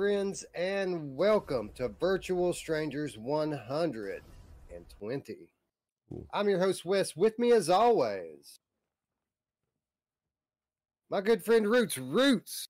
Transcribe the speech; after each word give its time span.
friends, 0.00 0.46
and 0.54 1.14
welcome 1.14 1.68
to 1.74 1.90
Virtual 2.00 2.54
Strangers 2.54 3.18
120. 3.18 5.32
Ooh. 6.14 6.26
I'm 6.32 6.48
your 6.48 6.58
host, 6.58 6.86
Wes. 6.86 7.14
With 7.14 7.38
me, 7.38 7.52
as 7.52 7.68
always, 7.68 8.60
my 11.10 11.20
good 11.20 11.44
friend 11.44 11.68
Roots. 11.68 11.98
Roots, 11.98 12.68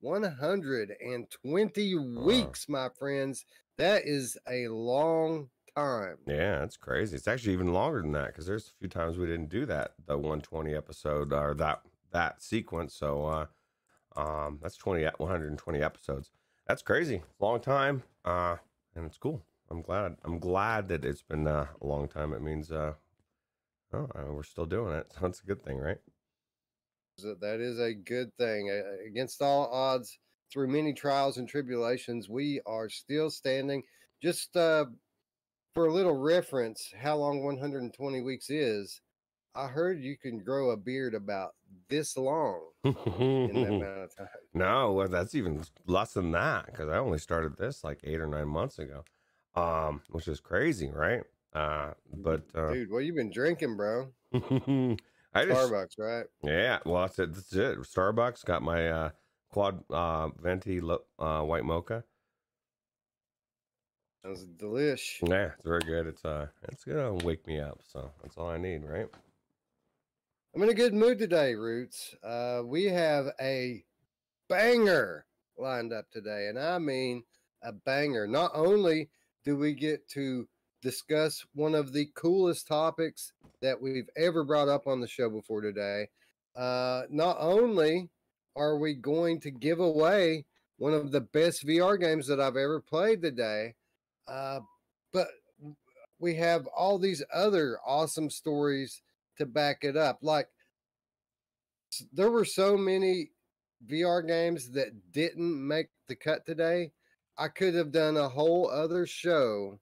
120 0.00 1.94
weeks, 2.24 2.66
my 2.70 2.88
friends. 2.98 3.44
That 3.76 4.06
is 4.06 4.38
a 4.48 4.68
long 4.68 5.50
time. 5.76 6.16
Yeah, 6.26 6.60
that's 6.60 6.78
crazy. 6.78 7.16
It's 7.16 7.28
actually 7.28 7.52
even 7.52 7.74
longer 7.74 8.00
than 8.00 8.12
that 8.12 8.28
because 8.28 8.46
there's 8.46 8.68
a 8.68 8.78
few 8.78 8.88
times 8.88 9.18
we 9.18 9.26
didn't 9.26 9.50
do 9.50 9.66
that 9.66 9.90
the 10.06 10.16
120 10.16 10.74
episode 10.74 11.34
or 11.34 11.52
that 11.56 11.82
that 12.12 12.42
sequence. 12.42 12.94
So 12.94 13.26
uh, 13.26 13.44
um, 14.18 14.58
that's 14.62 14.78
20 14.78 15.04
120 15.18 15.82
episodes. 15.82 16.30
That's 16.66 16.82
crazy. 16.82 17.22
Long 17.38 17.60
time. 17.60 18.02
Uh, 18.24 18.56
and 18.94 19.06
it's 19.06 19.18
cool. 19.18 19.42
I'm 19.70 19.82
glad. 19.82 20.16
I'm 20.24 20.38
glad 20.38 20.88
that 20.88 21.04
it's 21.04 21.22
been 21.22 21.46
uh, 21.46 21.66
a 21.80 21.86
long 21.86 22.08
time. 22.08 22.32
It 22.32 22.42
means 22.42 22.70
uh, 22.70 22.94
oh, 23.92 24.08
uh, 24.14 24.32
we're 24.32 24.42
still 24.42 24.66
doing 24.66 24.94
it. 24.94 25.06
So 25.12 25.18
that's 25.22 25.42
a 25.42 25.46
good 25.46 25.62
thing, 25.64 25.78
right? 25.78 25.98
That 27.40 27.60
is 27.60 27.78
a 27.78 27.94
good 27.94 28.30
thing. 28.36 28.70
Against 29.06 29.40
all 29.40 29.70
odds, 29.72 30.18
through 30.52 30.68
many 30.68 30.92
trials 30.92 31.38
and 31.38 31.48
tribulations, 31.48 32.28
we 32.28 32.60
are 32.66 32.88
still 32.88 33.30
standing. 33.30 33.82
Just 34.22 34.56
uh, 34.56 34.86
for 35.74 35.86
a 35.86 35.92
little 35.92 36.14
reference, 36.14 36.92
how 36.98 37.16
long 37.16 37.42
120 37.42 38.20
weeks 38.20 38.50
is, 38.50 39.00
I 39.56 39.68
heard 39.68 40.02
you 40.02 40.16
can 40.18 40.38
grow 40.38 40.70
a 40.70 40.76
beard 40.76 41.14
about 41.14 41.54
this 41.88 42.16
long 42.16 42.60
in 42.84 42.92
that 42.94 43.52
amount 43.54 43.84
of 43.84 44.16
time. 44.16 44.28
No, 44.52 44.92
well, 44.92 45.08
that's 45.08 45.34
even 45.34 45.64
less 45.86 46.12
than 46.12 46.30
that 46.32 46.66
because 46.66 46.88
I 46.88 46.98
only 46.98 47.18
started 47.18 47.56
this 47.56 47.82
like 47.82 48.00
eight 48.04 48.20
or 48.20 48.26
nine 48.26 48.48
months 48.48 48.78
ago, 48.78 49.04
um, 49.54 50.02
which 50.10 50.28
is 50.28 50.40
crazy, 50.40 50.90
right? 50.90 51.22
Uh, 51.54 51.92
but 52.14 52.42
uh, 52.54 52.72
Dude, 52.72 52.90
what 52.90 53.04
you've 53.04 53.16
been 53.16 53.32
drinking, 53.32 53.76
bro? 53.76 54.08
I 54.34 55.44
just 55.44 55.70
Starbucks, 55.70 55.98
right? 55.98 56.26
yeah, 56.42 56.78
well, 56.84 57.02
that's 57.02 57.18
it. 57.18 57.34
That's 57.34 57.52
it. 57.54 57.78
Starbucks 57.78 58.44
got 58.44 58.62
my 58.62 58.88
uh, 58.88 59.10
quad 59.50 59.84
uh, 59.90 60.28
venti 60.40 60.80
lo- 60.80 61.04
uh, 61.18 61.40
white 61.42 61.64
mocha. 61.64 62.04
That 64.22 64.30
was 64.30 64.44
delish. 64.44 65.26
Yeah, 65.26 65.52
it's 65.54 65.64
very 65.64 65.80
good. 65.80 66.06
It's 66.06 66.24
uh, 66.24 66.48
it's 66.64 66.84
gonna 66.84 67.14
wake 67.14 67.46
me 67.46 67.60
up, 67.60 67.80
so 67.86 68.10
that's 68.22 68.36
all 68.36 68.50
I 68.50 68.58
need, 68.58 68.84
right? 68.84 69.06
I'm 70.56 70.62
in 70.62 70.70
a 70.70 70.74
good 70.74 70.94
mood 70.94 71.18
today, 71.18 71.54
Roots. 71.54 72.14
Uh, 72.24 72.62
we 72.64 72.84
have 72.84 73.26
a 73.38 73.84
banger 74.48 75.26
lined 75.58 75.92
up 75.92 76.10
today, 76.10 76.46
and 76.48 76.58
I 76.58 76.78
mean 76.78 77.24
a 77.62 77.72
banger. 77.72 78.26
Not 78.26 78.52
only 78.54 79.10
do 79.44 79.58
we 79.58 79.74
get 79.74 80.08
to 80.12 80.48
discuss 80.80 81.44
one 81.52 81.74
of 81.74 81.92
the 81.92 82.08
coolest 82.14 82.66
topics 82.66 83.34
that 83.60 83.78
we've 83.78 84.08
ever 84.16 84.44
brought 84.44 84.70
up 84.70 84.86
on 84.86 84.98
the 84.98 85.06
show 85.06 85.28
before 85.28 85.60
today, 85.60 86.08
uh, 86.56 87.02
not 87.10 87.36
only 87.38 88.08
are 88.56 88.78
we 88.78 88.94
going 88.94 89.38
to 89.40 89.50
give 89.50 89.80
away 89.80 90.46
one 90.78 90.94
of 90.94 91.12
the 91.12 91.20
best 91.20 91.66
VR 91.66 92.00
games 92.00 92.26
that 92.28 92.40
I've 92.40 92.56
ever 92.56 92.80
played 92.80 93.20
today, 93.20 93.74
uh, 94.26 94.60
but 95.12 95.28
we 96.18 96.34
have 96.36 96.66
all 96.68 96.98
these 96.98 97.22
other 97.30 97.78
awesome 97.84 98.30
stories 98.30 99.02
to 99.38 99.46
back 99.46 99.78
it 99.82 99.96
up. 99.96 100.18
Like 100.22 100.48
there 102.12 102.30
were 102.30 102.44
so 102.44 102.76
many 102.76 103.30
VR 103.86 104.26
games 104.26 104.70
that 104.72 105.12
didn't 105.12 105.66
make 105.66 105.88
the 106.08 106.16
cut 106.16 106.44
today. 106.46 106.92
I 107.38 107.48
could 107.48 107.74
have 107.74 107.92
done 107.92 108.16
a 108.16 108.28
whole 108.28 108.70
other 108.70 109.06
show 109.06 109.78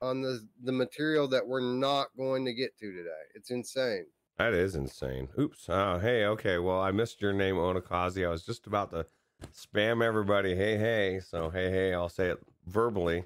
on 0.00 0.20
the 0.20 0.46
the 0.62 0.72
material 0.72 1.26
that 1.28 1.46
we're 1.46 1.60
not 1.60 2.08
going 2.16 2.44
to 2.44 2.52
get 2.52 2.76
to 2.78 2.92
today. 2.92 3.24
It's 3.34 3.50
insane. 3.50 4.06
That 4.38 4.54
is 4.54 4.76
insane. 4.76 5.28
Oops. 5.38 5.68
Oh, 5.68 5.98
hey. 5.98 6.24
Okay. 6.26 6.58
Well, 6.58 6.80
I 6.80 6.92
missed 6.92 7.20
your 7.20 7.32
name, 7.32 7.56
Onakazi. 7.56 8.24
I 8.24 8.30
was 8.30 8.44
just 8.44 8.68
about 8.68 8.92
to 8.92 9.04
spam 9.52 10.02
everybody. 10.02 10.54
Hey, 10.54 10.76
hey. 10.76 11.20
So, 11.20 11.50
hey, 11.50 11.70
hey. 11.70 11.92
I'll 11.92 12.08
say 12.08 12.28
it 12.28 12.38
verbally. 12.66 13.24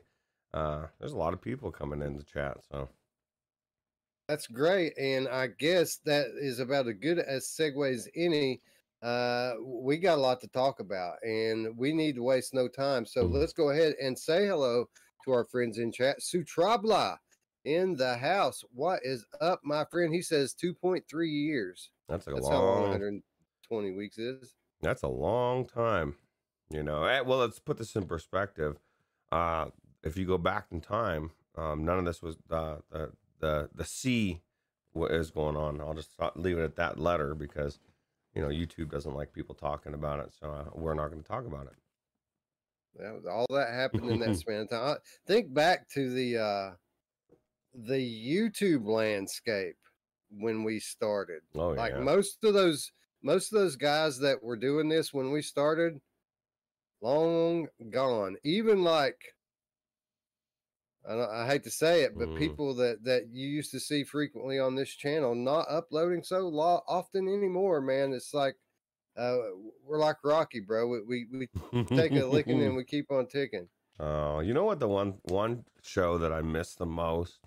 Uh, 0.54 0.86
there's 0.98 1.12
a 1.12 1.18
lot 1.18 1.34
of 1.34 1.42
people 1.42 1.70
coming 1.70 2.00
in 2.00 2.16
the 2.16 2.22
chat. 2.22 2.58
So, 2.70 2.88
That's 4.28 4.46
great, 4.46 4.96
and 4.98 5.28
I 5.28 5.48
guess 5.48 5.96
that 6.04 6.28
is 6.40 6.58
about 6.58 6.86
as 6.88 6.94
good 6.94 7.18
as 7.18 7.46
segue 7.46 7.92
as 7.92 8.08
any. 8.14 8.62
Uh, 9.02 9.54
we 9.60 9.98
got 9.98 10.16
a 10.16 10.20
lot 10.20 10.40
to 10.40 10.48
talk 10.48 10.78
about, 10.78 11.16
and 11.24 11.76
we 11.76 11.92
need 11.92 12.14
to 12.14 12.22
waste 12.22 12.54
no 12.54 12.68
time. 12.68 13.04
So 13.04 13.26
Mhm. 13.26 13.32
let's 13.32 13.52
go 13.52 13.70
ahead 13.70 13.94
and 14.00 14.16
say 14.18 14.46
hello 14.46 14.88
to 15.24 15.30
our 15.32 15.44
friends 15.44 15.78
in 15.78 15.90
chat. 15.90 16.20
Sutrabla 16.20 17.18
in 17.64 17.96
the 17.96 18.16
house. 18.16 18.62
What 18.72 19.00
is 19.04 19.26
up, 19.40 19.60
my 19.64 19.84
friend? 19.86 20.14
He 20.14 20.22
says 20.22 20.54
2.3 20.54 21.30
years. 21.30 21.90
that's 22.08 22.26
a 22.28 22.30
That's 22.34 22.48
how 22.48 22.60
long 22.60 22.66
long. 22.82 22.92
120 22.92 23.90
weeks 23.92 24.18
is. 24.18 24.54
That's 24.80 25.02
a 25.02 25.08
long 25.08 25.66
time. 25.66 26.16
You 26.70 26.82
know. 26.82 27.04
Eh, 27.04 27.20
Well, 27.20 27.38
let's 27.38 27.58
put 27.58 27.76
this 27.78 27.94
in 27.96 28.06
perspective. 28.06 28.78
Uh, 29.30 29.70
if 30.02 30.16
you 30.16 30.26
go 30.26 30.38
back 30.38 30.66
in 30.70 30.80
time, 30.80 31.32
um, 31.54 31.84
none 31.84 31.98
of 31.98 32.04
this 32.04 32.22
was 32.22 32.36
uh, 32.50 32.78
the 32.90 33.12
the 33.42 33.68
the 33.74 33.84
C 33.84 34.40
what 34.92 35.10
is 35.10 35.30
going 35.30 35.56
on. 35.56 35.80
I'll 35.80 35.94
just 35.94 36.12
stop- 36.12 36.36
leave 36.36 36.58
it 36.58 36.64
at 36.64 36.76
that 36.76 36.98
letter 36.98 37.34
because 37.34 37.78
you 38.34 38.40
know 38.40 38.48
YouTube 38.48 38.90
doesn't 38.90 39.14
like 39.14 39.34
people 39.34 39.54
talking 39.54 39.92
about 39.92 40.20
it, 40.20 40.32
so 40.40 40.50
uh, 40.50 40.64
we're 40.72 40.94
not 40.94 41.08
going 41.08 41.22
to 41.22 41.28
talk 41.28 41.46
about 41.46 41.66
it. 41.66 41.74
That 42.98 43.14
was 43.14 43.26
all 43.26 43.46
that 43.50 43.74
happened 43.74 44.10
in 44.10 44.20
that 44.20 44.36
span 44.38 44.62
of 44.62 44.70
time. 44.70 44.96
Think 45.26 45.52
back 45.52 45.88
to 45.90 46.10
the 46.10 46.38
uh, 46.38 46.70
the 47.74 47.94
YouTube 47.94 48.86
landscape 48.86 49.76
when 50.30 50.64
we 50.64 50.78
started. 50.78 51.40
Oh 51.54 51.70
like 51.70 51.92
yeah. 51.92 52.00
most 52.00 52.42
of 52.44 52.54
those 52.54 52.90
most 53.22 53.52
of 53.52 53.58
those 53.58 53.76
guys 53.76 54.18
that 54.20 54.42
were 54.42 54.56
doing 54.56 54.88
this 54.88 55.12
when 55.12 55.30
we 55.30 55.42
started 55.42 56.00
long 57.00 57.66
gone 57.90 58.36
even 58.44 58.84
like 58.84 59.34
I, 61.08 61.42
I 61.42 61.46
hate 61.46 61.64
to 61.64 61.70
say 61.70 62.02
it 62.02 62.16
but 62.18 62.28
Mm. 62.30 62.38
people 62.38 62.74
that 62.76 63.04
that 63.04 63.28
you 63.32 63.48
used 63.48 63.70
to 63.72 63.80
see 63.80 64.04
frequently 64.04 64.58
on 64.58 64.74
this 64.74 64.90
channel 64.90 65.34
not 65.34 65.66
uploading 65.68 66.22
so 66.22 66.48
lo- 66.48 66.82
often 66.88 67.28
anymore 67.28 67.80
man 67.80 68.12
it's 68.12 68.32
like 68.34 68.56
uh 69.16 69.36
we're 69.84 69.98
like 69.98 70.16
rocky 70.24 70.60
bro 70.60 70.86
we 70.86 71.26
we, 71.30 71.48
we 71.72 71.84
take 71.84 72.12
a 72.12 72.24
licking 72.24 72.62
and 72.62 72.76
we 72.80 72.84
keep 72.84 73.10
on 73.10 73.26
ticking 73.26 73.68
Oh, 74.00 74.40
you 74.40 74.54
know 74.54 74.64
what? 74.64 74.80
The 74.80 74.88
one 74.88 75.18
one 75.24 75.64
show 75.82 76.16
that 76.18 76.32
I 76.32 76.40
miss 76.40 76.74
the 76.74 76.86
most 76.86 77.40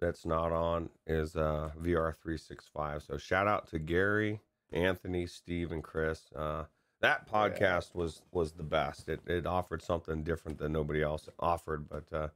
that's 0.00 0.26
not 0.26 0.50
on 0.52 0.90
is 1.06 1.36
uh, 1.36 1.70
VR 1.80 2.14
three 2.20 2.36
six 2.36 2.68
five. 2.74 3.02
So 3.04 3.16
shout 3.16 3.46
out 3.46 3.68
to 3.68 3.78
Gary, 3.78 4.40
Anthony, 4.72 5.26
Steve, 5.26 5.70
and 5.70 5.82
Chris. 5.82 6.24
Uh, 6.34 6.64
that 7.00 7.28
Yeah. 7.28 7.32
podcast 7.48 7.94
was 7.94 8.22
was 8.32 8.52
the 8.52 8.64
best. 8.64 9.08
It 9.08 9.20
it 9.28 9.46
offered 9.46 9.80
something 9.80 10.24
different 10.24 10.58
than 10.58 10.72
nobody 10.72 11.00
else 11.00 11.28
offered. 11.38 11.88
But 11.88 12.12
uh, 12.12 12.28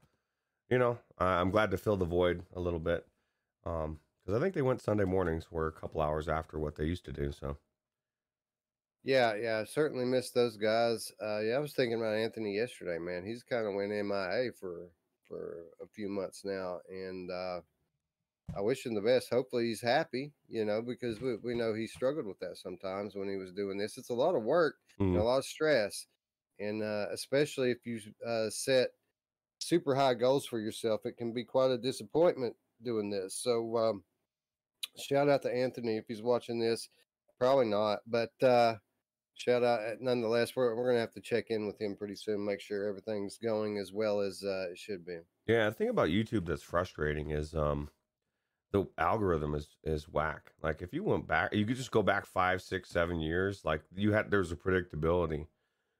you 0.73 0.79
know, 0.79 0.99
I'm 1.19 1.51
glad 1.51 1.71
to 1.73 1.77
fill 1.77 1.99
the 1.99 2.07
void 2.07 2.47
a 2.55 2.61
little 2.61 2.81
bit 2.81 3.07
because 3.63 3.99
I 4.35 4.41
think 4.41 4.55
they 4.55 4.63
went 4.63 4.81
Sunday 4.81 5.05
mornings, 5.05 5.53
were 5.53 5.67
a 5.67 5.73
couple 5.73 6.01
hours 6.01 6.29
after 6.29 6.59
what 6.59 6.77
they 6.77 6.87
used 6.87 7.05
to 7.05 7.13
do. 7.13 7.31
So 7.31 7.59
Yeah, 9.05 9.35
yeah, 9.35 9.59
I 9.59 9.65
certainly 9.65 10.05
miss 10.05 10.31
those 10.31 10.57
guys. 10.57 11.13
Uh, 11.21 11.41
yeah, 11.41 11.57
I 11.57 11.59
was 11.59 11.75
thinking 11.75 11.99
about 11.99 12.15
Anthony 12.15 12.57
yesterday, 12.57 12.99
man. 12.99 13.27
He's 13.27 13.43
kind 13.43 13.67
of 13.67 13.75
went 13.75 13.93
MIA 13.93 14.53
for 14.53 14.91
for 15.29 15.67
a 15.81 15.87
few 15.87 16.09
months 16.09 16.45
now, 16.45 16.81
and 16.89 17.31
uh, 17.31 17.61
I 18.57 18.61
wish 18.63 18.87
him 18.87 18.95
the 18.95 19.03
best. 19.03 19.31
Hopefully, 19.31 19.67
he's 19.67 19.81
happy, 19.83 20.35
you 20.49 20.65
know, 20.65 20.83
because 20.83 21.21
we 21.21 21.37
we 21.37 21.55
know 21.55 21.75
he 21.75 21.87
struggled 21.87 22.27
with 22.27 22.39
that 22.41 22.59
sometimes 22.59 23.15
when 23.17 23.29
he 23.29 23.37
was 23.37 23.53
doing 23.53 23.79
this. 23.79 23.99
It's 23.99 24.11
a 24.11 24.15
lot 24.15 24.37
of 24.37 24.45
work, 24.45 24.77
and 25.13 25.21
a 25.21 25.25
lot 25.25 25.39
of 25.39 25.47
stress, 25.47 26.07
and 26.61 26.83
uh, 26.83 27.09
especially 27.13 27.71
if 27.73 27.87
you 27.87 28.01
uh, 28.27 28.51
set 28.51 28.91
super 29.63 29.95
high 29.95 30.15
goals 30.15 30.47
for 30.47 30.59
yourself, 30.61 31.07
it 31.07 31.17
can 31.17 31.33
be 31.33 31.45
quite 31.45 31.71
a 31.71 31.79
disappointment 31.79 32.57
doing 32.83 33.11
this. 33.11 33.35
So, 33.35 33.77
um, 33.77 34.05
shout 34.99 35.29
out 35.29 35.43
to 35.43 35.55
Anthony 35.55 35.97
if 35.97 36.05
he's 36.09 36.23
watching 36.23 36.59
this. 36.59 36.89
Probably 37.39 37.67
not, 37.67 38.01
but 38.07 38.31
uh, 38.43 38.77
shout 39.35 39.65
out 39.65 39.81
uh, 39.81 39.95
nonetheless. 40.01 40.55
We're 40.55 40.75
we're 40.77 40.89
gonna 40.89 41.01
have 41.01 41.15
to 41.15 41.21
check 41.21 41.47
in 41.51 41.67
with 41.67 41.81
him 41.81 41.97
pretty 41.97 42.15
soon, 42.17 42.45
make 42.45 42.61
sure 42.61 42.89
everything's 42.89 43.39
going 43.39 43.79
as 43.79 43.93
well 43.93 44.21
as 44.21 44.43
uh, 44.45 44.71
it 44.71 44.79
should 44.79 45.05
be. 45.05 45.19
Yeah, 45.47 45.69
the 45.69 45.75
thing 45.75 45.89
about 45.89 46.09
YouTube 46.09 46.47
that's 46.47 46.63
frustrating 46.63 47.31
is 47.31 47.55
um 47.55 47.89
the 48.73 48.87
algorithm 48.99 49.55
is 49.55 49.77
is 49.85 50.09
whack. 50.09 50.53
Like 50.63 50.83
if 50.83 50.93
you 50.93 51.05
went 51.05 51.27
back, 51.27 51.55
you 51.55 51.67
could 51.67 51.77
just 51.77 51.91
go 51.91 52.03
back 52.03 52.27
five, 52.27 52.63
six, 52.63 52.91
seven 52.91 53.21
years. 53.21 53.65
Like 53.65 53.83
you 53.95 54.13
had 54.13 54.31
there's 54.31 54.53
a 54.53 54.57
predictability, 54.57 55.47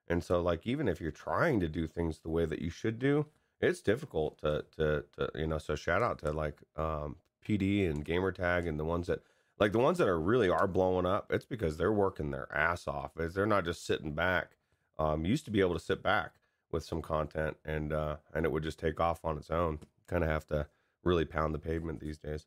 and 0.09 0.23
so 0.23 0.41
like 0.41 0.67
even 0.67 0.89
if 0.89 1.01
you're 1.01 1.11
trying 1.11 1.61
to 1.61 1.69
do 1.69 1.87
things 1.87 2.21
the 2.21 2.31
way 2.31 2.47
that 2.47 2.61
you 2.61 2.71
should 2.71 2.99
do, 2.99 3.27
it's 3.63 3.81
difficult 3.81 4.39
to 4.39 4.65
to 4.77 5.05
to 5.17 5.31
you 5.35 5.47
know. 5.47 5.59
So 5.59 5.75
shout 5.77 6.03
out 6.03 6.19
to 6.21 6.33
like 6.33 6.61
um 6.77 7.17
PD 7.47 7.89
and 7.89 8.05
Gamertag 8.05 8.69
and 8.69 8.79
the 8.79 8.85
ones 8.85 9.07
that 9.07 9.23
like 9.59 9.73
the 9.73 9.79
ones 9.79 9.99
that 9.99 10.09
are 10.09 10.21
really 10.21 10.49
are 10.49 10.67
blowing 10.67 11.07
up. 11.07 11.33
It's 11.33 11.45
because 11.47 11.77
they're 11.77 11.93
working 11.93 12.31
their 12.31 12.53
ass 12.55 12.87
off. 12.89 13.19
Is 13.19 13.35
they're 13.35 13.47
not 13.47 13.65
just 13.65 13.87
sitting 13.87 14.15
back. 14.15 14.57
Um, 14.99 15.25
used 15.25 15.45
to 15.47 15.51
be 15.51 15.61
able 15.61 15.75
to 15.75 15.81
sit 15.81 16.03
back 16.03 16.35
with 16.71 16.85
some 16.85 17.03
content, 17.03 17.57
and 17.65 17.93
uh, 17.93 18.17
and 18.35 18.45
it 18.45 18.53
would 18.53 18.63
just 18.63 18.79
take 18.79 19.01
off 19.01 19.25
on 19.25 19.39
its 19.39 19.51
own. 19.51 19.81
Kind 20.07 20.25
of 20.25 20.31
have 20.31 20.47
to 20.47 20.67
really 21.05 21.25
pound 21.25 21.55
the 21.55 21.59
pavement 21.59 22.01
these 22.01 22.19
days. 22.19 22.47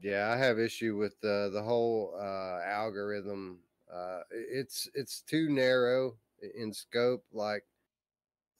Yeah, 0.00 0.30
I 0.30 0.36
have 0.36 0.58
issue 0.58 0.96
with 0.96 1.20
the 1.20 1.50
the 1.52 1.62
whole 1.62 2.14
uh, 2.18 2.60
algorithm. 2.64 3.60
Uh, 3.92 4.22
it's 4.30 4.88
it's 4.94 5.20
too 5.22 5.48
narrow 5.48 6.16
in 6.54 6.72
scope. 6.72 7.24
Like 7.32 7.64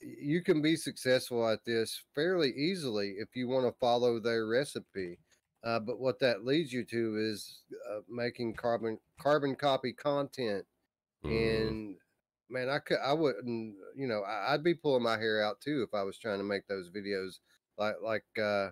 you 0.00 0.42
can 0.42 0.60
be 0.60 0.76
successful 0.76 1.48
at 1.48 1.64
this 1.64 2.02
fairly 2.14 2.50
easily 2.50 3.14
if 3.18 3.34
you 3.34 3.48
want 3.48 3.66
to 3.66 3.78
follow 3.80 4.20
their 4.20 4.46
recipe. 4.46 5.18
Uh, 5.62 5.80
but 5.80 5.98
what 5.98 6.18
that 6.20 6.44
leads 6.44 6.72
you 6.72 6.84
to 6.84 7.16
is 7.18 7.62
uh, 7.90 8.00
making 8.08 8.54
carbon 8.54 8.98
carbon 9.20 9.54
copy 9.56 9.92
content, 9.92 10.64
Mm. 11.24 11.30
and 11.70 11.96
man, 12.50 12.68
I 12.68 12.78
could 12.80 12.98
I 13.02 13.14
wouldn't 13.14 13.76
you 13.96 14.06
know 14.06 14.22
I, 14.22 14.52
I'd 14.52 14.62
be 14.62 14.74
pulling 14.74 15.02
my 15.02 15.16
hair 15.16 15.42
out 15.42 15.60
too 15.62 15.82
if 15.82 15.94
I 15.94 16.02
was 16.02 16.18
trying 16.18 16.38
to 16.38 16.44
make 16.44 16.66
those 16.68 16.90
videos 16.90 17.38
like 17.78 17.94
like 18.02 18.24
uh, 18.38 18.68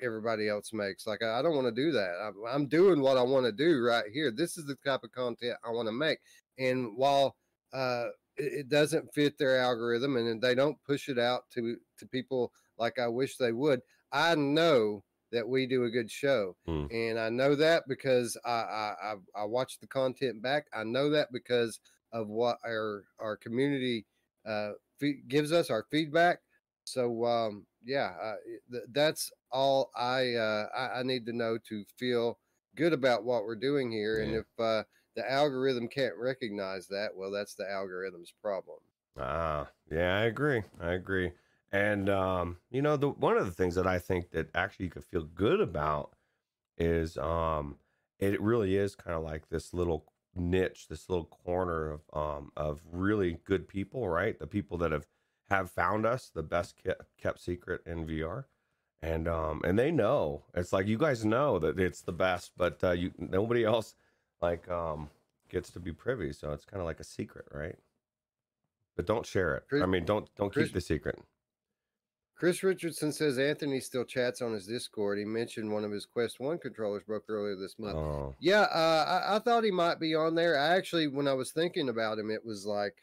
everybody 0.00 0.48
else 0.48 0.72
makes. 0.72 1.06
Like 1.06 1.22
I, 1.22 1.38
I 1.38 1.42
don't 1.42 1.54
want 1.54 1.68
to 1.68 1.82
do 1.82 1.92
that. 1.92 2.14
I'm, 2.20 2.34
I'm 2.48 2.66
doing 2.66 3.00
what 3.00 3.16
I 3.16 3.22
want 3.22 3.46
to 3.46 3.52
do 3.52 3.80
right 3.80 4.04
here. 4.12 4.30
This 4.30 4.56
is 4.56 4.66
the 4.66 4.76
type 4.84 5.04
of 5.04 5.12
content 5.12 5.56
I 5.64 5.70
want 5.70 5.86
to 5.88 5.92
make, 5.92 6.18
and 6.58 6.96
while 6.96 7.36
uh, 7.72 8.06
it, 8.36 8.68
doesn't 8.68 9.12
fit 9.14 9.38
their 9.38 9.58
algorithm 9.58 10.16
and 10.16 10.40
they 10.40 10.54
don't 10.54 10.82
push 10.84 11.08
it 11.08 11.18
out 11.18 11.44
to 11.50 11.76
to 11.98 12.06
people 12.06 12.52
like 12.78 12.98
I 12.98 13.08
wish 13.08 13.36
they 13.36 13.52
would, 13.52 13.80
I 14.12 14.34
know 14.34 15.02
that 15.32 15.48
we 15.48 15.66
do 15.66 15.84
a 15.84 15.90
good 15.90 16.10
show. 16.10 16.56
Mm. 16.68 16.88
And 16.92 17.18
I 17.18 17.28
know 17.30 17.54
that 17.54 17.84
because 17.88 18.36
I, 18.44 18.50
I 18.50 18.94
I 19.02 19.14
I 19.34 19.44
watch 19.44 19.78
the 19.78 19.86
content 19.86 20.42
back. 20.42 20.66
I 20.72 20.84
know 20.84 21.10
that 21.10 21.32
because 21.32 21.80
of 22.12 22.28
what 22.28 22.58
our 22.64 23.04
our 23.18 23.36
community 23.36 24.06
uh, 24.46 24.72
fe- 24.98 25.22
gives 25.28 25.52
us 25.52 25.70
our 25.70 25.86
feedback. 25.90 26.40
So 26.84 27.24
um, 27.24 27.66
yeah, 27.84 28.12
uh, 28.22 28.34
th- 28.70 28.84
that's 28.92 29.32
all 29.50 29.90
I, 29.96 30.34
uh, 30.34 30.66
I 30.76 31.00
I 31.00 31.02
need 31.02 31.26
to 31.26 31.32
know 31.32 31.58
to 31.68 31.84
feel 31.96 32.38
good 32.76 32.92
about 32.92 33.24
what 33.24 33.44
we're 33.44 33.56
doing 33.56 33.90
here. 33.90 34.20
And 34.20 34.34
if 34.34 34.46
uh, 34.58 34.84
the 35.16 35.30
algorithm 35.30 35.88
can't 35.88 36.16
recognize 36.16 36.88
that, 36.88 37.16
well, 37.16 37.30
that's 37.30 37.54
the 37.54 37.68
algorithm's 37.68 38.32
problem. 38.42 38.78
Ah, 39.18 39.70
yeah, 39.90 40.18
I 40.18 40.24
agree. 40.24 40.62
I 40.80 40.92
agree. 40.92 41.32
And 41.72 42.08
um, 42.08 42.58
you 42.70 42.82
know, 42.82 42.96
the 42.96 43.08
one 43.10 43.36
of 43.36 43.46
the 43.46 43.52
things 43.52 43.74
that 43.74 43.86
I 43.86 43.98
think 43.98 44.30
that 44.30 44.48
actually 44.54 44.86
you 44.86 44.90
could 44.90 45.04
feel 45.04 45.24
good 45.24 45.60
about 45.60 46.14
is 46.78 47.16
um 47.18 47.78
it 48.18 48.40
really 48.40 48.76
is 48.76 48.94
kind 48.96 49.16
of 49.16 49.22
like 49.22 49.48
this 49.48 49.74
little 49.74 50.06
niche, 50.34 50.88
this 50.88 51.08
little 51.08 51.24
corner 51.26 51.92
of 51.92 52.02
um 52.12 52.52
of 52.56 52.82
really 52.90 53.40
good 53.44 53.68
people, 53.68 54.08
right? 54.08 54.38
The 54.38 54.46
people 54.46 54.78
that 54.78 54.92
have 54.92 55.06
have 55.50 55.70
found 55.70 56.06
us, 56.06 56.30
the 56.30 56.42
best 56.42 56.76
kept, 56.82 57.16
kept 57.18 57.40
secret 57.40 57.82
in 57.86 58.06
VR. 58.06 58.48
And 59.02 59.28
um 59.28 59.62
and 59.64 59.78
they 59.78 59.90
know. 59.90 60.44
It's 60.54 60.72
like 60.72 60.86
you 60.86 60.98
guys 60.98 61.24
know 61.24 61.58
that 61.60 61.78
it's 61.80 62.02
the 62.02 62.12
best, 62.12 62.52
but 62.56 62.82
uh 62.84 62.92
you 62.92 63.12
nobody 63.18 63.64
else 63.64 63.94
like 64.40 64.68
um 64.68 65.08
gets 65.48 65.70
to 65.70 65.80
be 65.80 65.92
privy, 65.92 66.32
so 66.32 66.52
it's 66.52 66.64
kind 66.64 66.80
of 66.80 66.86
like 66.86 67.00
a 67.00 67.04
secret, 67.04 67.46
right? 67.52 67.76
But 68.96 69.06
don't 69.06 69.26
share 69.26 69.56
it. 69.56 69.64
Chris- 69.68 69.82
I 69.82 69.86
mean, 69.86 70.04
don't 70.04 70.28
don't 70.36 70.52
Chris- 70.52 70.66
keep 70.68 70.74
the 70.74 70.80
secret. 70.80 71.18
Chris 72.36 72.62
Richardson 72.62 73.12
says 73.12 73.38
Anthony 73.38 73.80
still 73.80 74.04
chats 74.04 74.42
on 74.42 74.52
his 74.52 74.66
Discord. 74.66 75.16
He 75.18 75.24
mentioned 75.24 75.72
one 75.72 75.84
of 75.84 75.90
his 75.90 76.04
Quest 76.04 76.38
One 76.38 76.58
controllers 76.58 77.02
broke 77.02 77.24
earlier 77.30 77.56
this 77.56 77.78
month. 77.78 77.96
Oh, 77.96 78.34
Yeah, 78.40 78.62
uh, 78.74 79.22
I, 79.30 79.36
I 79.36 79.38
thought 79.38 79.64
he 79.64 79.70
might 79.70 79.98
be 79.98 80.14
on 80.14 80.34
there. 80.34 80.58
I 80.58 80.76
actually, 80.76 81.08
when 81.08 81.26
I 81.26 81.32
was 81.32 81.52
thinking 81.52 81.88
about 81.88 82.18
him, 82.18 82.30
it 82.30 82.44
was 82.44 82.66
like, 82.66 82.94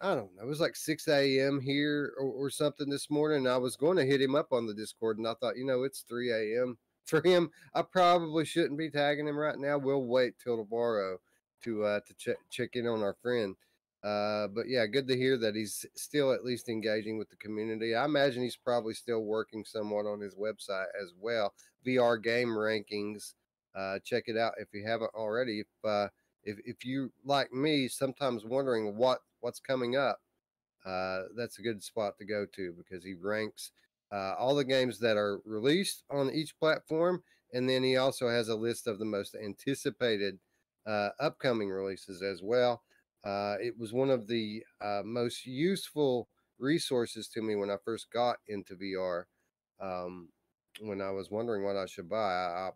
I 0.00 0.16
don't 0.16 0.34
know, 0.34 0.42
it 0.42 0.48
was 0.48 0.58
like 0.58 0.74
6 0.74 1.06
a.m. 1.06 1.60
here 1.60 2.14
or, 2.18 2.26
or 2.26 2.50
something 2.50 2.90
this 2.90 3.08
morning. 3.08 3.46
I 3.46 3.58
was 3.58 3.76
going 3.76 3.96
to 3.98 4.04
hit 4.04 4.20
him 4.20 4.34
up 4.34 4.52
on 4.52 4.66
the 4.66 4.74
Discord, 4.74 5.18
and 5.18 5.28
I 5.28 5.34
thought, 5.34 5.56
you 5.56 5.64
know, 5.64 5.84
it's 5.84 6.00
3 6.08 6.32
a.m. 6.32 6.76
for 7.04 7.22
him. 7.26 7.50
I 7.74 7.82
probably 7.82 8.44
shouldn't 8.44 8.78
be 8.78 8.90
tagging 8.90 9.26
him 9.26 9.38
right 9.38 9.58
now. 9.58 9.78
We'll 9.78 10.04
wait 10.04 10.34
till 10.42 10.56
tomorrow 10.56 11.18
to 11.64 11.84
uh, 11.84 12.00
to 12.06 12.14
check 12.14 12.36
check 12.50 12.70
in 12.74 12.86
on 12.86 13.02
our 13.02 13.16
friend. 13.22 13.56
Uh, 14.02 14.48
but 14.48 14.68
yeah, 14.68 14.84
good 14.86 15.06
to 15.06 15.16
hear 15.16 15.36
that 15.38 15.54
he's 15.54 15.86
still 15.94 16.32
at 16.32 16.44
least 16.44 16.68
engaging 16.68 17.18
with 17.18 17.30
the 17.30 17.36
community. 17.36 17.94
I 17.94 18.04
imagine 18.04 18.42
he's 18.42 18.56
probably 18.56 18.94
still 18.94 19.20
working 19.20 19.64
somewhat 19.64 20.06
on 20.06 20.20
his 20.20 20.34
website 20.34 20.88
as 21.00 21.12
well. 21.20 21.54
VR 21.86 22.20
game 22.20 22.48
rankings 22.48 23.34
uh, 23.76 23.98
check 24.04 24.24
it 24.26 24.36
out 24.36 24.54
if 24.58 24.68
you 24.72 24.84
haven't 24.86 25.14
already. 25.14 25.60
If 25.60 25.88
uh, 25.88 26.08
if 26.44 26.58
if 26.64 26.84
you 26.84 27.12
like 27.24 27.52
me, 27.52 27.88
sometimes 27.88 28.44
wondering 28.44 28.96
what 28.96 29.20
what's 29.40 29.60
coming 29.60 29.96
up, 29.96 30.20
uh, 30.84 31.22
that's 31.36 31.58
a 31.58 31.62
good 31.62 31.82
spot 31.82 32.18
to 32.18 32.24
go 32.24 32.46
to 32.54 32.72
because 32.72 33.04
he 33.04 33.14
ranks 33.14 33.70
uh, 34.12 34.34
all 34.38 34.54
the 34.54 34.64
games 34.64 34.98
that 34.98 35.16
are 35.16 35.40
released 35.44 36.04
on 36.10 36.30
each 36.30 36.56
platform, 36.58 37.22
and 37.52 37.68
then 37.68 37.82
he 37.82 37.96
also 37.96 38.28
has 38.28 38.48
a 38.48 38.56
list 38.56 38.86
of 38.86 38.98
the 38.98 39.04
most 39.04 39.34
anticipated 39.34 40.38
uh, 40.86 41.10
upcoming 41.20 41.70
releases 41.70 42.22
as 42.22 42.42
well. 42.42 42.82
Uh, 43.24 43.56
it 43.60 43.78
was 43.78 43.92
one 43.92 44.10
of 44.10 44.26
the 44.26 44.62
uh, 44.80 45.02
most 45.04 45.46
useful 45.46 46.28
resources 46.58 47.28
to 47.28 47.42
me 47.42 47.54
when 47.54 47.70
I 47.70 47.76
first 47.84 48.10
got 48.12 48.36
into 48.48 48.74
VR. 48.74 49.24
Um, 49.80 50.28
when 50.80 51.00
I 51.00 51.10
was 51.10 51.30
wondering 51.30 51.64
what 51.64 51.76
I 51.76 51.86
should 51.86 52.08
buy, 52.08 52.16
I, 52.16 52.70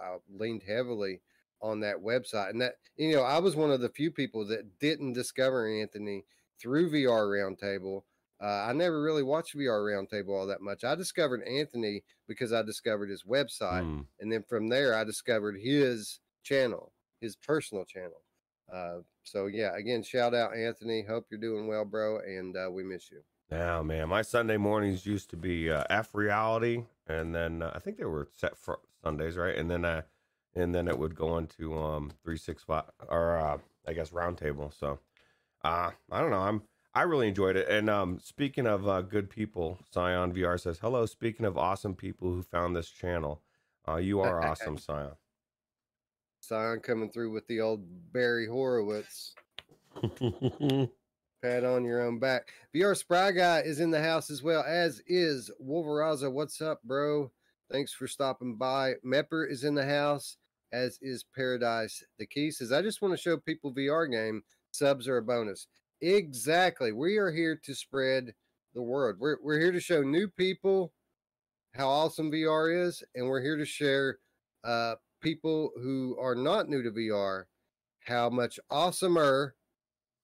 I, 0.00 0.16
leaned 0.30 0.62
heavily 0.66 1.20
on 1.60 1.80
that 1.80 1.96
website. 1.96 2.50
And 2.50 2.60
that, 2.60 2.74
you 2.96 3.12
know, 3.12 3.22
I 3.22 3.38
was 3.38 3.56
one 3.56 3.70
of 3.70 3.80
the 3.80 3.88
few 3.88 4.10
people 4.10 4.46
that 4.46 4.78
didn't 4.78 5.12
discover 5.12 5.68
Anthony 5.68 6.24
through 6.60 6.90
VR 6.90 7.28
Roundtable. 7.28 8.02
Uh, 8.42 8.66
I 8.68 8.72
never 8.72 9.00
really 9.00 9.22
watched 9.22 9.56
VR 9.56 9.84
Roundtable 9.84 10.30
all 10.30 10.46
that 10.48 10.60
much. 10.60 10.82
I 10.82 10.96
discovered 10.96 11.42
Anthony 11.46 12.02
because 12.26 12.52
I 12.52 12.62
discovered 12.62 13.08
his 13.08 13.22
website. 13.22 13.84
Hmm. 13.84 14.00
And 14.18 14.32
then 14.32 14.42
from 14.42 14.68
there, 14.68 14.94
I 14.94 15.04
discovered 15.04 15.56
his 15.60 16.18
channel, 16.42 16.92
his 17.20 17.36
personal 17.36 17.84
channel. 17.84 18.22
Uh, 18.72 19.02
so, 19.22 19.46
yeah, 19.46 19.76
again, 19.76 20.02
shout 20.02 20.34
out 20.34 20.56
Anthony. 20.56 21.02
Hope 21.02 21.26
you're 21.30 21.38
doing 21.38 21.68
well, 21.68 21.84
bro. 21.84 22.18
And 22.18 22.56
uh, 22.56 22.68
we 22.70 22.82
miss 22.82 23.12
you. 23.12 23.20
Yeah, 23.52 23.82
man. 23.82 24.08
My 24.08 24.22
Sunday 24.22 24.56
mornings 24.56 25.06
used 25.06 25.30
to 25.30 25.36
be 25.36 25.70
uh, 25.70 25.84
F 25.90 26.14
reality, 26.14 26.84
and 27.06 27.34
then 27.34 27.62
uh, 27.62 27.70
I 27.74 27.78
think 27.78 27.98
they 27.98 28.06
were 28.06 28.28
set 28.34 28.56
for 28.56 28.80
Sundays, 29.04 29.36
right? 29.36 29.54
And 29.54 29.70
then 29.70 29.84
uh, 29.84 30.02
and 30.54 30.74
then 30.74 30.88
it 30.88 30.98
would 30.98 31.14
go 31.14 31.36
into 31.36 31.78
um 31.78 32.12
three 32.24 32.38
six 32.38 32.62
five 32.62 32.84
or 33.08 33.36
uh, 33.36 33.58
I 33.86 33.92
guess 33.92 34.08
roundtable. 34.08 34.72
So 34.72 35.00
uh, 35.62 35.90
I 36.10 36.20
don't 36.20 36.30
know. 36.30 36.38
I'm 36.38 36.62
I 36.94 37.02
really 37.02 37.28
enjoyed 37.28 37.56
it. 37.56 37.68
And 37.68 37.88
um, 37.88 38.18
speaking 38.22 38.66
of 38.66 38.86
uh, 38.86 39.00
good 39.02 39.30
people, 39.30 39.78
Scion 39.90 40.32
VR 40.32 40.60
says 40.60 40.78
hello. 40.78 41.06
Speaking 41.06 41.46
of 41.46 41.56
awesome 41.56 41.94
people 41.94 42.32
who 42.32 42.42
found 42.42 42.76
this 42.76 42.90
channel, 42.90 43.40
uh, 43.88 43.96
you 43.96 44.20
are 44.20 44.44
awesome, 44.44 44.76
Scion. 44.78 45.12
Sion 46.46 46.80
coming 46.80 47.10
through 47.10 47.30
with 47.30 47.46
the 47.46 47.60
old 47.60 47.84
Barry 48.12 48.46
Horowitz. 48.46 49.34
Pat 51.42 51.64
on 51.64 51.84
your 51.84 52.02
own 52.02 52.18
back. 52.18 52.52
VR 52.74 52.96
Spry 52.96 53.32
Guy 53.32 53.60
is 53.60 53.80
in 53.80 53.90
the 53.90 54.02
house 54.02 54.30
as 54.30 54.42
well, 54.42 54.62
as 54.66 55.02
is 55.06 55.50
Wolveraza. 55.64 56.30
What's 56.30 56.60
up, 56.60 56.82
bro? 56.84 57.30
Thanks 57.70 57.92
for 57.92 58.06
stopping 58.06 58.56
by. 58.56 58.94
Mepper 59.04 59.50
is 59.50 59.64
in 59.64 59.74
the 59.74 59.84
house, 59.84 60.36
as 60.72 60.98
is 61.00 61.24
Paradise. 61.34 62.04
The 62.18 62.26
key 62.26 62.50
says, 62.50 62.70
I 62.70 62.82
just 62.82 63.02
want 63.02 63.12
to 63.14 63.20
show 63.20 63.38
people 63.38 63.74
VR 63.74 64.10
game 64.10 64.42
subs 64.72 65.08
are 65.08 65.16
a 65.16 65.22
bonus. 65.22 65.66
Exactly. 66.02 66.90
We 66.90 67.16
are 67.16 67.30
here 67.30 67.58
to 67.64 67.74
spread 67.74 68.34
the 68.74 68.82
word. 68.82 69.18
We're, 69.20 69.36
we're 69.40 69.60
here 69.60 69.70
to 69.70 69.80
show 69.80 70.02
new 70.02 70.28
people 70.28 70.92
how 71.74 71.88
awesome 71.88 72.30
VR 72.30 72.86
is, 72.86 73.02
and 73.14 73.26
we're 73.26 73.40
here 73.40 73.56
to 73.56 73.64
share 73.64 74.18
uh, 74.64 74.96
people 75.20 75.70
who 75.76 76.16
are 76.20 76.34
not 76.34 76.68
new 76.68 76.82
to 76.82 76.90
VR 76.90 77.44
how 78.04 78.28
much 78.28 78.58
awesomer, 78.70 79.52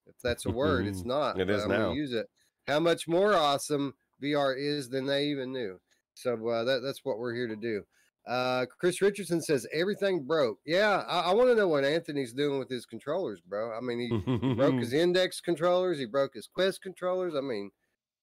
if 0.07 0.17
that's 0.23 0.47
a 0.47 0.51
word, 0.51 0.87
it's 0.87 1.05
not. 1.05 1.41
It 1.41 1.49
is 1.49 1.63
I'm 1.63 1.71
now. 1.71 1.93
Use 1.93 2.13
it. 2.13 2.27
How 2.67 2.81
much 2.81 3.07
more 3.07 3.35
awesome 3.35 3.95
VR 4.21 4.55
is 4.59 4.89
than 4.89 5.07
they 5.07 5.27
even 5.27 5.53
knew. 5.53 5.79
So 6.15 6.49
uh, 6.49 6.65
that, 6.65 6.81
that's 6.83 7.05
what 7.05 7.19
we're 7.19 7.35
here 7.35 7.47
to 7.47 7.57
do. 7.57 7.85
Uh, 8.29 8.67
Chris 8.79 9.01
Richardson 9.01 9.41
says 9.41 9.67
everything 9.73 10.25
broke. 10.25 10.59
Yeah, 10.67 11.03
I, 11.09 11.31
I 11.31 11.35
want 11.35 11.49
to 11.49 11.55
know 11.55 11.69
what 11.69 11.85
Anthony's 11.85 12.35
doing 12.35 12.59
with 12.59 12.69
his 12.69 12.85
controllers, 12.85 13.41
bro. 13.41 13.73
I 13.77 13.81
mean, 13.81 14.01
he 14.01 14.55
broke 14.55 14.79
his 14.79 14.93
index 15.05 15.41
controllers. 15.41 15.99
He 15.99 16.05
broke 16.05 16.35
his 16.35 16.47
Quest 16.47 16.83
controllers. 16.83 17.35
I 17.35 17.41
mean, 17.41 17.71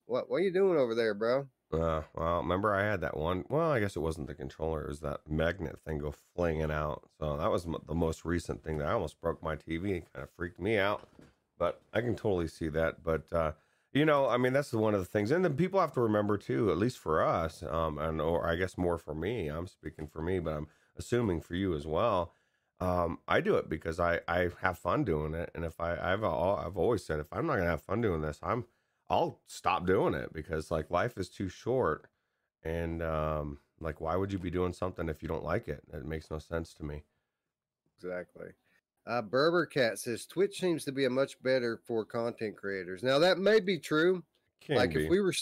what 0.05 0.29
what 0.29 0.37
are 0.37 0.41
you 0.41 0.53
doing 0.53 0.77
over 0.77 0.93
there, 0.93 1.13
bro? 1.15 1.47
Uh, 1.73 2.03
well, 2.13 2.37
remember 2.37 2.73
I 2.75 2.83
had 2.83 3.01
that 3.01 3.17
one. 3.17 3.43
Well, 3.49 3.71
I 3.71 3.79
guess 3.79 3.95
it 3.95 4.01
wasn't 4.01 4.27
the 4.27 4.35
controller; 4.35 4.83
it 4.83 4.89
was 4.89 4.99
that 4.99 5.21
magnet 5.27 5.79
thing 5.83 5.97
go 5.97 6.13
flinging 6.35 6.71
out. 6.71 7.09
So 7.19 7.37
that 7.37 7.49
was 7.49 7.65
m- 7.65 7.77
the 7.87 7.95
most 7.95 8.23
recent 8.23 8.63
thing 8.63 8.77
that 8.77 8.87
I 8.87 8.93
almost 8.93 9.19
broke 9.19 9.41
my 9.41 9.55
TV. 9.55 9.97
It 9.97 10.13
kind 10.13 10.23
of 10.23 10.29
freaked 10.37 10.59
me 10.59 10.77
out. 10.77 11.09
But 11.57 11.81
I 11.93 12.01
can 12.01 12.15
totally 12.15 12.47
see 12.47 12.67
that. 12.69 13.03
But 13.03 13.31
uh, 13.33 13.53
you 13.95 14.05
know, 14.05 14.27
I 14.27 14.37
mean, 14.37 14.51
that's 14.53 14.73
one 14.73 14.93
of 14.93 14.99
the 14.99 15.05
things. 15.05 15.31
And 15.31 15.43
then 15.43 15.55
people 15.55 15.79
have 15.79 15.93
to 15.93 16.01
remember 16.01 16.37
too, 16.37 16.69
at 16.69 16.77
least 16.77 16.99
for 16.99 17.23
us, 17.23 17.63
um, 17.63 17.97
and 17.97 18.19
or 18.21 18.45
I 18.45 18.55
guess 18.57 18.77
more 18.77 18.97
for 18.97 19.15
me. 19.15 19.47
I'm 19.47 19.67
speaking 19.67 20.07
for 20.07 20.21
me, 20.21 20.39
but 20.39 20.53
I'm 20.53 20.67
assuming 20.97 21.39
for 21.41 21.55
you 21.55 21.73
as 21.75 21.87
well. 21.87 22.33
Um, 22.81 23.19
I 23.27 23.39
do 23.39 23.55
it 23.55 23.69
because 23.69 23.99
I 23.99 24.19
I 24.27 24.49
have 24.61 24.77
fun 24.77 25.05
doing 25.05 25.33
it, 25.33 25.49
and 25.55 25.63
if 25.63 25.79
I 25.79 25.93
I've 25.93 26.25
I've 26.25 26.77
always 26.77 27.05
said 27.05 27.21
if 27.21 27.31
I'm 27.31 27.47
not 27.47 27.55
gonna 27.55 27.69
have 27.69 27.83
fun 27.83 28.01
doing 28.01 28.21
this, 28.21 28.37
I'm 28.43 28.65
I'll 29.09 29.39
stop 29.47 29.85
doing 29.87 30.13
it 30.13 30.33
because 30.33 30.71
like 30.71 30.91
life 30.91 31.17
is 31.17 31.29
too 31.29 31.47
short, 31.47 32.07
and 32.63 33.01
um, 33.01 33.59
like 33.79 34.01
why 34.01 34.17
would 34.17 34.33
you 34.33 34.39
be 34.39 34.51
doing 34.51 34.73
something 34.73 35.07
if 35.07 35.21
you 35.21 35.29
don't 35.29 35.43
like 35.43 35.69
it? 35.69 35.83
It 35.93 36.05
makes 36.05 36.29
no 36.29 36.39
sense 36.39 36.73
to 36.75 36.83
me. 36.83 37.03
Exactly. 37.97 38.49
Uh, 39.07 39.21
Berber 39.21 39.65
Cat 39.65 39.99
says 39.99 40.25
Twitch 40.25 40.59
seems 40.59 40.83
to 40.85 40.91
be 40.91 41.05
a 41.05 41.09
much 41.09 41.41
better 41.43 41.79
for 41.85 42.05
content 42.05 42.57
creators. 42.57 43.03
Now 43.03 43.19
that 43.19 43.37
may 43.37 43.59
be 43.59 43.77
true. 43.77 44.23
Can 44.61 44.77
like 44.77 44.93
be. 44.93 45.03
if 45.03 45.09
we 45.09 45.19
were 45.21 45.33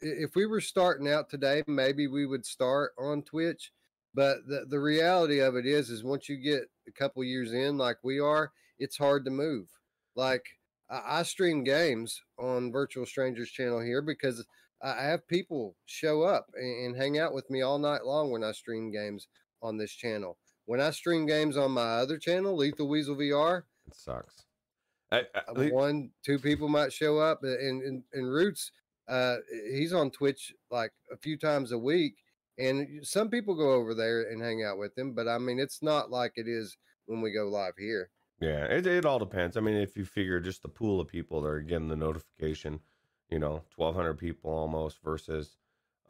if 0.00 0.36
we 0.36 0.46
were 0.46 0.60
starting 0.60 1.08
out 1.08 1.28
today, 1.28 1.64
maybe 1.66 2.06
we 2.06 2.26
would 2.26 2.46
start 2.46 2.92
on 2.98 3.22
Twitch. 3.22 3.72
But 4.14 4.46
the, 4.46 4.64
the 4.68 4.80
reality 4.80 5.40
of 5.40 5.56
it 5.56 5.66
is, 5.66 5.90
is 5.90 6.02
once 6.02 6.28
you 6.28 6.36
get 6.36 6.62
a 6.86 6.92
couple 6.92 7.22
years 7.24 7.52
in, 7.52 7.76
like 7.76 7.98
we 8.02 8.20
are, 8.20 8.52
it's 8.78 8.96
hard 8.96 9.24
to 9.24 9.30
move. 9.30 9.68
Like 10.14 10.46
I, 10.88 11.20
I 11.20 11.22
stream 11.24 11.64
games 11.64 12.22
on 12.38 12.72
Virtual 12.72 13.06
Strangers 13.06 13.50
channel 13.50 13.80
here 13.80 14.02
because 14.02 14.44
I 14.82 15.02
have 15.02 15.26
people 15.26 15.74
show 15.86 16.22
up 16.22 16.46
and, 16.54 16.86
and 16.86 16.96
hang 16.96 17.18
out 17.18 17.34
with 17.34 17.50
me 17.50 17.62
all 17.62 17.78
night 17.78 18.04
long 18.04 18.30
when 18.30 18.44
I 18.44 18.52
stream 18.52 18.92
games 18.92 19.26
on 19.60 19.76
this 19.76 19.92
channel. 19.92 20.38
When 20.68 20.82
I 20.82 20.90
stream 20.90 21.24
games 21.24 21.56
on 21.56 21.70
my 21.70 21.80
other 21.80 22.18
channel, 22.18 22.54
Lethal 22.54 22.88
Weasel 22.88 23.16
VR, 23.16 23.62
it 23.86 23.94
sucks. 23.94 24.44
I, 25.10 25.20
I, 25.34 25.40
uh, 25.48 25.68
one, 25.70 26.10
two 26.22 26.38
people 26.38 26.68
might 26.68 26.92
show 26.92 27.18
up, 27.18 27.40
uh, 27.42 27.56
and 27.58 27.82
and, 27.82 28.02
and 28.12 28.30
Roots, 28.30 28.70
uh, 29.08 29.36
he's 29.70 29.94
on 29.94 30.10
Twitch 30.10 30.52
like 30.70 30.92
a 31.10 31.16
few 31.16 31.38
times 31.38 31.72
a 31.72 31.78
week, 31.78 32.16
and 32.58 32.86
some 33.02 33.30
people 33.30 33.54
go 33.54 33.72
over 33.72 33.94
there 33.94 34.30
and 34.30 34.42
hang 34.42 34.62
out 34.62 34.76
with 34.76 34.96
him. 34.98 35.14
But 35.14 35.26
I 35.26 35.38
mean, 35.38 35.58
it's 35.58 35.82
not 35.82 36.10
like 36.10 36.32
it 36.36 36.46
is 36.46 36.76
when 37.06 37.22
we 37.22 37.32
go 37.32 37.48
live 37.48 37.78
here. 37.78 38.10
Yeah, 38.38 38.66
it 38.66 38.86
it 38.86 39.06
all 39.06 39.18
depends. 39.18 39.56
I 39.56 39.60
mean, 39.60 39.76
if 39.76 39.96
you 39.96 40.04
figure 40.04 40.38
just 40.38 40.60
the 40.60 40.68
pool 40.68 41.00
of 41.00 41.08
people 41.08 41.40
that 41.40 41.48
are 41.48 41.60
getting 41.60 41.88
the 41.88 41.96
notification, 41.96 42.80
you 43.30 43.38
know, 43.38 43.62
1200 43.76 44.18
people 44.18 44.50
almost 44.50 44.98
versus 45.02 45.56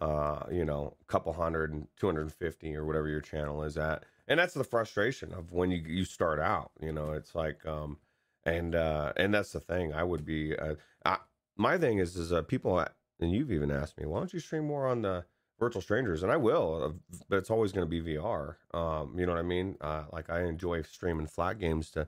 uh, 0.00 0.40
you 0.50 0.64
know, 0.64 0.96
a 1.00 1.04
couple 1.04 1.32
hundred 1.32 1.72
and 1.72 1.86
250 1.96 2.74
or 2.74 2.84
whatever 2.84 3.08
your 3.08 3.20
channel 3.20 3.62
is 3.62 3.76
at. 3.76 4.04
And 4.28 4.38
that's 4.38 4.54
the 4.54 4.64
frustration 4.64 5.32
of 5.32 5.52
when 5.52 5.70
you 5.70 5.82
you 5.86 6.04
start 6.04 6.38
out, 6.38 6.70
you 6.80 6.92
know, 6.92 7.12
it's 7.12 7.34
like 7.34 7.66
um 7.66 7.98
and 8.44 8.74
uh 8.74 9.12
and 9.16 9.32
that's 9.34 9.52
the 9.52 9.60
thing. 9.60 9.94
I 9.94 10.04
would 10.04 10.24
be 10.24 10.54
uh 10.56 10.74
I, 11.04 11.16
my 11.56 11.78
thing 11.78 11.98
is 11.98 12.16
is 12.16 12.32
uh 12.32 12.42
people 12.42 12.78
and 13.20 13.32
you've 13.32 13.50
even 13.50 13.70
asked 13.70 13.98
me, 13.98 14.06
why 14.06 14.18
don't 14.18 14.32
you 14.32 14.38
stream 14.40 14.66
more 14.66 14.86
on 14.86 15.02
the 15.02 15.24
virtual 15.58 15.82
strangers 15.82 16.22
and 16.22 16.30
I 16.30 16.36
will, 16.36 16.84
uh, 16.84 17.16
but 17.28 17.36
it's 17.36 17.50
always 17.50 17.72
going 17.72 17.88
to 17.88 18.02
be 18.02 18.14
VR. 18.14 18.56
Um, 18.72 19.18
you 19.18 19.26
know 19.26 19.32
what 19.32 19.40
I 19.40 19.42
mean? 19.42 19.76
Uh 19.80 20.04
like 20.12 20.28
I 20.30 20.42
enjoy 20.42 20.82
streaming 20.82 21.26
flat 21.26 21.58
games 21.58 21.90
to 21.92 22.06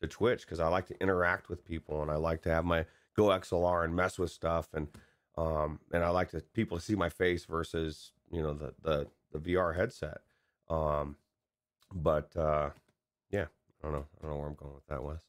to 0.00 0.08
Twitch 0.08 0.42
because 0.42 0.60
I 0.60 0.68
like 0.68 0.86
to 0.86 1.00
interact 1.00 1.48
with 1.48 1.64
people 1.64 2.02
and 2.02 2.10
I 2.10 2.16
like 2.16 2.42
to 2.42 2.50
have 2.50 2.64
my 2.64 2.84
Go 3.16 3.26
XLR 3.26 3.84
and 3.84 3.94
mess 3.94 4.18
with 4.18 4.30
stuff 4.32 4.68
and 4.74 4.88
um 5.36 5.78
and 5.92 6.02
I 6.02 6.08
like 6.08 6.30
to 6.30 6.40
people 6.52 6.78
to 6.78 6.82
see 6.82 6.96
my 6.96 7.08
face 7.08 7.44
versus 7.44 8.10
you 8.32 8.42
know 8.42 8.54
the 8.54 8.74
the 8.82 9.06
the 9.32 9.38
VR 9.38 9.76
headset. 9.76 10.18
Um, 10.68 11.16
but 11.94 12.34
uh, 12.36 12.70
yeah, 13.30 13.46
I 13.82 13.86
don't 13.86 13.92
know. 13.92 14.06
I 14.18 14.22
don't 14.22 14.30
know 14.30 14.36
where 14.38 14.48
I'm 14.48 14.54
going 14.54 14.74
with 14.74 14.86
that, 14.88 15.02
Wes. 15.02 15.22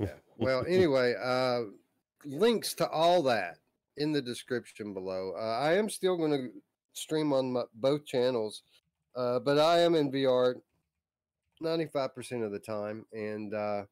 Yeah. 0.00 0.14
Well, 0.38 0.64
anyway, 0.68 1.14
uh, 1.22 1.62
links 2.24 2.74
to 2.74 2.88
all 2.88 3.22
that 3.24 3.56
in 3.96 4.12
the 4.12 4.20
description 4.20 4.92
below. 4.92 5.32
Uh, 5.36 5.58
I 5.58 5.74
am 5.74 5.88
still 5.88 6.16
going 6.16 6.32
to 6.32 6.50
stream 6.92 7.32
on 7.32 7.52
my, 7.52 7.62
both 7.74 8.04
channels, 8.04 8.62
uh, 9.14 9.38
but 9.38 9.58
I 9.58 9.78
am 9.78 9.94
in 9.94 10.12
VR 10.12 10.56
95% 11.62 12.44
of 12.44 12.52
the 12.52 12.58
time, 12.58 13.06
and 13.12 13.54
uh, 13.54 13.84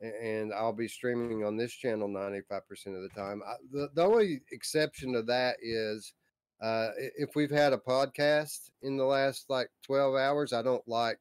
and 0.00 0.52
I'll 0.52 0.72
be 0.72 0.86
streaming 0.86 1.44
on 1.44 1.56
this 1.56 1.72
channel 1.72 2.08
95% 2.08 2.60
of 2.94 3.02
the 3.02 3.10
time. 3.16 3.42
I, 3.44 3.54
the, 3.72 3.90
the 3.94 4.04
only 4.04 4.40
exception 4.52 5.12
to 5.14 5.22
that 5.22 5.56
is 5.60 6.12
uh, 6.60 6.88
if 7.16 7.34
we've 7.34 7.50
had 7.50 7.72
a 7.72 7.78
podcast 7.78 8.70
in 8.82 8.96
the 8.96 9.04
last 9.04 9.48
like 9.48 9.70
12 9.84 10.16
hours, 10.16 10.52
I 10.52 10.62
don't 10.62 10.86
like 10.88 11.18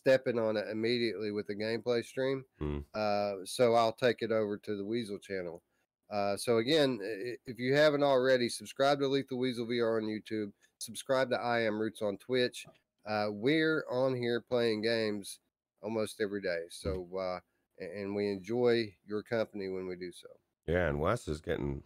stepping 0.00 0.38
on 0.38 0.56
it 0.56 0.66
immediately 0.70 1.30
with 1.30 1.46
the 1.46 1.54
gameplay 1.54 2.04
stream. 2.04 2.44
Hmm. 2.58 2.78
Uh, 2.94 3.32
so 3.44 3.74
I'll 3.74 3.92
take 3.92 4.22
it 4.22 4.32
over 4.32 4.56
to 4.58 4.76
the 4.76 4.84
Weasel 4.84 5.18
channel. 5.18 5.62
Uh, 6.10 6.36
so 6.36 6.58
again, 6.58 6.98
if 7.46 7.58
you 7.58 7.74
haven't 7.74 8.02
already, 8.02 8.48
subscribe 8.48 8.98
to 9.00 9.08
Lethal 9.08 9.38
Weasel 9.38 9.66
VR 9.66 10.02
on 10.02 10.08
YouTube. 10.08 10.52
Subscribe 10.78 11.30
to 11.30 11.36
I 11.36 11.60
Am 11.60 11.78
Roots 11.78 12.02
on 12.02 12.16
Twitch. 12.16 12.66
Uh, 13.06 13.26
we're 13.30 13.84
on 13.90 14.16
here 14.16 14.40
playing 14.40 14.82
games 14.82 15.40
almost 15.82 16.20
every 16.20 16.40
day. 16.40 16.62
So 16.70 17.06
uh, 17.18 17.38
and 17.80 18.14
we 18.14 18.30
enjoy 18.30 18.92
your 19.06 19.22
company 19.22 19.68
when 19.68 19.86
we 19.86 19.96
do 19.96 20.12
so. 20.12 20.28
Yeah, 20.66 20.88
and 20.88 21.00
Wes 21.00 21.28
is 21.28 21.40
getting 21.40 21.82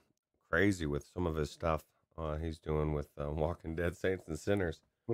crazy 0.50 0.86
with 0.86 1.06
some 1.14 1.26
of 1.26 1.36
his 1.36 1.50
stuff 1.50 1.84
uh, 2.16 2.36
he's 2.36 2.58
doing 2.58 2.92
with 2.92 3.08
uh, 3.20 3.30
Walking 3.30 3.74
Dead 3.74 3.96
Saints 3.96 4.28
and 4.28 4.38
Sinners. 4.38 4.80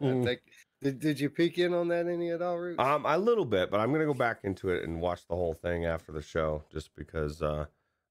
Think 0.00 0.40
did, 0.82 0.98
did 0.98 1.20
you 1.20 1.30
peek 1.30 1.58
in 1.58 1.72
on 1.72 1.88
that 1.88 2.06
any 2.06 2.30
at 2.30 2.42
all, 2.42 2.58
Roots? 2.58 2.78
Um, 2.78 3.06
a 3.06 3.16
little 3.16 3.44
bit, 3.44 3.70
but 3.70 3.80
I'm 3.80 3.92
gonna 3.92 4.04
go 4.04 4.14
back 4.14 4.40
into 4.42 4.68
it 4.68 4.84
and 4.84 5.00
watch 5.00 5.26
the 5.28 5.34
whole 5.34 5.54
thing 5.54 5.86
after 5.86 6.12
the 6.12 6.22
show, 6.22 6.64
just 6.70 6.94
because 6.94 7.40
uh, 7.40 7.66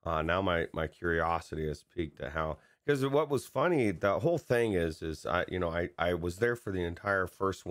uh, 0.06 0.22
now 0.22 0.42
my 0.42 0.68
my 0.74 0.88
curiosity 0.88 1.68
has 1.68 1.84
piqued 1.84 2.20
at 2.22 2.32
how. 2.32 2.58
Because 2.86 3.06
what 3.06 3.30
was 3.30 3.46
funny, 3.46 3.92
the 3.92 4.20
whole 4.20 4.40
thing 4.40 4.74
is, 4.74 5.04
is 5.04 5.26
I, 5.26 5.46
you 5.48 5.60
know, 5.60 5.70
I 5.70 5.90
I 6.00 6.14
was 6.16 6.38
there 6.38 6.56
for 6.56 6.72
the 6.72 6.84
entire 6.84 7.28
first 7.28 7.64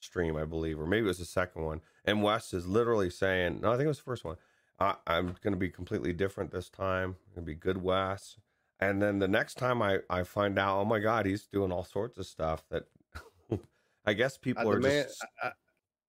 stream, 0.00 0.36
I 0.36 0.44
believe, 0.44 0.80
or 0.80 0.86
maybe 0.86 1.04
it 1.04 1.08
was 1.08 1.18
the 1.18 1.24
second 1.24 1.62
one, 1.64 1.80
and 2.04 2.22
Wes 2.22 2.52
is 2.52 2.66
literally 2.66 3.10
saying, 3.10 3.60
no, 3.60 3.68
I 3.68 3.76
think 3.76 3.84
it 3.84 3.88
was 3.88 3.98
the 3.98 4.04
first 4.04 4.24
one. 4.24 4.36
I, 4.80 4.96
I'm 5.06 5.36
gonna 5.42 5.56
be 5.56 5.68
completely 5.68 6.12
different 6.12 6.50
this 6.50 6.68
time. 6.68 7.16
I'm 7.28 7.34
Gonna 7.36 7.46
be 7.46 7.54
good 7.54 7.80
Wes. 7.82 8.36
And 8.80 9.00
then 9.00 9.18
the 9.18 9.28
next 9.28 9.54
time 9.58 9.82
I, 9.82 9.98
I 10.08 10.22
find 10.24 10.58
out, 10.58 10.78
oh 10.78 10.84
my 10.84 10.98
God, 10.98 11.26
he's 11.26 11.46
doing 11.46 11.70
all 11.70 11.84
sorts 11.84 12.18
of 12.18 12.26
stuff 12.26 12.64
that 12.70 12.84
I 14.06 14.14
guess 14.14 14.36
I 14.40 14.44
people 14.44 14.70
are 14.70 14.80
demand, 14.80 15.08
just 15.08 15.26
I, 15.42 15.48
I- 15.48 15.52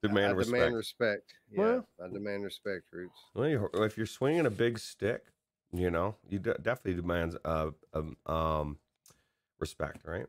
demand 0.02 0.32
I 0.32 0.36
respect. 0.36 0.58
demand 0.58 0.76
respect. 0.76 1.34
Yeah, 1.52 1.60
Well- 1.60 1.88
I 2.04 2.08
demand 2.14 2.44
respect, 2.44 2.84
Roots. 2.92 3.20
Well, 3.36 3.70
if 3.74 3.98
you're 3.98 4.06
swinging 4.06 4.46
a 4.46 4.50
big 4.52 4.80
stick, 4.80 5.26
you 5.74 5.92
know, 5.92 6.16
you 6.30 6.40
de- 6.40 6.58
definitely 6.58 6.96
demands 7.02 7.36
uh, 7.46 7.72
um, 7.94 8.16
um, 8.26 8.78
respect, 9.60 10.06
right? 10.06 10.26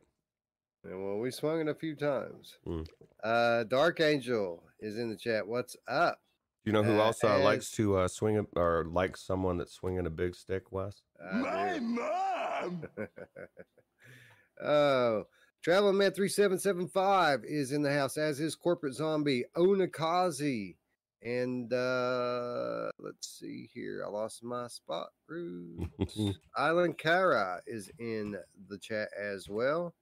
Yeah, 0.85 0.97
well, 0.97 1.19
we 1.19 1.31
swung 1.31 1.61
it 1.61 1.69
a 1.69 1.75
few 1.75 1.95
times. 1.95 2.59
Mm. 2.67 2.87
Uh, 3.23 3.65
Dark 3.65 4.01
Angel 4.01 4.63
is 4.81 4.99
in 4.99 5.11
the 5.11 5.17
chat. 5.17 5.47
What's 5.47 5.77
up? 5.87 6.21
Do 6.65 6.71
you 6.71 6.73
know 6.73 6.83
who 6.85 7.01
Uh, 7.01 7.05
else 7.07 7.25
uh, 7.25 7.39
likes 7.41 7.71
to 7.73 7.97
uh, 7.99 8.09
swing 8.09 8.39
a, 8.39 8.45
or 8.59 8.85
likes 8.85 9.21
someone 9.23 9.57
that's 9.59 9.73
swinging 9.73 10.07
a 10.07 10.11
big 10.11 10.35
stick, 10.37 10.71
Wes? 10.71 11.03
I 11.21 11.79
do. 11.79 11.81
mom! 11.81 12.83
oh, 14.63 15.25
Travel 15.63 15.93
Man 15.93 16.13
three 16.13 16.29
seven 16.29 16.59
seven 16.59 16.89
five 16.89 17.45
is 17.45 17.73
in 17.73 17.83
the 17.83 17.93
house, 17.93 18.17
as 18.17 18.41
is 18.41 18.55
Corporate 18.55 18.95
Zombie 18.95 19.45
Onakazi, 19.57 20.77
and 21.23 21.73
uh 21.73 22.91
let's 22.99 23.39
see 23.39 23.69
here. 23.73 24.05
I 24.07 24.09
lost 24.09 24.43
my 24.45 24.69
spot. 24.69 25.09
Roots. 25.29 26.19
Island 26.57 26.99
Kara 26.99 27.61
is 27.67 27.91
in 27.99 28.37
the 28.69 28.79
chat 28.79 29.09
as 29.21 29.49
well, 29.49 29.95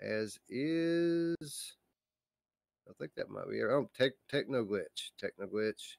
as 0.00 0.38
is. 0.48 1.74
I 2.88 2.92
think 2.98 3.12
that 3.16 3.30
might 3.30 3.48
be. 3.50 3.58
It. 3.58 3.64
Oh, 3.70 3.90
tech, 3.96 4.12
Techno 4.28 4.64
Glitch. 4.64 5.10
Techno 5.18 5.46
Glitch 5.46 5.96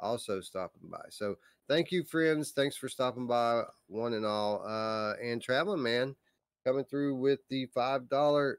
also 0.00 0.40
stopping 0.40 0.88
by. 0.90 1.04
So 1.10 1.36
thank 1.68 1.92
you, 1.92 2.04
friends. 2.04 2.52
Thanks 2.52 2.76
for 2.76 2.88
stopping 2.88 3.26
by, 3.26 3.62
one 3.86 4.14
and 4.14 4.26
all. 4.26 4.64
Uh, 4.66 5.14
and 5.22 5.40
Traveling 5.40 5.82
Man 5.82 6.16
coming 6.66 6.84
through 6.84 7.16
with 7.16 7.40
the 7.50 7.68
$5 7.76 8.54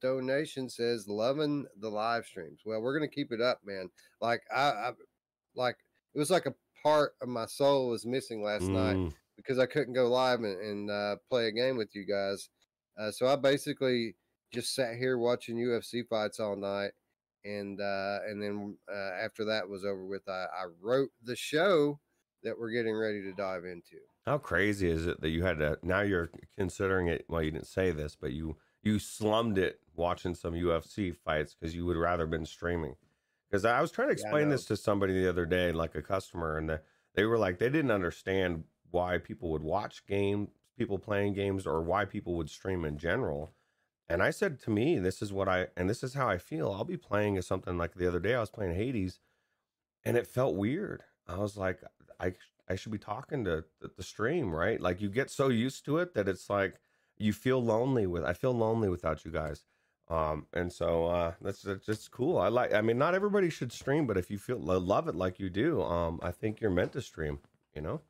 donation 0.00 0.68
says, 0.68 1.08
loving 1.08 1.66
the 1.80 1.88
live 1.88 2.24
streams. 2.24 2.60
Well, 2.64 2.80
we're 2.80 2.96
going 2.96 3.08
to 3.08 3.14
keep 3.14 3.32
it 3.32 3.40
up, 3.40 3.60
man. 3.64 3.90
Like, 4.20 4.42
I, 4.54 4.60
I, 4.60 4.90
like, 5.54 5.76
it 6.14 6.18
was 6.18 6.30
like 6.30 6.46
a 6.46 6.54
part 6.82 7.12
of 7.20 7.28
my 7.28 7.46
soul 7.46 7.88
was 7.88 8.06
missing 8.06 8.42
last 8.42 8.62
night 8.62 8.96
Mm, 8.96 9.12
because 9.36 9.58
I 9.58 9.66
couldn't 9.66 9.94
go 9.94 10.08
live 10.08 10.40
and, 10.40 10.60
and 10.60 10.90
uh, 10.90 11.16
play 11.28 11.46
a 11.48 11.52
game 11.52 11.76
with 11.76 11.94
you 11.94 12.04
guys. 12.06 12.48
Uh, 12.98 13.10
so 13.10 13.26
I 13.26 13.36
basically 13.36 14.16
just 14.52 14.74
sat 14.74 14.96
here 14.96 15.18
watching 15.18 15.56
UFC 15.56 16.06
fights 16.08 16.40
all 16.40 16.56
night, 16.56 16.92
and 17.44 17.80
uh, 17.80 18.18
and 18.28 18.42
then 18.42 18.76
uh, 18.92 19.24
after 19.24 19.44
that 19.46 19.68
was 19.68 19.84
over 19.84 20.04
with, 20.04 20.28
I, 20.28 20.44
I 20.44 20.66
wrote 20.80 21.10
the 21.22 21.36
show 21.36 22.00
that 22.42 22.58
we're 22.58 22.70
getting 22.70 22.96
ready 22.96 23.22
to 23.22 23.32
dive 23.32 23.64
into. 23.64 23.98
How 24.26 24.38
crazy 24.38 24.90
is 24.90 25.06
it 25.06 25.20
that 25.20 25.30
you 25.30 25.42
had 25.42 25.58
to? 25.58 25.78
Now 25.82 26.00
you're 26.02 26.30
considering 26.56 27.08
it. 27.08 27.24
Well, 27.28 27.42
you 27.42 27.50
didn't 27.50 27.66
say 27.66 27.90
this, 27.90 28.16
but 28.16 28.32
you 28.32 28.56
you 28.82 28.98
slummed 28.98 29.58
it 29.58 29.80
watching 29.94 30.34
some 30.34 30.54
UFC 30.54 31.14
fights 31.14 31.54
because 31.54 31.74
you 31.74 31.84
would 31.86 31.96
rather 31.96 32.26
been 32.26 32.46
streaming. 32.46 32.94
Because 33.50 33.64
I 33.64 33.80
was 33.80 33.90
trying 33.90 34.08
to 34.08 34.12
explain 34.12 34.48
know. 34.48 34.56
this 34.56 34.64
to 34.66 34.76
somebody 34.76 35.12
the 35.14 35.28
other 35.28 35.46
day, 35.46 35.72
like 35.72 35.94
a 35.96 36.02
customer, 36.02 36.56
and 36.56 36.68
the, 36.68 36.80
they 37.14 37.24
were 37.24 37.38
like 37.38 37.58
they 37.58 37.68
didn't 37.68 37.90
understand 37.90 38.64
why 38.90 39.18
people 39.18 39.50
would 39.50 39.62
watch 39.62 40.06
games, 40.06 40.48
people 40.78 40.98
playing 40.98 41.34
games 41.34 41.66
or 41.66 41.82
why 41.82 42.04
people 42.04 42.34
would 42.36 42.50
stream 42.50 42.84
in 42.84 42.98
general. 42.98 43.52
And 44.10 44.24
I 44.24 44.30
said 44.30 44.60
to 44.62 44.70
me, 44.70 44.98
this 44.98 45.22
is 45.22 45.32
what 45.32 45.48
I 45.48 45.68
and 45.76 45.88
this 45.88 46.02
is 46.02 46.14
how 46.14 46.28
I 46.28 46.36
feel. 46.36 46.72
I'll 46.72 46.84
be 46.84 46.96
playing 46.96 47.38
as 47.38 47.46
something 47.46 47.78
like 47.78 47.94
the 47.94 48.08
other 48.08 48.18
day 48.18 48.34
I 48.34 48.40
was 48.40 48.50
playing 48.50 48.74
Hades, 48.74 49.20
and 50.04 50.16
it 50.16 50.26
felt 50.26 50.56
weird. 50.56 51.04
I 51.28 51.36
was 51.38 51.56
like, 51.56 51.80
I 52.18 52.34
I 52.68 52.74
should 52.74 52.90
be 52.90 52.98
talking 52.98 53.44
to 53.44 53.64
the, 53.80 54.02
stream, 54.02 54.52
right? 54.52 54.80
Like 54.80 55.00
you 55.00 55.10
get 55.10 55.30
so 55.30 55.48
used 55.48 55.84
to 55.84 55.98
it 55.98 56.14
that 56.14 56.28
it's 56.28 56.50
like 56.50 56.80
you 57.18 57.32
feel 57.32 57.62
lonely 57.62 58.06
with. 58.08 58.24
I 58.24 58.32
feel 58.32 58.52
lonely 58.52 58.88
without 58.88 59.24
you 59.24 59.30
guys. 59.30 59.64
Um, 60.08 60.46
and 60.52 60.72
so 60.72 61.06
uh, 61.06 61.34
that's 61.40 61.62
that's 61.62 61.86
just 61.86 62.10
cool. 62.10 62.36
I 62.38 62.48
like. 62.48 62.74
I 62.74 62.80
mean, 62.80 62.98
not 62.98 63.14
everybody 63.14 63.48
should 63.48 63.72
stream, 63.72 64.08
but 64.08 64.18
if 64.18 64.28
you 64.28 64.38
feel 64.38 64.58
love 64.58 65.06
it 65.06 65.14
like 65.14 65.38
you 65.38 65.50
do, 65.50 65.82
um, 65.82 66.18
I 66.20 66.32
think 66.32 66.60
you're 66.60 66.70
meant 66.70 66.92
to 66.94 67.00
stream. 67.00 67.38
You 67.76 67.82
know. 67.82 68.00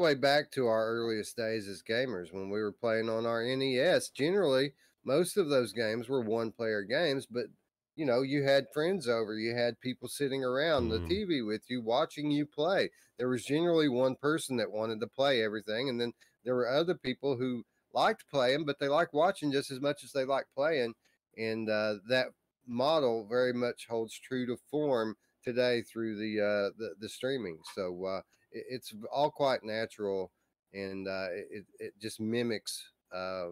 Way 0.00 0.14
back 0.14 0.50
to 0.52 0.66
our 0.66 0.88
earliest 0.88 1.36
days 1.36 1.68
as 1.68 1.82
gamers, 1.82 2.32
when 2.32 2.48
we 2.48 2.62
were 2.62 2.72
playing 2.72 3.10
on 3.10 3.26
our 3.26 3.44
NES, 3.44 4.08
generally 4.08 4.72
most 5.04 5.36
of 5.36 5.50
those 5.50 5.74
games 5.74 6.08
were 6.08 6.22
one-player 6.22 6.84
games, 6.84 7.26
but 7.26 7.48
you 7.96 8.06
know, 8.06 8.22
you 8.22 8.42
had 8.42 8.72
friends 8.72 9.06
over, 9.06 9.34
you 9.34 9.54
had 9.54 9.78
people 9.82 10.08
sitting 10.08 10.42
around 10.42 10.88
mm. 10.88 11.06
the 11.06 11.14
TV 11.14 11.46
with 11.46 11.64
you, 11.68 11.82
watching 11.82 12.30
you 12.30 12.46
play. 12.46 12.88
There 13.18 13.28
was 13.28 13.44
generally 13.44 13.90
one 13.90 14.16
person 14.16 14.56
that 14.56 14.72
wanted 14.72 15.00
to 15.00 15.06
play 15.06 15.44
everything, 15.44 15.90
and 15.90 16.00
then 16.00 16.14
there 16.46 16.54
were 16.54 16.70
other 16.70 16.94
people 16.94 17.36
who 17.36 17.64
liked 17.92 18.24
playing, 18.30 18.64
but 18.64 18.78
they 18.78 18.88
liked 18.88 19.12
watching 19.12 19.52
just 19.52 19.70
as 19.70 19.82
much 19.82 20.02
as 20.02 20.12
they 20.12 20.24
liked 20.24 20.54
playing. 20.56 20.94
And 21.36 21.68
uh, 21.68 21.96
that 22.08 22.28
model 22.66 23.26
very 23.28 23.52
much 23.52 23.86
holds 23.86 24.18
true 24.18 24.46
to 24.46 24.56
form 24.70 25.16
today 25.44 25.82
through 25.82 26.16
the 26.16 26.40
uh, 26.40 26.70
the, 26.78 26.94
the, 26.98 27.08
streaming. 27.10 27.58
So 27.74 28.02
uh, 28.06 28.20
it's 28.52 28.94
all 29.12 29.30
quite 29.30 29.64
natural, 29.64 30.32
and 30.72 31.06
uh, 31.08 31.28
it 31.30 31.64
it 31.78 31.92
just 32.00 32.20
mimics 32.20 32.82
uh, 33.14 33.48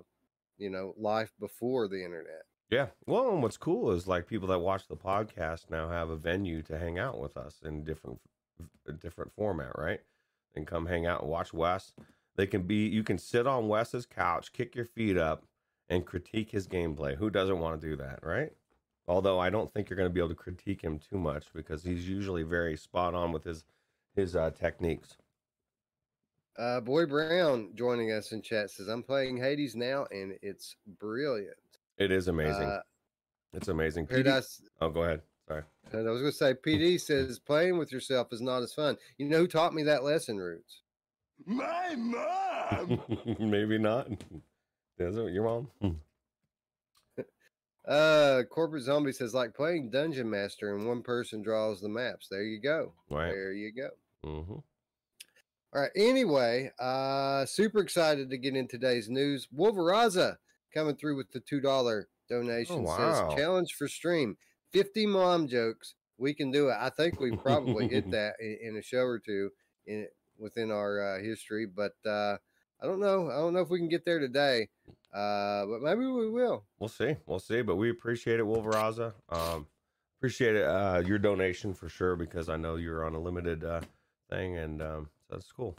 you 0.59 0.71
know 0.71 0.95
life 0.97 1.33
before 1.40 1.88
the 1.88 2.05
internet. 2.05 2.43
Yeah. 2.71 2.88
Well, 3.07 3.31
and 3.31 3.43
what's 3.43 3.57
cool 3.57 3.93
is 3.93 4.07
like 4.07 4.26
people 4.26 4.49
that 4.49 4.59
watch 4.59 4.88
the 4.88 4.97
podcast 4.97 5.71
now 5.71 5.88
have 5.88 6.11
a 6.11 6.17
venue 6.17 6.62
to 6.64 6.78
hang 6.78 6.99
out 6.99 7.19
with 7.19 7.37
us 7.37 7.61
in 7.64 7.85
different 7.85 8.21
different 9.00 9.33
format, 9.33 9.73
right? 9.78 10.00
And 10.55 10.67
come 10.67 10.87
hang 10.87 11.07
out 11.07 11.23
and 11.23 11.31
watch 11.31 11.52
Wes 11.55 11.93
they 12.38 12.47
can 12.47 12.62
be 12.62 12.87
you 12.87 13.02
can 13.02 13.19
sit 13.19 13.47
on 13.47 13.69
Wes's 13.69 14.07
couch, 14.07 14.52
kick 14.52 14.75
your 14.75 14.85
feet 14.87 15.19
up, 15.19 15.45
and 15.90 16.07
critique 16.07 16.52
his 16.52 16.69
gameplay. 16.69 17.17
Who 17.17 17.28
doesn't 17.28 17.59
want 17.59 17.78
to 17.78 17.87
do 17.87 17.97
that, 17.97 18.21
right? 18.23 18.52
Although 19.09 19.40
I 19.40 19.50
don't 19.50 19.71
think 19.71 19.90
you're 19.90 19.97
going 19.97 20.09
to 20.09 20.14
be 20.14 20.21
able 20.21 20.28
to 20.31 20.35
critique 20.37 20.81
him 20.81 21.00
too 21.00 21.19
much 21.19 21.47
because 21.52 21.83
he's 21.83 22.09
usually 22.09 22.45
very 22.45 22.76
spot 22.76 23.14
on 23.14 23.33
with 23.33 23.43
his 23.43 23.64
his 24.15 24.37
uh, 24.37 24.50
techniques. 24.50 25.17
Uh, 26.59 26.81
Boy 26.81 27.07
Brown 27.07 27.71
joining 27.75 28.11
us 28.12 28.33
in 28.33 28.43
chat 28.43 28.71
says, 28.71 28.88
"I'm 28.88 29.03
playing 29.03 29.37
Hades 29.37 29.77
now, 29.77 30.07
and 30.11 30.35
it's 30.43 30.77
brilliant. 30.99 31.57
It 31.99 32.11
is 32.11 32.29
amazing. 32.29 32.69
Uh, 32.69 32.81
it's 33.53 33.69
amazing." 33.69 34.07
Paradise. 34.07 34.61
PD... 34.62 34.69
Oh, 34.81 34.91
go 34.91 35.03
ahead. 35.03 35.23
Sorry. 35.47 35.62
And 35.93 36.07
I 36.07 36.11
was 36.11 36.21
going 36.21 36.33
to 36.33 36.37
say, 36.37 36.55
PD 36.55 37.00
says 37.00 37.38
playing 37.38 37.79
with 37.79 37.91
yourself 37.93 38.33
is 38.33 38.41
not 38.41 38.62
as 38.62 38.75
fun. 38.75 38.97
You 39.17 39.27
know 39.27 39.38
who 39.38 39.47
taught 39.47 39.75
me 39.75 39.83
that 39.85 40.05
lesson, 40.05 40.37
Roots? 40.37 40.83
My 41.47 41.95
mom. 41.97 43.00
Maybe 43.38 43.79
not. 43.79 44.11
Is 44.99 45.17
it 45.17 45.33
your 45.33 45.45
mom? 45.45 46.00
Uh, 47.88 48.42
corporate 48.50 48.83
zombie 48.83 49.12
says 49.12 49.35
like 49.35 49.54
playing 49.54 49.90
dungeon 49.90 50.28
master 50.28 50.76
and 50.76 50.87
one 50.87 51.02
person 51.02 51.42
draws 51.42 51.80
the 51.80 51.88
maps. 51.88 52.28
There 52.30 52.42
you 52.42 52.61
go. 52.61 52.92
Right. 53.11 53.30
There 53.30 53.52
you 53.52 53.73
go. 53.73 53.88
Mm-hmm. 54.25 54.52
All 54.52 55.83
right. 55.83 55.90
Anyway, 55.97 56.71
uh, 56.78 57.47
super 57.47 57.80
excited 57.80 58.30
to 58.30 58.38
get 58.38 58.57
in 58.57 58.68
today's 58.68 59.09
news. 59.09 59.49
Wolveraza 59.57 60.37
coming 60.72 60.96
through 60.96 61.16
with 61.16 61.33
the 61.33 61.40
two 61.40 61.61
dollar 61.61 62.09
donation 62.29 62.77
oh, 62.81 62.83
wow. 62.83 62.96
says 62.96 63.38
challenge 63.38 63.74
for 63.74 63.88
stream. 63.88 64.37
Fifty 64.70 65.07
mom 65.07 65.48
jokes. 65.48 65.94
We 66.18 66.35
can 66.35 66.51
do 66.51 66.68
it. 66.68 66.77
I 66.79 66.90
think 66.90 67.20
we 67.20 67.37
probably 67.37 67.88
hit 67.88 68.11
that 68.11 68.35
in, 68.40 68.59
in, 68.62 68.77
a 68.77 68.83
show 68.83 69.05
or 69.05 69.18
two. 69.18 69.51
In 69.87 70.07
within 70.38 70.70
our 70.70 71.16
uh, 71.16 71.22
history, 71.22 71.66
but 71.66 71.94
uh, 72.09 72.37
I 72.81 72.87
don't 72.87 73.01
know. 73.01 73.31
I 73.31 73.37
don't 73.37 73.55
know 73.55 73.61
if 73.61 73.71
we 73.71 73.79
can 73.79 73.88
get 73.88 74.05
there 74.05 74.19
today, 74.21 74.69
uh, 75.12 75.67
but 75.67 75.83
maybe 75.83 76.07
we 76.07 76.31
will. 76.31 76.64
We'll 76.79 76.88
see. 76.88 77.17
We'll 77.27 77.41
see. 77.41 77.62
But 77.62 77.77
we 77.77 77.91
appreciate 77.91 78.38
it, 78.38 78.47
Wolveraza. 78.47 79.14
Um, 79.29 79.67
appreciate 80.19 80.57
it, 80.57 80.64
uh, 80.64 81.03
your 81.05 81.19
donation 81.19 81.75
for 81.75 81.88
sure 81.88 82.17
because 82.17 82.49
I 82.49 82.57
know 82.57 82.77
you're 82.77 83.05
on 83.05 83.14
a 83.14 83.21
limited 83.21 83.64
uh, 83.64 83.81
thing, 84.31 84.59
and 84.59 84.81
um, 84.81 85.09
so 85.29 85.35
that's 85.35 85.51
cool. 85.51 85.77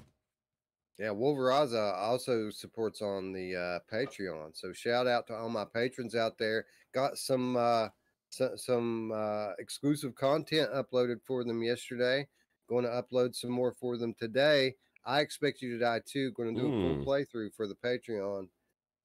Yeah, 0.97 1.09
Wolveraza 1.09 1.97
also 1.97 2.49
supports 2.49 3.01
on 3.01 3.31
the 3.31 3.55
uh, 3.55 3.79
Patreon. 3.95 4.49
So 4.53 4.73
shout 4.73 5.07
out 5.07 5.27
to 5.27 5.33
all 5.33 5.47
my 5.47 5.63
patrons 5.63 6.13
out 6.13 6.37
there. 6.37 6.65
Got 6.93 7.17
some 7.17 7.55
uh, 7.55 7.87
some, 8.29 8.57
some 8.57 9.11
uh, 9.13 9.51
exclusive 9.59 10.15
content 10.15 10.69
uploaded 10.73 11.21
for 11.25 11.45
them 11.45 11.63
yesterday. 11.63 12.27
Going 12.67 12.83
to 12.83 12.91
upload 12.91 13.33
some 13.33 13.51
more 13.51 13.71
for 13.71 13.97
them 13.97 14.13
today. 14.13 14.75
I 15.09 15.21
expect 15.21 15.63
you 15.63 15.71
to 15.71 15.79
die 15.83 16.01
too. 16.05 16.31
Going 16.33 16.53
to 16.53 16.61
do 16.61 16.67
mm. 16.67 16.77
a 16.77 16.81
full 16.81 16.95
hmm. 16.95 17.09
playthrough 17.09 17.55
for 17.55 17.65
the 17.67 17.73
Patreon. 17.73 18.47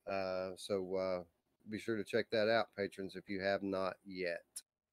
Uh, 0.07 0.55
so 0.57 0.97
uh, 0.97 1.23
be 1.71 1.79
sure 1.79 1.97
to 1.97 2.05
check 2.05 2.27
that 2.31 2.47
out, 2.47 2.67
patrons, 2.77 3.17
if 3.17 3.31
you 3.31 3.41
have 3.41 3.63
not 3.63 3.95
yet. 4.05 4.45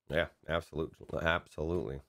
Yeah, 0.10 0.28
absolutely, 0.48 1.20
absolutely. 1.22 2.00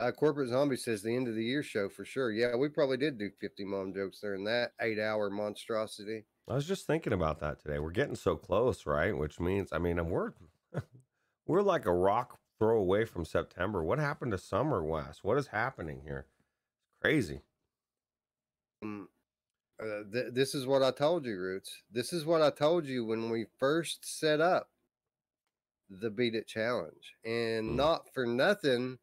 Uh, 0.00 0.10
Corporate 0.10 0.48
Zombie 0.48 0.76
says 0.76 1.02
the 1.02 1.14
end 1.14 1.28
of 1.28 1.34
the 1.34 1.44
year 1.44 1.62
show 1.62 1.90
for 1.90 2.06
sure. 2.06 2.32
Yeah, 2.32 2.56
we 2.56 2.70
probably 2.70 2.96
did 2.96 3.18
do 3.18 3.30
50 3.40 3.64
mom 3.66 3.92
jokes 3.92 4.20
during 4.20 4.44
that 4.44 4.72
eight 4.80 4.98
hour 4.98 5.28
monstrosity. 5.28 6.24
I 6.48 6.54
was 6.54 6.66
just 6.66 6.86
thinking 6.86 7.12
about 7.12 7.40
that 7.40 7.60
today. 7.60 7.78
We're 7.78 7.90
getting 7.90 8.16
so 8.16 8.36
close, 8.36 8.86
right? 8.86 9.16
Which 9.16 9.38
means, 9.38 9.68
I 9.70 9.78
mean, 9.78 10.04
we're 10.08 10.32
we're 11.46 11.62
like 11.62 11.84
a 11.84 11.92
rock 11.92 12.38
throw 12.58 12.78
away 12.78 13.04
from 13.04 13.26
September. 13.26 13.84
What 13.84 13.98
happened 13.98 14.32
to 14.32 14.38
summer, 14.38 14.82
Wes? 14.82 15.20
What 15.22 15.36
is 15.36 15.48
happening 15.48 16.00
here? 16.04 16.26
Crazy. 17.02 17.42
Um, 18.82 19.08
uh, 19.82 20.04
th- 20.12 20.32
this 20.32 20.54
is 20.54 20.66
what 20.66 20.82
I 20.82 20.92
told 20.92 21.26
you, 21.26 21.36
Roots. 21.36 21.82
This 21.90 22.12
is 22.12 22.24
what 22.24 22.42
I 22.42 22.50
told 22.50 22.86
you 22.86 23.04
when 23.04 23.28
we 23.28 23.46
first 23.58 24.18
set 24.18 24.40
up 24.40 24.70
the 25.90 26.10
Beat 26.10 26.36
It 26.36 26.46
Challenge. 26.46 27.14
And 27.24 27.70
mm. 27.70 27.74
not 27.74 28.12
for 28.14 28.24
nothing, 28.24 28.98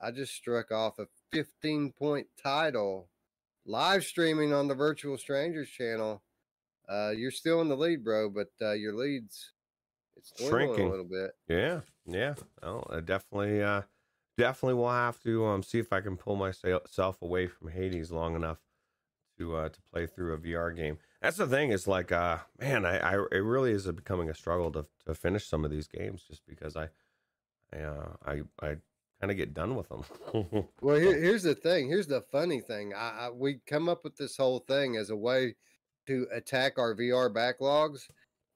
I 0.00 0.12
just 0.12 0.34
struck 0.34 0.70
off 0.70 1.00
a 1.00 1.08
15 1.32 1.92
point 1.98 2.28
title 2.40 3.08
live 3.66 4.04
streaming 4.04 4.52
on 4.52 4.68
the 4.68 4.74
Virtual 4.76 5.18
Strangers 5.18 5.68
channel. 5.68 6.22
Uh, 6.88 7.10
you're 7.10 7.32
still 7.32 7.60
in 7.60 7.68
the 7.68 7.76
lead, 7.76 8.04
bro, 8.04 8.30
but 8.30 8.50
uh, 8.62 8.72
your 8.72 8.94
lead's 8.94 9.52
it's 10.16 10.32
shrinking 10.48 10.86
a 10.86 10.90
little 10.90 11.04
bit. 11.04 11.32
Yeah, 11.48 11.80
yeah. 12.06 12.34
Well, 12.62 12.86
I 12.88 13.00
definitely, 13.00 13.62
uh, 13.62 13.82
definitely 14.36 14.74
will 14.74 14.90
have 14.90 15.20
to 15.22 15.44
um 15.46 15.62
see 15.62 15.78
if 15.78 15.92
I 15.92 16.00
can 16.00 16.16
pull 16.16 16.36
myself 16.36 17.22
away 17.22 17.46
from 17.46 17.68
Hades 17.68 18.10
long 18.10 18.34
enough 18.36 18.58
to 19.38 19.56
uh 19.56 19.68
to 19.68 19.80
play 19.92 20.06
through 20.06 20.34
a 20.34 20.38
VR 20.38 20.74
game. 20.74 20.98
That's 21.20 21.38
the 21.38 21.46
thing. 21.46 21.72
It's 21.72 21.86
like, 21.86 22.12
uh, 22.12 22.38
man, 22.60 22.84
I, 22.84 22.98
I 22.98 23.14
it 23.32 23.42
really 23.42 23.72
is 23.72 23.86
becoming 23.86 24.30
a 24.30 24.34
struggle 24.34 24.70
to 24.72 24.86
to 25.06 25.14
finish 25.14 25.46
some 25.46 25.64
of 25.64 25.70
these 25.70 25.88
games 25.88 26.22
just 26.28 26.42
because 26.46 26.76
I, 26.76 26.88
I, 27.72 27.80
uh, 27.80 28.12
I, 28.24 28.32
I 28.62 28.76
kind 29.20 29.30
of 29.30 29.36
get 29.36 29.54
done 29.54 29.74
with 29.74 29.88
them. 29.88 30.04
well, 30.80 30.96
here, 30.96 31.18
here's 31.20 31.42
the 31.42 31.54
thing. 31.54 31.88
Here's 31.88 32.06
the 32.06 32.22
funny 32.32 32.60
thing. 32.60 32.92
I, 32.94 33.26
I 33.26 33.30
we 33.30 33.60
come 33.66 33.88
up 33.88 34.04
with 34.04 34.16
this 34.16 34.36
whole 34.36 34.60
thing 34.60 34.96
as 34.96 35.10
a 35.10 35.16
way 35.16 35.56
to 36.06 36.26
attack 36.32 36.78
our 36.78 36.94
VR 36.94 37.32
backlogs, 37.32 38.02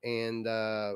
and 0.05 0.47
uh, 0.47 0.95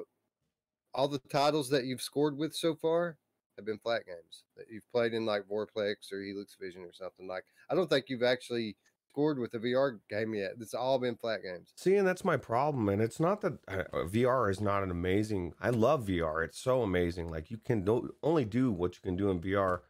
all 0.94 1.08
the 1.08 1.20
titles 1.30 1.70
that 1.70 1.84
you've 1.84 2.02
scored 2.02 2.36
with 2.36 2.54
so 2.54 2.74
far 2.74 3.16
have 3.56 3.66
been 3.66 3.78
flat 3.78 4.06
games 4.06 4.44
that 4.56 4.66
you've 4.70 4.90
played 4.90 5.14
in 5.14 5.26
like 5.26 5.44
VorpX 5.48 6.12
or 6.12 6.20
Helix 6.20 6.56
Vision 6.60 6.82
or 6.82 6.92
something 6.92 7.26
like. 7.26 7.44
I 7.70 7.74
don't 7.74 7.88
think 7.88 8.06
you've 8.08 8.22
actually 8.22 8.76
scored 9.10 9.38
with 9.38 9.54
a 9.54 9.58
VR 9.58 9.98
game 10.10 10.34
yet. 10.34 10.52
It's 10.60 10.74
all 10.74 10.98
been 10.98 11.16
flat 11.16 11.40
games. 11.42 11.72
See, 11.76 11.96
and 11.96 12.06
that's 12.06 12.24
my 12.24 12.36
problem. 12.36 12.88
And 12.88 13.00
it's 13.00 13.20
not 13.20 13.40
that 13.42 13.58
uh, 13.68 13.84
VR 14.06 14.50
is 14.50 14.60
not 14.60 14.82
an 14.82 14.90
amazing. 14.90 15.54
I 15.60 15.70
love 15.70 16.06
VR. 16.06 16.44
It's 16.44 16.58
so 16.58 16.82
amazing. 16.82 17.30
Like 17.30 17.50
you 17.50 17.58
can 17.58 17.84
do, 17.84 18.14
only 18.22 18.44
do 18.44 18.72
what 18.72 18.96
you 18.96 19.00
can 19.02 19.16
do 19.16 19.30
in 19.30 19.40
VR, 19.40 19.80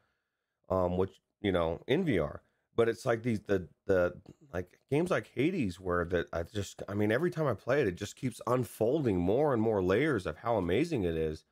um, 0.68 0.96
which 0.96 1.20
you 1.40 1.52
know 1.52 1.80
in 1.86 2.04
VR 2.04 2.40
but 2.76 2.88
it's 2.88 3.06
like 3.06 3.22
these 3.22 3.40
the 3.40 3.68
the 3.86 4.12
like 4.52 4.78
games 4.90 5.10
like 5.10 5.30
Hades 5.34 5.80
where 5.80 6.04
that 6.06 6.26
I 6.32 6.42
just 6.42 6.82
I 6.88 6.94
mean 6.94 7.12
every 7.12 7.30
time 7.30 7.46
I 7.46 7.54
play 7.54 7.80
it 7.80 7.88
it 7.88 7.96
just 7.96 8.16
keeps 8.16 8.40
unfolding 8.46 9.18
more 9.18 9.52
and 9.52 9.62
more 9.62 9.82
layers 9.82 10.26
of 10.26 10.38
how 10.38 10.56
amazing 10.56 11.04
it 11.04 11.16
is. 11.16 11.44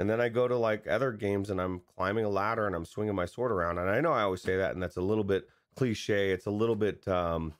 And 0.00 0.08
then 0.08 0.18
I 0.18 0.30
go 0.30 0.48
to 0.48 0.56
like 0.56 0.86
other 0.86 1.12
games 1.12 1.50
and 1.50 1.60
I'm 1.60 1.82
climbing 1.94 2.24
a 2.24 2.30
ladder 2.30 2.66
and 2.66 2.74
I'm 2.74 2.86
swinging 2.86 3.14
my 3.14 3.26
sword 3.26 3.52
around 3.52 3.76
and 3.76 3.90
I 3.90 4.00
know 4.00 4.12
I 4.12 4.22
always 4.22 4.40
say 4.40 4.56
that 4.56 4.72
and 4.72 4.82
that's 4.82 4.96
a 4.96 5.02
little 5.02 5.24
bit 5.24 5.46
cliche. 5.76 6.30
It's 6.30 6.46
a 6.46 6.50
little 6.50 6.74
bit 6.74 7.06
um 7.06 7.52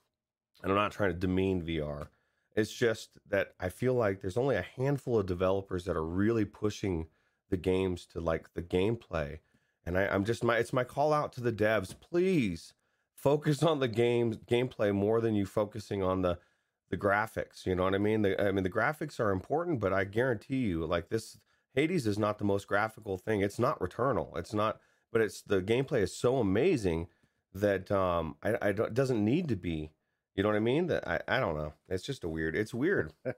and 0.62 0.72
I'm 0.72 0.76
not 0.76 0.90
trying 0.90 1.10
to 1.10 1.18
demean 1.18 1.60
VR. 1.60 2.08
It's 2.56 2.72
just 2.72 3.18
that 3.28 3.52
I 3.60 3.68
feel 3.68 3.92
like 3.92 4.22
there's 4.22 4.38
only 4.38 4.56
a 4.56 4.62
handful 4.62 5.18
of 5.18 5.26
developers 5.26 5.84
that 5.84 5.98
are 5.98 6.04
really 6.04 6.46
pushing 6.46 7.08
the 7.50 7.58
games 7.58 8.06
to 8.06 8.20
like 8.20 8.54
the 8.54 8.62
gameplay. 8.62 9.40
And 9.84 9.98
I, 9.98 10.06
I'm 10.06 10.24
just 10.24 10.42
my 10.42 10.56
it's 10.56 10.72
my 10.72 10.84
call 10.84 11.12
out 11.12 11.34
to 11.34 11.42
the 11.42 11.52
devs, 11.52 11.94
please 12.00 12.72
focus 13.14 13.62
on 13.62 13.80
the 13.80 13.88
game 13.88 14.32
gameplay 14.50 14.94
more 14.94 15.20
than 15.20 15.34
you 15.34 15.44
focusing 15.44 16.02
on 16.02 16.22
the 16.22 16.38
the 16.88 16.96
graphics. 16.96 17.66
You 17.66 17.74
know 17.74 17.84
what 17.84 17.94
I 17.94 17.98
mean? 17.98 18.22
The, 18.22 18.42
I 18.42 18.50
mean 18.50 18.64
the 18.64 18.70
graphics 18.70 19.20
are 19.20 19.30
important, 19.30 19.78
but 19.78 19.92
I 19.92 20.04
guarantee 20.04 20.60
you, 20.60 20.86
like 20.86 21.10
this 21.10 21.36
Hades 21.74 22.06
is 22.06 22.18
not 22.18 22.38
the 22.38 22.44
most 22.44 22.66
graphical 22.66 23.16
thing. 23.18 23.40
It's 23.40 23.58
not 23.58 23.78
Returnal. 23.80 24.36
It's 24.36 24.52
not 24.52 24.80
but 25.12 25.22
it's 25.22 25.42
the 25.42 25.60
gameplay 25.60 26.02
is 26.02 26.16
so 26.16 26.38
amazing 26.38 27.08
that 27.54 27.90
um, 27.90 28.36
I, 28.42 28.56
I 28.62 28.72
don't, 28.72 28.88
it 28.88 28.94
doesn't 28.94 29.24
need 29.24 29.48
to 29.48 29.56
be. 29.56 29.90
You 30.34 30.42
know 30.42 30.48
what 30.48 30.56
I 30.56 30.60
mean? 30.60 30.86
That 30.86 31.06
I, 31.06 31.20
I 31.26 31.40
don't 31.40 31.56
know. 31.56 31.74
It's 31.88 32.04
just 32.04 32.24
a 32.24 32.28
weird. 32.28 32.56
It's 32.56 32.74
weird. 32.74 33.12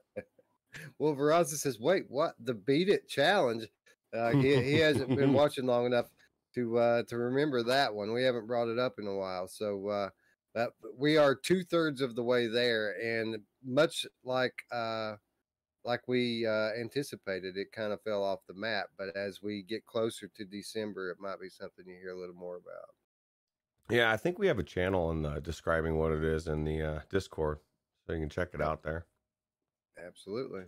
Well, 0.97 1.15
Veraza 1.15 1.53
says, 1.53 1.79
"Wait, 1.79 2.05
what? 2.09 2.33
The 2.39 2.55
Beat 2.55 2.89
It 2.89 3.07
challenge? 3.07 3.67
Uh, 4.11 4.31
he 4.31 4.59
he 4.59 4.79
hasn't 4.79 5.15
been 5.15 5.31
watching 5.33 5.67
long 5.67 5.85
enough 5.85 6.09
to 6.55 6.79
uh, 6.79 7.03
to 7.09 7.15
remember 7.15 7.61
that 7.61 7.93
one. 7.93 8.11
We 8.11 8.23
haven't 8.23 8.47
brought 8.47 8.69
it 8.69 8.79
up 8.79 8.95
in 8.97 9.05
a 9.05 9.15
while, 9.15 9.47
so 9.47 9.87
uh, 9.89 10.09
that 10.55 10.71
we 10.97 11.15
are 11.17 11.35
two 11.35 11.63
thirds 11.63 12.01
of 12.01 12.15
the 12.15 12.23
way 12.23 12.47
there, 12.47 12.95
and 12.99 13.37
much 13.63 14.07
like 14.23 14.63
uh, 14.71 15.17
like 15.85 16.07
we 16.07 16.45
uh, 16.45 16.69
anticipated, 16.79 17.57
it 17.57 17.71
kind 17.71 17.93
of 17.93 18.01
fell 18.01 18.23
off 18.23 18.39
the 18.47 18.53
map. 18.53 18.87
But 18.97 19.15
as 19.15 19.41
we 19.41 19.63
get 19.63 19.85
closer 19.85 20.29
to 20.35 20.45
December, 20.45 21.09
it 21.09 21.17
might 21.19 21.41
be 21.41 21.49
something 21.49 21.85
you 21.85 21.97
hear 22.01 22.11
a 22.11 22.19
little 22.19 22.35
more 22.35 22.57
about. 22.57 22.95
Yeah, 23.89 24.11
I 24.11 24.17
think 24.17 24.39
we 24.39 24.47
have 24.47 24.59
a 24.59 24.63
channel 24.63 25.11
in 25.11 25.21
the, 25.23 25.41
describing 25.41 25.97
what 25.97 26.11
it 26.11 26.23
is 26.23 26.47
in 26.47 26.63
the 26.63 26.81
uh, 26.81 26.99
Discord, 27.09 27.59
so 28.05 28.13
you 28.13 28.19
can 28.19 28.29
check 28.29 28.49
it 28.53 28.61
out 28.61 28.81
there. 28.83 29.05
Absolutely. 30.05 30.63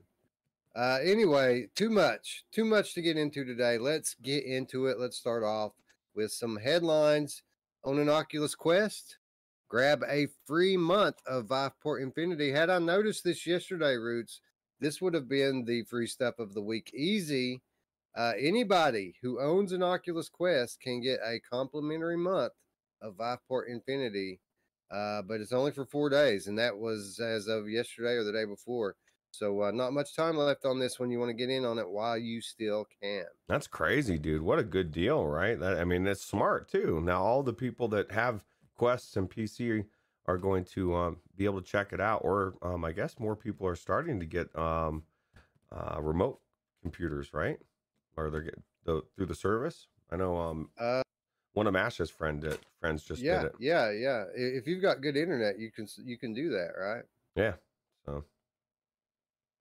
Uh, 0.76 1.00
anyway, 1.02 1.70
too 1.76 1.90
much, 1.90 2.44
too 2.52 2.66
much 2.66 2.94
to 2.94 3.02
get 3.02 3.16
into 3.16 3.46
today. 3.46 3.78
Let's 3.78 4.16
get 4.16 4.44
into 4.44 4.88
it. 4.88 5.00
Let's 5.00 5.18
start 5.18 5.44
off 5.44 5.72
with 6.14 6.32
some 6.32 6.58
headlines 6.58 7.44
on 7.86 7.98
an 8.00 8.10
Oculus 8.10 8.56
Quest. 8.56 9.18
Grab 9.70 10.04
a 10.08 10.28
free 10.46 10.76
month 10.76 11.22
of 11.26 11.48
Viveport 11.48 12.02
Infinity. 12.02 12.52
Had 12.52 12.70
I 12.70 12.80
noticed 12.80 13.24
this 13.24 13.48
yesterday, 13.48 13.96
Roots, 13.96 14.42
this 14.80 15.02
would 15.02 15.14
have 15.14 15.28
been 15.28 15.66
the 15.66 15.84
free 15.84 16.08
stuff 16.08 16.40
of 16.40 16.54
the 16.54 16.62
week. 16.62 16.92
Easy. 16.94 17.62
Uh, 18.16 18.34
anybody 18.40 19.16
who 19.22 19.40
owns 19.40 19.72
an 19.72 19.84
Oculus 19.84 20.30
Quest 20.30 20.80
can 20.80 21.02
get 21.02 21.20
a 21.26 21.40
complimentary 21.40 22.18
month 22.18 22.54
of 23.02 23.16
Viveport 23.18 23.68
Infinity, 23.68 24.40
uh, 24.90 25.22
but 25.24 25.42
it's 25.42 25.52
only 25.52 25.72
for 25.72 25.86
four 25.86 26.10
days, 26.10 26.48
and 26.48 26.58
that 26.58 26.78
was 26.78 27.20
as 27.20 27.48
of 27.48 27.70
yesterday 27.70 28.14
or 28.14 28.24
the 28.24 28.32
day 28.32 28.46
before. 28.46 28.96
So 29.32 29.64
uh, 29.64 29.72
not 29.72 29.92
much 29.92 30.16
time 30.16 30.38
left 30.38 30.66
on 30.66 30.80
this 30.80 30.98
one. 30.98 31.12
You 31.12 31.20
want 31.20 31.30
to 31.30 31.34
get 31.34 31.50
in 31.50 31.66
on 31.66 31.78
it 31.78 31.90
while 31.90 32.18
you 32.18 32.40
still 32.40 32.88
can. 33.02 33.26
That's 33.50 33.68
crazy, 33.68 34.18
dude. 34.18 34.42
What 34.42 34.60
a 34.60 34.64
good 34.64 34.94
deal, 34.94 35.26
right? 35.28 35.60
That 35.60 35.78
I 35.78 35.84
mean, 35.84 36.08
it's 36.08 36.24
smart 36.24 36.72
too. 36.72 37.02
Now 37.04 37.22
all 37.22 37.44
the 37.44 37.54
people 37.54 37.90
that 37.90 38.12
have 38.12 38.46
quests 38.78 39.18
and 39.18 39.30
PC 39.30 39.86
are 40.28 40.38
going 40.38 40.66
to 40.66 40.96
um, 40.96 41.18
be 41.38 41.46
able 41.46 41.62
to 41.62 41.68
check 41.68 41.94
it 41.94 42.02
out, 42.02 42.22
or 42.24 42.56
um, 42.62 42.84
I 42.84 42.92
guess 42.92 43.20
more 43.20 43.36
people 43.36 43.68
are 43.68 43.76
starting 43.76 44.20
to 44.20 44.26
get 44.26 44.56
um, 44.58 45.04
uh, 45.72 46.02
remote 46.02 46.40
computers, 46.82 47.34
right? 47.34 47.58
Or 48.18 48.30
they're 48.30 48.42
getting 48.42 48.64
the, 48.86 49.02
through 49.16 49.28
the 49.28 49.36
service. 49.36 49.88
I 50.12 50.16
know 50.18 50.38
um, 50.38 50.70
Uh, 50.78 51.02
one 51.54 51.68
of 51.68 51.74
Mash's 51.74 52.10
friend 52.10 52.42
did, 52.42 52.60
friends 52.80 53.04
just 53.04 53.22
yeah, 53.22 53.40
did 53.40 53.48
it. 53.48 53.56
yeah, 53.60 53.92
yeah. 53.92 54.26
If 54.36 54.68
you've 54.68 54.82
got 54.82 55.02
good 55.02 55.16
internet, 55.18 55.58
you 55.60 55.72
can 55.72 55.88
you 56.04 56.18
can 56.18 56.34
do 56.34 56.50
that, 56.50 56.72
right? 56.78 57.04
Yeah. 57.36 57.54
So 58.06 58.24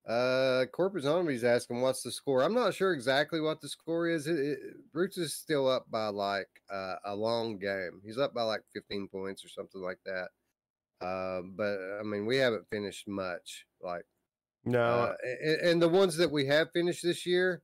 Uh, 0.07 0.66
Corporate 0.72 1.05
Zombies 1.05 1.44
asking 1.44 1.81
what's 1.81 2.03
the 2.03 2.11
score. 2.12 2.42
I'm 2.42 2.53
not 2.55 2.74
sure 2.74 2.92
exactly 2.92 3.40
what 3.40 3.61
the 3.61 3.68
score 3.68 4.07
is. 4.09 4.27
It, 4.27 4.38
it, 4.38 4.59
Roots 4.92 5.16
is 5.16 5.35
still 5.35 5.66
up 5.68 5.90
by 5.90 6.09
like 6.09 6.48
uh, 6.70 6.96
a 7.07 7.14
long 7.16 7.59
game. 7.59 8.00
He's 8.05 8.18
up 8.18 8.35
by 8.35 8.42
like 8.42 8.62
15 8.74 9.09
points 9.09 9.44
or 9.44 9.48
something 9.48 9.81
like 9.81 9.98
that. 10.05 10.29
Uh, 11.04 11.42
but 11.56 11.78
I 12.00 12.02
mean, 12.02 12.24
we 12.24 12.38
haven't 12.38 12.68
finished 12.70 13.06
much. 13.06 13.66
Like, 13.82 14.06
no, 14.64 14.82
uh, 14.82 15.14
and, 15.42 15.60
and 15.60 15.82
the 15.82 15.88
ones 15.88 16.16
that 16.16 16.30
we 16.30 16.46
have 16.46 16.72
finished 16.72 17.02
this 17.02 17.26
year 17.26 17.62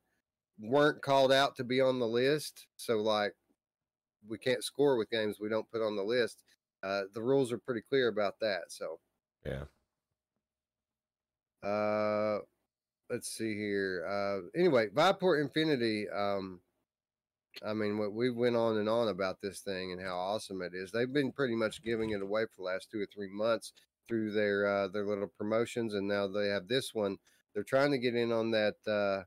weren't 0.58 1.00
called 1.00 1.32
out 1.32 1.56
to 1.56 1.64
be 1.64 1.80
on 1.80 1.98
the 1.98 2.06
list. 2.06 2.66
So 2.76 2.98
like, 2.98 3.34
we 4.28 4.36
can't 4.36 4.62
score 4.62 4.96
with 4.96 5.10
games 5.10 5.38
we 5.40 5.48
don't 5.48 5.70
put 5.70 5.80
on 5.82 5.96
the 5.96 6.02
list. 6.02 6.42
Uh, 6.82 7.02
the 7.14 7.22
rules 7.22 7.50
are 7.52 7.58
pretty 7.58 7.82
clear 7.88 8.08
about 8.08 8.34
that. 8.40 8.64
So. 8.68 9.00
yeah. 9.46 9.64
Uh, 11.62 12.38
let's 13.10 13.28
see 13.28 13.54
here. 13.54 14.04
Uh, 14.08 14.48
anyway, 14.58 14.88
Viveport 14.88 15.42
Infinity. 15.42 16.08
Um, 16.08 16.60
I 17.66 17.72
mean, 17.72 17.98
we, 17.98 18.08
we 18.08 18.30
went 18.30 18.56
on 18.56 18.78
and 18.78 18.88
on 18.88 19.08
about 19.08 19.40
this 19.40 19.60
thing 19.60 19.92
and 19.92 20.00
how 20.00 20.16
awesome 20.16 20.62
it 20.62 20.72
is. 20.74 20.90
They've 20.90 21.12
been 21.12 21.32
pretty 21.32 21.54
much 21.54 21.82
giving 21.82 22.10
it 22.10 22.22
away 22.22 22.44
for 22.44 22.56
the 22.58 22.62
last 22.64 22.90
two 22.90 23.00
or 23.00 23.06
three 23.06 23.30
months 23.30 23.72
through 24.08 24.32
their 24.32 24.66
uh, 24.66 24.88
their 24.88 25.06
little 25.06 25.30
promotions, 25.38 25.94
and 25.94 26.08
now 26.08 26.26
they 26.26 26.48
have 26.48 26.68
this 26.68 26.94
one. 26.94 27.16
They're 27.54 27.62
trying 27.62 27.90
to 27.92 27.98
get 27.98 28.14
in 28.14 28.32
on 28.32 28.50
that 28.52 28.74
uh, 28.86 29.24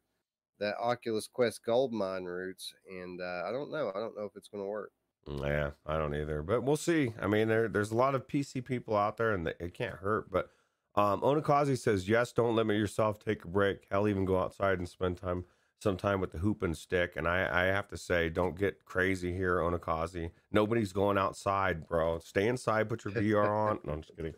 that 0.60 0.76
Oculus 0.80 1.28
Quest 1.32 1.64
Gold 1.66 1.94
Mine 1.94 2.26
Roots, 2.26 2.74
and 2.90 3.20
uh, 3.22 3.44
I 3.48 3.52
don't 3.52 3.72
know. 3.72 3.92
I 3.94 4.00
don't 4.00 4.18
know 4.18 4.26
if 4.26 4.36
it's 4.36 4.48
going 4.48 4.64
to 4.64 4.68
work. 4.70 4.92
Mm, 5.28 5.48
Yeah, 5.48 5.70
I 5.86 5.98
don't 5.98 6.16
either, 6.16 6.42
but 6.42 6.64
we'll 6.64 6.78
see. 6.78 7.14
I 7.22 7.28
mean, 7.28 7.48
there 7.48 7.68
there's 7.68 7.92
a 7.92 7.96
lot 7.98 8.16
of 8.16 8.28
PC 8.28 8.64
people 8.66 8.96
out 8.96 9.18
there, 9.18 9.34
and 9.34 9.48
it 9.48 9.74
can't 9.74 9.96
hurt. 9.96 10.32
But 10.32 10.50
um, 10.96 11.22
Onakazi 11.22 11.78
says 11.78 12.08
yes. 12.08 12.32
Don't 12.32 12.56
limit 12.56 12.78
yourself. 12.78 13.20
Take 13.20 13.46
a 13.46 13.48
break. 13.48 13.88
Hell, 13.90 14.08
even 14.08 14.26
go 14.26 14.40
outside 14.40 14.80
and 14.80 14.88
spend 14.88 15.18
time 15.18 15.46
some 15.84 15.98
time 15.98 16.20
with 16.20 16.32
the 16.32 16.40
hoop 16.40 16.64
and 16.64 16.76
stick. 16.76 17.14
And 17.16 17.28
I 17.28 17.48
I 17.52 17.66
have 17.66 17.88
to 17.90 17.98
say, 17.98 18.30
don't 18.30 18.58
get 18.58 18.86
crazy 18.86 19.34
here, 19.34 19.58
Onakazi. 19.60 20.32
Nobody's 20.52 20.94
going 20.94 21.18
outside, 21.18 21.88
bro. 21.88 22.20
Stay 22.20 22.48
inside. 22.48 22.90
Put 22.90 23.06
your 23.06 23.14
VR 23.14 23.50
on. 23.70 23.80
No, 23.84 23.94
I'm 23.94 24.02
just 24.02 24.16
kidding. 24.16 24.34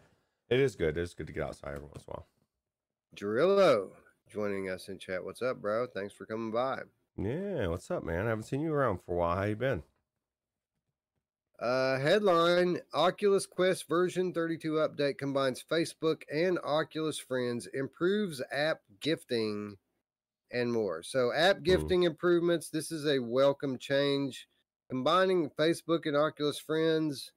It 0.49 0.60
is 0.60 0.75
good. 0.75 0.97
It 0.97 1.01
is 1.01 1.13
good 1.13 1.27
to 1.27 1.34
get 1.34 1.43
outside 1.43 1.75
every 1.75 1.88
once 1.88 2.03
in 2.08 2.12
a 2.12 2.17
while. 2.17 2.27
Drillo 3.15 3.89
joining 4.29 4.69
us 4.69 4.89
in 4.89 4.99
chat. 4.99 5.23
What's 5.23 5.41
up, 5.41 5.62
bro? 5.62 5.88
Thanks 5.88 6.13
for 6.13 6.25
coming 6.25 6.51
by. 6.51 6.81
Yeah, 7.17 7.67
what's 7.67 7.89
up, 7.89 8.03
man? 8.03 8.25
I 8.25 8.29
haven't 8.29 8.43
seen 8.43 8.62
you 8.62 8.73
around 8.73 8.99
for 9.05 9.13
a 9.13 9.17
while. 9.17 9.38
How 9.38 9.43
you 9.43 9.55
been? 9.55 9.84
Uh, 11.60 11.97
headline 11.99 12.81
Oculus 12.93 13.45
Quest 13.45 13.88
version 13.88 14.34
32 14.34 14.73
update 14.73 15.17
combines 15.17 15.63
Facebook 15.63 16.23
and 16.34 16.60
Oculus 16.65 17.17
Friends, 17.17 17.67
improves 17.73 18.41
app 18.51 18.81
gifting, 18.99 19.77
and 20.56 20.72
more. 20.72 21.04
So, 21.04 21.34
app 21.34 21.63
gifting 21.63 22.04
improvements. 22.04 22.70
This 22.70 22.91
is 22.91 23.06
a 23.06 23.20
welcome 23.20 23.78
change. 23.78 24.48
Combining 24.89 25.50
Facebook 25.50 26.06
and 26.06 26.15
Oculus 26.15 26.60
Friends. 26.60 27.32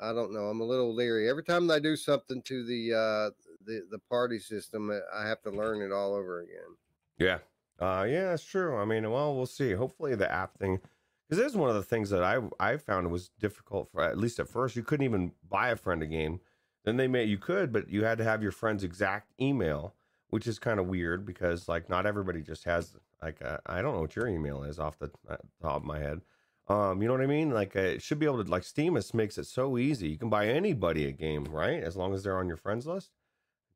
I 0.00 0.12
don't 0.12 0.32
know. 0.32 0.46
I'm 0.46 0.60
a 0.60 0.64
little 0.64 0.94
leery. 0.94 1.28
Every 1.28 1.44
time 1.44 1.66
they 1.66 1.78
do 1.78 1.94
something 1.94 2.42
to 2.42 2.64
the 2.64 2.94
uh, 2.94 3.30
the 3.64 3.82
the 3.90 3.98
party 4.10 4.38
system, 4.38 4.90
uh, 4.90 4.98
I 5.14 5.28
have 5.28 5.42
to 5.42 5.50
learn 5.50 5.82
it 5.82 5.92
all 5.92 6.14
over 6.14 6.40
again. 6.40 6.76
Yeah. 7.18 7.38
Uh, 7.78 8.04
yeah, 8.08 8.30
that's 8.30 8.44
true. 8.44 8.76
I 8.76 8.84
mean, 8.84 9.10
well, 9.10 9.34
we'll 9.34 9.46
see. 9.46 9.72
Hopefully, 9.72 10.14
the 10.14 10.30
app 10.30 10.58
thing, 10.58 10.80
because 11.28 11.42
this 11.42 11.52
is 11.52 11.56
one 11.56 11.70
of 11.70 11.76
the 11.76 11.82
things 11.82 12.10
that 12.10 12.22
I 12.24 12.40
I 12.58 12.78
found 12.78 13.10
was 13.10 13.30
difficult 13.38 13.90
for 13.92 14.02
at 14.02 14.18
least 14.18 14.40
at 14.40 14.48
first. 14.48 14.74
You 14.74 14.82
couldn't 14.82 15.04
even 15.04 15.32
buy 15.48 15.68
a 15.68 15.76
friend 15.76 16.02
a 16.02 16.06
game. 16.06 16.40
Then 16.84 16.96
they 16.96 17.08
made 17.08 17.28
you 17.28 17.38
could, 17.38 17.72
but 17.72 17.90
you 17.90 18.04
had 18.04 18.18
to 18.18 18.24
have 18.24 18.42
your 18.42 18.52
friend's 18.52 18.84
exact 18.84 19.32
email, 19.40 19.94
which 20.30 20.46
is 20.46 20.58
kind 20.58 20.80
of 20.80 20.86
weird 20.86 21.26
because 21.26 21.68
like 21.68 21.88
not 21.88 22.06
everybody 22.06 22.40
just 22.40 22.64
has 22.64 22.96
like 23.22 23.42
uh, 23.44 23.58
I 23.66 23.82
don't 23.82 23.94
know 23.94 24.00
what 24.00 24.16
your 24.16 24.28
email 24.28 24.62
is 24.62 24.78
off 24.78 24.98
the 24.98 25.10
uh, 25.28 25.36
top 25.60 25.76
of 25.76 25.84
my 25.84 25.98
head. 25.98 26.20
Um, 26.68 27.02
you 27.02 27.08
know 27.08 27.14
what 27.14 27.22
I 27.22 27.26
mean? 27.26 27.50
Like 27.50 27.76
uh, 27.76 27.80
it 27.80 28.02
should 28.02 28.18
be 28.18 28.26
able 28.26 28.42
to 28.42 28.50
like 28.50 28.64
Steam 28.64 28.96
is 28.96 29.12
makes 29.12 29.38
it 29.38 29.46
so 29.46 29.76
easy. 29.76 30.08
You 30.08 30.18
can 30.18 30.30
buy 30.30 30.46
anybody 30.46 31.06
a 31.06 31.12
game, 31.12 31.44
right? 31.44 31.82
As 31.82 31.96
long 31.96 32.14
as 32.14 32.22
they're 32.22 32.38
on 32.38 32.48
your 32.48 32.56
friends 32.56 32.86
list. 32.86 33.10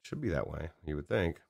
It 0.01 0.07
should 0.07 0.21
be 0.21 0.29
that 0.31 0.49
way. 0.49 0.71
You 0.87 0.97
would 0.97 1.09
think. 1.09 1.41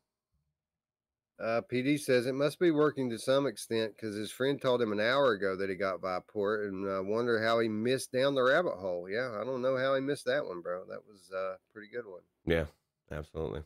Uh, 1.42 1.60
PD 1.70 1.98
says 1.98 2.26
it 2.26 2.34
must 2.34 2.60
be 2.60 2.70
working 2.70 3.10
to 3.10 3.18
some 3.18 3.46
extent 3.46 3.92
because 3.94 4.14
his 4.14 4.30
friend 4.30 4.62
told 4.62 4.80
him 4.80 4.92
an 4.92 5.00
hour 5.00 5.32
ago 5.32 5.56
that 5.56 5.68
he 5.68 5.74
got 5.74 6.00
Viveport 6.00 6.68
and 6.68 6.88
uh, 6.88 7.02
wonder 7.02 7.42
how 7.42 7.58
he 7.58 7.68
missed 7.68 8.12
down 8.12 8.36
the 8.36 8.42
rabbit 8.42 8.76
hole. 8.76 9.08
Yeah, 9.10 9.36
I 9.40 9.44
don't 9.44 9.60
know 9.60 9.76
how 9.76 9.96
he 9.96 10.00
missed 10.00 10.26
that 10.26 10.46
one, 10.46 10.60
bro. 10.60 10.84
That 10.88 11.00
was 11.08 11.30
uh, 11.34 11.54
a 11.54 11.56
pretty 11.72 11.88
good 11.92 12.06
one. 12.06 12.22
Yeah, 12.46 12.66
absolutely. 13.10 13.62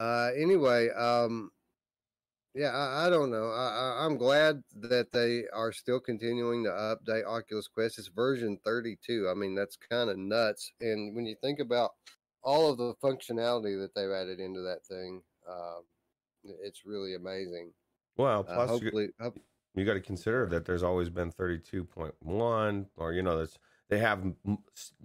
Uh, 0.00 0.30
anyway, 0.36 0.88
um, 0.90 1.50
yeah, 2.54 2.70
I, 2.70 3.06
I 3.06 3.10
don't 3.10 3.30
know. 3.30 3.50
I, 3.50 4.04
I'm 4.04 4.16
glad 4.16 4.62
that 4.80 5.12
they 5.12 5.44
are 5.52 5.72
still 5.72 6.00
continuing 6.00 6.64
to 6.64 6.70
update 6.70 7.26
Oculus 7.26 7.68
Quest. 7.68 7.98
It's 7.98 8.08
version 8.08 8.58
32. 8.64 9.28
I 9.30 9.34
mean, 9.34 9.54
that's 9.54 9.76
kind 9.76 10.10
of 10.10 10.18
nuts. 10.18 10.72
And 10.80 11.14
when 11.14 11.26
you 11.26 11.36
think 11.42 11.60
about 11.60 11.90
all 12.42 12.70
of 12.70 12.78
the 12.78 12.94
functionality 13.02 13.78
that 13.80 13.90
they've 13.94 14.10
added 14.10 14.40
into 14.40 14.60
that 14.62 14.84
thing, 14.86 15.22
um, 15.48 15.82
it's 16.62 16.84
really 16.84 17.14
amazing. 17.14 17.72
Well, 18.16 18.40
Uh, 18.40 18.54
plus 18.54 18.68
you, 18.68 18.74
hopefully, 18.74 19.08
hope, 19.20 19.38
you 19.74 19.84
got 19.84 19.94
to 19.94 20.00
consider 20.00 20.46
that 20.46 20.64
there's 20.64 20.82
always 20.82 21.08
been 21.10 21.30
32.1 21.32 22.86
or 22.96 23.12
you 23.12 23.22
know 23.22 23.36
there's 23.36 23.58
they 23.88 23.98
have 23.98 24.24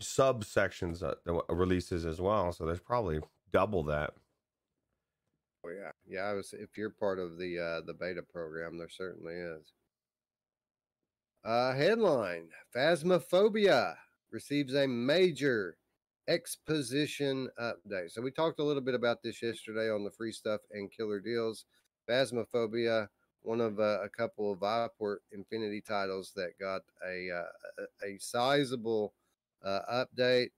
subsections 0.02 1.04
uh, 1.04 1.54
releases 1.54 2.06
as 2.06 2.20
well 2.20 2.52
so 2.52 2.66
there's 2.66 2.80
probably 2.80 3.20
double 3.52 3.84
that 3.84 4.14
oh, 5.66 5.70
yeah, 5.70 5.92
yeah. 6.08 6.22
I 6.22 6.34
was 6.34 6.54
if 6.54 6.78
you're 6.78 6.90
part 6.90 7.20
of 7.20 7.38
the 7.38 7.60
uh, 7.60 7.86
the 7.86 7.94
beta 7.94 8.22
program, 8.22 8.78
there 8.78 8.90
certainly 8.90 9.36
is. 9.36 9.74
Uh, 11.44 11.74
headline: 11.74 12.50
Phasmophobia 12.76 13.96
receives 14.32 14.74
a 14.74 14.88
major 14.88 15.78
exposition 16.28 17.50
update. 17.62 18.12
So 18.12 18.22
we 18.22 18.32
talked 18.32 18.60
a 18.60 18.64
little 18.64 18.82
bit 18.82 18.96
about 18.96 19.22
this 19.22 19.42
yesterday 19.42 19.90
on 19.90 20.04
the 20.04 20.12
free 20.12 20.32
stuff 20.32 20.62
and 20.72 20.92
killer 20.92 21.20
deals. 21.20 21.66
Phasmophobia 22.10 23.08
one 23.44 23.62
of 23.62 23.80
uh, 23.80 24.00
a 24.02 24.10
couple 24.10 24.52
of 24.52 24.60
Viveport 24.60 25.18
Infinity 25.32 25.82
titles 25.82 26.32
that 26.36 26.58
got 26.60 26.82
a 27.06 27.30
uh, 27.30 27.86
a 28.06 28.18
sizable 28.20 29.14
uh, 29.64 29.82
update. 29.92 30.50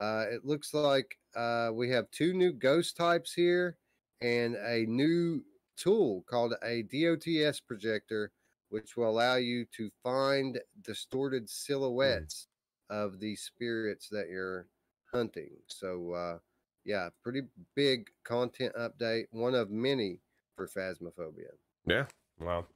Uh, 0.00 0.26
it 0.30 0.44
looks 0.44 0.74
like 0.74 1.16
uh, 1.36 1.70
we 1.72 1.88
have 1.90 2.10
two 2.10 2.34
new 2.34 2.52
ghost 2.52 2.96
types 2.96 3.32
here 3.32 3.76
and 4.22 4.54
a 4.56 4.86
new 4.86 5.44
tool 5.76 6.22
called 6.22 6.54
a 6.62 6.82
DOTS 6.82 7.60
projector, 7.60 8.32
which 8.68 8.96
will 8.96 9.08
allow 9.10 9.36
you 9.36 9.64
to 9.66 9.90
find 10.02 10.60
distorted 10.80 11.48
silhouettes 11.50 12.48
of 12.88 13.20
the 13.20 13.36
spirits 13.36 14.08
that 14.10 14.28
you're 14.28 14.68
hunting. 15.12 15.62
So, 15.66 16.12
uh, 16.12 16.38
yeah, 16.84 17.10
pretty 17.22 17.42
big 17.74 18.10
content 18.24 18.74
update, 18.76 19.26
one 19.30 19.54
of 19.54 19.70
many 19.70 20.20
for 20.56 20.66
Phasmophobia. 20.66 21.56
Yeah. 21.86 22.06
Well, 22.38 22.68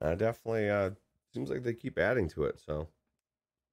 uh, 0.00 0.14
definitely 0.16 0.70
uh, 0.70 0.92
seems 1.32 1.50
like 1.50 1.62
they 1.64 1.74
keep 1.74 1.98
adding 1.98 2.28
to 2.30 2.44
it. 2.44 2.60
So, 2.60 2.90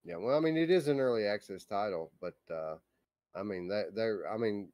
Yeah, 0.03 0.17
well, 0.17 0.35
I 0.37 0.39
mean, 0.39 0.57
it 0.57 0.69
is 0.71 0.87
an 0.87 0.99
early 0.99 1.25
access 1.25 1.65
title, 1.65 2.11
but 2.19 2.37
uh, 2.49 2.77
I 3.35 3.43
mean, 3.43 3.67
that 3.69 3.95
they're, 3.95 4.31
I 4.31 4.37
mean, 4.37 4.73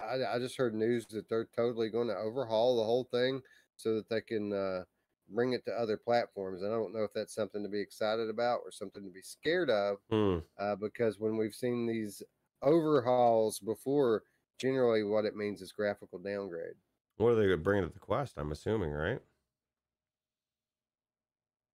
I, 0.00 0.36
I 0.36 0.38
just 0.38 0.56
heard 0.56 0.74
news 0.74 1.06
that 1.10 1.28
they're 1.28 1.48
totally 1.56 1.90
going 1.90 2.08
to 2.08 2.16
overhaul 2.16 2.76
the 2.76 2.84
whole 2.84 3.04
thing 3.04 3.40
so 3.76 3.94
that 3.96 4.08
they 4.08 4.20
can 4.20 4.52
uh, 4.52 4.84
bring 5.30 5.52
it 5.52 5.64
to 5.66 5.72
other 5.72 5.96
platforms. 5.96 6.62
And 6.62 6.72
I 6.72 6.76
don't 6.76 6.94
know 6.94 7.04
if 7.04 7.12
that's 7.14 7.34
something 7.34 7.62
to 7.62 7.68
be 7.68 7.80
excited 7.80 8.28
about 8.28 8.60
or 8.64 8.70
something 8.70 9.04
to 9.04 9.10
be 9.10 9.22
scared 9.22 9.70
of, 9.70 9.98
hmm. 10.10 10.38
uh, 10.58 10.76
because 10.76 11.18
when 11.18 11.36
we've 11.36 11.54
seen 11.54 11.86
these 11.86 12.22
overhauls 12.62 13.58
before, 13.60 14.22
generally 14.58 15.04
what 15.04 15.24
it 15.24 15.36
means 15.36 15.62
is 15.62 15.72
graphical 15.72 16.18
downgrade. 16.18 16.74
what 17.16 17.30
are 17.30 17.34
they 17.36 17.54
bringing 17.54 17.86
to 17.86 17.92
the 17.92 18.00
Quest? 18.00 18.34
I'm 18.36 18.52
assuming, 18.52 18.90
right? 18.90 19.20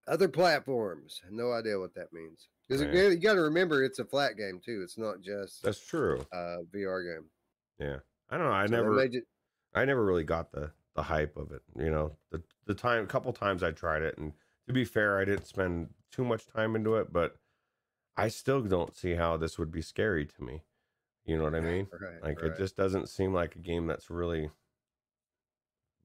Other 0.07 0.29
platforms, 0.29 1.23
no 1.31 1.53
idea 1.53 1.79
what 1.79 1.95
that 1.95 2.13
means. 2.13 2.49
Because 2.69 2.83
you 2.83 3.17
got 3.17 3.35
to 3.35 3.41
remember, 3.41 3.83
it's 3.83 3.99
a 3.99 4.05
flat 4.05 4.37
game 4.37 4.61
too. 4.63 4.81
It's 4.83 4.99
not 4.99 5.21
just 5.23 5.63
That's 5.63 5.85
true. 5.85 6.25
a 6.33 6.59
VR 6.75 7.15
game. 7.15 7.25
Yeah. 7.79 7.97
I 8.29 8.37
don't 8.39 8.47
know. 8.47 8.53
I 8.53 8.67
So 8.67 8.77
never. 8.77 9.07
I 9.75 9.85
never 9.85 10.05
really 10.05 10.25
got 10.25 10.53
the 10.53 10.73
the 10.95 11.05
hype 11.05 11.37
of 11.37 11.53
it. 11.53 11.63
You 11.77 11.91
know, 11.91 12.19
the 12.31 12.45
the 12.67 12.75
time, 12.75 13.05
a 13.05 13.09
couple 13.09 13.33
times 13.33 13.63
I 13.63 13.73
tried 13.73 14.03
it, 14.03 14.19
and 14.19 14.35
to 14.67 14.73
be 14.73 14.85
fair, 14.85 15.19
I 15.19 15.25
didn't 15.25 15.47
spend 15.47 15.95
too 16.13 16.25
much 16.25 16.47
time 16.47 16.77
into 16.77 16.97
it, 16.97 17.13
but 17.13 17.39
I 18.17 18.29
still 18.29 18.63
don't 18.63 18.97
see 18.97 19.15
how 19.15 19.37
this 19.39 19.59
would 19.59 19.71
be 19.73 19.83
scary 19.83 20.27
to 20.27 20.43
me. 20.43 20.65
You 21.25 21.39
know 21.39 21.45
what 21.45 21.55
I 21.57 21.61
mean? 21.63 21.91
right, 21.93 22.23
Like 22.23 22.43
right. 22.43 22.53
it 22.53 22.57
just 22.57 22.77
doesn't 22.77 23.09
seem 23.09 23.35
like 23.35 23.57
a 23.57 23.61
game 23.61 23.87
that's 23.87 24.11
really. 24.11 24.51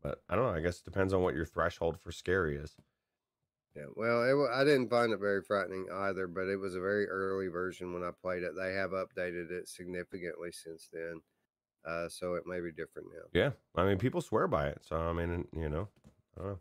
But 0.01 0.23
I 0.27 0.35
don't 0.35 0.45
know. 0.45 0.51
I 0.57 0.61
guess 0.61 0.79
it 0.79 0.85
depends 0.85 1.13
on 1.13 1.21
what 1.21 1.35
your 1.35 1.45
threshold 1.45 1.99
for 2.01 2.11
scary 2.11 2.57
is. 2.57 2.75
Yeah, 3.75 3.85
well, 3.95 4.23
it, 4.23 4.49
I 4.51 4.63
didn't 4.63 4.89
find 4.89 5.13
it 5.13 5.19
very 5.19 5.41
frightening 5.43 5.87
either, 5.91 6.27
but 6.27 6.47
it 6.47 6.57
was 6.57 6.75
a 6.75 6.79
very 6.79 7.07
early 7.07 7.47
version 7.47 7.93
when 7.93 8.03
I 8.03 8.11
played 8.11 8.43
it. 8.43 8.55
They 8.55 8.73
have 8.73 8.91
updated 8.91 9.51
it 9.51 9.67
significantly 9.67 10.51
since 10.51 10.89
then, 10.91 11.21
uh, 11.89 12.09
so 12.09 12.35
it 12.35 12.45
might 12.45 12.63
be 12.63 12.71
different 12.71 13.07
now. 13.13 13.23
Yeah, 13.33 13.51
I 13.75 13.85
mean, 13.85 13.97
people 13.97 14.21
swear 14.21 14.47
by 14.47 14.67
it, 14.67 14.79
so 14.87 14.97
I 14.97 15.13
mean, 15.13 15.47
you 15.53 15.69
know, 15.69 15.87
I 16.37 16.41
don't 16.41 16.47
know. 16.51 16.59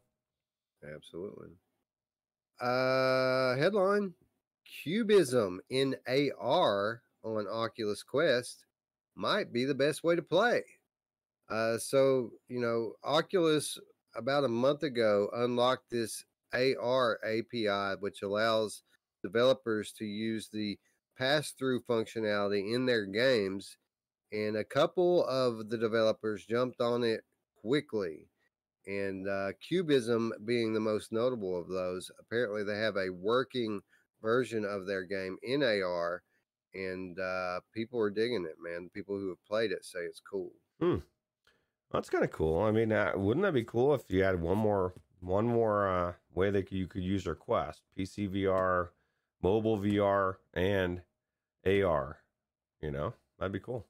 Absolutely. 0.94 1.48
Uh, 2.60 3.56
headline: 3.56 4.14
Cubism 4.64 5.60
in 5.70 5.96
AR 6.06 7.02
on 7.22 7.46
Oculus 7.46 8.02
Quest 8.02 8.64
might 9.14 9.52
be 9.52 9.64
the 9.64 9.74
best 9.74 10.02
way 10.04 10.16
to 10.16 10.22
play. 10.22 10.62
Uh, 11.50 11.78
so 11.78 12.30
you 12.48 12.60
know, 12.60 12.92
Oculus 13.04 13.78
about 14.16 14.44
a 14.44 14.48
month 14.48 14.82
ago 14.82 15.28
unlocked 15.34 15.90
this 15.90 16.24
AR 16.52 17.18
API, 17.24 18.00
which 18.00 18.22
allows 18.22 18.82
developers 19.22 19.92
to 19.92 20.04
use 20.04 20.48
the 20.48 20.78
pass-through 21.18 21.82
functionality 21.82 22.74
in 22.74 22.86
their 22.86 23.04
games, 23.04 23.76
and 24.32 24.56
a 24.56 24.64
couple 24.64 25.24
of 25.26 25.68
the 25.68 25.78
developers 25.78 26.44
jumped 26.46 26.80
on 26.80 27.04
it 27.04 27.22
quickly 27.60 28.28
and 28.88 29.28
uh, 29.28 29.52
Cubism 29.60 30.32
being 30.46 30.72
the 30.72 30.80
most 30.80 31.12
notable 31.12 31.60
of 31.60 31.68
those. 31.68 32.10
Apparently, 32.18 32.64
they 32.64 32.78
have 32.78 32.96
a 32.96 33.10
working 33.10 33.82
version 34.22 34.64
of 34.64 34.86
their 34.86 35.04
game 35.04 35.36
in 35.42 35.62
AR, 35.62 36.22
and 36.74 37.18
uh, 37.20 37.60
people 37.74 38.00
are 38.00 38.10
digging 38.10 38.46
it. 38.48 38.56
Man, 38.60 38.90
people 38.94 39.16
who 39.16 39.28
have 39.28 39.44
played 39.46 39.72
it 39.72 39.84
say 39.84 40.00
it's 40.00 40.20
cool. 40.20 40.52
That's 41.92 42.10
kind 42.10 42.24
of 42.24 42.32
cool. 42.32 42.62
I 42.62 42.70
mean, 42.70 42.90
uh, 42.90 43.12
wouldn't 43.14 43.44
that 43.44 43.54
be 43.54 43.64
cool 43.64 43.94
if 43.94 44.02
you 44.08 44.24
had 44.24 44.40
one 44.40 44.58
more 44.58 44.94
one 45.20 45.46
more 45.46 45.88
uh, 45.88 46.12
way 46.34 46.50
that 46.50 46.72
you 46.72 46.86
could 46.86 47.02
use 47.02 47.24
your 47.26 47.34
Quest, 47.34 47.82
PC 47.96 48.28
VR, 48.30 48.88
mobile 49.42 49.78
VR, 49.78 50.36
and 50.54 51.02
AR? 51.66 52.20
You 52.80 52.90
know, 52.90 53.14
that'd 53.38 53.52
be 53.52 53.60
cool. 53.60 53.86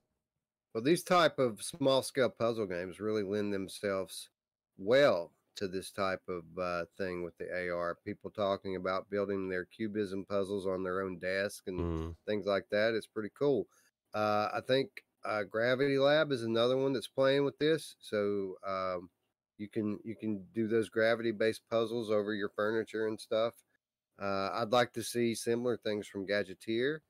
Well, 0.75 0.83
these 0.85 1.03
type 1.03 1.39
of 1.39 1.63
small 1.63 2.03
scale 2.03 2.31
puzzle 2.31 2.67
games 2.67 3.01
really 3.01 3.23
lend 3.23 3.53
themselves 3.53 4.31
well 4.77 5.35
to 5.57 5.67
this 5.67 5.91
type 5.91 6.23
of 6.29 6.57
uh, 6.59 6.85
thing 6.97 7.23
with 7.23 7.37
the 7.39 7.51
AR. 7.53 7.95
People 7.97 8.31
talking 8.31 8.77
about 8.77 9.11
building 9.11 9.49
their 9.49 9.65
Cubism 9.65 10.25
puzzles 10.27 10.67
on 10.67 10.83
their 10.83 11.01
own 11.03 11.19
desk 11.19 11.65
and 11.67 11.85
Mm. 11.85 12.17
things 12.27 12.47
like 12.47 12.69
that. 12.71 12.95
It's 12.95 13.07
pretty 13.07 13.31
cool. 13.37 13.69
Uh, 14.15 14.51
I 14.53 14.61
think 14.61 15.05
uh, 15.25 15.45
Gravity 15.45 15.99
Lab 15.99 16.31
is 16.33 16.43
another 16.43 16.77
one 16.77 16.93
that's 16.93 17.09
playing 17.09 17.45
with 17.45 17.59
this. 17.59 17.97
So 17.99 18.57
um, 18.65 19.11
you 19.57 19.69
can 19.69 19.99
you 20.05 20.15
can 20.17 20.45
do 20.53 20.69
those 20.69 20.89
gravity 20.89 21.33
based 21.33 21.63
puzzles 21.69 22.11
over 22.11 22.35
your 22.35 22.51
furniture 22.51 23.07
and 23.09 23.19
stuff. 23.21 23.55
Uh, 24.21 24.51
I'd 24.53 24.71
like 24.73 24.93
to 24.95 25.03
see 25.03 25.35
similar 25.35 25.77
things 25.77 26.07
from 26.09 26.27
Gadgeteer 26.27 27.01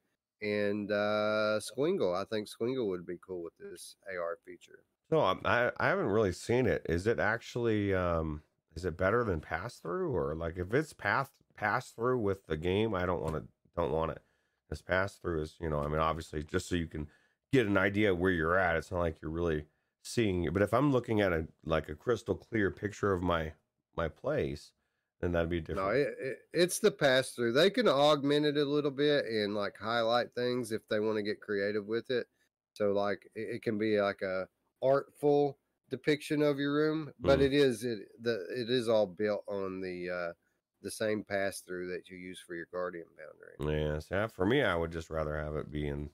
and 0.43 0.91
uh, 0.91 1.61
Squingle. 1.61 2.15
I 2.15 2.25
think 2.25 2.49
Squingle 2.49 2.89
would 2.89 3.07
be 3.07 3.19
cool 3.27 3.43
with 3.43 3.57
this 3.59 3.97
AR 4.09 4.39
feature. 4.45 4.81
Um, 5.11 5.41
I 5.45 5.71
I 5.79 5.89
haven't 5.89 6.07
really 6.07 6.33
seen 6.33 6.67
it. 6.67 6.85
Is 6.89 7.07
it 7.07 7.19
actually 7.19 7.95
um 7.95 8.43
is 8.77 8.85
it 8.85 8.97
better 8.97 9.25
than 9.25 9.41
pass 9.41 9.79
through 9.79 10.15
or 10.15 10.35
like 10.35 10.59
if 10.59 10.73
it's 10.75 10.93
path 10.93 11.31
pass 11.57 11.91
through 11.91 12.19
with 12.19 12.47
the 12.47 12.57
game? 12.57 12.95
I 12.95 13.07
don't 13.07 13.23
want 13.23 13.37
to 13.37 13.45
don't 13.77 13.93
want 13.93 14.13
it. 14.13 14.23
This 14.69 14.83
pass 14.83 15.15
through 15.17 15.43
is 15.43 15.57
you 15.61 15.71
know 15.71 15.81
I 15.81 15.89
mean 15.89 16.01
obviously 16.01 16.43
just 16.43 16.69
so 16.69 16.77
you 16.77 16.87
can 16.87 17.09
get 17.53 17.67
an 17.67 17.79
idea 17.79 18.15
where 18.15 18.31
you're 18.31 18.59
at. 18.59 18.77
It's 18.77 18.91
not 18.91 19.01
like 19.01 19.17
you're 19.23 19.31
really 19.31 19.65
seeing. 20.03 20.49
But 20.53 20.63
if 20.63 20.75
I'm 20.75 20.93
looking 20.93 21.21
at 21.21 21.33
a 21.33 21.47
like 21.65 21.89
a 21.89 21.95
crystal 21.95 22.35
clear 22.35 22.71
picture 22.71 23.13
of 23.13 23.23
my 23.23 23.53
my 23.97 24.09
place, 24.09 24.73
then 25.21 25.33
that'd 25.33 25.51
be 25.51 25.61
different. 25.61 25.75
No, 25.77 25.89
it, 25.91 26.15
it, 26.19 26.39
it's 26.53 26.79
the 26.79 26.91
pass 26.91 27.33
through. 27.33 27.53
They 27.53 27.71
can 27.71 27.89
augment 27.89 28.47
it 28.47 28.57
a 28.57 28.65
little 28.65 28.91
bit 28.91 29.27
and 29.27 29.55
like 29.55 29.77
highlight 29.77 30.35
things 30.35 30.73
if 30.73 30.89
they 30.89 30.99
want 31.01 31.17
to 31.17 31.23
get 31.23 31.41
creative 31.41 31.87
with 31.87 32.11
it. 32.11 32.27
So 32.73 32.93
like 32.93 33.31
it, 33.35 33.57
it 33.57 33.63
can 33.63 33.77
be 33.79 34.01
like 34.01 34.23
a 34.23 34.49
artful 34.83 35.59
depiction 35.91 36.43
of 36.43 36.59
your 36.59 36.73
room, 36.75 37.13
but 37.19 37.41
Mhm. 37.41 37.43
it 37.43 37.53
is 37.53 37.85
it 37.85 38.09
the 38.21 38.47
it 38.51 38.71
is 38.71 38.89
all 38.89 39.07
built 39.07 39.45
on 39.49 39.81
the 39.81 40.09
uh 40.11 40.33
the 40.81 40.91
same 40.91 41.25
pass 41.25 41.61
through 41.61 41.89
that 41.93 42.09
you 42.09 42.17
use 42.17 42.41
for 42.41 42.55
your 42.55 42.67
guardian 42.67 43.09
boundary. 43.17 43.59
Yeah, 43.61 43.99
so 44.01 44.27
for 44.29 44.45
me, 44.47 44.63
I 44.63 44.75
would 44.75 44.91
just 44.93 45.11
rather 45.11 45.37
have 45.39 45.55
it 45.57 45.71
be 45.71 45.87
in 45.87 46.11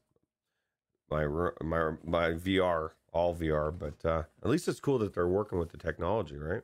my 1.11 1.27
my 1.63 1.97
my 2.03 2.33
VR, 2.35 2.95
all 3.13 3.35
VR. 3.35 3.71
But 3.71 4.05
uh, 4.05 4.25
at 4.43 4.49
least 4.51 4.69
it's 4.69 4.81
cool 4.81 4.99
that 4.99 5.15
they're 5.15 5.29
working 5.29 5.59
with 5.59 5.71
the 5.71 5.79
technology, 5.79 6.37
right? 6.37 6.63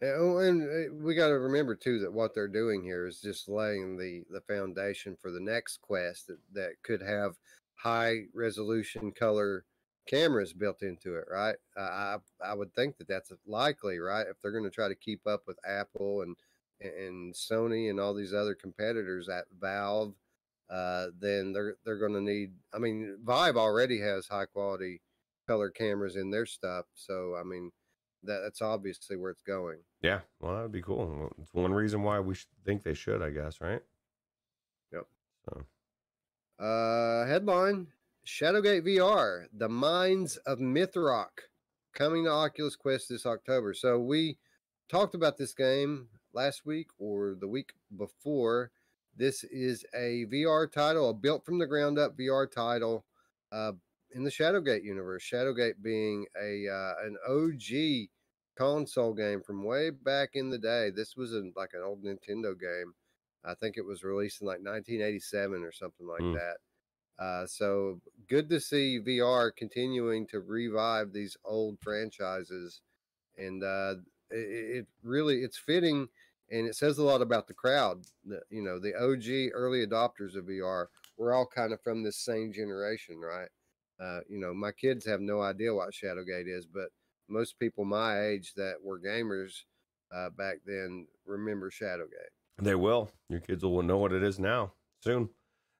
And, 0.00 0.12
oh, 0.16 0.38
and 0.38 0.62
uh, 0.62 0.94
we 0.94 1.14
got 1.14 1.28
to 1.28 1.38
remember 1.38 1.74
too 1.74 1.98
that 2.00 2.12
what 2.12 2.34
they're 2.34 2.48
doing 2.48 2.82
here 2.82 3.06
is 3.06 3.20
just 3.20 3.48
laying 3.48 3.96
the 3.96 4.24
the 4.30 4.40
foundation 4.42 5.16
for 5.20 5.30
the 5.30 5.40
next 5.40 5.80
quest 5.80 6.28
that, 6.28 6.38
that 6.52 6.72
could 6.82 7.02
have 7.02 7.36
high 7.74 8.24
resolution 8.34 9.12
color 9.12 9.64
cameras 10.08 10.52
built 10.52 10.82
into 10.82 11.16
it, 11.16 11.24
right? 11.30 11.56
I, 11.76 12.16
I 12.44 12.54
would 12.54 12.74
think 12.74 12.96
that 12.96 13.08
that's 13.08 13.32
likely, 13.46 13.98
right? 13.98 14.26
If 14.26 14.36
they're 14.40 14.52
going 14.52 14.64
to 14.64 14.70
try 14.70 14.88
to 14.88 14.94
keep 14.94 15.26
up 15.26 15.42
with 15.46 15.58
Apple 15.66 16.22
and 16.22 16.36
and 16.80 17.34
Sony 17.34 17.90
and 17.90 17.98
all 17.98 18.14
these 18.14 18.32
other 18.32 18.54
competitors 18.54 19.28
at 19.28 19.46
Valve, 19.60 20.14
uh, 20.70 21.06
then 21.18 21.52
they're 21.52 21.76
they're 21.84 21.98
going 21.98 22.14
to 22.14 22.20
need. 22.20 22.52
I 22.72 22.78
mean, 22.78 23.18
Vive 23.24 23.56
already 23.56 24.00
has 24.00 24.28
high 24.28 24.46
quality 24.46 25.00
color 25.46 25.70
cameras 25.70 26.16
in 26.16 26.30
their 26.30 26.46
stuff, 26.46 26.86
so 26.94 27.34
I 27.38 27.42
mean, 27.42 27.70
that 28.24 28.40
that's 28.42 28.62
obviously 28.62 29.16
where 29.16 29.30
it's 29.30 29.42
going. 29.42 29.78
Yeah, 30.02 30.20
well, 30.40 30.56
that'd 30.56 30.72
be 30.72 30.82
cool. 30.82 31.30
It's 31.40 31.54
one 31.54 31.72
reason 31.72 32.02
why 32.02 32.20
we 32.20 32.34
should 32.34 32.48
think 32.64 32.82
they 32.82 32.94
should, 32.94 33.22
I 33.22 33.30
guess, 33.30 33.60
right? 33.60 33.80
Yep. 34.92 35.06
So 35.44 35.64
Uh, 36.64 37.26
headline: 37.26 37.86
Shadowgate 38.26 38.84
VR: 38.84 39.46
The 39.52 39.68
Mines 39.68 40.36
of 40.38 40.58
Mythrok 40.58 41.30
coming 41.94 42.24
to 42.24 42.30
Oculus 42.30 42.76
Quest 42.76 43.08
this 43.08 43.26
October. 43.26 43.74
So 43.74 43.98
we 43.98 44.38
talked 44.88 45.14
about 45.14 45.36
this 45.36 45.54
game 45.54 46.08
last 46.32 46.64
week 46.66 46.88
or 46.98 47.36
the 47.38 47.48
week 47.48 47.72
before. 47.96 48.70
This 49.16 49.42
is 49.44 49.84
a 49.94 50.26
VR 50.26 50.70
title, 50.70 51.10
a 51.10 51.14
built 51.14 51.44
from 51.44 51.58
the 51.58 51.66
ground 51.66 51.98
up 51.98 52.16
VR 52.16 52.50
title 52.50 53.04
uh, 53.50 53.72
in 54.12 54.24
the 54.24 54.30
Shadowgate 54.30 54.82
universe. 54.84 55.22
Shadowgate 55.24 55.82
being 55.82 56.26
a 56.40 56.68
uh, 56.68 56.94
an 57.06 57.16
OG 57.26 58.10
console 58.56 59.14
game 59.14 59.42
from 59.42 59.64
way 59.64 59.90
back 59.90 60.30
in 60.34 60.50
the 60.50 60.58
day. 60.58 60.90
This 60.90 61.16
was 61.16 61.32
in 61.32 61.52
like 61.56 61.70
an 61.74 61.82
old 61.82 62.02
Nintendo 62.02 62.58
game. 62.58 62.94
I 63.44 63.54
think 63.54 63.76
it 63.76 63.84
was 63.84 64.02
released 64.04 64.40
in 64.40 64.46
like 64.46 64.60
1987 64.62 65.62
or 65.64 65.72
something 65.72 66.06
like 66.06 66.22
Mm. 66.22 66.34
that. 66.34 66.58
Uh, 67.18 67.46
so 67.46 68.00
good 68.28 68.48
to 68.48 68.60
see 68.60 68.98
VR 68.98 69.50
continuing 69.50 70.26
to 70.28 70.40
revive 70.40 71.12
these 71.12 71.36
old 71.44 71.80
franchises, 71.80 72.82
and 73.36 73.62
uh, 73.64 73.96
it, 74.30 74.78
it 74.78 74.86
really 75.02 75.42
it's 75.42 75.58
fitting, 75.58 76.08
and 76.50 76.66
it 76.68 76.76
says 76.76 76.98
a 76.98 77.04
lot 77.04 77.22
about 77.22 77.48
the 77.48 77.54
crowd. 77.54 78.04
The, 78.24 78.42
you 78.50 78.62
know, 78.62 78.78
the 78.78 78.94
OG 78.94 79.52
early 79.54 79.86
adopters 79.86 80.36
of 80.36 80.46
VR. 80.46 80.90
We're 81.16 81.32
all 81.34 81.46
kind 81.46 81.72
of 81.72 81.82
from 81.82 82.02
this 82.04 82.18
same 82.18 82.52
generation, 82.52 83.18
right? 83.20 83.50
Uh, 84.00 84.20
you 84.28 84.38
know, 84.38 84.54
my 84.54 84.70
kids 84.72 85.04
have 85.06 85.20
no 85.20 85.40
idea 85.42 85.74
what 85.74 85.92
Shadowgate 85.92 86.46
is, 86.46 86.66
but 86.66 86.88
most 87.28 87.58
people 87.58 87.84
my 87.84 88.20
age 88.26 88.54
that 88.54 88.74
were 88.82 89.00
gamers 89.00 89.62
uh, 90.14 90.30
back 90.30 90.58
then 90.64 91.06
remember 91.26 91.70
Shadowgate. 91.70 92.32
They 92.62 92.74
will. 92.74 93.10
Your 93.28 93.40
kids 93.40 93.62
will 93.64 93.82
know 93.82 93.98
what 93.98 94.12
it 94.12 94.22
is 94.22 94.38
now 94.38 94.72
soon. 95.02 95.28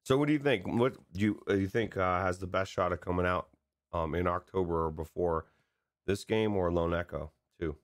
So, 0.04 0.16
what 0.16 0.26
do 0.26 0.32
you 0.32 0.38
think? 0.38 0.66
What 0.66 0.96
do 1.12 1.20
you 1.20 1.42
uh, 1.48 1.54
you 1.54 1.68
think 1.68 1.96
uh, 1.96 2.20
has 2.22 2.38
the 2.38 2.46
best 2.46 2.72
shot 2.72 2.92
of 2.92 3.00
coming 3.00 3.26
out 3.26 3.48
um, 3.92 4.14
in 4.14 4.26
October 4.26 4.86
or 4.86 4.90
before 4.90 5.46
this 6.06 6.24
game 6.24 6.56
or 6.56 6.72
Lone 6.72 6.94
Echo 6.94 7.32
2? 7.60 7.76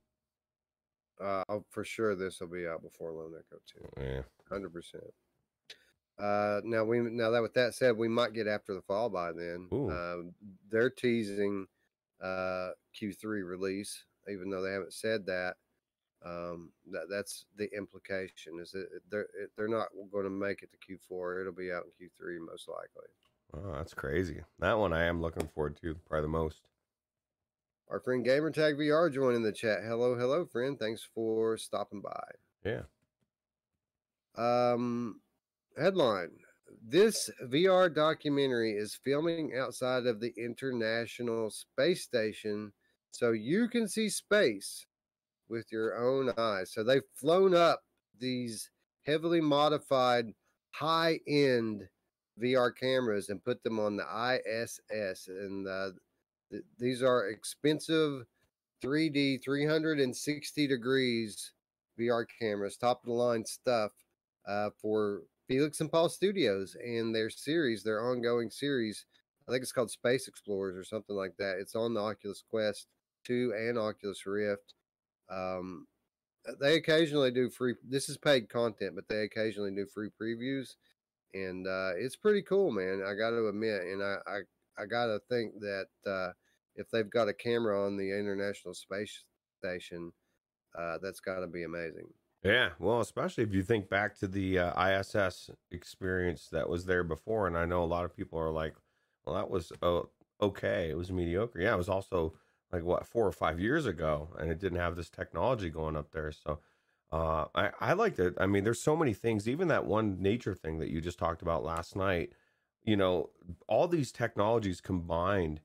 Uh, 1.21 1.43
for 1.71 1.85
sure, 1.85 2.15
this 2.15 2.41
will 2.41 2.49
be 2.49 2.67
out 2.67 2.83
before 2.83 3.13
Lone 3.13 3.35
Echo 3.39 3.61
2, 3.99 4.03
Yeah. 4.03 4.23
hundred 4.49 4.73
percent. 4.73 5.05
Uh, 6.19 6.61
now 6.65 6.85
we 6.85 7.01
now 7.01 7.31
that 7.31 7.43
with 7.43 7.55
that 7.55 7.75
said, 7.75 7.97
we 7.97 8.09
might 8.09 8.33
get 8.33 8.47
after 8.47 8.73
the 8.75 8.83
fall 8.83 9.09
by 9.09 9.33
then. 9.33 9.69
Um, 9.73 10.35
they're 10.71 10.91
teasing 10.91 11.67
uh, 12.23 12.71
Q3 13.01 13.45
release, 13.45 14.05
even 14.31 14.51
though 14.51 14.63
they 14.63 14.73
haven't 14.73 14.93
said 14.93 15.27
that. 15.27 15.55
Um, 16.25 16.71
that 16.91 17.09
that's 17.11 17.45
the 17.57 17.69
implication 17.77 18.59
is 18.61 18.71
that 18.73 18.89
they're 19.11 19.27
they're 19.57 19.69
not 19.69 19.89
going 20.13 20.25
to 20.25 20.31
make 20.31 20.63
it 20.63 20.71
to 20.73 20.79
Q4. 21.13 21.41
It'll 21.41 21.53
be 21.53 21.73
out 21.73 21.85
in 21.85 22.07
Q3 22.07 22.39
most 22.47 22.69
likely. 22.69 23.09
Oh, 23.53 23.77
that's 23.77 23.95
crazy. 23.95 24.41
That 24.59 24.79
one 24.79 24.93
I 24.93 25.05
am 25.05 25.21
looking 25.21 25.49
forward 25.49 25.77
to 25.83 25.95
probably 26.09 26.23
the 26.23 26.29
most. 26.29 26.63
Our 27.91 28.01
friend 28.01 28.25
Gamertag 28.25 28.79
VR 28.79 29.13
joining 29.13 29.43
the 29.43 29.53
chat. 29.53 29.81
Hello, 29.85 30.17
hello, 30.17 30.47
friend. 30.47 30.79
Thanks 30.79 31.07
for 31.15 31.59
stopping 31.59 32.01
by. 32.01 32.25
Yeah. 32.65 32.83
Um, 34.37 35.21
headline: 35.79 36.31
This 36.83 37.31
VR 37.45 37.93
documentary 37.95 38.73
is 38.73 38.99
filming 39.03 39.57
outside 39.57 40.07
of 40.07 40.21
the 40.21 40.33
International 40.37 41.51
Space 41.51 42.03
Station, 42.03 42.73
so 43.11 43.33
you 43.33 43.69
can 43.69 43.89
see 43.89 44.09
space 44.09 44.87
with 45.49 45.71
your 45.71 45.97
own 45.97 46.33
eyes. 46.39 46.73
So 46.73 46.83
they've 46.83 47.03
flown 47.15 47.55
up 47.55 47.83
these 48.19 48.71
heavily 49.07 49.41
modified, 49.41 50.27
high-end 50.73 51.89
VR 52.43 52.75
cameras 52.75 53.29
and 53.29 53.45
put 53.45 53.63
them 53.63 53.79
on 53.79 53.97
the 53.97 54.05
ISS, 54.05 55.29
and 55.29 55.69
uh, 55.69 55.91
th- 56.51 56.65
these 56.79 57.03
are 57.03 57.29
expensive 57.29 58.25
3D, 58.83 59.43
360 59.43 60.67
degrees 60.67 61.53
VR 61.99 62.27
cameras, 62.41 62.77
top 62.77 63.03
of 63.03 63.07
the 63.07 63.13
line 63.13 63.45
stuff 63.45 63.93
uh, 64.47 64.71
for 64.81 65.23
Felix 65.47 65.81
and 65.81 65.91
Paul 65.91 66.09
Studios 66.09 66.77
and 66.83 67.15
their 67.15 67.31
series, 67.31 67.83
their 67.83 68.03
ongoing 68.03 68.51
series. 68.51 69.07
I 69.49 69.53
think 69.53 69.63
it's 69.63 69.73
called 69.73 69.91
Space 69.91 70.27
Explorers 70.27 70.77
or 70.77 70.85
something 70.85 71.15
like 71.15 71.37
that. 71.39 71.59
It's 71.59 71.75
on 71.75 71.95
the 71.95 72.01
Oculus 72.01 72.43
Quest 72.49 72.87
2 73.25 73.53
and 73.57 73.79
Oculus 73.79 74.25
Rift. 74.27 74.75
Um, 75.31 75.87
they 76.61 76.77
occasionally 76.77 77.31
do 77.31 77.51
free, 77.51 77.75
this 77.87 78.09
is 78.09 78.17
paid 78.17 78.49
content, 78.49 78.95
but 78.95 79.09
they 79.09 79.23
occasionally 79.23 79.75
do 79.75 79.87
free 79.87 80.11
previews. 80.21 80.77
And 81.35 81.67
uh, 81.67 81.93
it's 81.97 82.17
pretty 82.17 82.43
cool, 82.43 82.71
man. 82.71 83.03
I 83.07 83.15
got 83.15 83.31
to 83.31 83.49
admit. 83.49 83.83
And 83.83 84.03
I, 84.03 84.17
I, 84.27 84.83
I 84.83 84.87
got 84.87 85.07
to 85.07 85.21
think 85.29 85.61
that 85.61 85.87
uh, 86.07 86.33
if 86.77 86.91
they've 86.91 87.11
got 87.11 87.29
a 87.29 87.35
camera 87.35 87.85
on 87.85 87.97
the 87.97 88.11
International 88.11 88.75
Space 88.75 89.25
Station, 89.59 90.13
uh, 90.79 90.99
that's 91.03 91.21
got 91.21 91.41
to 91.41 91.47
be 91.47 91.65
amazing. 91.65 92.09
Yeah, 92.45 92.71
well, 92.79 93.01
especially 93.01 93.43
if 93.45 93.55
you 93.55 93.63
think 93.63 93.89
back 93.89 94.17
to 94.19 94.29
the 94.29 94.59
uh, 94.59 94.73
ISS 94.75 95.51
experience 95.71 96.49
that 96.51 96.69
was 96.69 96.85
there 96.85 97.03
before, 97.03 97.47
and 97.47 97.57
I 97.57 97.65
know 97.65 97.83
a 97.83 97.87
lot 97.87 98.05
of 98.05 98.15
people 98.15 98.39
are 98.39 98.51
like, 98.51 98.75
"Well, 99.25 99.35
that 99.37 99.49
was 99.49 99.73
uh, 99.83 100.03
okay, 100.43 100.91
it 100.91 100.97
was 100.97 101.11
mediocre." 101.11 101.59
Yeah, 101.61 101.73
it 101.75 101.79
was 101.79 101.89
also 101.89 102.35
like 102.71 102.83
what 102.85 103.07
four 103.07 103.27
or 103.27 103.33
five 103.33 103.59
years 103.61 103.87
ago, 103.87 104.29
and 104.39 104.51
it 104.51 104.59
didn't 104.59 104.79
have 104.79 104.95
this 104.97 105.09
technology 105.09 105.71
going 105.71 105.97
up 105.97 106.11
there. 106.13 106.33
So, 106.33 106.61
uh, 107.13 107.47
I 107.55 107.71
I 107.81 107.93
liked 107.95 108.19
it. 108.19 108.35
I 108.39 108.45
mean, 108.47 108.65
there's 108.65 108.81
so 108.83 108.95
many 108.97 109.15
things. 109.15 109.49
Even 109.49 109.69
that 109.69 109.87
one 109.87 110.21
nature 110.21 110.55
thing 110.55 110.79
that 110.81 110.91
you 110.91 111.01
just 111.01 111.19
talked 111.19 111.41
about 111.43 111.65
last 111.65 111.97
night. 111.97 112.35
You 112.83 112.97
know, 112.99 113.31
all 113.69 113.89
these 113.89 114.13
technologies 114.13 114.83
combined. 114.83 115.61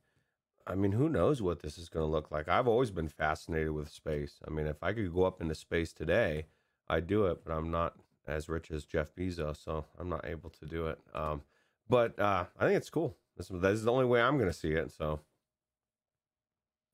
I 0.68 0.76
mean, 0.76 0.92
who 0.92 1.10
knows 1.10 1.42
what 1.42 1.62
this 1.62 1.78
is 1.78 1.90
going 1.90 2.06
to 2.06 2.12
look 2.12 2.32
like? 2.32 2.48
I've 2.48 2.68
always 2.68 2.92
been 2.92 3.10
fascinated 3.10 3.72
with 3.72 3.90
space. 3.90 4.40
I 4.48 4.52
mean, 4.52 4.68
if 4.68 4.84
I 4.84 4.94
could 4.94 5.14
go 5.14 5.24
up 5.24 5.42
into 5.42 5.56
space 5.56 5.94
today, 5.94 6.46
I'd 6.90 7.08
do 7.08 7.26
it, 7.28 7.44
but 7.46 7.54
I'm 7.54 7.72
not 7.72 7.96
as 8.28 8.50
rich 8.50 8.72
as 8.72 8.86
Jeff 8.86 9.14
Bezos, 9.16 9.64
so 9.64 9.86
I'm 9.98 10.10
not 10.10 10.26
able 10.26 10.50
to 10.52 10.66
do 10.66 10.88
it. 10.88 11.00
Um, 11.14 11.42
but 11.88 12.18
uh, 12.20 12.46
I 12.60 12.66
think 12.66 12.78
it's 12.78 12.90
cool. 12.90 13.16
This, 13.38 13.48
this 13.48 13.74
is 13.74 13.84
the 13.84 13.92
only 13.92 14.06
way 14.06 14.22
I'm 14.22 14.38
going 14.38 14.50
to 14.50 14.54
see 14.58 14.72
it. 14.72 14.92
So, 14.92 15.20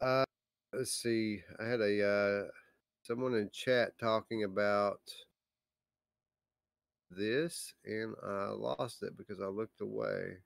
Uh, 0.01 0.23
let's 0.73 0.91
see. 0.91 1.41
I 1.59 1.65
had 1.65 1.81
a 1.81 2.07
uh, 2.07 2.49
someone 3.03 3.33
in 3.33 3.49
chat 3.51 3.97
talking 3.97 4.43
about 4.43 4.99
this, 7.09 7.73
and 7.85 8.15
I 8.23 8.49
lost 8.49 9.03
it 9.03 9.17
because 9.17 9.39
I 9.41 9.47
looked 9.47 9.81
away. 9.81 10.37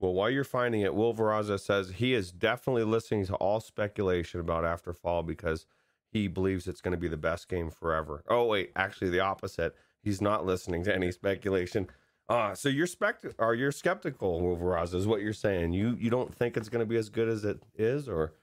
well, 0.00 0.12
while 0.14 0.30
you're 0.30 0.44
finding 0.44 0.82
it, 0.82 0.94
Will 0.94 1.14
Veraza 1.14 1.58
says 1.58 1.90
he 1.96 2.14
is 2.14 2.30
definitely 2.32 2.84
listening 2.84 3.26
to 3.26 3.34
all 3.36 3.60
speculation 3.60 4.40
about 4.40 4.64
Afterfall 4.64 5.26
because 5.26 5.66
he 6.10 6.28
believes 6.28 6.66
it's 6.66 6.80
going 6.80 6.92
to 6.92 6.98
be 6.98 7.08
the 7.08 7.16
best 7.16 7.48
game 7.48 7.70
forever. 7.70 8.22
Oh 8.28 8.46
wait, 8.46 8.72
actually 8.76 9.10
the 9.10 9.20
opposite. 9.20 9.74
He's 10.02 10.20
not 10.20 10.46
listening 10.46 10.84
to 10.84 10.94
any 10.94 11.12
speculation. 11.12 11.88
Uh, 12.28 12.54
so 12.54 12.68
you're 12.68 12.86
spect 12.86 13.24
or 13.38 13.54
you're 13.54 13.72
skeptical, 13.72 14.40
Will 14.40 14.56
Veraza, 14.56 14.94
is 14.94 15.06
what 15.06 15.22
you're 15.22 15.32
saying. 15.32 15.72
You 15.72 15.96
you 15.98 16.10
don't 16.10 16.34
think 16.34 16.56
it's 16.56 16.68
going 16.68 16.80
to 16.80 16.86
be 16.86 16.96
as 16.96 17.08
good 17.08 17.28
as 17.28 17.44
it 17.44 17.62
is, 17.76 18.08
or 18.08 18.34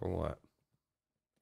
or 0.00 0.10
what? 0.10 0.38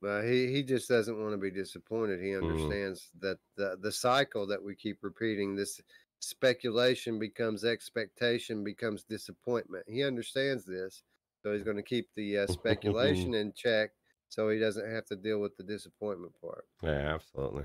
Well, 0.00 0.22
he, 0.22 0.52
he 0.52 0.62
just 0.62 0.88
doesn't 0.88 1.20
want 1.20 1.32
to 1.32 1.38
be 1.38 1.50
disappointed. 1.50 2.20
He 2.20 2.36
understands 2.36 3.10
that 3.20 3.38
the, 3.56 3.76
the 3.80 3.90
cycle 3.90 4.46
that 4.46 4.62
we 4.62 4.76
keep 4.76 4.98
repeating, 5.02 5.56
this 5.56 5.80
speculation 6.20 7.18
becomes 7.18 7.64
expectation, 7.64 8.62
becomes 8.62 9.02
disappointment. 9.02 9.84
He 9.88 10.04
understands 10.04 10.64
this. 10.64 11.02
So 11.42 11.52
he's 11.52 11.64
going 11.64 11.78
to 11.78 11.82
keep 11.82 12.08
the 12.14 12.38
uh, 12.38 12.46
speculation 12.48 13.34
in 13.34 13.52
check 13.56 13.90
so 14.28 14.48
he 14.48 14.58
doesn't 14.58 14.90
have 14.90 15.06
to 15.06 15.16
deal 15.16 15.40
with 15.40 15.56
the 15.56 15.62
disappointment 15.62 16.32
part. 16.40 16.66
Yeah, 16.82 17.14
absolutely. 17.14 17.64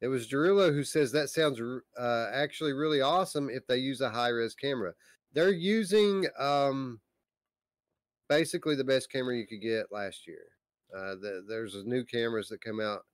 It 0.00 0.08
was 0.08 0.28
Derulo 0.28 0.72
who 0.72 0.82
says 0.84 1.12
that 1.12 1.28
sounds 1.28 1.60
uh, 1.98 2.30
actually 2.32 2.72
really 2.72 3.00
awesome 3.00 3.50
if 3.50 3.66
they 3.66 3.76
use 3.76 4.00
a 4.00 4.10
high 4.10 4.28
res 4.28 4.54
camera. 4.54 4.94
They're 5.32 5.50
using 5.50 6.26
um, 6.38 7.00
basically 8.28 8.76
the 8.76 8.84
best 8.84 9.12
camera 9.12 9.36
you 9.36 9.46
could 9.46 9.60
get 9.60 9.92
last 9.92 10.26
year. 10.26 10.44
Uh, 10.94 11.14
the, 11.16 11.44
there's 11.46 11.76
new 11.84 12.04
cameras 12.04 12.48
that 12.48 12.62
come 12.62 12.80
out 12.80 13.04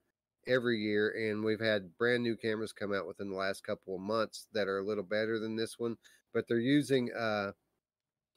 every 0.47 0.79
year, 0.79 1.29
and 1.29 1.43
we've 1.43 1.59
had 1.59 1.95
brand 1.97 2.23
new 2.23 2.35
cameras 2.35 2.71
come 2.71 2.93
out 2.93 3.05
within 3.05 3.29
the 3.29 3.35
last 3.35 3.63
couple 3.63 3.95
of 3.95 4.01
months 4.01 4.47
that 4.53 4.67
are 4.67 4.79
a 4.79 4.85
little 4.85 5.03
better 5.03 5.39
than 5.39 5.55
this 5.55 5.77
one. 5.77 5.97
But 6.33 6.47
they're 6.47 6.59
using 6.59 7.11
uh, 7.13 7.51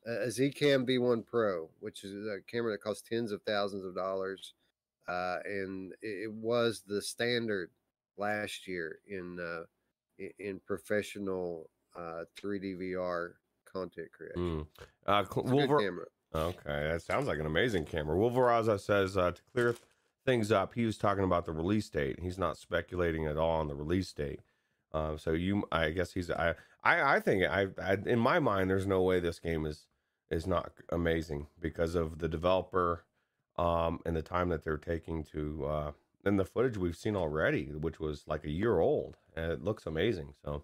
a 0.07 0.27
Zcam 0.29 0.89
V1 0.89 1.27
Pro, 1.27 1.69
which 1.81 2.05
is 2.05 2.27
a 2.27 2.39
camera 2.51 2.73
that 2.73 2.83
costs 2.83 3.07
tens 3.09 3.33
of 3.33 3.43
thousands 3.43 3.85
of 3.85 3.95
dollars, 3.95 4.55
uh, 5.09 5.39
and 5.45 5.93
it, 6.03 6.33
was 6.33 6.83
the 6.87 7.03
standard 7.03 7.71
last 8.17 8.67
year 8.67 9.01
in 9.09 9.39
uh, 9.41 9.65
in 10.39 10.61
professional 10.67 11.69
uh, 11.97 12.25
3D 12.41 12.79
VR 12.79 13.33
content 13.71 14.09
creation. 14.13 14.67
Mm. 14.67 14.67
Uh, 15.07 15.23
It's 15.25 15.35
Cl- 15.35 15.47
a 15.47 15.51
good 15.51 15.55
Wolver- 15.55 15.79
camera. 15.81 16.07
Okay, 16.33 16.89
that 16.93 17.03
sounds 17.03 17.27
like 17.27 17.41
an 17.41 17.47
amazing 17.47 17.85
camera. 17.85 18.17
Wolveraza 18.17 18.79
says 18.79 19.17
uh, 19.17 19.33
to 19.33 19.43
clear 19.53 19.75
things 20.25 20.53
up, 20.53 20.75
he 20.75 20.87
was 20.87 20.97
talking 20.97 21.25
about 21.25 21.45
the 21.45 21.53
release 21.53 21.89
date. 21.89 22.21
He's 22.21 22.39
not 22.39 22.57
speculating 22.57 23.27
at 23.27 23.37
all 23.37 23.59
on 23.59 23.67
the 23.67 23.75
release 23.75 24.13
date. 24.13 24.41
Um, 24.93 25.19
so 25.19 25.33
you, 25.33 25.65
I 25.73 25.91
guess 25.91 26.13
he's. 26.13 26.31
I, 26.31 26.55
I, 26.85 27.17
I 27.17 27.21
think 27.21 27.45
I, 27.45 27.67
I, 27.83 27.97
in 28.07 28.19
my 28.19 28.39
mind, 28.39 28.71
there's 28.71 28.87
no 28.87 29.03
way 29.03 29.19
this 29.19 29.41
game 29.41 29.67
is 29.67 29.87
is 30.31 30.47
not 30.47 30.73
amazing 30.91 31.47
because 31.61 31.95
of 31.95 32.19
the 32.19 32.29
developer, 32.29 33.05
um, 33.57 34.01
and 34.07 34.17
the 34.17 34.23
time 34.23 34.49
that 34.51 34.65
they're 34.65 34.79
taking 34.79 35.25
to, 35.25 35.67
uh, 35.67 35.93
and 36.25 36.39
the 36.39 36.45
footage 36.45 36.77
we've 36.77 36.97
seen 36.97 37.17
already, 37.17 37.67
which 37.67 37.99
was 38.01 38.25
like 38.27 38.45
a 38.45 38.51
year 38.51 38.79
old, 38.81 39.17
and 39.37 39.51
it 39.53 39.63
looks 39.63 39.87
amazing. 39.87 40.35
So 40.45 40.63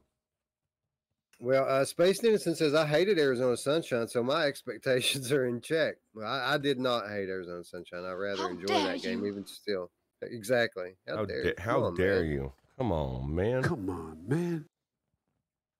Well, 1.39 1.69
uh, 1.69 1.85
Space 1.85 2.23
Innocent 2.25 2.57
says 2.59 2.75
I 2.75 2.87
hated 2.87 3.19
Arizona 3.19 3.57
Sunshine, 3.57 4.09
so 4.09 4.23
my 4.23 4.47
expectations 4.47 5.31
are 5.33 5.47
in 5.47 5.61
check. 5.61 5.97
Well, 6.15 6.27
I, 6.27 6.55
I 6.55 6.59
did 6.59 6.79
not 6.79 7.09
hate 7.09 7.29
Arizona 7.29 7.63
Sunshine. 7.65 8.05
I 8.05 8.13
rather 8.13 8.43
How 8.43 8.49
enjoy 8.49 8.67
dare 8.67 8.85
that 8.85 9.03
game 9.03 9.21
you. 9.21 9.27
even 9.27 9.47
still. 9.47 9.91
Exactly. 10.23 10.97
How, 11.07 11.25
dare, 11.27 11.43
da- 11.43 11.63
how 11.63 11.75
Come 11.75 11.83
on, 11.85 11.95
dare 11.95 12.23
man. 12.23 12.33
you? 12.33 12.53
Come 12.79 12.93
on, 12.93 13.35
man. 13.35 13.63
Come 13.63 13.91
on, 13.91 14.19
man. 14.27 14.65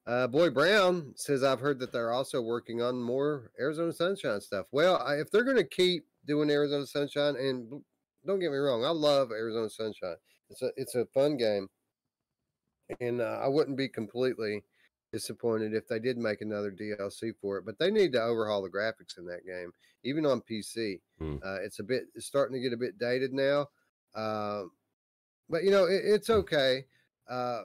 Uh, 0.07 0.29
Boy 0.29 0.51
Brown 0.51 1.13
says 1.17 1.43
I've 1.43 1.59
heard 1.59 1.81
that 1.81 1.91
they're 1.91 2.13
also 2.13 2.41
working 2.41 2.81
on 2.81 3.03
more 3.03 3.51
Arizona 3.59 3.93
Sunshine 3.93 4.41
stuff. 4.41 4.67
Well, 4.71 5.03
I, 5.05 5.17
if 5.17 5.31
they're 5.31 5.43
going 5.43 5.57
to 5.57 5.65
keep 5.65 6.07
doing 6.27 6.49
Arizona 6.49 6.87
Sunshine, 6.87 7.35
and 7.37 7.83
don't 8.25 8.39
get 8.39 8.53
me 8.53 8.57
wrong, 8.57 8.85
I 8.85 8.91
love 8.91 9.33
Arizona 9.33 9.69
Sunshine. 9.69 10.17
It's 10.49 10.63
a 10.63 10.71
it's 10.77 10.95
a 10.95 11.07
fun 11.07 11.37
game, 11.37 11.69
and 13.01 13.21
uh, 13.21 13.41
I 13.43 13.49
wouldn't 13.49 13.77
be 13.77 13.89
completely 13.89 14.63
disappointed 15.13 15.75
if 15.75 15.89
they 15.89 15.99
did 15.99 16.19
make 16.19 16.41
another 16.41 16.71
DLC 16.71 17.33
for 17.41 17.59
it. 17.59 17.67
But 17.67 17.79
they 17.81 17.91
need 17.91 18.13
to 18.13 18.23
overhaul 18.23 18.63
the 18.63 18.71
graphics 18.71 19.19
in 19.19 19.27
that 19.27 19.45
game, 19.45 19.73
even 20.05 20.25
on 20.25 20.41
PC. 20.49 21.01
Hmm. 21.19 21.37
Uh, 21.45 21.57
it's 21.63 21.81
a 21.81 21.85
bit 21.85 22.05
it's 22.15 22.27
starting 22.27 22.55
to 22.55 22.61
get 22.61 22.73
a 22.73 22.77
bit 22.77 22.97
dated 22.97 23.33
now, 23.33 23.67
uh, 24.15 24.63
but 25.51 25.65
you 25.65 25.73
know 25.73 25.87
it, 25.87 26.03
it's 26.05 26.31
okay. 26.31 26.85
Uh, 27.29 27.63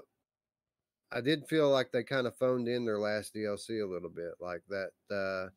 I 1.12 1.22
did 1.22 1.48
feel 1.48 1.70
like 1.70 1.92
they 1.92 2.04
kind 2.04 2.26
of 2.28 2.36
phoned 2.38 2.68
in 2.68 2.86
their 2.86 3.00
last 3.00 3.34
DLC 3.36 3.84
a 3.84 3.86
little 3.92 4.10
bit, 4.10 4.34
like 4.40 4.62
that. 4.70 4.92
Uh, 5.12 5.50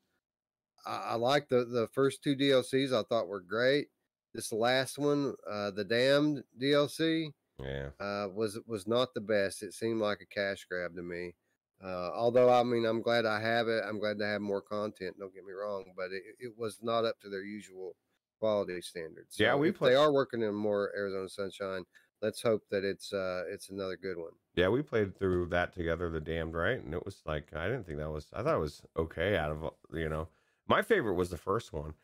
I, 0.89 1.13
I 1.13 1.15
like 1.15 1.49
the 1.49 1.65
the 1.65 1.89
first 1.93 2.23
two 2.23 2.37
DLCs. 2.37 2.93
I 2.93 3.03
thought 3.09 3.29
were 3.29 3.41
great. 3.41 3.89
This 4.35 4.53
last 4.53 4.99
one, 4.99 5.35
uh, 5.49 5.71
the 5.71 5.85
Damned 5.85 6.43
DLC, 6.61 7.29
Yeah. 7.61 7.91
uh, 8.01 8.29
was 8.35 8.59
was 8.67 8.87
not 8.87 9.15
the 9.15 9.21
best. 9.21 9.63
It 9.63 9.75
seemed 9.75 10.01
like 10.01 10.19
a 10.21 10.27
cash 10.35 10.67
grab 10.69 10.97
to 10.97 11.03
me. 11.03 11.35
Uh, 11.83 12.11
although 12.15 12.51
I 12.51 12.63
mean, 12.65 12.85
I'm 12.85 13.03
glad 13.03 13.27
I 13.27 13.41
have 13.41 13.69
it. 13.69 13.85
I'm 13.87 13.99
glad 14.01 14.19
to 14.19 14.27
have 14.27 14.41
more 14.41 14.63
content. 14.63 15.17
Don't 15.19 15.35
get 15.35 15.45
me 15.45 15.53
wrong, 15.53 15.85
but 15.97 16.13
it, 16.13 16.23
it 16.39 16.53
was 16.57 16.79
not 16.83 17.05
up 17.05 17.21
to 17.21 17.29
their 17.29 17.45
usual 17.45 17.95
quality 18.41 18.81
standards. 18.81 19.37
Yeah, 19.39 19.55
we 19.55 19.71
play- 19.71 19.91
they 19.91 19.97
are 19.97 20.13
working 20.13 20.43
in 20.43 20.55
more 20.55 20.91
Arizona 20.97 21.29
Sunshine. 21.29 21.85
Let's 22.25 22.41
hope 22.43 22.63
that 22.71 22.85
it's 22.85 23.13
uh, 23.13 23.45
it's 23.49 23.69
another 23.69 23.97
good 23.97 24.17
one. 24.17 24.33
Yeah, 24.57 24.69
we 24.69 24.83
played 24.83 25.17
through 25.19 25.47
that 25.49 25.75
together, 25.75 26.09
The 26.09 26.21
Damned, 26.21 26.55
right? 26.55 26.83
And 26.83 26.95
it 26.95 27.05
was 27.05 27.23
like 27.27 27.55
I 27.55 27.67
didn't 27.67 27.87
think 27.87 27.99
that 27.99 28.11
was. 28.11 28.29
I 28.33 28.43
thought 28.43 28.57
it 28.57 28.61
was 28.61 28.83
okay. 28.97 29.37
Out 29.37 29.51
of 29.51 29.71
you 29.93 30.09
know, 30.09 30.29
my 30.67 30.81
favorite 30.83 31.15
was 31.15 31.31
the 31.31 31.37
first 31.37 31.73
one, 31.73 31.95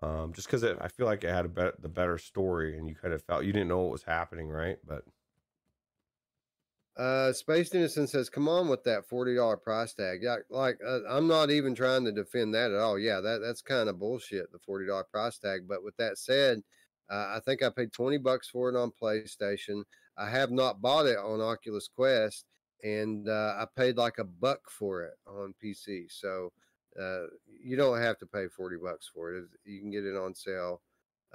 um, 0.00 0.32
just 0.32 0.48
because 0.48 0.64
I 0.64 0.88
feel 0.88 1.06
like 1.06 1.24
it 1.24 1.30
had 1.30 1.44
a 1.44 1.48
bet 1.48 1.80
the 1.80 1.88
better 1.88 2.18
story, 2.18 2.76
and 2.76 2.88
you 2.88 2.94
kind 2.94 3.14
of 3.14 3.22
felt 3.22 3.44
you 3.44 3.52
didn't 3.52 3.68
know 3.68 3.80
what 3.80 3.92
was 3.92 4.02
happening, 4.02 4.48
right? 4.48 4.78
But 4.86 5.04
Uh, 6.96 7.32
Space 7.32 7.74
Innocent 7.74 8.10
says, 8.10 8.28
"Come 8.28 8.48
on 8.48 8.68
with 8.68 8.84
that 8.84 9.06
forty 9.06 9.34
dollar 9.34 9.56
price 9.56 9.94
tag." 9.94 10.22
Yeah, 10.22 10.36
like 10.50 10.78
uh, 10.86 11.00
I'm 11.08 11.28
not 11.28 11.50
even 11.50 11.74
trying 11.74 12.04
to 12.04 12.12
defend 12.12 12.54
that 12.54 12.72
at 12.72 12.78
all. 12.78 12.98
Yeah, 12.98 13.20
that 13.20 13.40
that's 13.40 13.62
kind 13.62 13.88
of 13.88 13.98
bullshit, 13.98 14.52
the 14.52 14.58
forty 14.58 14.86
dollar 14.86 15.04
price 15.04 15.38
tag. 15.38 15.66
But 15.68 15.82
with 15.84 15.96
that 15.96 16.18
said, 16.18 16.62
uh, 17.10 17.34
I 17.36 17.40
think 17.44 17.62
I 17.62 17.70
paid 17.70 17.92
twenty 17.92 18.18
bucks 18.18 18.48
for 18.48 18.68
it 18.68 18.76
on 18.76 18.92
PlayStation. 19.02 19.82
I 20.16 20.28
have 20.28 20.50
not 20.50 20.80
bought 20.80 21.06
it 21.06 21.18
on 21.18 21.40
Oculus 21.40 21.88
Quest, 21.88 22.44
and 22.82 23.28
uh, 23.28 23.54
I 23.58 23.66
paid 23.76 23.96
like 23.96 24.18
a 24.18 24.24
buck 24.24 24.60
for 24.70 25.02
it 25.04 25.14
on 25.26 25.54
PC. 25.62 26.04
So 26.10 26.52
uh, 27.00 27.26
you 27.62 27.76
don't 27.76 28.00
have 28.00 28.18
to 28.18 28.26
pay 28.26 28.46
forty 28.48 28.76
bucks 28.82 29.10
for 29.12 29.34
it. 29.34 29.44
You 29.64 29.80
can 29.80 29.90
get 29.90 30.04
it 30.04 30.16
on 30.16 30.34
sale 30.34 30.82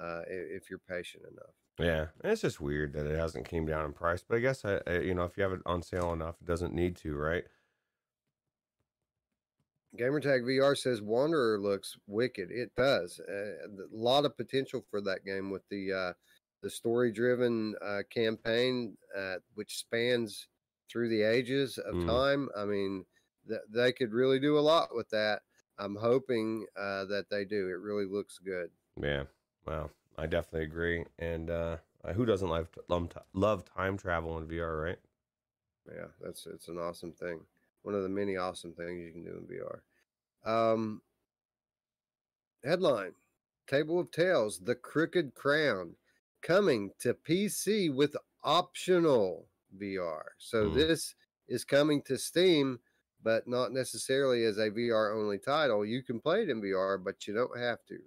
uh, 0.02 0.22
if 0.28 0.70
you're 0.70 0.80
patient 0.90 1.24
enough. 1.32 1.56
yeah, 1.80 2.08
it's 2.24 2.42
just 2.42 2.62
weird 2.62 2.94
that 2.94 3.06
it 3.06 3.20
hasn't 3.20 3.50
came 3.50 3.66
down 3.66 3.86
in 3.86 3.94
price. 3.94 4.24
But 4.28 4.38
I 4.38 4.40
guess 4.40 4.64
I, 4.64 4.80
I 4.88 5.00
you 5.00 5.14
know, 5.14 5.24
if 5.24 5.36
you 5.38 5.44
have 5.44 5.54
it 5.54 5.62
on 5.66 5.82
sale 5.82 6.14
enough, 6.14 6.36
it 6.42 6.48
doesn't 6.48 6.74
need 6.74 6.96
to, 6.98 7.16
right? 7.16 7.44
Gamertag 9.98 10.46
VR 10.46 10.76
says 10.76 11.02
Wanderer 11.02 11.60
looks 11.60 11.98
wicked. 12.08 12.52
It 12.52 12.72
does. 12.76 13.20
Uh, 13.20 13.68
a 13.68 13.88
lot 13.92 14.26
of 14.26 14.38
potential 14.38 14.84
for 14.90 15.02
that 15.02 15.26
game 15.26 15.50
with 15.52 15.64
the 15.70 15.92
uh, 15.94 16.14
the 16.62 16.70
story 16.70 17.12
driven 17.12 17.76
uh, 17.82 18.02
campaign, 18.10 18.98
uh, 19.16 19.36
which 19.54 19.78
spans 19.78 20.48
through 20.92 21.10
the 21.10 21.22
ages 21.22 21.78
of 21.78 21.96
Mm. 21.96 22.06
time. 22.08 22.50
I 22.56 22.66
mean, 22.66 23.06
th- 23.48 23.62
they 23.70 23.92
could 23.92 24.14
really 24.14 24.40
do 24.40 24.58
a 24.58 24.62
lot 24.62 24.96
with 24.96 25.10
that. 25.10 25.42
I'm 25.78 25.96
hoping 25.96 26.66
uh, 26.76 27.06
that 27.06 27.30
they 27.30 27.44
do. 27.46 27.68
It 27.70 27.80
really 27.80 28.06
looks 28.06 28.40
good. 28.40 28.72
Yeah. 29.02 29.24
Well, 29.66 29.92
I 30.18 30.26
definitely 30.26 30.64
agree. 30.64 31.06
And 31.20 31.50
uh, 31.50 31.78
who 32.14 32.26
doesn't 32.26 32.48
love 32.48 32.70
love, 32.88 33.10
love 33.34 33.66
time 33.66 33.98
travel 33.98 34.38
in 34.38 34.48
VR, 34.48 34.82
right? 34.82 35.00
Yeah, 35.88 36.08
that's 36.22 36.48
it's 36.48 36.68
an 36.68 36.78
awesome 36.78 37.12
thing. 37.12 37.42
One 37.86 37.96
of 37.96 38.04
the 38.04 38.10
many 38.10 38.36
awesome 38.36 38.74
things 38.74 39.00
you 39.06 39.12
can 39.12 39.24
do 39.24 39.38
in 39.38 39.48
VR. 39.48 39.82
Um, 40.44 41.02
headline: 42.64 43.14
Table 43.68 44.00
of 44.00 44.12
Tales: 44.12 44.60
The 44.60 44.76
Crooked 44.76 45.34
Crown 45.36 45.96
coming 46.42 46.92
to 47.00 47.14
PC 47.14 47.94
with 47.94 48.16
optional 48.44 49.48
VR. 49.78 50.24
So 50.38 50.70
Hmm. 50.70 50.76
this 50.76 51.16
is 51.48 51.64
coming 51.64 52.02
to 52.04 52.18
Steam, 52.18 52.80
but 53.24 53.48
not 53.48 53.72
necessarily 53.72 54.44
as 54.46 54.58
a 54.58 54.70
VR 54.72 55.16
only 55.16 55.38
title. 55.40 55.86
You 55.86 56.04
can 56.04 56.20
play 56.20 56.42
it 56.44 56.50
in 56.50 56.62
VR, 56.62 56.98
but 57.04 57.28
you 57.28 57.34
don't 57.34 57.58
have 57.58 57.86
to. 57.86 58.00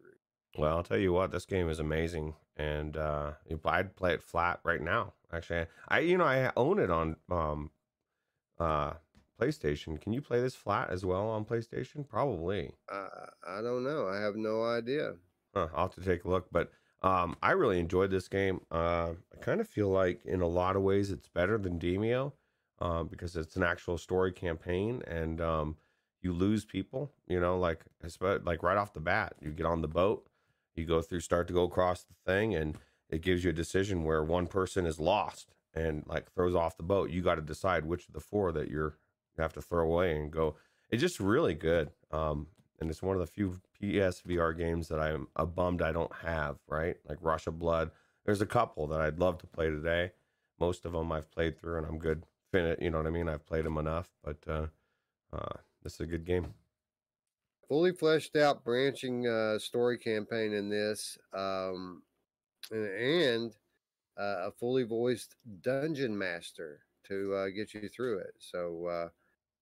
Well, 0.57 0.77
I'll 0.77 0.83
tell 0.83 0.99
you 0.99 1.13
what, 1.13 1.31
this 1.31 1.45
game 1.47 1.69
is 1.69 1.79
amazing, 1.79 2.35
and 2.57 2.97
uh, 2.97 3.33
if 3.47 3.65
I'd 3.65 3.95
play 3.97 4.15
it 4.15 4.23
flat 4.23 4.61
right 4.65 4.81
now. 4.81 5.15
Actually, 5.33 5.67
I 5.89 6.01
you 6.01 6.17
know 6.19 6.25
I 6.25 6.51
own 6.57 6.79
it 6.79 6.91
on 6.91 7.17
um, 7.31 7.71
uh, 8.59 8.95
PlayStation. 9.41 10.01
Can 10.01 10.13
you 10.13 10.21
play 10.21 10.41
this 10.41 10.55
flat 10.55 10.91
as 10.91 11.05
well 11.05 11.29
on 11.29 11.45
PlayStation? 11.45 12.09
Probably. 12.09 12.73
Uh, 12.91 13.09
I 13.47 13.63
don't 13.63 13.85
know. 13.85 14.09
I 14.09 14.21
have 14.21 14.37
no 14.37 14.65
idea. 14.65 15.13
Huh, 15.55 15.69
I'll 15.75 15.87
have 15.87 15.95
to 15.95 16.01
take 16.03 16.25
a 16.25 16.29
look, 16.29 16.49
but 16.51 16.71
um, 17.03 17.37
I 17.43 17.53
really 17.53 17.79
enjoyed 17.79 18.11
this 18.11 18.29
game. 18.29 18.61
Uh, 18.71 19.13
I 19.33 19.37
kind 19.41 19.61
of 19.61 19.69
feel 19.69 19.89
like 19.89 20.25
in 20.25 20.41
a 20.41 20.49
lot 20.49 20.77
of 20.77 20.83
ways 20.83 21.11
it's 21.11 21.29
better 21.29 21.57
than 21.57 21.79
Demeo 21.79 22.33
um, 22.81 23.09
because 23.09 23.37
it's 23.37 23.57
an 23.57 23.63
actual 23.63 23.99
story 23.99 24.33
campaign, 24.33 25.03
and 25.07 25.41
um, 25.41 25.77
you 26.23 26.33
lose 26.33 26.65
people. 26.65 27.13
You 27.27 27.41
know, 27.41 27.59
like 27.59 27.85
like 28.23 28.63
right 28.63 28.77
off 28.77 28.93
the 28.93 29.01
bat, 29.01 29.35
you 29.41 29.51
get 29.51 29.67
on 29.67 29.83
the 29.83 29.89
boat, 29.89 30.27
you 30.75 30.85
go 30.85 31.01
through, 31.01 31.21
start 31.21 31.47
to 31.49 31.55
go 31.55 31.63
across 31.63 32.03
the 32.03 32.15
thing, 32.27 32.55
and 32.55 32.77
it 33.09 33.23
gives 33.23 33.45
you 33.45 33.51
a 33.51 33.55
decision 33.55 34.05
where 34.05 34.23
one 34.23 34.47
person 34.47 34.85
is 34.85 34.99
lost 35.01 35.55
and 35.75 36.05
like 36.07 36.33
throws 36.33 36.55
off 36.55 36.77
the 36.77 36.83
boat. 36.83 37.11
You 37.11 37.23
got 37.23 37.37
to 37.37 37.43
decide 37.43 37.85
which 37.85 38.09
of 38.09 38.15
the 38.15 38.21
four 38.21 38.53
that 38.53 38.69
you're 38.69 38.91
you 38.91 39.08
have 39.43 39.53
to 39.55 39.63
throw 39.63 39.85
away 39.85 40.17
and 40.17 40.31
go. 40.31 40.57
It's 40.91 41.01
just 41.03 41.21
really 41.21 41.55
good. 41.55 41.91
Um, 42.11 42.49
and 42.81 42.91
it's 42.91 43.03
one 43.03 43.17
of 43.17 43.21
the 43.21 43.27
few 43.27 43.61
PSVR 43.83 44.57
games 44.57 44.89
that 44.89 45.01
I'm 45.01 45.29
a 45.37 45.47
bummed 45.47 45.83
I 45.83 45.93
don't 45.93 46.15
have. 46.17 46.59
Right, 46.69 46.97
like 47.09 47.19
Rush 47.21 47.47
of 47.47 47.59
Blood. 47.59 47.91
There's 48.25 48.41
a 48.43 48.47
couple 48.47 48.87
that 48.89 49.01
I'd 49.01 49.19
love 49.19 49.39
to 49.39 49.47
play 49.47 49.69
today. 49.71 50.13
Most 50.61 50.85
of 50.87 50.93
them 50.93 51.13
I've 51.13 51.31
played 51.31 51.59
through, 51.59 51.79
and 51.79 51.87
I'm 51.87 51.99
good. 51.99 52.25
Fin 52.53 52.77
you 52.81 52.91
know 52.91 52.99
what 52.99 53.07
I 53.07 53.11
mean? 53.11 53.29
I've 53.29 53.47
played 53.47 53.65
them 53.65 53.79
enough, 53.79 54.11
but 54.25 54.39
uh, 54.49 54.67
uh, 55.33 55.59
this 55.83 55.95
is 55.95 56.01
a 56.01 56.07
good 56.07 56.25
game. 56.25 56.55
fully 57.69 57.93
fleshed 57.93 58.37
out 58.37 58.65
branching 58.65 59.27
uh, 59.27 59.59
story 59.59 59.99
campaign 59.99 60.53
in 60.53 60.69
this 60.69 61.19
um, 61.35 62.03
and, 62.71 62.87
and 62.89 63.53
uh, 64.19 64.49
a 64.49 64.51
fully 64.53 64.85
voiced 64.85 65.37
dungeon 65.63 66.17
master 66.17 66.85
to 67.05 67.35
uh, 67.35 67.49
get 67.49 67.75
you 67.75 67.89
through 67.89 68.19
it 68.19 68.35
so 68.39 68.87
uh, 68.87 69.09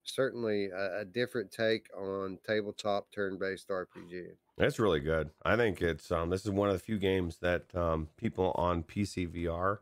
certainly 0.09 0.67
a, 0.67 1.01
a 1.01 1.05
different 1.05 1.51
take 1.51 1.87
on 1.97 2.37
tabletop 2.45 3.07
turn-based 3.13 3.67
rpg 3.69 4.35
It's 4.57 4.79
really 4.79 4.99
good. 4.99 5.29
I 5.45 5.55
think 5.55 5.81
it's 5.81 6.11
um 6.11 6.29
this 6.29 6.45
is 6.45 6.51
one 6.51 6.69
of 6.69 6.73
the 6.73 6.79
few 6.79 6.97
games 6.97 7.37
that 7.37 7.73
um 7.75 8.09
people 8.17 8.51
on 8.55 8.83
PC 8.83 9.27
VR 9.27 9.79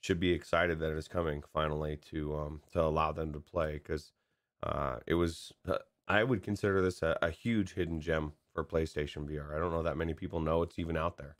should 0.00 0.20
be 0.20 0.32
excited 0.32 0.78
that 0.80 0.96
it's 0.96 1.08
coming 1.08 1.42
finally 1.52 1.96
to 2.10 2.36
um 2.36 2.62
to 2.72 2.80
allow 2.82 3.12
them 3.12 3.32
to 3.32 3.40
play 3.40 3.74
because 3.74 4.12
uh 4.62 4.96
it 5.06 5.14
was 5.14 5.52
uh, 5.68 5.78
I 6.08 6.24
would 6.24 6.42
consider 6.42 6.80
this 6.82 7.02
a, 7.02 7.16
a 7.22 7.30
huge 7.30 7.74
hidden 7.74 8.00
gem 8.00 8.32
for 8.54 8.64
PlayStation 8.64 9.28
VR. 9.28 9.54
I 9.54 9.58
don't 9.58 9.72
know 9.72 9.82
that 9.84 9.96
many 9.96 10.14
people 10.14 10.40
know 10.40 10.62
it's 10.62 10.78
even 10.78 10.96
out 10.96 11.16
there. 11.18 11.36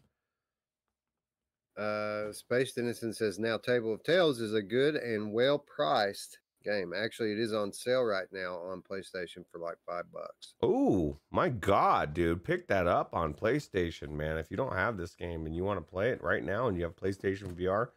uh, 1.76 2.32
space 2.32 2.76
innocent 2.76 3.16
says 3.16 3.38
now 3.38 3.56
table 3.56 3.94
of 3.94 4.02
tales 4.02 4.40
is 4.40 4.52
a 4.54 4.62
good 4.62 4.96
and 4.96 5.32
well 5.32 5.58
priced 5.58 6.38
game 6.68 6.92
actually 6.96 7.32
it 7.32 7.38
is 7.38 7.52
on 7.52 7.72
sale 7.72 8.02
right 8.02 8.28
now 8.32 8.56
on 8.56 8.82
playstation 8.82 9.44
for 9.50 9.58
like 9.58 9.76
five 9.86 10.04
bucks 10.12 10.54
Oh 10.62 11.18
my 11.30 11.48
god, 11.48 12.14
dude! 12.14 12.44
Pick 12.44 12.68
that 12.68 12.86
up 12.86 13.14
on 13.14 13.34
PlayStation, 13.34 14.10
man. 14.10 14.36
If 14.38 14.50
you 14.50 14.56
don't 14.56 14.74
have 14.74 14.96
this 14.96 15.14
game 15.14 15.46
and 15.46 15.54
you 15.54 15.64
want 15.64 15.78
to 15.78 15.90
play 15.90 16.10
it 16.10 16.22
right 16.22 16.44
now 16.44 16.68
and 16.68 16.76
you 16.76 16.84
have 16.84 16.96
PlayStation 16.96 17.54
VR, 17.54 17.88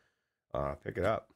uh, 0.53 0.75
pick 0.75 0.97
it 0.97 1.05
up. 1.05 1.29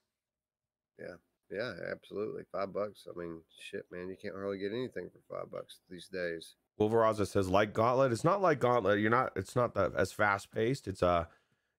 Yeah, 0.99 1.15
yeah, 1.51 1.73
absolutely. 1.91 2.43
Five 2.51 2.73
bucks. 2.73 3.07
I 3.09 3.17
mean, 3.17 3.41
shit, 3.59 3.85
man, 3.91 4.09
you 4.09 4.15
can't 4.21 4.35
hardly 4.35 4.59
get 4.59 4.71
anything 4.71 5.09
for 5.09 5.35
five 5.35 5.51
bucks 5.51 5.79
these 5.89 6.07
days. 6.07 6.55
Wolveraza 6.79 7.27
says 7.27 7.49
like 7.49 7.73
Gauntlet. 7.73 8.11
It's 8.11 8.23
not 8.23 8.41
like 8.41 8.59
Gauntlet. 8.59 8.99
You're 8.99 9.09
not. 9.09 9.31
It's 9.35 9.55
not 9.55 9.73
that 9.75 9.93
as 9.95 10.11
fast 10.11 10.51
paced. 10.51 10.87
It's 10.87 11.03
uh, 11.03 11.25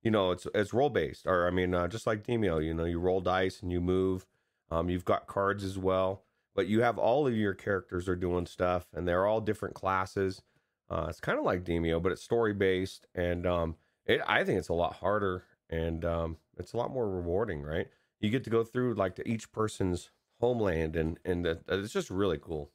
you 0.02 0.10
know, 0.10 0.30
it's 0.32 0.46
it's 0.54 0.72
role 0.72 0.90
based, 0.90 1.26
or 1.26 1.46
I 1.46 1.50
mean, 1.50 1.74
uh, 1.74 1.88
just 1.88 2.06
like 2.06 2.24
Demeo. 2.24 2.64
You 2.64 2.74
know, 2.74 2.84
you 2.84 2.98
roll 2.98 3.20
dice 3.20 3.60
and 3.60 3.70
you 3.70 3.80
move. 3.80 4.26
Um, 4.70 4.88
you've 4.90 5.04
got 5.04 5.26
cards 5.26 5.64
as 5.64 5.78
well, 5.78 6.24
but 6.54 6.66
you 6.66 6.82
have 6.82 6.98
all 6.98 7.26
of 7.26 7.34
your 7.36 7.54
characters 7.54 8.08
are 8.08 8.16
doing 8.16 8.46
stuff, 8.46 8.88
and 8.92 9.06
they're 9.06 9.26
all 9.26 9.40
different 9.40 9.74
classes. 9.74 10.42
Uh, 10.88 11.06
it's 11.08 11.20
kind 11.20 11.38
of 11.38 11.44
like 11.44 11.64
Demeo, 11.64 12.02
but 12.02 12.12
it's 12.12 12.22
story 12.22 12.54
based, 12.54 13.06
and 13.14 13.46
um, 13.46 13.76
it 14.04 14.20
I 14.26 14.44
think 14.44 14.58
it's 14.58 14.68
a 14.68 14.74
lot 14.74 14.94
harder, 14.94 15.44
and 15.68 16.04
um, 16.04 16.38
It's 16.58 16.72
a 16.72 16.76
lot 16.76 16.90
more 16.92 17.08
rewarding, 17.10 17.62
right? 17.62 17.88
You 18.20 18.30
get 18.30 18.44
to 18.44 18.50
go 18.50 18.64
through 18.64 18.94
like 18.94 19.16
to 19.16 19.28
each 19.28 19.52
person's 19.52 20.10
homeland, 20.40 20.96
and 20.96 21.18
and 21.24 21.44
that- 21.44 21.64
it's 21.68 21.92
just 21.92 22.10
really 22.10 22.38
cool. 22.38 22.72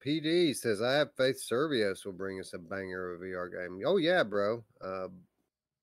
PD 0.00 0.52
says, 0.54 0.80
I 0.82 0.94
have 0.94 1.14
faith 1.14 1.36
Survios 1.42 2.04
will 2.04 2.12
bring 2.12 2.38
us 2.38 2.52
a 2.52 2.58
banger 2.58 3.12
of 3.14 3.20
a 3.20 3.24
VR 3.24 3.48
game. 3.48 3.82
Oh, 3.84 3.96
yeah, 3.96 4.22
bro. 4.22 4.64
Uh, 4.80 5.08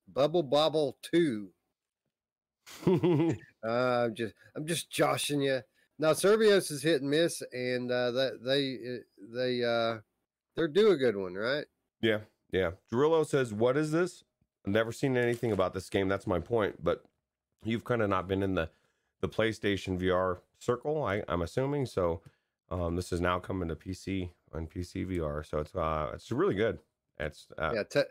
Bubble 0.07 0.43
Bobble 0.43 0.97
2. 1.03 1.53
Uh, 3.63 4.05
I'm 4.05 4.15
just, 4.15 4.33
I'm 4.55 4.65
just 4.65 4.89
joshing 4.89 5.39
you. 5.39 5.61
Now, 5.99 6.13
Survios 6.13 6.71
is 6.71 6.81
hit 6.81 7.01
and 7.01 7.11
miss, 7.11 7.43
and 7.53 7.91
uh, 7.91 8.09
that 8.09 8.43
they, 8.43 8.79
uh, 8.95 9.35
they, 9.35 9.63
uh, 9.63 9.99
they're 10.55 10.67
due 10.67 10.89
a 10.89 10.97
good 10.97 11.15
one, 11.15 11.35
right? 11.35 11.65
Yeah, 12.01 12.21
yeah. 12.51 12.71
Drillo 12.91 13.23
says, 13.23 13.53
"What 13.53 13.77
is 13.77 13.91
this? 13.91 14.23
I've 14.65 14.73
never 14.73 14.91
seen 14.91 15.15
anything 15.15 15.51
about 15.51 15.75
this 15.75 15.89
game. 15.89 16.07
That's 16.07 16.25
my 16.25 16.39
point. 16.39 16.83
But 16.83 17.03
you've 17.63 17.83
kind 17.83 18.01
of 18.01 18.09
not 18.09 18.27
been 18.27 18.43
in 18.43 18.55
the 18.55 18.69
the 19.21 19.29
PlayStation 19.29 19.99
VR 19.99 20.39
circle. 20.59 21.03
I, 21.03 21.23
I'm 21.27 21.41
assuming 21.41 21.85
so. 21.85 22.21
Um, 22.71 22.95
this 22.95 23.11
is 23.11 23.19
now 23.19 23.37
coming 23.37 23.67
to 23.67 23.75
PC 23.75 24.29
and 24.53 24.69
PC 24.69 25.05
VR, 25.05 25.45
so 25.45 25.59
it's 25.59 25.75
uh, 25.75 26.11
it's 26.13 26.31
really 26.31 26.55
good. 26.55 26.79
It's 27.19 27.47
uh, 27.57 27.73
yeah. 27.75 28.03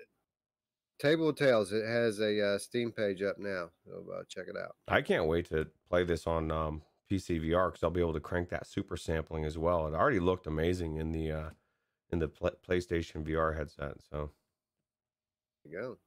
Table 1.01 1.31
of 1.31 1.37
Tales. 1.37 1.73
It 1.73 1.87
has 1.87 2.21
a 2.21 2.55
uh, 2.55 2.59
Steam 2.59 2.93
page 2.93 3.23
up 3.23 3.39
now. 3.39 3.71
So 3.87 4.05
uh, 4.13 4.23
check 4.29 4.45
it 4.49 4.57
out. 4.57 4.77
I 4.89 5.03
can't 5.03 5.27
wait 5.27 5.49
to 5.49 5.67
play 5.89 6.05
this 6.05 6.27
on 6.27 6.51
um, 6.51 6.83
PC 7.11 7.41
VR 7.41 7.69
because 7.69 7.83
I'll 7.83 7.91
be 7.91 8.01
able 8.01 8.13
to 8.13 8.21
crank 8.21 8.51
that 8.51 8.67
super 8.67 8.97
sampling 8.97 9.45
as 9.45 9.59
well. 9.59 9.87
It 9.87 9.95
already 9.95 10.21
looked 10.21 10.47
amazing 10.47 10.97
in 10.97 11.13
the 11.13 11.33
uh, 11.33 11.51
in 12.11 12.19
the 12.19 12.29
pl- 12.29 12.53
PlayStation 12.69 13.25
VR 13.25 13.57
headset. 13.57 13.97
So 14.11 14.31
There 15.65 15.73
you 15.73 15.79
go. 15.81 15.99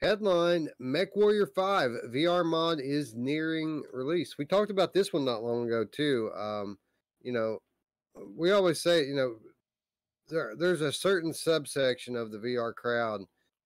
Headline 0.00 0.68
Mech 0.78 1.16
Warrior 1.16 1.46
5 1.46 1.90
VR 2.10 2.44
mod 2.44 2.78
is 2.80 3.14
nearing 3.14 3.84
release. 3.92 4.36
We 4.36 4.44
talked 4.44 4.70
about 4.70 4.92
this 4.92 5.12
one 5.12 5.24
not 5.24 5.42
long 5.42 5.66
ago, 5.66 5.84
too. 5.90 6.30
Um, 6.36 6.78
you 7.22 7.32
know, 7.32 7.58
we 8.36 8.50
always 8.50 8.82
say, 8.82 9.04
you 9.06 9.14
know, 9.14 9.36
there, 10.28 10.54
there's 10.58 10.82
a 10.82 10.92
certain 10.92 11.32
subsection 11.32 12.16
of 12.16 12.32
the 12.32 12.38
VR 12.38 12.74
crowd 12.74 13.22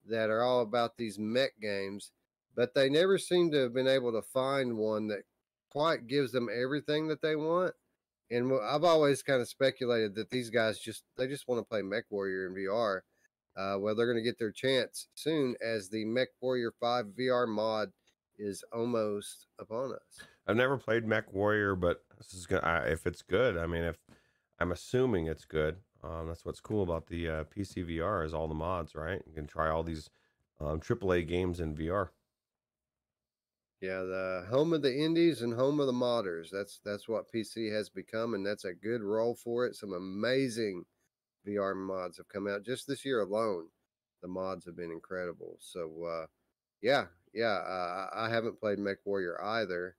that 0.10 0.30
are 0.30 0.42
all 0.42 0.62
about 0.62 0.98
these 0.98 1.20
mech 1.20 1.52
games, 1.62 2.12
but 2.56 2.74
they 2.74 2.90
never 2.90 3.18
seem 3.18 3.52
to 3.52 3.58
have 3.64 3.74
been 3.74 3.88
able 3.88 4.12
to 4.12 4.22
find 4.22 4.78
one 4.78 5.08
that 5.08 5.24
quite 5.70 6.08
gives 6.08 6.32
them 6.32 6.50
everything 6.54 7.08
that 7.08 7.22
they 7.22 7.36
want. 7.36 7.74
And 8.30 8.52
I've 8.62 8.84
always 8.84 9.22
kind 9.22 9.42
of 9.42 9.48
speculated 9.48 10.16
that 10.16 10.30
these 10.30 10.50
guys 10.50 10.80
just 10.80 11.04
they 11.18 11.28
just 11.28 11.48
want 11.48 11.62
to 11.62 11.70
play 11.70 11.82
Mech 11.82 12.06
Warrior 12.10 12.48
in 12.48 12.54
VR. 12.54 13.02
Uh, 13.56 13.80
well, 13.80 13.96
they're 13.96 14.06
going 14.06 14.24
to 14.24 14.30
get 14.30 14.38
their 14.38 14.52
chance 14.52 15.08
soon 15.16 15.56
as 15.66 15.90
the 15.90 16.06
Mech 16.06 16.28
Warrior 16.42 16.72
5 16.80 17.06
VR 17.18 17.48
mod 17.48 17.92
is 18.38 18.64
almost 18.72 19.48
upon 19.60 19.94
us. 19.94 20.22
I've 20.48 20.56
never 20.56 20.78
played 20.78 21.06
Mech 21.06 21.34
Warrior, 21.34 21.76
but 21.76 22.04
this 22.18 22.34
is 22.34 22.46
gonna. 22.46 22.62
I, 22.62 22.88
if 22.88 23.06
it's 23.06 23.22
good, 23.22 23.58
I 23.58 23.68
mean, 23.68 23.84
if 23.84 23.98
I'm 24.60 24.72
assuming 24.72 25.28
it's 25.28 25.46
good, 25.46 25.78
um, 26.04 26.28
that's 26.28 26.46
what's 26.46 26.60
cool 26.62 26.84
about 26.84 27.08
the 27.08 27.28
uh, 27.30 27.44
PC 27.46 27.82
VR 27.84 28.24
is 28.24 28.34
all 28.34 28.48
the 28.48 28.56
mods, 28.56 28.96
right? 28.96 29.22
You 29.26 29.34
can 29.34 29.48
try 29.48 29.70
all 29.70 29.84
these 29.84 30.10
um, 30.60 30.80
AAA 30.80 31.22
games 31.22 31.60
in 31.60 31.76
VR. 31.76 32.14
Yeah, 33.80 34.02
the 34.04 34.48
home 34.50 34.74
of 34.74 34.82
the 34.82 34.96
indies 34.98 35.42
and 35.42 35.54
home 35.54 35.80
of 35.80 35.86
the 35.88 35.94
modders. 35.94 36.50
That's 36.50 36.80
that's 36.80 37.08
what 37.08 37.30
PC 37.32 37.68
has 37.68 37.90
become, 37.90 38.34
and 38.34 38.46
that's 38.46 38.66
a 38.66 38.74
good 38.74 39.02
role 39.04 39.36
for 39.36 39.66
it. 39.68 39.76
Some 39.76 39.94
amazing 39.94 40.86
VR 41.46 41.76
mods 41.76 42.18
have 42.18 42.28
come 42.28 42.48
out 42.48 42.64
just 42.64 42.88
this 42.88 43.06
year 43.06 43.22
alone. 43.22 43.70
The 44.22 44.28
mods 44.28 44.66
have 44.66 44.76
been 44.76 44.92
incredible. 44.92 45.58
So, 45.60 46.04
uh, 46.06 46.28
yeah, 46.82 47.08
yeah. 47.34 47.58
Uh, 47.58 48.10
I 48.14 48.30
haven't 48.30 48.60
played 48.60 48.80
Mech 48.80 49.00
Warrior 49.06 49.42
either, 49.44 49.98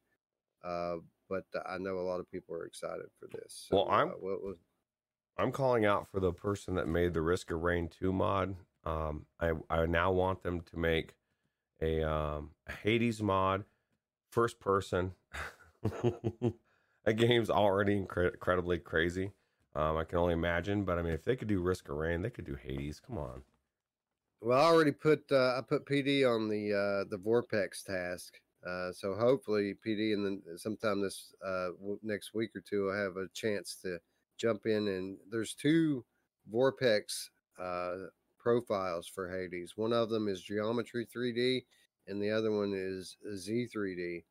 uh, 0.65 0.99
but 1.29 1.45
I 1.67 1.79
know 1.79 1.99
a 1.99 2.03
lot 2.09 2.21
of 2.21 2.31
people 2.31 2.55
are 2.57 2.67
excited 2.67 3.09
for 3.19 3.29
this. 3.29 3.55
So, 3.71 3.77
Well, 3.77 3.89
I'm- 3.89 4.15
uh, 4.15 4.19
what 4.19 4.43
was 4.43 4.59
I'm 5.39 5.53
calling 5.53 5.85
out 5.85 6.09
for 6.11 6.19
the 6.19 6.33
person 6.33 6.75
that 6.75 6.89
made 6.89 7.15
the 7.15 7.23
Risk 7.23 7.51
of 7.51 7.63
Rain 7.63 7.89
2 7.89 8.13
mod. 8.13 8.57
Um, 8.85 9.27
I 9.41 9.53
I 9.71 9.87
now 9.87 10.11
want 10.11 10.43
them 10.43 10.63
to 10.63 10.77
make 10.79 11.15
a 11.81 12.03
um, 12.03 12.51
a 12.67 12.73
Hades 12.73 13.23
mod, 13.23 13.65
first 14.31 14.59
person. 14.59 15.13
that 15.83 17.17
game's 17.17 17.51
already 17.51 18.01
incre- 18.01 18.35
incredibly 18.35 18.79
crazy. 18.79 19.33
Um, 19.77 19.97
I 19.97 20.05
can 20.05 20.19
only 20.19 20.33
imagine, 20.33 20.85
but 20.85 20.99
I 20.99 21.03
mean, 21.03 21.13
if 21.13 21.25
they 21.25 21.37
could 21.37 21.49
do 21.49 21.61
Risk 21.61 21.89
of 21.89 21.97
Rain, 21.97 22.23
they 22.23 22.31
could 22.31 22.47
do 22.47 22.57
Hades. 22.57 23.01
Come 23.01 23.19
on. 23.19 23.43
Well, 24.41 24.59
I 24.59 24.65
already 24.71 24.93
put 24.93 25.25
uh, 25.31 25.59
I 25.59 25.61
put 25.69 25.87
PD 25.87 26.29
on 26.29 26.49
the 26.49 26.73
uh, 26.73 27.05
the 27.11 27.19
VorpX 27.19 27.85
task, 27.85 28.41
uh, 28.67 28.93
so 28.93 29.15
hopefully 29.15 29.75
PD 29.87 30.15
and 30.15 30.25
then 30.27 30.43
sometime 30.59 31.01
this 31.01 31.33
uh, 31.47 31.69
w- 31.79 32.01
next 32.03 32.35
week 32.35 32.51
or 32.57 32.61
two, 32.61 32.91
I'll 32.91 32.99
have 33.01 33.17
a 33.17 33.29
chance 33.35 33.77
to 33.83 33.99
jump 34.39 34.67
in 34.67 34.89
and 34.89 35.19
there's 35.31 35.55
two 35.55 36.05
VorpX 36.53 37.29
uh, 37.59 37.95
profiles 38.39 39.07
for 39.07 39.29
Hades. 39.31 39.75
One 39.77 39.93
of 39.93 40.09
them 40.09 40.29
is 40.29 40.41
Geometry 40.41 41.07
3D, 41.07 41.65
and 42.07 42.23
the 42.23 42.31
other 42.31 42.51
one 42.51 42.73
is 42.75 43.17
Z3D. 43.29 44.25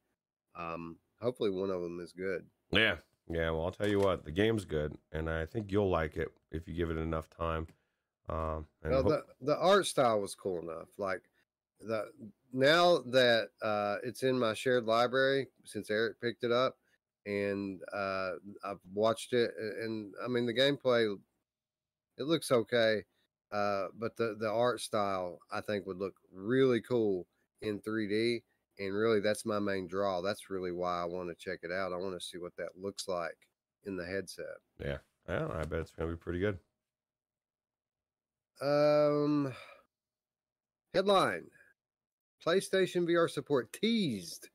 Um, 0.57 0.97
hopefully, 1.21 1.51
one 1.51 1.69
of 1.69 1.81
them 1.81 1.99
is 1.99 2.13
good. 2.13 2.45
Yeah. 2.71 2.95
Yeah. 3.29 3.51
Well, 3.51 3.65
I'll 3.65 3.71
tell 3.71 3.89
you 3.89 3.99
what, 3.99 4.25
the 4.25 4.31
game's 4.31 4.65
good, 4.65 4.97
and 5.11 5.29
I 5.29 5.45
think 5.45 5.71
you'll 5.71 5.89
like 5.89 6.15
it 6.15 6.29
if 6.51 6.67
you 6.67 6.73
give 6.73 6.89
it 6.89 6.97
enough 6.97 7.29
time. 7.29 7.67
Um, 8.29 8.65
and 8.83 8.91
Well, 8.91 9.03
the 9.03 9.23
the 9.41 9.57
art 9.57 9.85
style 9.85 10.19
was 10.19 10.35
cool 10.35 10.59
enough. 10.59 10.89
Like 10.97 11.21
the 11.79 12.11
now 12.51 12.99
that 13.07 13.49
uh, 13.61 13.97
it's 14.03 14.23
in 14.23 14.39
my 14.39 14.53
shared 14.53 14.85
library 14.85 15.47
since 15.63 15.89
Eric 15.89 16.19
picked 16.19 16.43
it 16.43 16.51
up, 16.51 16.77
and 17.27 17.81
uh, 17.93 18.31
I've 18.63 18.79
watched 18.93 19.33
it, 19.33 19.51
and 19.81 20.13
I 20.23 20.29
mean 20.29 20.45
the 20.45 20.53
gameplay, 20.53 21.13
it 22.17 22.23
looks 22.23 22.51
okay, 22.51 23.03
uh, 23.51 23.87
but 23.99 24.15
the 24.15 24.37
the 24.39 24.49
art 24.49 24.79
style 24.79 25.39
I 25.51 25.59
think 25.61 25.85
would 25.85 25.97
look 25.97 26.15
really 26.33 26.79
cool 26.79 27.27
in 27.61 27.81
3D, 27.81 28.43
and 28.79 28.95
really 28.95 29.19
that's 29.19 29.45
my 29.45 29.59
main 29.59 29.87
draw. 29.87 30.21
That's 30.21 30.49
really 30.49 30.71
why 30.71 31.01
I 31.01 31.05
want 31.05 31.29
to 31.29 31.35
check 31.35 31.59
it 31.63 31.71
out. 31.71 31.91
I 31.91 31.97
want 31.97 32.17
to 32.17 32.25
see 32.25 32.37
what 32.37 32.55
that 32.57 32.81
looks 32.81 33.09
like 33.09 33.37
in 33.85 33.97
the 33.97 34.05
headset. 34.05 34.45
yeah, 34.79 34.97
yeah, 35.27 35.49
I 35.53 35.65
bet 35.65 35.81
it's 35.81 35.91
gonna 35.91 36.11
be 36.11 36.17
pretty 36.17 36.39
good. 36.39 36.59
Um, 38.61 39.53
headline: 40.93 41.47
PlayStation 42.45 43.05
VR 43.05 43.29
support 43.29 43.73
teased 43.73 44.49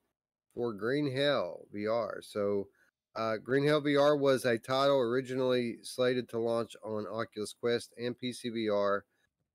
for 0.55 0.73
Green 0.73 1.15
Hell 1.15 1.67
VR. 1.75 2.23
So, 2.23 2.69
uh, 3.15 3.37
Green 3.37 3.67
Hell 3.67 3.83
VR 3.83 4.19
was 4.19 4.45
a 4.45 4.59
title 4.59 4.99
originally 4.99 5.79
slated 5.83 6.29
to 6.31 6.39
launch 6.39 6.75
on 6.83 7.07
Oculus 7.07 7.53
Quest 7.53 7.93
and 7.99 8.17
PC 8.19 8.47
VR 8.47 9.03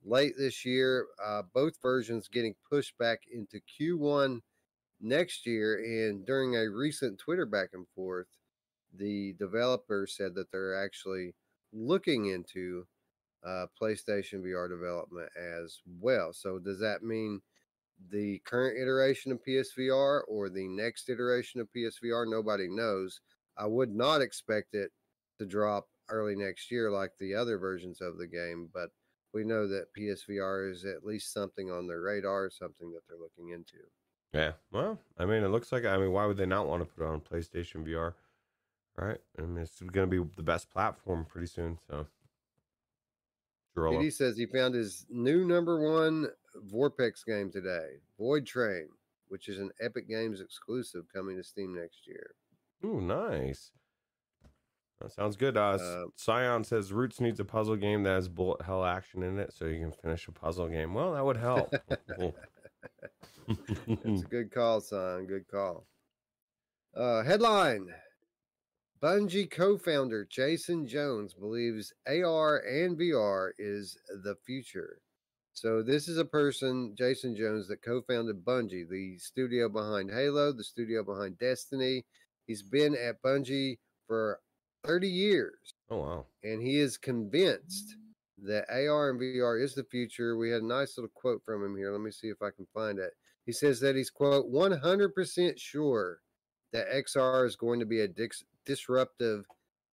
late 0.03 0.33
this 0.37 0.63
year. 0.63 1.07
Uh, 1.23 1.41
both 1.53 1.81
versions 1.81 2.27
getting 2.27 2.55
pushed 2.69 2.97
back 2.97 3.21
into 3.31 3.59
Q1 3.79 4.41
next 5.01 5.45
year. 5.45 5.77
And 5.77 6.25
during 6.25 6.55
a 6.55 6.69
recent 6.69 7.19
Twitter 7.19 7.45
back 7.45 7.69
and 7.73 7.87
forth, 7.95 8.27
the 8.93 9.33
developer 9.39 10.07
said 10.07 10.35
that 10.35 10.51
they're 10.51 10.83
actually 10.83 11.33
looking 11.73 12.27
into 12.27 12.85
uh, 13.45 13.65
PlayStation 13.79 14.41
VR 14.43 14.69
development 14.69 15.29
as 15.37 15.81
well. 15.99 16.33
So 16.33 16.59
does 16.59 16.79
that 16.79 17.03
mean 17.03 17.41
the 18.11 18.39
current 18.39 18.77
iteration 18.79 19.31
of 19.31 19.43
PSVR 19.43 20.21
or 20.27 20.49
the 20.49 20.67
next 20.67 21.09
iteration 21.09 21.61
of 21.61 21.67
PSVR? 21.75 22.29
Nobody 22.29 22.67
knows. 22.67 23.21
I 23.57 23.65
would 23.65 23.93
not 23.93 24.21
expect 24.21 24.73
it 24.73 24.91
to 25.39 25.45
drop 25.45 25.87
early 26.09 26.35
next 26.35 26.71
year 26.71 26.91
like 26.91 27.11
the 27.19 27.35
other 27.35 27.57
versions 27.57 28.01
of 28.01 28.17
the 28.17 28.27
game, 28.27 28.69
but 28.73 28.89
we 29.33 29.43
know 29.43 29.67
that 29.67 29.93
PSVR 29.97 30.71
is 30.71 30.85
at 30.85 31.03
least 31.03 31.33
something 31.33 31.69
on 31.69 31.87
their 31.87 32.01
radar, 32.01 32.49
something 32.49 32.91
that 32.91 33.01
they're 33.07 33.19
looking 33.19 33.53
into. 33.53 33.77
Yeah. 34.33 34.53
Well, 34.71 34.99
I 35.17 35.25
mean, 35.25 35.43
it 35.43 35.49
looks 35.49 35.71
like. 35.71 35.85
I 35.85 35.97
mean, 35.97 36.11
why 36.11 36.25
would 36.25 36.37
they 36.37 36.45
not 36.45 36.67
want 36.67 36.81
to 36.81 36.85
put 36.85 37.03
it 37.03 37.07
on 37.07 37.21
PlayStation 37.21 37.85
VR? 37.87 38.13
Right. 38.97 39.19
I 39.37 39.41
mean, 39.43 39.61
it's 39.61 39.79
going 39.79 40.09
to 40.09 40.23
be 40.23 40.29
the 40.35 40.43
best 40.43 40.69
platform 40.69 41.25
pretty 41.25 41.47
soon. 41.47 41.77
So. 41.89 42.07
PD 43.81 44.11
says 44.13 44.37
he 44.37 44.45
found 44.45 44.73
his 44.75 45.05
new 45.09 45.45
number 45.45 45.79
one 45.79 46.27
VorpX 46.71 47.25
game 47.25 47.51
today, 47.51 47.97
Void 48.19 48.45
Train, 48.45 48.87
which 49.27 49.47
is 49.49 49.59
an 49.59 49.71
Epic 49.79 50.07
Games 50.09 50.41
exclusive 50.41 51.05
coming 51.13 51.37
to 51.37 51.43
Steam 51.43 51.73
next 51.75 52.07
year. 52.07 52.31
Ooh, 52.85 53.01
nice. 53.01 53.71
That 55.01 55.11
sounds 55.11 55.35
good. 55.35 55.57
Uh, 55.57 55.77
Uh, 55.79 56.05
Scion 56.15 56.63
says 56.63 56.91
Roots 56.91 57.19
needs 57.21 57.39
a 57.39 57.45
puzzle 57.45 57.75
game 57.75 58.01
that 58.03 58.15
has 58.15 58.27
bullet 58.27 58.63
hell 58.63 58.83
action 58.83 59.21
in 59.21 59.37
it, 59.37 59.53
so 59.53 59.65
you 59.65 59.79
can 59.79 59.91
finish 59.91 60.27
a 60.27 60.31
puzzle 60.31 60.67
game. 60.67 60.93
Well, 60.95 61.13
that 61.13 61.23
would 61.25 61.37
help. 61.37 61.73
It's 63.87 64.23
a 64.23 64.25
good 64.25 64.51
call, 64.51 64.81
son. 64.81 65.25
Good 65.25 65.47
call. 65.47 65.87
Uh, 66.95 67.23
headline 67.23 67.87
Bungie 69.01 69.49
co 69.49 69.77
founder 69.77 70.25
Jason 70.25 70.87
Jones 70.87 71.33
believes 71.33 71.93
AR 72.07 72.59
and 72.59 72.97
VR 72.97 73.51
is 73.59 73.97
the 74.23 74.35
future. 74.45 74.99
So 75.53 75.81
this 75.81 76.07
is 76.07 76.17
a 76.17 76.25
person, 76.25 76.95
Jason 76.95 77.35
Jones, 77.35 77.67
that 77.67 77.81
co-founded 77.81 78.45
Bungie, 78.45 78.87
the 78.87 79.17
studio 79.17 79.67
behind 79.69 80.11
Halo, 80.11 80.51
the 80.53 80.63
studio 80.63 81.03
behind 81.03 81.39
Destiny. 81.39 82.05
He's 82.45 82.61
been 82.61 82.95
at 82.95 83.21
Bungie 83.23 83.79
for 84.07 84.39
30 84.85 85.07
years, 85.09 85.73
Oh 85.89 85.97
wow. 85.97 86.25
and 86.43 86.61
he 86.61 86.77
is 86.79 86.97
convinced 86.97 87.95
that 88.43 88.69
AR 88.69 89.09
and 89.09 89.19
VR 89.19 89.61
is 89.61 89.73
the 89.73 89.83
future. 89.83 90.37
We 90.37 90.51
had 90.51 90.61
a 90.61 90.65
nice 90.65 90.95
little 90.97 91.09
quote 91.15 91.41
from 91.43 91.63
him 91.65 91.75
here. 91.75 91.91
Let 91.91 92.01
me 92.01 92.11
see 92.11 92.27
if 92.29 92.41
I 92.43 92.51
can 92.51 92.67
find 92.73 92.99
it. 92.99 93.13
He 93.47 93.51
says 93.51 93.79
that 93.79 93.95
he's 93.95 94.11
quote 94.11 94.45
100% 94.51 95.59
sure 95.59 96.21
that 96.71 96.87
XR 96.91 97.47
is 97.47 97.55
going 97.55 97.79
to 97.79 97.85
be 97.87 98.01
a 98.01 98.07
disruptive 98.67 99.45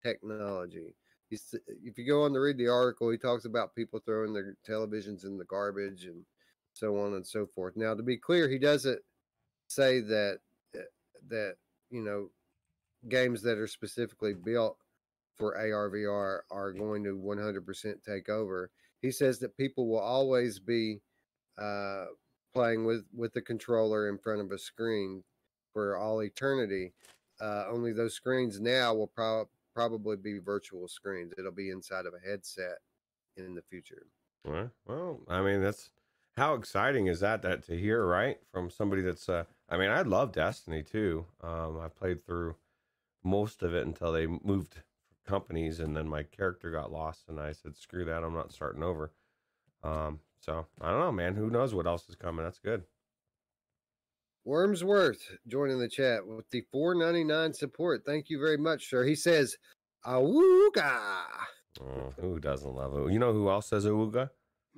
technology. 0.02 0.94
If 1.30 1.96
you 1.96 2.06
go 2.06 2.24
on 2.24 2.34
to 2.34 2.40
read 2.40 2.58
the 2.58 2.68
article, 2.68 3.10
he 3.10 3.16
talks 3.16 3.46
about 3.46 3.74
people 3.74 4.00
throwing 4.04 4.34
their 4.34 4.56
televisions 4.68 5.24
in 5.24 5.38
the 5.38 5.46
garbage 5.46 6.04
and 6.04 6.22
so 6.74 6.98
on 7.00 7.14
and 7.14 7.26
so 7.26 7.46
forth. 7.46 7.76
Now, 7.76 7.94
to 7.94 8.02
be 8.02 8.18
clear, 8.18 8.48
he 8.48 8.58
doesn't 8.58 9.00
say 9.68 10.00
that 10.00 10.38
uh, 10.76 10.82
that 11.28 11.54
you 11.90 12.02
know 12.02 12.28
games 13.08 13.40
that 13.42 13.58
are 13.58 13.66
specifically 13.66 14.34
built 14.34 14.76
for 15.36 15.56
ARVR 15.56 16.40
are 16.50 16.72
going 16.72 17.02
to 17.04 17.16
100% 17.16 17.94
take 18.04 18.28
over. 18.28 18.70
He 19.02 19.10
says 19.10 19.38
that 19.40 19.56
people 19.56 19.88
will 19.88 19.98
always 19.98 20.58
be 20.58 21.00
uh, 21.58 22.06
playing 22.54 22.84
with 22.84 23.04
with 23.14 23.32
the 23.32 23.42
controller 23.42 24.08
in 24.08 24.18
front 24.18 24.40
of 24.40 24.52
a 24.52 24.58
screen 24.58 25.22
for 25.72 25.96
all 25.96 26.22
eternity. 26.22 26.92
Uh, 27.40 27.66
only 27.68 27.92
those 27.92 28.14
screens 28.14 28.60
now 28.60 28.94
will 28.94 29.06
prob 29.08 29.48
probably 29.74 30.16
be 30.16 30.38
virtual 30.38 30.86
screens. 30.88 31.32
It'll 31.36 31.50
be 31.52 31.70
inside 31.70 32.06
of 32.06 32.14
a 32.14 32.20
headset 32.20 32.78
in 33.36 33.54
the 33.54 33.62
future. 33.62 34.06
Well, 34.44 34.72
well, 34.86 35.22
I 35.28 35.42
mean, 35.42 35.60
that's 35.62 35.90
how 36.36 36.54
exciting 36.54 37.06
is 37.06 37.20
that 37.20 37.42
that 37.42 37.62
to 37.64 37.78
hear, 37.78 38.04
right? 38.06 38.40
From 38.50 38.70
somebody 38.70 39.02
that's 39.02 39.28
uh 39.28 39.44
I 39.68 39.76
mean, 39.78 39.90
I 39.90 40.02
love 40.02 40.32
Destiny 40.32 40.82
too. 40.82 41.26
Um 41.40 41.78
I 41.78 41.88
played 41.88 42.24
through 42.24 42.56
most 43.24 43.62
of 43.62 43.74
it 43.74 43.86
until 43.86 44.12
they 44.12 44.26
moved 44.26 44.84
companies 45.24 45.80
and 45.80 45.96
then 45.96 46.08
my 46.08 46.22
character 46.24 46.70
got 46.70 46.92
lost 46.92 47.28
and 47.28 47.40
I 47.40 47.52
said, 47.52 47.76
"Screw 47.76 48.04
that, 48.06 48.24
I'm 48.24 48.34
not 48.34 48.52
starting 48.52 48.82
over." 48.82 49.12
Um 49.82 50.22
so, 50.40 50.68
I 50.80 50.90
don't 50.90 51.00
know, 51.00 51.12
man, 51.12 51.36
who 51.36 51.50
knows 51.50 51.74
what 51.74 51.86
else 51.86 52.08
is 52.08 52.16
coming. 52.16 52.44
That's 52.44 52.60
good. 52.60 52.86
Wormsworth 54.44 55.36
joining 55.46 55.78
the 55.78 55.88
chat 55.88 56.26
with 56.26 56.48
the 56.50 56.62
499 56.70 57.54
support. 57.54 58.04
Thank 58.04 58.28
you 58.28 58.38
very 58.38 58.58
much, 58.58 58.90
sir. 58.90 59.04
He 59.04 59.14
says, 59.14 59.56
Awooga. 60.06 61.00
Oh, 61.80 62.12
who 62.20 62.38
doesn't 62.38 62.74
love 62.74 62.94
it? 62.94 63.12
You 63.12 63.18
know 63.18 63.32
who 63.32 63.48
else 63.48 63.68
says 63.68 63.86
Awuga? 63.86 64.30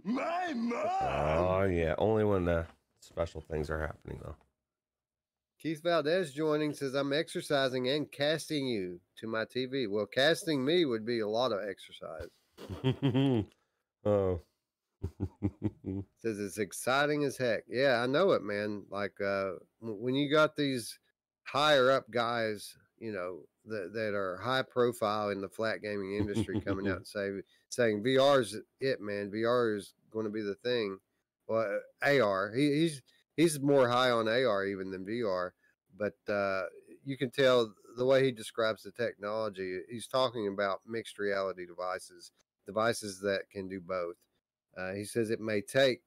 My 0.05 0.53
mom! 0.55 0.83
Oh 1.01 1.65
yeah, 1.65 1.95
only 1.99 2.25
when 2.25 2.45
the 2.45 2.67
special 3.01 3.41
things 3.41 3.71
are 3.71 3.81
happening 3.81 4.21
though. 4.23 4.37
Keith 5.59 5.83
Valdez 5.83 6.33
joining 6.33 6.73
says, 6.73 6.95
I'm 6.95 7.13
exercising 7.13 7.89
and 7.89 8.11
casting 8.13 8.67
you 8.67 9.01
to 9.19 9.27
my 9.27 9.45
TV. 9.45 9.91
Well, 9.91 10.07
casting 10.07 10.65
me 10.65 10.85
would 10.85 11.05
be 11.05 11.21
a 11.21 11.29
lot 11.29 11.51
of 11.51 11.61
exercise. 11.67 12.29
oh. 14.05 14.41
Says 16.17 16.39
it's 16.39 16.59
exciting 16.59 17.25
as 17.25 17.37
heck. 17.37 17.65
Yeah, 17.69 18.01
I 18.03 18.07
know 18.07 18.33
it, 18.33 18.43
man. 18.43 18.85
Like 18.91 19.21
uh 19.21 19.53
when 19.81 20.15
you 20.15 20.31
got 20.31 20.57
these 20.57 20.99
higher 21.45 21.91
up 21.91 22.11
guys, 22.11 22.77
you 22.99 23.13
know, 23.13 23.41
that 23.67 23.93
that 23.95 24.15
are 24.15 24.39
high 24.39 24.63
profile 24.63 25.31
in 25.31 25.41
the 25.41 25.49
flat 25.49 25.83
gaming 25.83 26.17
industry 26.17 26.61
coming 26.61 26.89
out 26.89 26.97
and 26.97 27.07
say 27.07 27.31
saying 27.69 28.03
VR's 28.03 28.57
it, 28.81 29.01
man. 29.01 29.31
VR 29.31 29.77
is 29.77 29.95
going 30.11 30.25
to 30.27 30.33
be 30.33 30.43
the 30.43 30.55
thing. 30.57 30.99
Well, 31.49 31.81
AR. 32.03 32.53
He, 32.55 32.73
he's 32.73 33.03
he's 33.37 33.61
more 33.61 33.89
high 33.89 34.11
on 34.11 34.29
AR 34.29 34.65
even 34.65 34.91
than 34.91 35.07
VR, 35.07 35.51
but 35.97 36.15
uh 36.33 36.65
you 37.05 37.17
can 37.17 37.31
tell 37.31 37.73
the 37.97 38.05
way 38.05 38.25
he 38.25 38.33
describes 38.33 38.83
the 38.83 38.91
technology. 38.91 39.81
He's 39.89 40.09
talking 40.09 40.49
about 40.49 40.81
mixed 40.87 41.19
reality 41.19 41.65
devices, 41.65 42.33
devices 42.67 43.21
that 43.21 43.43
can 43.51 43.69
do 43.69 43.81
both. 43.81 44.17
Uh, 44.77 44.93
he 44.93 45.05
says 45.05 45.31
it 45.31 45.41
may 45.41 45.61
take 45.61 46.03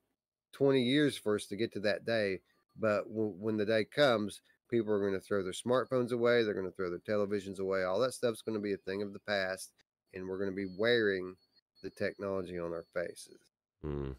20 0.53 0.81
years 0.81 1.17
for 1.17 1.35
us 1.35 1.45
to 1.47 1.55
get 1.55 1.73
to 1.73 1.79
that 1.79 2.05
day, 2.05 2.39
but 2.77 3.03
w- 3.09 3.35
when 3.37 3.57
the 3.57 3.65
day 3.65 3.83
comes, 3.83 4.41
people 4.69 4.93
are 4.93 4.99
going 4.99 5.13
to 5.13 5.19
throw 5.19 5.43
their 5.43 5.53
smartphones 5.53 6.11
away, 6.11 6.43
they're 6.43 6.53
going 6.53 6.69
to 6.69 6.75
throw 6.75 6.89
their 6.89 6.99
televisions 6.99 7.59
away. 7.59 7.83
All 7.83 7.99
that 7.99 8.13
stuff's 8.13 8.41
going 8.41 8.57
to 8.57 8.61
be 8.61 8.73
a 8.73 8.77
thing 8.77 9.01
of 9.01 9.13
the 9.13 9.19
past, 9.19 9.71
and 10.13 10.27
we're 10.27 10.37
going 10.37 10.51
to 10.51 10.55
be 10.55 10.69
wearing 10.77 11.35
the 11.81 11.89
technology 11.89 12.59
on 12.59 12.71
our 12.71 12.85
faces. 12.93 13.39
Hmm. 13.81 14.11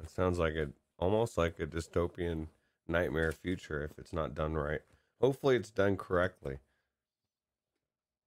That 0.00 0.10
sounds 0.10 0.38
like 0.38 0.54
a 0.54 0.68
almost 0.98 1.38
like 1.38 1.58
a 1.60 1.66
dystopian 1.66 2.48
nightmare 2.88 3.32
future 3.32 3.82
if 3.84 3.98
it's 3.98 4.12
not 4.12 4.34
done 4.34 4.54
right. 4.54 4.80
Hopefully, 5.20 5.56
it's 5.56 5.70
done 5.70 5.96
correctly. 5.96 6.58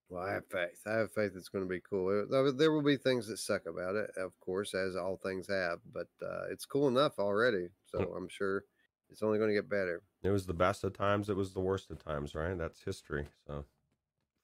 Well, 0.09 0.23
I 0.23 0.33
have 0.33 0.45
faith. 0.47 0.81
I 0.85 0.93
have 0.93 1.11
faith 1.11 1.33
it's 1.35 1.49
going 1.49 1.65
to 1.65 1.69
be 1.69 1.81
cool. 1.81 2.25
There, 2.29 2.71
will 2.71 2.81
be 2.81 2.95
things 2.95 3.27
that 3.27 3.37
suck 3.37 3.65
about 3.65 3.95
it, 3.95 4.09
of 4.17 4.39
course, 4.39 4.73
as 4.73 4.95
all 4.95 5.17
things 5.17 5.47
have, 5.47 5.79
but 5.93 6.07
uh, 6.21 6.45
it's 6.49 6.65
cool 6.65 6.87
enough 6.87 7.19
already. 7.19 7.67
So 7.91 8.13
I'm 8.15 8.29
sure 8.29 8.63
it's 9.09 9.21
only 9.21 9.37
going 9.37 9.49
to 9.49 9.55
get 9.55 9.69
better. 9.69 10.01
It 10.23 10.29
was 10.29 10.45
the 10.45 10.53
best 10.53 10.83
of 10.85 10.93
times. 10.93 11.29
It 11.29 11.35
was 11.35 11.53
the 11.53 11.59
worst 11.59 11.91
of 11.91 12.03
times, 12.03 12.35
right? 12.35 12.57
That's 12.57 12.81
history. 12.81 13.27
So 13.45 13.65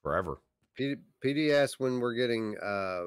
forever. 0.02 0.40
P- 0.74 0.96
PD 1.24 1.52
asked 1.52 1.80
when 1.80 1.98
we're 1.98 2.14
getting 2.14 2.56
uh, 2.62 3.04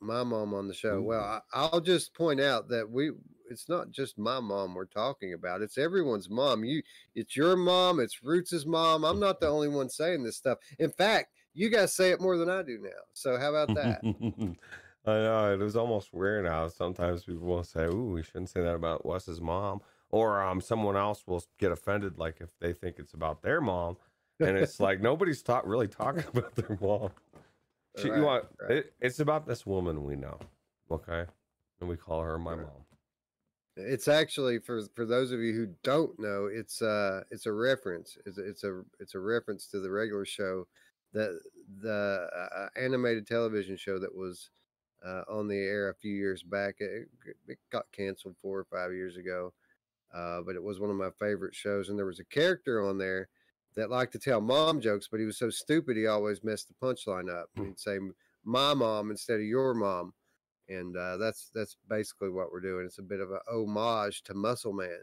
my 0.00 0.24
mom 0.24 0.52
on 0.52 0.66
the 0.66 0.74
show. 0.74 1.00
Well, 1.00 1.20
I, 1.20 1.40
I'll 1.52 1.80
just 1.80 2.14
point 2.14 2.40
out 2.40 2.68
that 2.68 2.90
we 2.90 3.12
it's 3.50 3.68
not 3.68 3.90
just 3.90 4.18
my 4.18 4.40
mom 4.40 4.74
we're 4.74 4.84
talking 4.86 5.34
about. 5.34 5.60
It's 5.60 5.78
everyone's 5.78 6.30
mom. 6.30 6.64
You 6.64 6.82
it's 7.14 7.36
your 7.36 7.56
mom, 7.56 8.00
it's 8.00 8.22
Roots's 8.22 8.66
mom. 8.66 9.04
I'm 9.04 9.20
not 9.20 9.40
the 9.40 9.48
only 9.48 9.68
one 9.68 9.88
saying 9.88 10.22
this 10.22 10.36
stuff. 10.36 10.58
In 10.78 10.90
fact, 10.90 11.32
you 11.52 11.68
guys 11.70 11.94
say 11.94 12.10
it 12.10 12.20
more 12.20 12.36
than 12.36 12.48
I 12.48 12.62
do 12.62 12.78
now. 12.78 12.90
So 13.14 13.38
how 13.38 13.50
about 13.50 13.74
that? 13.74 14.04
I 15.06 15.12
know 15.12 15.52
it 15.52 15.58
was 15.58 15.76
almost 15.76 16.12
weird 16.12 16.46
how 16.46 16.68
sometimes 16.68 17.24
people 17.24 17.46
will 17.46 17.64
say, 17.64 17.86
"Ooh, 17.86 18.12
we 18.12 18.22
shouldn't 18.22 18.50
say 18.50 18.60
that 18.62 18.74
about 18.74 19.04
Wes's 19.06 19.40
mom," 19.40 19.80
or 20.10 20.42
um, 20.42 20.60
someone 20.60 20.96
else 20.96 21.26
will 21.26 21.42
get 21.58 21.72
offended, 21.72 22.18
like 22.18 22.40
if 22.40 22.58
they 22.58 22.72
think 22.72 22.98
it's 22.98 23.14
about 23.14 23.42
their 23.42 23.60
mom, 23.60 23.96
and 24.42 24.56
it's 24.56 24.78
like 24.80 25.00
nobody's 25.00 25.42
talk 25.42 25.64
really 25.66 25.88
talking 25.88 26.24
about 26.34 26.54
their 26.54 26.76
mom. 26.80 27.10
She, 27.96 28.08
Right, 28.08 28.16
you 28.16 28.22
want 28.24 28.48
right. 28.60 28.70
it, 28.70 28.94
it's 29.00 29.20
about 29.20 29.46
this 29.46 29.66
woman 29.66 30.04
we 30.04 30.16
know, 30.16 30.38
okay, 30.90 31.26
and 31.80 31.88
we 31.88 31.96
call 31.96 32.22
her 32.22 32.38
my 32.38 32.54
Right. 32.54 32.66
mom. 32.66 32.84
It's 33.76 34.08
actually 34.08 34.58
for 34.58 34.82
for 34.94 35.06
those 35.06 35.30
of 35.32 35.40
you 35.40 35.52
who 35.54 35.66
don't 35.82 36.18
know, 36.18 36.46
it's 36.46 36.82
uh 36.82 37.22
it's 37.30 37.46
a 37.46 37.52
reference. 37.52 38.18
It's 38.26 38.36
it's 38.38 38.64
a 38.64 38.84
it's 38.98 39.14
a 39.14 39.20
reference 39.20 39.66
to 39.68 39.80
the 39.80 39.90
regular 39.90 40.24
show, 40.24 40.66
the 41.12 41.40
the 41.80 42.28
uh, 42.34 42.68
animated 42.78 43.26
television 43.26 43.76
show 43.76 43.98
that 43.98 44.14
was 44.14 44.50
uh, 45.06 45.22
on 45.28 45.48
the 45.48 45.56
air 45.56 45.88
a 45.88 45.94
few 45.94 46.14
years 46.14 46.42
back. 46.42 46.76
It, 46.78 47.08
it 47.46 47.58
got 47.70 47.90
canceled 47.92 48.36
four 48.40 48.58
or 48.58 48.64
five 48.64 48.92
years 48.92 49.16
ago, 49.16 49.52
uh, 50.14 50.40
but 50.42 50.56
it 50.56 50.62
was 50.62 50.80
one 50.80 50.90
of 50.90 50.96
my 50.96 51.10
favorite 51.18 51.54
shows. 51.54 51.88
And 51.88 51.98
there 51.98 52.06
was 52.06 52.20
a 52.20 52.24
character 52.24 52.86
on 52.86 52.98
there 52.98 53.28
that 53.76 53.90
liked 53.90 54.12
to 54.12 54.18
tell 54.18 54.40
mom 54.40 54.80
jokes, 54.80 55.08
but 55.10 55.20
he 55.20 55.26
was 55.26 55.38
so 55.38 55.48
stupid 55.48 55.96
he 55.96 56.06
always 56.06 56.42
messed 56.42 56.68
the 56.68 56.86
punchline 56.86 57.30
up. 57.30 57.48
Hmm. 57.56 57.66
He'd 57.66 57.80
say 57.80 57.98
"my 58.44 58.74
mom" 58.74 59.10
instead 59.10 59.40
of 59.40 59.46
"your 59.46 59.74
mom." 59.74 60.12
and 60.70 60.96
uh, 60.96 61.16
that's 61.16 61.50
that's 61.54 61.76
basically 61.88 62.30
what 62.30 62.52
we're 62.52 62.60
doing. 62.60 62.86
It's 62.86 62.98
a 62.98 63.02
bit 63.02 63.20
of 63.20 63.30
a 63.30 63.40
homage 63.50 64.22
to 64.22 64.34
Muscle 64.34 64.72
Man. 64.72 65.00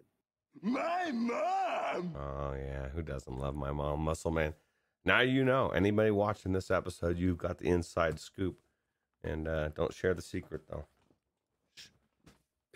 My 0.62 1.12
mom! 1.12 2.16
Oh 2.16 2.56
yeah, 2.58 2.88
who 2.90 3.04
doesn't 3.04 3.38
love 3.38 3.56
my 3.56 3.72
mom, 3.72 4.02
Muscle 4.02 4.32
Man? 4.32 4.54
Now 5.06 5.22
you 5.22 5.44
know. 5.44 5.70
Anybody 5.70 6.12
watching 6.12 6.54
this 6.54 6.72
episode, 6.72 7.18
you've 7.18 7.38
got 7.38 7.60
the 7.60 7.68
inside 7.68 8.20
scoop, 8.20 8.58
and 9.24 9.48
uh, 9.48 9.70
don't 9.70 9.94
share 9.94 10.14
the 10.14 10.22
secret 10.22 10.62
though. 10.70 10.86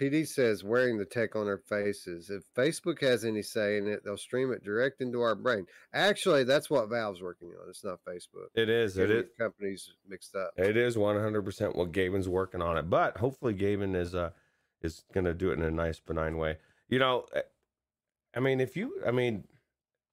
PD 0.02 0.28
says 0.28 0.64
wearing 0.64 0.98
the 0.98 1.06
tech 1.06 1.36
on 1.36 1.48
our 1.48 1.60
faces. 1.60 2.32
If 2.32 2.44
Facebook 2.58 3.02
has 3.02 3.24
any 3.24 3.44
say 3.44 3.78
in 3.78 3.88
it, 3.88 4.04
they'll 4.04 4.18
stream 4.18 4.52
it 4.52 4.64
direct 4.64 5.00
into 5.00 5.22
our 5.22 5.36
brain. 5.36 5.68
Actually, 5.94 6.44
that's 6.44 6.72
what 6.72 6.90
Valve's 6.90 7.22
working 7.22 7.50
on. 7.50 7.70
It's 7.70 7.84
not 7.84 8.00
Facebook. 8.08 8.48
It 8.56 8.68
is. 8.68 8.98
It 8.98 9.12
is. 9.12 9.26
Companies 9.38 9.92
mixed 10.08 10.36
up. 10.36 10.54
It 10.58 10.76
is 10.76 10.98
one 10.98 11.22
hundred 11.22 11.44
percent 11.44 11.76
what 11.76 11.92
Gaben's 11.92 12.28
working 12.28 12.64
on 12.64 12.78
it, 12.78 12.90
but 12.90 13.18
hopefully 13.18 13.54
Gaben 13.54 13.96
is 13.96 14.16
uh 14.16 14.32
is 14.82 15.04
gonna 15.14 15.36
do 15.36 15.52
it 15.52 15.60
in 15.60 15.64
a 15.64 15.70
nice 15.70 16.00
benign 16.00 16.38
way. 16.38 16.58
You 16.90 16.98
know, 16.98 17.26
eh, 17.36 17.42
I 18.36 18.40
mean, 18.40 18.60
if 18.60 18.76
you, 18.76 19.02
I 19.06 19.12
mean, 19.12 19.44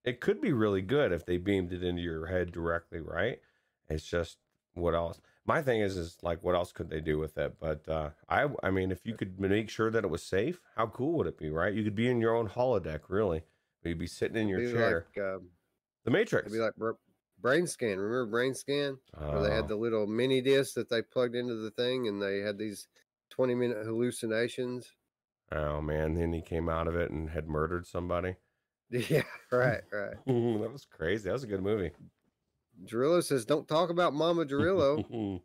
it 0.05 0.21
could 0.21 0.41
be 0.41 0.53
really 0.53 0.83
good 0.83 1.13
if 1.13 1.27
they 1.27 1.37
beamed 1.37 1.73
it 1.73 1.83
into 1.83 2.03
your 2.03 2.27
head 2.27 2.53
directly, 2.53 3.01
right? 3.01 3.41
It's 3.89 4.05
just 4.05 4.39
what 4.75 4.95
else. 4.95 5.21
My 5.47 5.63
thing 5.63 5.81
is, 5.81 5.97
is 5.97 6.19
like, 6.23 6.43
what 6.43 6.55
else 6.55 6.73
could 6.73 6.91
they 6.91 7.01
do 7.01 7.19
with 7.19 7.39
it? 7.39 7.55
But 7.59 7.89
uh, 7.89 8.11
I, 8.29 8.47
I 8.63 8.71
mean, 8.71 8.91
if 8.93 9.01
you 9.05 9.15
could 9.15 9.41
make 9.41 9.71
sure 9.71 9.91
that 9.91 10.05
it 10.05 10.11
was 10.11 10.23
safe, 10.23 10.61
how 10.77 10.87
cool 10.87 11.15
would 11.19 11.27
it 11.27 11.39
be, 11.39 11.49
right? 11.51 11.73
You 11.73 11.83
could 11.85 11.95
be 11.95 12.09
in 12.09 12.21
your 12.21 12.35
own 12.37 12.49
holodeck, 12.49 13.01
really. 13.09 13.43
You'd 13.83 13.99
be 13.99 14.07
sitting 14.07 14.37
in 14.37 14.49
your 14.49 14.61
chair. 14.71 15.07
Like, 15.17 15.25
um, 15.25 15.49
the 16.05 16.11
Matrix. 16.11 16.47
it'd 16.53 16.59
be 16.59 16.63
like 16.63 16.75
Brain 17.41 17.67
Scan. 17.67 17.99
Remember 17.99 18.27
Brain 18.27 18.55
Scan? 18.55 18.99
Where 19.17 19.43
they 19.43 19.49
Oh. 19.49 19.55
had 19.55 19.69
the 19.69 19.77
little 19.77 20.07
mini 20.07 20.43
disc 20.43 20.75
that 20.75 20.91
they 20.91 21.01
plugged 21.01 21.35
into 21.35 21.55
the 21.55 21.71
thing 21.71 22.09
and 22.09 22.21
they 22.21 22.41
had 22.41 22.59
these 22.59 22.87
20 23.31 23.55
minute 23.55 23.79
hallucinations. 23.87 24.93
Oh 25.51 25.81
man, 25.81 26.15
then 26.15 26.33
he 26.35 26.43
came 26.43 26.69
out 26.69 26.89
of 26.89 26.95
it 26.97 27.11
and 27.11 27.31
had 27.31 27.49
murdered 27.49 27.87
somebody. 27.87 28.37
Yeah, 29.11 29.23
right, 29.53 29.83
right. 29.93 30.17
that 30.27 30.73
was 30.73 30.87
crazy. 30.91 31.25
That 31.25 31.35
was 31.35 31.45
a 31.45 31.47
good 31.47 31.63
movie. 31.63 31.91
Drillo 32.87 33.23
says, 33.23 33.45
"Don't 33.45 33.69
talk 33.69 33.91
about 33.91 34.15
Mama 34.15 34.47
Drillo." 34.47 35.43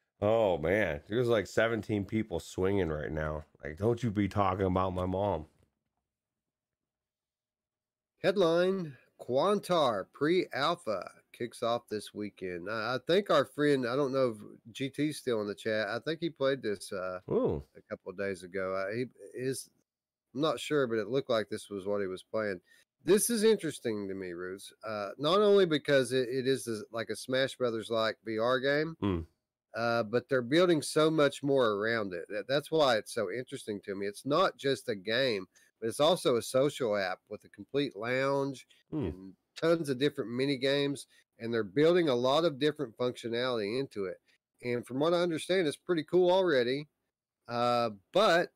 oh 0.22 0.58
man, 0.58 1.00
there's 1.08 1.28
like 1.28 1.46
17 1.46 2.04
people 2.04 2.38
swinging 2.38 2.90
right 2.90 3.10
now. 3.10 3.44
Like, 3.64 3.78
don't 3.78 4.02
you 4.02 4.10
be 4.10 4.28
talking 4.28 4.66
about 4.66 4.94
my 4.94 5.06
mom. 5.06 5.46
Headline: 8.22 8.96
Quantar 9.20 10.06
pre-alpha 10.12 11.10
kicks 11.32 11.62
off 11.62 11.82
this 11.90 12.14
weekend. 12.14 12.70
I 12.70 12.94
I 12.94 12.98
think 13.06 13.30
our 13.30 13.44
friend, 13.44 13.86
I 13.86 13.96
don't 13.96 14.12
know 14.12 14.36
if 14.36 14.72
GT's 14.72 15.18
still 15.18 15.40
in 15.40 15.48
the 15.48 15.54
chat. 15.54 15.88
I 15.88 15.98
think 15.98 16.20
he 16.20 16.30
played 16.30 16.62
this 16.62 16.92
uh, 16.92 17.20
a 17.76 17.82
couple 17.90 18.10
of 18.10 18.18
days 18.18 18.42
ago. 18.42 18.74
Uh, 18.74 18.94
he 18.94 19.06
is, 19.34 19.68
I'm 20.34 20.40
not 20.40 20.60
sure, 20.60 20.86
but 20.86 20.98
it 20.98 21.08
looked 21.08 21.30
like 21.30 21.48
this 21.48 21.68
was 21.70 21.86
what 21.86 22.00
he 22.00 22.06
was 22.06 22.22
playing. 22.22 22.60
This 23.04 23.28
is 23.28 23.44
interesting 23.44 24.08
to 24.08 24.14
me, 24.14 24.32
Roots. 24.32 24.72
Uh, 24.82 25.10
not 25.18 25.40
only 25.40 25.66
because 25.66 26.12
it, 26.12 26.28
it 26.28 26.46
is 26.46 26.66
a, 26.68 26.82
like 26.90 27.10
a 27.10 27.16
Smash 27.16 27.54
Brothers 27.56 27.90
like 27.90 28.16
VR 28.26 28.62
game, 28.62 28.96
Hmm. 29.00 29.20
uh, 29.76 30.04
but 30.04 30.28
they're 30.28 30.40
building 30.42 30.80
so 30.80 31.10
much 31.10 31.42
more 31.42 31.72
around 31.72 32.14
it. 32.14 32.24
That, 32.28 32.48
that's 32.48 32.70
why 32.70 32.96
it's 32.96 33.12
so 33.12 33.30
interesting 33.30 33.80
to 33.84 33.94
me. 33.94 34.06
It's 34.06 34.24
not 34.24 34.56
just 34.56 34.88
a 34.88 34.94
game, 34.94 35.46
but 35.80 35.88
it's 35.88 36.00
also 36.00 36.36
a 36.36 36.42
social 36.42 36.96
app 36.96 37.18
with 37.28 37.44
a 37.44 37.48
complete 37.50 37.94
lounge 37.94 38.66
Hmm. 38.90 39.04
and 39.04 39.32
tons 39.60 39.88
of 39.88 39.98
different 39.98 40.30
mini 40.30 40.56
games, 40.56 41.06
and 41.38 41.52
they're 41.52 41.62
building 41.62 42.08
a 42.08 42.14
lot 42.14 42.44
of 42.44 42.58
different 42.58 42.96
functionality 42.96 43.78
into 43.78 44.06
it. 44.06 44.16
And 44.62 44.86
from 44.86 44.98
what 44.98 45.12
I 45.12 45.18
understand, 45.20 45.66
it's 45.66 45.76
pretty 45.76 46.04
cool 46.04 46.30
already. 46.30 46.88
Uh, 47.48 47.90
but 48.12 48.50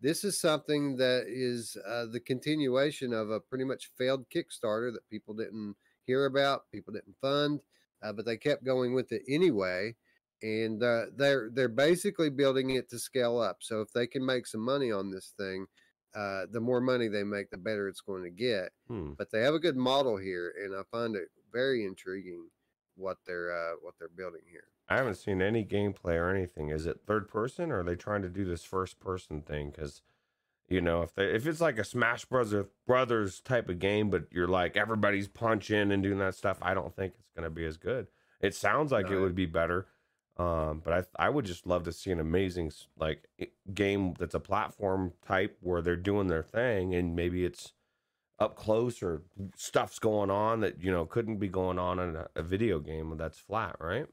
this 0.00 0.24
is 0.24 0.40
something 0.40 0.96
that 0.96 1.24
is 1.26 1.76
uh, 1.86 2.06
the 2.06 2.20
continuation 2.20 3.12
of 3.12 3.30
a 3.30 3.40
pretty 3.40 3.64
much 3.64 3.90
failed 3.96 4.24
Kickstarter 4.34 4.92
that 4.92 5.08
people 5.10 5.34
didn't 5.34 5.76
hear 6.06 6.26
about, 6.26 6.70
people 6.72 6.92
didn't 6.92 7.16
fund, 7.20 7.60
uh, 8.02 8.12
but 8.12 8.24
they 8.24 8.36
kept 8.36 8.64
going 8.64 8.94
with 8.94 9.12
it 9.12 9.22
anyway. 9.28 9.94
And 10.42 10.82
uh, 10.82 11.06
they're 11.16 11.50
they're 11.52 11.68
basically 11.68 12.30
building 12.30 12.70
it 12.70 12.88
to 12.90 12.98
scale 12.98 13.38
up. 13.38 13.58
So 13.60 13.82
if 13.82 13.92
they 13.92 14.06
can 14.06 14.24
make 14.24 14.46
some 14.46 14.62
money 14.62 14.90
on 14.90 15.10
this 15.10 15.34
thing, 15.38 15.66
uh, 16.14 16.46
the 16.50 16.60
more 16.60 16.80
money 16.80 17.08
they 17.08 17.24
make, 17.24 17.50
the 17.50 17.58
better 17.58 17.88
it's 17.88 18.00
going 18.00 18.24
to 18.24 18.30
get. 18.30 18.70
Hmm. 18.88 19.12
But 19.18 19.30
they 19.30 19.42
have 19.42 19.52
a 19.52 19.58
good 19.60 19.76
model 19.76 20.16
here, 20.16 20.54
and 20.64 20.74
I 20.74 20.80
find 20.90 21.14
it 21.14 21.28
very 21.52 21.84
intriguing 21.84 22.48
what 22.96 23.18
they're 23.26 23.52
uh, 23.52 23.74
what 23.82 23.94
they're 23.98 24.08
building 24.08 24.42
here. 24.50 24.64
I 24.90 24.96
haven't 24.96 25.14
seen 25.14 25.40
any 25.40 25.64
gameplay 25.64 26.16
or 26.16 26.28
anything. 26.28 26.70
Is 26.70 26.84
it 26.84 27.02
third 27.06 27.28
person 27.28 27.70
or 27.70 27.80
are 27.80 27.84
they 27.84 27.94
trying 27.94 28.22
to 28.22 28.28
do 28.28 28.44
this 28.44 28.64
first 28.64 28.98
person 28.98 29.40
thing? 29.40 29.70
Because 29.70 30.02
you 30.68 30.80
know, 30.80 31.02
if 31.02 31.14
they 31.14 31.26
if 31.26 31.46
it's 31.46 31.60
like 31.60 31.78
a 31.78 31.84
Smash 31.84 32.24
Brothers 32.24 32.66
Brothers 32.86 33.40
type 33.40 33.68
of 33.68 33.78
game, 33.78 34.10
but 34.10 34.24
you're 34.32 34.48
like 34.48 34.76
everybody's 34.76 35.28
punching 35.28 35.92
and 35.92 36.02
doing 36.02 36.18
that 36.18 36.34
stuff, 36.34 36.58
I 36.60 36.74
don't 36.74 36.94
think 36.94 37.14
it's 37.18 37.30
going 37.36 37.44
to 37.44 37.50
be 37.50 37.64
as 37.64 37.76
good. 37.76 38.08
It 38.40 38.54
sounds 38.54 38.90
like 38.90 39.10
it 39.10 39.18
would 39.18 39.34
be 39.34 39.46
better, 39.46 39.86
um, 40.38 40.80
but 40.82 40.92
I 41.18 41.26
I 41.26 41.28
would 41.28 41.44
just 41.44 41.66
love 41.66 41.84
to 41.84 41.92
see 41.92 42.10
an 42.10 42.20
amazing 42.20 42.72
like 42.98 43.28
game 43.72 44.14
that's 44.18 44.34
a 44.34 44.40
platform 44.40 45.12
type 45.26 45.56
where 45.60 45.82
they're 45.82 45.96
doing 45.96 46.28
their 46.28 46.42
thing 46.42 46.94
and 46.94 47.14
maybe 47.14 47.44
it's 47.44 47.74
up 48.38 48.56
close 48.56 49.02
or 49.02 49.22
stuff's 49.54 49.98
going 49.98 50.30
on 50.30 50.60
that 50.60 50.82
you 50.82 50.90
know 50.90 51.04
couldn't 51.04 51.36
be 51.36 51.48
going 51.48 51.78
on 51.78 51.98
in 51.98 52.16
a, 52.16 52.26
a 52.36 52.42
video 52.42 52.80
game 52.80 53.16
that's 53.16 53.38
flat, 53.38 53.76
right? 53.78 54.06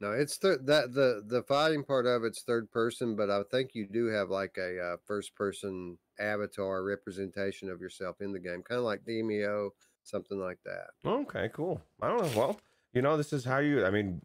No, 0.00 0.12
it's 0.12 0.36
th- 0.38 0.58
that 0.64 0.92
the 0.92 1.22
the 1.26 1.42
fighting 1.44 1.82
part 1.82 2.06
of 2.06 2.24
it's 2.24 2.42
third 2.42 2.70
person, 2.70 3.16
but 3.16 3.30
I 3.30 3.42
think 3.50 3.70
you 3.74 3.86
do 3.86 4.06
have 4.06 4.28
like 4.28 4.56
a 4.58 4.78
uh, 4.78 4.96
first 5.06 5.34
person 5.34 5.96
avatar 6.18 6.82
representation 6.84 7.70
of 7.70 7.80
yourself 7.80 8.20
in 8.20 8.32
the 8.32 8.38
game, 8.38 8.62
kind 8.62 8.78
of 8.78 8.84
like 8.84 9.04
Demeo, 9.04 9.70
something 10.02 10.38
like 10.38 10.58
that. 10.64 11.08
Okay, 11.08 11.48
cool. 11.52 11.80
I 12.02 12.08
don't 12.08 12.20
know. 12.22 12.38
Well, 12.38 12.60
you 12.92 13.00
know, 13.00 13.16
this 13.16 13.32
is 13.32 13.44
how 13.44 13.58
you. 13.58 13.86
I 13.86 13.90
mean, 13.90 14.20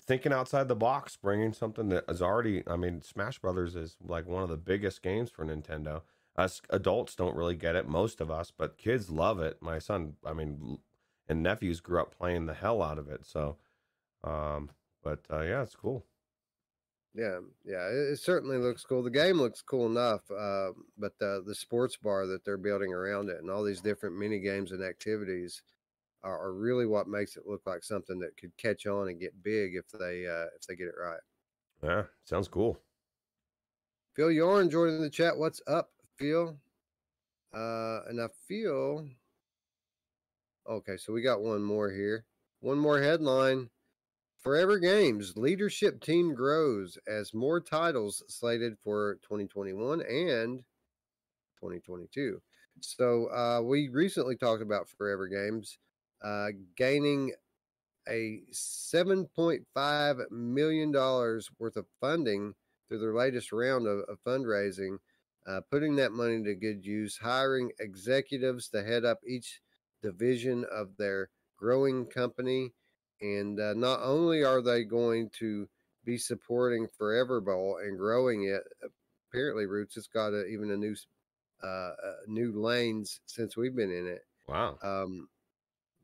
thinking 0.00 0.32
outside 0.32 0.66
the 0.66 0.74
box, 0.74 1.16
bringing 1.16 1.52
something 1.52 1.88
that 1.90 2.04
is 2.08 2.20
already. 2.20 2.64
I 2.66 2.76
mean, 2.76 3.00
Smash 3.02 3.38
Brothers 3.38 3.76
is 3.76 3.96
like 4.04 4.26
one 4.26 4.42
of 4.42 4.48
the 4.48 4.56
biggest 4.56 5.00
games 5.02 5.30
for 5.30 5.44
Nintendo. 5.44 6.02
Us 6.36 6.60
adults 6.70 7.14
don't 7.14 7.36
really 7.36 7.54
get 7.54 7.76
it, 7.76 7.88
most 7.88 8.20
of 8.20 8.30
us, 8.32 8.50
but 8.50 8.76
kids 8.76 9.10
love 9.10 9.38
it. 9.38 9.58
My 9.60 9.78
son, 9.78 10.14
I 10.26 10.32
mean, 10.32 10.78
and 11.28 11.42
nephews 11.42 11.80
grew 11.80 12.00
up 12.00 12.16
playing 12.16 12.46
the 12.46 12.54
hell 12.54 12.82
out 12.82 12.98
of 12.98 13.08
it. 13.08 13.24
So, 13.24 13.56
um, 14.24 14.70
but 15.04 15.20
uh, 15.30 15.42
yeah, 15.42 15.62
it's 15.62 15.76
cool. 15.76 16.04
Yeah, 17.14 17.38
yeah, 17.64 17.86
it, 17.88 18.12
it 18.12 18.18
certainly 18.18 18.58
looks 18.58 18.84
cool. 18.84 19.02
The 19.02 19.10
game 19.10 19.36
looks 19.36 19.62
cool 19.62 19.86
enough, 19.86 20.28
uh, 20.30 20.72
but 20.98 21.16
the 21.20 21.44
the 21.46 21.54
sports 21.54 21.96
bar 21.96 22.26
that 22.26 22.44
they're 22.44 22.56
building 22.58 22.92
around 22.92 23.28
it 23.28 23.40
and 23.40 23.50
all 23.50 23.62
these 23.62 23.80
different 23.80 24.18
mini 24.18 24.40
games 24.40 24.72
and 24.72 24.82
activities 24.82 25.62
are, 26.24 26.40
are 26.40 26.54
really 26.54 26.86
what 26.86 27.06
makes 27.06 27.36
it 27.36 27.46
look 27.46 27.62
like 27.66 27.84
something 27.84 28.18
that 28.18 28.36
could 28.36 28.56
catch 28.56 28.86
on 28.86 29.08
and 29.08 29.20
get 29.20 29.42
big 29.42 29.76
if 29.76 29.88
they 29.90 30.26
uh, 30.26 30.46
if 30.56 30.66
they 30.66 30.74
get 30.74 30.88
it 30.88 30.94
right. 31.00 31.20
Yeah, 31.82 32.04
sounds 32.24 32.48
cool. 32.48 32.80
Phil 34.14 34.32
Yarn 34.32 34.70
joining 34.70 35.02
the 35.02 35.10
chat. 35.10 35.36
What's 35.36 35.60
up, 35.66 35.90
Phil? 36.16 36.56
Uh, 37.52 38.00
and 38.08 38.20
I 38.20 38.26
feel 38.48 39.06
okay. 40.68 40.96
So 40.96 41.12
we 41.12 41.22
got 41.22 41.42
one 41.42 41.62
more 41.62 41.90
here. 41.90 42.24
One 42.60 42.78
more 42.78 43.00
headline. 43.00 43.70
Forever 44.44 44.78
Games 44.78 45.38
leadership 45.38 46.02
team 46.02 46.34
grows 46.34 46.98
as 47.08 47.32
more 47.32 47.62
titles 47.62 48.22
slated 48.28 48.76
for 48.84 49.14
2021 49.22 50.02
and 50.02 50.58
2022. 51.58 52.42
So 52.80 53.30
uh, 53.32 53.62
we 53.62 53.88
recently 53.88 54.36
talked 54.36 54.60
about 54.60 54.90
Forever 54.90 55.28
Games 55.28 55.78
uh, 56.22 56.48
gaining 56.76 57.32
a 58.06 58.42
7.5 58.52 60.30
million 60.30 60.92
dollars 60.92 61.50
worth 61.58 61.76
of 61.78 61.86
funding 61.98 62.54
through 62.86 62.98
their 62.98 63.14
latest 63.14 63.50
round 63.50 63.86
of, 63.86 64.00
of 64.00 64.18
fundraising, 64.26 64.98
uh, 65.46 65.62
putting 65.70 65.96
that 65.96 66.12
money 66.12 66.44
to 66.44 66.54
good 66.54 66.84
use, 66.84 67.16
hiring 67.16 67.70
executives 67.80 68.68
to 68.68 68.84
head 68.84 69.06
up 69.06 69.20
each 69.26 69.62
division 70.02 70.66
of 70.70 70.98
their 70.98 71.30
growing 71.56 72.04
company. 72.04 72.74
And 73.24 73.58
uh, 73.58 73.74
not 73.74 74.00
only 74.02 74.44
are 74.44 74.60
they 74.60 74.84
going 74.84 75.30
to 75.38 75.68
be 76.04 76.18
supporting 76.18 76.86
Forever 76.88 77.40
Bowl 77.40 77.78
and 77.82 77.96
growing 77.98 78.44
it, 78.44 78.62
apparently 79.30 79.66
Roots 79.66 79.94
has 79.94 80.06
got 80.06 80.34
a, 80.34 80.44
even 80.46 80.70
a 80.70 80.76
new 80.76 80.94
uh, 81.62 81.66
uh, 81.66 82.16
new 82.26 82.52
lanes 82.60 83.20
since 83.26 83.56
we've 83.56 83.74
been 83.74 83.90
in 83.90 84.06
it. 84.06 84.22
Wow. 84.46 84.78
Um, 84.82 85.28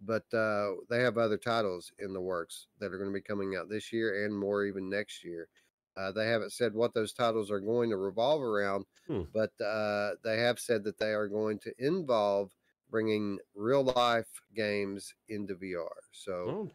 but 0.00 0.32
uh, 0.32 0.72
they 0.88 1.00
have 1.00 1.18
other 1.18 1.36
titles 1.36 1.92
in 1.98 2.14
the 2.14 2.20
works 2.20 2.68
that 2.78 2.92
are 2.92 2.98
going 2.98 3.10
to 3.10 3.14
be 3.14 3.20
coming 3.20 3.54
out 3.56 3.68
this 3.68 3.92
year 3.92 4.24
and 4.24 4.34
more 4.38 4.64
even 4.64 4.88
next 4.88 5.22
year. 5.22 5.48
Uh, 5.96 6.10
they 6.12 6.26
haven't 6.26 6.52
said 6.52 6.72
what 6.72 6.94
those 6.94 7.12
titles 7.12 7.50
are 7.50 7.60
going 7.60 7.90
to 7.90 7.96
revolve 7.96 8.40
around, 8.42 8.86
Hmm. 9.06 9.24
but 9.34 9.52
uh, 9.60 10.12
they 10.24 10.38
have 10.38 10.58
said 10.58 10.84
that 10.84 10.98
they 10.98 11.12
are 11.12 11.28
going 11.28 11.58
to 11.60 11.74
involve 11.78 12.56
bringing 12.88 13.38
real 13.54 13.84
life 13.84 14.40
games 14.54 15.14
into 15.28 15.54
VR. 15.54 15.90
So 16.12 16.32
Oh, 16.48 16.70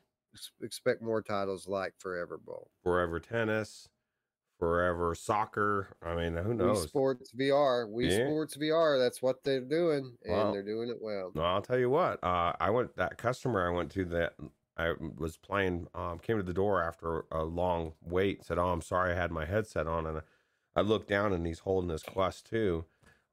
expect 0.62 1.02
more 1.02 1.22
titles 1.22 1.68
like 1.68 1.94
Forever 2.00 2.38
Bowl. 2.38 2.70
forever 2.84 3.20
tennis, 3.20 3.88
forever 4.60 5.14
soccer. 5.16 5.88
I 6.02 6.16
mean, 6.16 6.36
who 6.36 6.50
Wii 6.54 6.58
knows? 6.58 6.84
Sports 6.84 7.32
VR. 7.34 7.88
We 7.90 8.08
Yeah. 8.10 8.28
Sports 8.28 8.56
VR. 8.58 8.98
That's 9.00 9.22
what 9.22 9.44
they're 9.44 9.62
doing, 9.62 10.18
and 10.24 10.34
Wow. 10.34 10.52
they're 10.52 10.64
doing 10.64 10.90
it 10.90 11.02
well. 11.02 11.32
No, 11.36 11.42
I'll 11.44 11.62
tell 11.62 11.78
you 11.80 11.90
what. 11.90 12.24
Uh, 12.24 12.54
I 12.60 12.70
went 12.70 12.96
that 12.96 13.18
customer 13.18 13.68
I 13.68 13.72
went 13.76 13.92
to 13.94 14.06
that 14.06 14.36
I 14.78 14.94
was 15.18 15.38
playing 15.38 15.88
um, 15.94 16.20
came 16.20 16.38
to 16.38 16.44
the 16.44 16.54
door 16.54 16.82
after 16.84 17.26
a 17.32 17.44
long 17.44 17.94
wait. 18.02 18.44
Said, 18.44 18.58
"Oh, 18.58 18.70
I'm 18.70 18.82
sorry, 18.82 19.14
I 19.14 19.16
had 19.16 19.32
my 19.32 19.46
headset 19.46 19.88
on." 19.88 20.06
And 20.06 20.22
I 20.76 20.82
looked 20.82 21.08
down 21.08 21.32
and 21.32 21.46
he's 21.46 21.60
holding 21.60 21.90
his 21.90 22.04
Quest 22.04 22.46
2. 22.48 22.84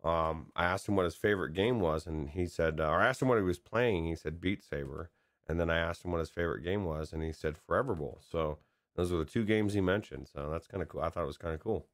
Um, 0.05 0.51
I 0.57 0.65
asked 0.65 0.89
him 0.89 0.95
what 0.97 1.05
his 1.05 1.17
favorite 1.17 1.53
game 1.55 1.79
was, 1.81 2.07
and 2.07 2.31
he 2.31 2.47
said, 2.47 2.81
uh, 2.81 2.89
or 2.89 3.01
I 3.01 3.09
asked 3.09 3.23
him 3.23 3.29
what 3.29 3.39
he 3.39 3.45
was 3.45 3.59
playing. 3.61 4.05
He 4.07 4.15
said 4.17 4.41
Beat 4.41 4.63
Saber, 4.63 5.11
and 5.53 5.61
then 5.61 5.69
I 5.69 5.77
asked 5.77 6.03
him 6.03 6.13
what 6.13 6.21
his 6.21 6.31
favorite 6.31 6.65
game 6.65 6.87
was, 6.87 7.13
and 7.13 7.23
he 7.23 7.31
said 7.31 7.59
Forever 7.59 7.95
Bowl. 7.95 8.23
So 8.27 8.59
those 8.97 9.13
were 9.13 9.19
the 9.19 9.27
two 9.27 9.45
games 9.45 9.75
he 9.75 9.83
mentioned. 9.83 10.29
So 10.33 10.49
that's 10.51 10.67
kind 10.67 10.83
of 10.83 10.89
cool. 10.89 11.03
I 11.03 11.11
thought 11.11 11.25
it 11.25 11.27
was 11.27 11.37
kind 11.37 11.53
of 11.53 11.61
cool. 11.61 11.87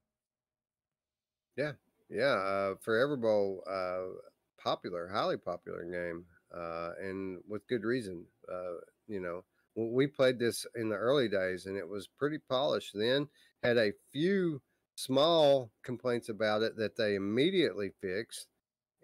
Yeah, 1.56 1.72
yeah. 2.08 2.34
uh, 2.34 2.74
Forever 2.80 3.16
Bowl, 3.16 3.64
uh, 3.68 4.14
popular, 4.62 5.08
highly 5.08 5.38
popular 5.38 5.82
game, 5.82 6.24
uh, 6.54 6.90
and 7.00 7.40
with 7.48 7.66
good 7.66 7.82
reason. 7.82 8.24
Uh, 8.48 8.74
you 9.08 9.18
know, 9.18 9.42
we 9.74 10.06
played 10.06 10.38
this 10.38 10.64
in 10.76 10.88
the 10.88 10.94
early 10.94 11.28
days, 11.28 11.66
and 11.66 11.76
it 11.76 11.88
was 11.88 12.06
pretty 12.06 12.38
polished. 12.38 12.92
Then 12.94 13.26
had 13.64 13.76
a 13.76 13.92
few 14.12 14.62
small 14.94 15.72
complaints 15.82 16.28
about 16.28 16.62
it 16.62 16.76
that 16.76 16.96
they 16.96 17.16
immediately 17.16 17.90
fixed, 18.00 18.46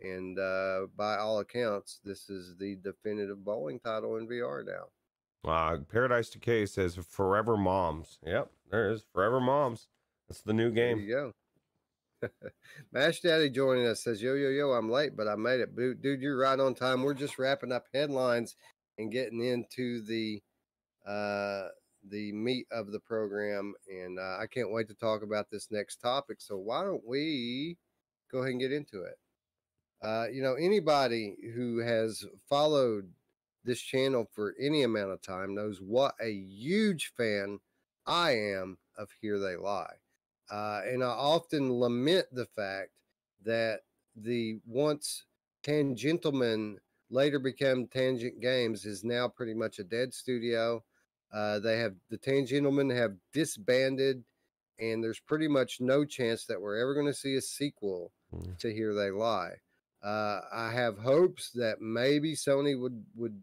and 0.04 0.38
uh, 0.38 0.86
by 0.96 1.16
all 1.16 1.38
accounts, 1.40 2.00
this 2.04 2.28
is 2.30 2.56
the 2.56 2.76
definitive 2.76 3.44
bowling 3.44 3.80
title 3.80 4.16
in 4.16 4.28
VR 4.28 4.64
now. 4.64 5.50
Uh, 5.50 5.78
Paradise 5.90 6.30
Decay 6.30 6.66
says 6.66 6.96
Forever 6.96 7.56
Moms. 7.56 8.18
Yep, 8.24 8.50
there 8.70 8.90
is 8.90 9.02
Forever 9.12 9.40
Moms. 9.40 9.88
That's 10.28 10.42
the 10.42 10.52
new 10.52 10.70
There 10.70 10.94
game. 10.96 11.00
you 11.00 11.32
go. 12.22 12.28
Mash 12.92 13.20
Daddy 13.20 13.50
joining 13.50 13.86
us 13.86 14.02
says, 14.02 14.22
Yo, 14.22 14.34
yo, 14.34 14.48
yo, 14.48 14.70
I'm 14.72 14.90
late, 14.90 15.16
but 15.16 15.28
I 15.28 15.34
made 15.34 15.60
it. 15.60 15.76
Dude, 15.76 16.00
dude, 16.00 16.20
you're 16.22 16.38
right 16.38 16.58
on 16.58 16.74
time. 16.74 17.02
We're 17.02 17.14
just 17.14 17.38
wrapping 17.38 17.72
up 17.72 17.86
headlines 17.92 18.56
and 18.98 19.12
getting 19.12 19.44
into 19.44 20.02
the 20.06 20.42
uh 21.06 21.68
the 22.10 22.32
meat 22.32 22.66
of 22.70 22.92
the 22.92 23.00
program. 23.00 23.74
And 23.88 24.18
uh, 24.18 24.38
I 24.40 24.46
can't 24.50 24.72
wait 24.72 24.88
to 24.88 24.94
talk 24.94 25.22
about 25.22 25.50
this 25.50 25.68
next 25.70 25.96
topic. 25.96 26.40
So 26.40 26.56
why 26.56 26.82
don't 26.84 27.06
we 27.06 27.76
go 28.32 28.38
ahead 28.38 28.52
and 28.52 28.60
get 28.60 28.72
into 28.72 29.02
it? 29.02 29.16
Uh, 30.04 30.26
you 30.30 30.42
know, 30.42 30.54
anybody 30.54 31.36
who 31.54 31.78
has 31.78 32.24
followed 32.48 33.10
this 33.64 33.80
channel 33.80 34.28
for 34.34 34.54
any 34.60 34.82
amount 34.82 35.10
of 35.10 35.22
time 35.22 35.54
knows 35.54 35.80
what 35.80 36.14
a 36.20 36.30
huge 36.30 37.12
fan 37.16 37.58
I 38.06 38.32
am 38.32 38.76
of 38.98 39.08
Here 39.22 39.38
They 39.38 39.56
Lie. 39.56 39.94
Uh, 40.50 40.82
and 40.86 41.02
I 41.02 41.08
often 41.08 41.80
lament 41.80 42.26
the 42.32 42.44
fact 42.44 42.90
that 43.44 43.80
the 44.14 44.58
once 44.66 45.24
Tangentlemen 45.62 46.78
later 47.08 47.38
became 47.38 47.86
Tangent 47.86 48.40
Games 48.40 48.84
is 48.84 49.04
now 49.04 49.26
pretty 49.26 49.54
much 49.54 49.78
a 49.78 49.84
dead 49.84 50.12
studio. 50.12 50.84
Uh, 51.32 51.58
they 51.60 51.78
have 51.78 51.94
the 52.10 52.18
Tangentlemen 52.18 52.90
have 52.90 53.14
disbanded, 53.32 54.22
and 54.78 55.02
there's 55.02 55.20
pretty 55.20 55.48
much 55.48 55.80
no 55.80 56.04
chance 56.04 56.44
that 56.44 56.60
we're 56.60 56.76
ever 56.76 56.92
going 56.92 57.06
to 57.06 57.14
see 57.14 57.36
a 57.36 57.40
sequel 57.40 58.12
Mm. 58.34 58.58
to 58.58 58.72
Here 58.72 58.94
They 58.94 59.10
Lie. 59.10 59.60
Uh, 60.04 60.42
I 60.52 60.70
have 60.70 60.98
hopes 60.98 61.50
that 61.52 61.80
maybe 61.80 62.34
Sony 62.34 62.78
would 62.78 63.02
would 63.16 63.40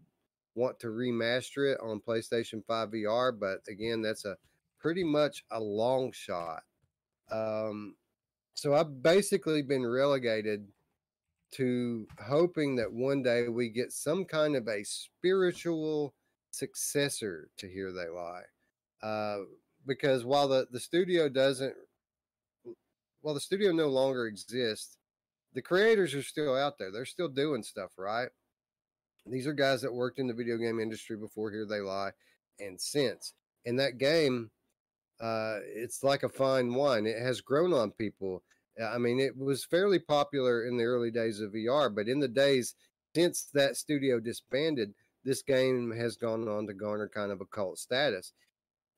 want 0.54 0.80
to 0.80 0.88
remaster 0.88 1.74
it 1.74 1.80
on 1.82 2.02
PlayStation 2.02 2.64
5 2.66 2.90
VR, 2.90 3.38
but 3.38 3.60
again, 3.68 4.02
that's 4.02 4.26
a 4.26 4.38
pretty 4.80 5.04
much 5.04 5.44
a 5.52 5.60
long 5.60 6.12
shot. 6.12 6.64
Um, 7.32 7.96
so 8.54 8.76
I've 8.76 9.02
basically 9.02 9.62
been 9.62 9.86
relegated 9.86 10.68
to 11.54 12.08
hoping 12.22 12.76
that 12.76 12.92
one 12.92 13.24
day 13.24 13.48
we 13.48 13.70
get 13.70 13.92
some 13.92 14.26
kind 14.26 14.56
of 14.56 14.68
a 14.68 14.84
spiritual 14.84 16.14
successor 16.52 17.50
to 17.58 17.68
Here 17.68 17.92
They 17.92 18.08
Lie. 18.08 18.44
Uh, 19.02 19.46
because 19.86 20.24
while 20.24 20.48
the, 20.48 20.68
the 20.72 20.80
studio 20.80 21.28
doesn't, 21.28 21.74
while 23.22 23.34
the 23.34 23.40
studio 23.40 23.72
no 23.72 23.88
longer 23.88 24.28
exists, 24.28 24.98
the 25.54 25.62
creators 25.62 26.14
are 26.14 26.24
still 26.24 26.56
out 26.56 26.78
there. 26.78 26.92
They're 26.92 27.06
still 27.06 27.28
doing 27.28 27.64
stuff, 27.64 27.92
right? 27.98 28.30
These 29.26 29.48
are 29.48 29.54
guys 29.54 29.82
that 29.82 29.94
worked 29.94 30.20
in 30.20 30.28
the 30.28 30.34
video 30.34 30.58
game 30.58 30.80
industry 30.80 31.16
before 31.16 31.52
Here 31.52 31.66
They 31.66 31.80
Lie 31.80 32.12
and 32.60 32.80
since. 32.80 33.34
And 33.66 33.80
that 33.80 33.98
game, 33.98 34.50
uh, 35.20 35.60
it's 35.64 36.04
like 36.04 36.24
a 36.24 36.30
fine 36.30 36.74
wine. 36.74 37.06
It 37.06 37.22
has 37.22 37.42
grown 37.42 37.74
on 37.74 37.92
people. 37.92 38.44
Uh, 38.82 38.86
I 38.86 38.98
mean, 38.98 39.20
it 39.20 39.38
was 39.38 39.66
fairly 39.66 40.00
popular 40.00 40.66
in 40.66 40.78
the 40.78 40.86
early 40.86 41.12
days 41.12 41.40
of 41.40 41.52
VR, 41.52 41.94
but 41.94 42.08
in 42.08 42.20
the 42.20 42.28
days 42.28 42.76
since 43.16 43.50
that 43.54 43.78
studio 43.78 44.20
disbanded, 44.20 44.94
this 45.24 45.42
game 45.44 45.92
has 45.92 46.16
gone 46.16 46.48
on 46.48 46.66
to 46.68 46.74
garner 46.74 47.10
kind 47.14 47.32
of 47.32 47.42
a 47.42 47.46
cult 47.46 47.78
status. 47.78 48.34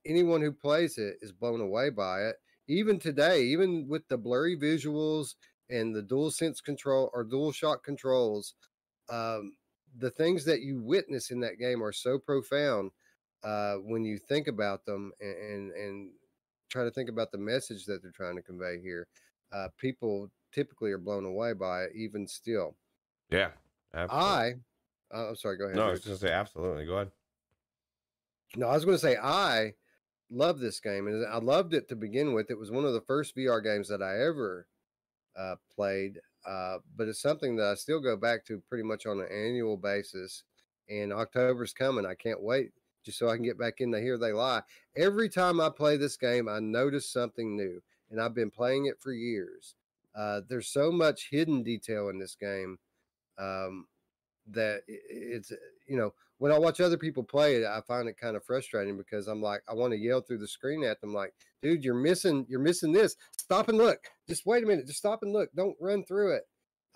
Anyone 0.06 0.42
who 0.42 0.52
plays 0.52 0.98
it 0.98 1.18
is 1.22 1.32
blown 1.32 1.62
away 1.62 1.90
by 1.90 2.22
it. 2.22 2.36
Even 2.68 2.98
today, 2.98 3.44
even 3.44 3.88
with 3.90 4.08
the 4.08 4.18
blurry 4.18 4.58
visuals 4.58 5.36
and 5.70 5.96
the 5.96 6.02
dual 6.02 6.32
sense 6.32 6.62
control 6.62 7.10
or 7.14 7.24
dual 7.24 7.52
shock 7.52 7.84
controls, 7.84 8.56
um, 9.10 9.54
the 9.98 10.10
things 10.12 10.46
that 10.46 10.62
you 10.62 10.82
witness 10.82 11.32
in 11.32 11.40
that 11.42 11.60
game 11.60 11.84
are 11.84 11.92
so 11.92 12.18
profound 12.18 12.92
uh, 13.44 13.76
when 13.76 14.04
you 14.04 14.18
think 14.18 14.48
about 14.48 14.86
them 14.86 15.12
and, 15.20 15.38
and 15.38 15.72
and 15.74 16.12
try 16.70 16.84
to 16.84 16.92
think 16.92 17.10
about 17.10 17.32
the 17.32 17.38
message 17.38 17.86
that 17.86 18.02
they're 18.02 18.12
trying 18.12 18.36
to 18.36 18.42
convey 18.42 18.82
here. 18.82 19.08
Uh, 19.52 19.68
people 19.78 20.32
typically 20.52 20.92
are 20.92 20.98
blown 20.98 21.26
away 21.26 21.54
by 21.54 21.84
it, 21.84 21.92
even 21.96 22.28
still. 22.28 22.76
Yeah. 23.30 23.50
Absolutely. 23.94 24.30
I, 24.30 24.54
uh, 25.14 25.30
I'm 25.30 25.36
sorry, 25.36 25.58
go 25.58 25.66
ahead. 25.66 25.76
no, 25.76 25.88
I 25.88 25.92
was 25.92 26.00
going 26.00 26.18
to 26.18 26.26
say 26.26 26.32
absolutely. 26.32 26.86
Go 26.86 26.96
ahead. 26.96 27.12
No, 28.56 28.68
I 28.68 28.74
was 28.74 28.86
going 28.86 28.98
to 28.98 29.02
say 29.02 29.18
I 29.18 29.74
love 30.32 30.60
this 30.60 30.80
game, 30.80 31.08
and 31.08 31.26
I 31.28 31.38
loved 31.38 31.74
it 31.74 31.90
to 31.90 31.96
begin 31.96 32.34
with. 32.34 32.50
It 32.50 32.58
was 32.58 32.72
one 32.72 32.86
of 32.86 32.94
the 32.94 33.02
first 33.02 33.36
VR 33.36 33.64
games 33.64 33.88
that 33.90 34.02
I 34.02 34.24
ever 34.24 34.68
uh, 35.38 35.56
played, 35.76 36.20
uh, 36.48 36.78
but 36.96 37.08
it's 37.08 37.22
something 37.22 37.56
that 37.58 37.68
I 37.68 37.76
still 37.76 38.00
go 38.00 38.16
back 38.18 38.46
to 38.46 38.62
pretty 38.68 38.84
much 38.84 39.06
on 39.06 39.20
an 39.20 39.28
annual 39.32 39.78
basis. 39.78 40.44
And 40.90 41.14
October's 41.14 41.74
coming. 41.74 42.06
I 42.06 42.14
can't 42.14 42.42
wait 42.42 42.72
just 43.04 43.18
so 43.18 43.30
I 43.30 43.36
can 43.36 43.44
get 43.44 43.60
back 43.60 43.76
in 43.80 43.94
Here 43.94 44.18
They 44.18 44.32
Lie. 44.32 44.62
Every 44.96 45.30
time 45.30 45.60
I 45.60 45.70
play 45.70 45.98
this 45.98 46.18
game, 46.18 46.48
I 46.48 46.60
notice 46.60 47.10
something 47.10 47.56
new, 47.56 47.82
and 48.10 48.20
I've 48.20 48.34
been 48.34 48.52
playing 48.52 48.86
it 48.86 49.00
for 49.00 49.12
years. 49.12 49.76
Uh, 50.16 50.42
there's 50.48 50.68
so 50.68 50.92
much 50.92 51.30
hidden 51.30 51.64
detail 51.64 52.10
in 52.10 52.20
this 52.20 52.36
game 52.36 52.78
um, 53.38 53.88
that 54.52 54.82
it's 54.88 55.52
you 55.88 55.98
know 55.98 56.14
when 56.44 56.52
I 56.52 56.60
watch 56.60 56.82
other 56.82 56.98
people 56.98 57.24
play 57.24 57.56
it, 57.56 57.64
I 57.64 57.80
find 57.88 58.10
it 58.10 58.20
kind 58.20 58.36
of 58.36 58.44
frustrating 58.44 58.98
because 58.98 59.30
I'm 59.30 59.42
like, 59.42 59.62
I 59.66 59.74
want 59.76 59.94
to 59.94 59.98
yell 59.98 60.20
through 60.20 60.40
the 60.40 60.48
screen 60.50 60.84
at 60.84 61.00
them, 61.00 61.14
like, 61.14 61.32
dude, 61.62 61.86
you're 61.86 61.94
missing, 61.94 62.46
you're 62.50 62.60
missing 62.60 62.92
this. 62.92 63.16
Stop 63.38 63.70
and 63.70 63.78
look. 63.78 64.00
Just 64.28 64.46
wait 64.46 64.62
a 64.62 64.68
minute. 64.68 64.86
Just 64.86 65.00
stop 65.00 65.20
and 65.22 65.32
look. 65.32 65.54
Don't 65.56 65.78
run 65.80 66.04
through 66.04 66.36
it. 66.36 66.44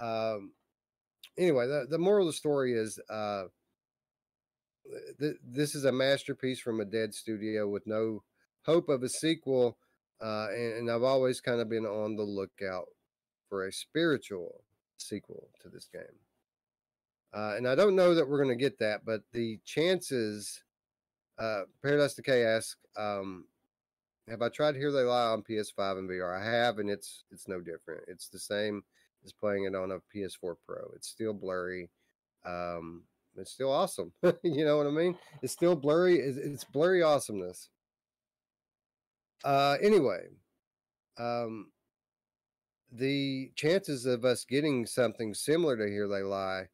Um, 0.03 0.51
anyway, 1.37 1.65
the, 1.65 1.87
the 1.89 1.97
moral 1.97 2.27
of 2.27 2.33
the 2.33 2.37
story 2.37 2.73
is 2.73 2.99
uh, 3.09 3.43
th- 5.17 5.37
this 5.41 5.75
is 5.75 5.85
a 5.85 5.93
masterpiece 5.93 6.59
from 6.59 6.81
a 6.81 6.85
dead 6.85 7.13
studio 7.13 7.69
with 7.69 7.87
no 7.87 8.23
hope 8.65 8.89
of 8.89 9.01
a 9.01 9.07
sequel. 9.07 9.77
Uh, 10.21 10.47
and, 10.49 10.73
and 10.73 10.91
I've 10.91 11.03
always 11.03 11.39
kind 11.39 11.61
of 11.61 11.69
been 11.69 11.85
on 11.85 12.17
the 12.17 12.23
lookout 12.23 12.87
for 13.47 13.65
a 13.65 13.71
spiritual 13.71 14.65
sequel 14.97 15.47
to 15.61 15.69
this 15.69 15.87
game. 15.87 16.26
Uh, 17.33 17.53
and 17.55 17.67
I 17.67 17.75
don't 17.75 17.95
know 17.95 18.15
that 18.15 18.27
we're 18.27 18.41
going 18.43 18.57
to 18.57 18.63
get 18.63 18.79
that, 18.79 19.05
but 19.05 19.21
the 19.33 19.59
chances. 19.65 20.63
Uh, 21.37 21.61
Paradise 21.83 22.15
Decay 22.15 22.43
asks, 22.43 22.77
um, 22.97 23.45
"Have 24.27 24.41
I 24.41 24.49
tried 24.49 24.75
Here 24.75 24.91
They 24.91 25.03
Lie 25.03 25.27
on 25.27 25.43
PS5 25.43 25.99
and 25.99 26.09
VR? 26.09 26.39
I 26.39 26.43
have, 26.43 26.79
and 26.79 26.89
it's 26.89 27.25
it's 27.31 27.47
no 27.47 27.61
different. 27.61 28.05
It's 28.07 28.29
the 28.29 28.39
same 28.39 28.83
as 29.23 29.33
playing 29.33 29.65
it 29.65 29.75
on 29.75 29.91
a 29.91 29.99
PS4 30.15 30.55
Pro. 30.65 30.91
It's 30.95 31.07
still 31.07 31.33
blurry. 31.33 31.89
Um, 32.45 33.03
it's 33.35 33.51
still 33.51 33.71
awesome. 33.71 34.11
you 34.43 34.65
know 34.65 34.77
what 34.77 34.87
I 34.87 34.91
mean? 34.91 35.15
It's 35.43 35.53
still 35.53 35.75
blurry. 35.75 36.19
It's, 36.19 36.37
it's 36.37 36.63
blurry 36.63 37.03
awesomeness. 37.03 37.69
Uh, 39.43 39.77
anyway, 39.81 40.25
um, 41.19 41.71
the 42.91 43.51
chances 43.55 44.05
of 44.05 44.25
us 44.25 44.43
getting 44.43 44.85
something 44.85 45.33
similar 45.33 45.77
to 45.77 45.87
Here 45.87 46.07
They 46.07 46.23
Lie 46.23 46.67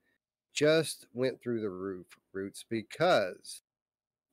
just 0.54 1.08
went 1.14 1.42
through 1.42 1.62
the 1.62 1.70
roof, 1.70 2.08
Roots, 2.32 2.64
because 2.70 3.62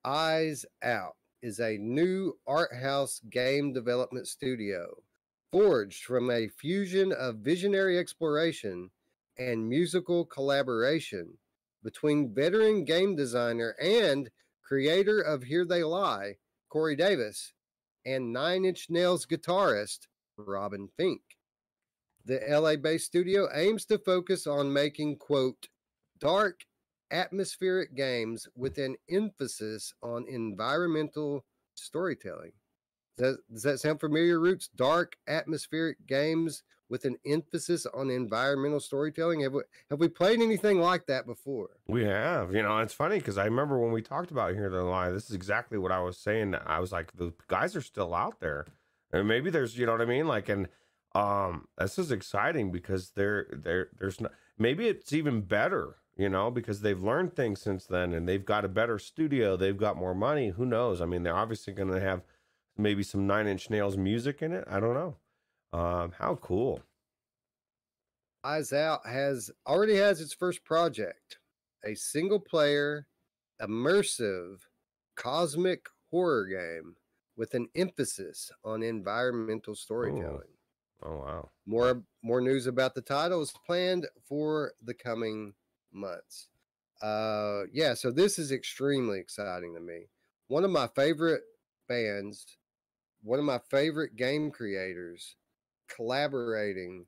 Eyes 0.04 0.64
Out 0.82 1.16
is 1.42 1.58
a 1.58 1.78
new 1.78 2.38
art 2.46 2.74
house 2.74 3.20
game 3.30 3.72
development 3.72 4.28
studio 4.28 5.02
forged 5.50 6.04
from 6.04 6.30
a 6.30 6.48
fusion 6.48 7.12
of 7.12 7.36
visionary 7.36 7.98
exploration 7.98 8.90
and 9.38 9.68
musical 9.68 10.24
collaboration 10.26 11.38
between 11.82 12.34
veteran 12.34 12.84
game 12.84 13.16
designer 13.16 13.74
and 13.82 14.30
creator 14.62 15.20
of 15.20 15.42
Here 15.42 15.64
They 15.64 15.82
Lie, 15.82 16.36
Cory 16.68 16.94
Davis, 16.94 17.52
and 18.04 18.32
Nine 18.32 18.64
Inch 18.64 18.90
Nails 18.90 19.26
guitarist 19.26 20.06
Robin 20.36 20.88
Finck. 20.98 21.20
The 22.26 22.40
LA 22.48 22.76
based 22.76 23.06
studio 23.06 23.48
aims 23.52 23.86
to 23.86 23.98
focus 23.98 24.46
on 24.46 24.72
making, 24.72 25.16
quote, 25.16 25.68
dark, 26.20 26.64
atmospheric 27.10 27.94
games 27.96 28.46
with 28.54 28.78
an 28.78 28.96
emphasis 29.10 29.92
on 30.02 30.26
environmental 30.28 31.44
storytelling. 31.74 32.52
Does 33.16 33.36
that, 33.36 33.52
does 33.52 33.62
that 33.64 33.80
sound 33.80 34.00
familiar, 34.00 34.38
Roots? 34.38 34.68
Dark, 34.76 35.16
atmospheric 35.26 36.06
games 36.06 36.62
with 36.88 37.04
an 37.04 37.16
emphasis 37.24 37.86
on 37.94 38.10
environmental 38.10 38.80
storytelling. 38.80 39.40
Have 39.40 39.52
we, 39.52 39.62
have 39.90 40.00
we 40.00 40.08
played 40.08 40.40
anything 40.40 40.80
like 40.80 41.06
that 41.06 41.24
before? 41.26 41.70
We 41.86 42.04
have, 42.04 42.54
you 42.54 42.62
know, 42.62 42.78
it's 42.78 42.94
funny 42.94 43.18
because 43.18 43.38
I 43.38 43.44
remember 43.44 43.78
when 43.78 43.92
we 43.92 44.02
talked 44.02 44.30
about 44.30 44.54
Here 44.54 44.68
They 44.70 44.78
Lie, 44.78 45.10
this 45.10 45.30
is 45.30 45.36
exactly 45.36 45.78
what 45.78 45.92
I 45.92 46.00
was 46.00 46.18
saying. 46.18 46.54
I 46.66 46.80
was 46.80 46.92
like, 46.92 47.12
the 47.12 47.32
guys 47.46 47.76
are 47.76 47.82
still 47.82 48.14
out 48.14 48.40
there. 48.40 48.66
And 49.12 49.28
maybe 49.28 49.50
there's, 49.50 49.78
you 49.78 49.86
know 49.86 49.92
what 49.92 50.00
I 50.00 50.06
mean? 50.06 50.26
Like, 50.26 50.48
and 50.48 50.68
um, 51.14 51.68
this 51.78 51.98
is 51.98 52.10
exciting 52.10 52.72
because 52.72 53.10
there, 53.10 53.46
there, 53.52 53.88
there's 53.98 54.20
not, 54.20 54.32
maybe 54.58 54.88
it's 54.88 55.12
even 55.12 55.42
better, 55.42 55.96
you 56.20 56.28
know, 56.28 56.50
because 56.50 56.82
they've 56.82 57.02
learned 57.02 57.34
things 57.34 57.62
since 57.62 57.86
then 57.86 58.12
and 58.12 58.28
they've 58.28 58.44
got 58.44 58.66
a 58.66 58.68
better 58.68 58.98
studio. 58.98 59.56
They've 59.56 59.76
got 59.76 59.96
more 59.96 60.14
money. 60.14 60.50
Who 60.50 60.66
knows? 60.66 61.00
I 61.00 61.06
mean, 61.06 61.22
they're 61.22 61.34
obviously 61.34 61.72
going 61.72 61.90
to 61.90 62.00
have 62.00 62.20
maybe 62.76 63.02
some 63.02 63.26
Nine 63.26 63.46
Inch 63.46 63.70
Nails 63.70 63.96
music 63.96 64.42
in 64.42 64.52
it. 64.52 64.64
I 64.70 64.80
don't 64.80 64.92
know. 64.92 65.16
Um, 65.72 66.12
how 66.18 66.34
cool. 66.34 66.82
Eyes 68.44 68.70
Out 68.74 69.06
has 69.06 69.50
already 69.66 69.96
has 69.96 70.20
its 70.20 70.34
first 70.34 70.62
project, 70.62 71.38
a 71.86 71.94
single 71.94 72.40
player, 72.40 73.06
immersive, 73.62 74.58
cosmic 75.16 75.86
horror 76.10 76.46
game 76.46 76.96
with 77.34 77.54
an 77.54 77.68
emphasis 77.74 78.52
on 78.62 78.82
environmental 78.82 79.74
storytelling. 79.74 80.52
Oh 81.02 81.16
wow. 81.16 81.50
More 81.64 82.02
more 82.22 82.42
news 82.42 82.66
about 82.66 82.94
the 82.94 83.00
title 83.00 83.40
is 83.40 83.54
planned 83.64 84.06
for 84.28 84.72
the 84.82 84.92
coming 84.92 85.54
months. 85.92 86.48
Uh, 87.02 87.62
yeah, 87.72 87.94
so 87.94 88.10
this 88.10 88.38
is 88.38 88.52
extremely 88.52 89.18
exciting 89.18 89.74
to 89.74 89.80
me. 89.80 90.06
One 90.48 90.64
of 90.64 90.70
my 90.70 90.88
favorite 90.88 91.42
bands, 91.88 92.44
one 93.22 93.38
of 93.38 93.44
my 93.44 93.60
favorite 93.70 94.16
game 94.16 94.50
creators, 94.50 95.36
collaborating 95.88 97.06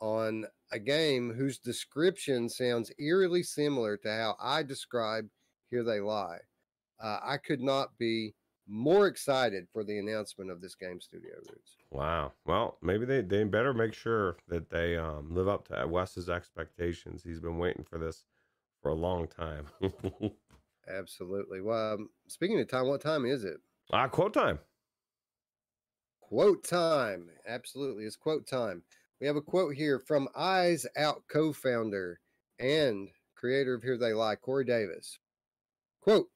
on 0.00 0.46
a 0.72 0.78
game 0.78 1.32
whose 1.34 1.58
description 1.58 2.48
sounds 2.48 2.90
eerily 2.98 3.42
similar 3.42 3.96
to 3.98 4.08
how 4.08 4.36
I 4.40 4.62
describe 4.62 5.28
Here 5.70 5.84
They 5.84 6.00
Lie. 6.00 6.38
Uh, 7.02 7.18
I 7.22 7.36
could 7.36 7.60
not 7.60 7.98
be 7.98 8.34
more 8.66 9.06
excited 9.06 9.66
for 9.72 9.84
the 9.84 9.98
announcement 9.98 10.50
of 10.50 10.60
this 10.60 10.74
game 10.74 11.00
studio 11.00 11.34
roots. 11.36 11.76
Wow. 11.94 12.32
Well, 12.44 12.76
maybe 12.82 13.06
they, 13.06 13.20
they 13.20 13.44
better 13.44 13.72
make 13.72 13.94
sure 13.94 14.36
that 14.48 14.68
they 14.68 14.96
um, 14.96 15.32
live 15.32 15.46
up 15.46 15.68
to 15.68 15.86
Wes's 15.86 16.28
expectations. 16.28 17.22
He's 17.22 17.38
been 17.38 17.56
waiting 17.56 17.84
for 17.88 17.98
this 17.98 18.24
for 18.82 18.90
a 18.90 18.94
long 18.94 19.28
time. 19.28 19.66
Absolutely. 20.88 21.60
Well, 21.60 21.94
um, 21.94 22.10
speaking 22.26 22.58
of 22.58 22.68
time, 22.68 22.88
what 22.88 23.00
time 23.00 23.24
is 23.24 23.44
it? 23.44 23.58
Ah, 23.92 24.08
quote 24.08 24.34
time. 24.34 24.58
Quote 26.20 26.64
time. 26.64 27.28
Absolutely. 27.46 28.04
It's 28.04 28.16
quote 28.16 28.48
time. 28.48 28.82
We 29.20 29.28
have 29.28 29.36
a 29.36 29.40
quote 29.40 29.76
here 29.76 30.00
from 30.00 30.28
Eyes 30.34 30.86
Out 30.96 31.22
co 31.30 31.52
founder 31.52 32.18
and 32.58 33.08
creator 33.36 33.74
of 33.74 33.84
Here 33.84 33.96
They 33.96 34.12
Lie, 34.12 34.34
Cory 34.34 34.64
Davis. 34.64 35.20
Quote 36.00 36.26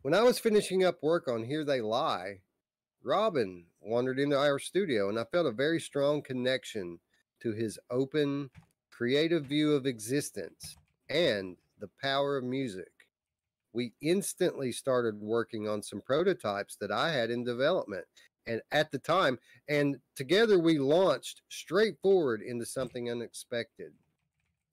When 0.00 0.14
I 0.14 0.22
was 0.22 0.38
finishing 0.38 0.82
up 0.82 1.02
work 1.02 1.28
on 1.28 1.44
Here 1.44 1.62
They 1.62 1.82
Lie, 1.82 2.40
Robin 3.02 3.66
wandered 3.84 4.18
into 4.18 4.38
our 4.38 4.58
studio 4.58 5.08
and 5.08 5.18
I 5.18 5.24
felt 5.24 5.46
a 5.46 5.52
very 5.52 5.78
strong 5.78 6.22
connection 6.22 6.98
to 7.42 7.52
his 7.52 7.78
open, 7.90 8.50
creative 8.90 9.44
view 9.44 9.74
of 9.74 9.86
existence 9.86 10.76
and 11.10 11.56
the 11.78 11.90
power 12.00 12.36
of 12.38 12.44
music. 12.44 12.90
We 13.72 13.92
instantly 14.00 14.72
started 14.72 15.20
working 15.20 15.68
on 15.68 15.82
some 15.82 16.00
prototypes 16.00 16.76
that 16.80 16.90
I 16.90 17.12
had 17.12 17.30
in 17.30 17.44
development 17.44 18.06
and 18.46 18.62
at 18.72 18.90
the 18.90 18.98
time 18.98 19.38
and 19.68 19.96
together 20.16 20.58
we 20.58 20.78
launched 20.78 21.42
straight 21.48 21.98
forward 22.00 22.40
into 22.40 22.64
something 22.64 23.10
unexpected. 23.10 23.92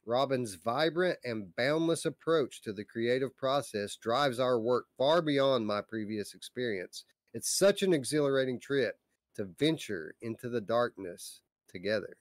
Robin's 0.05 0.55
vibrant 0.55 1.19
and 1.23 1.55
boundless 1.55 2.05
approach 2.05 2.61
to 2.61 2.73
the 2.73 2.85
creative 2.85 3.35
process 3.35 3.97
drives 3.97 4.39
our 4.39 4.59
work 4.59 4.85
far 4.97 5.21
beyond 5.21 5.67
my 5.67 5.81
previous 5.81 6.33
experience. 6.33 7.03
It's 7.33 7.49
such 7.49 7.81
an 7.83 7.93
exhilarating 7.93 8.59
trip 8.59 8.97
to 9.35 9.45
venture 9.45 10.15
into 10.21 10.49
the 10.49 10.61
darkness 10.61 11.41
together. 11.69 12.17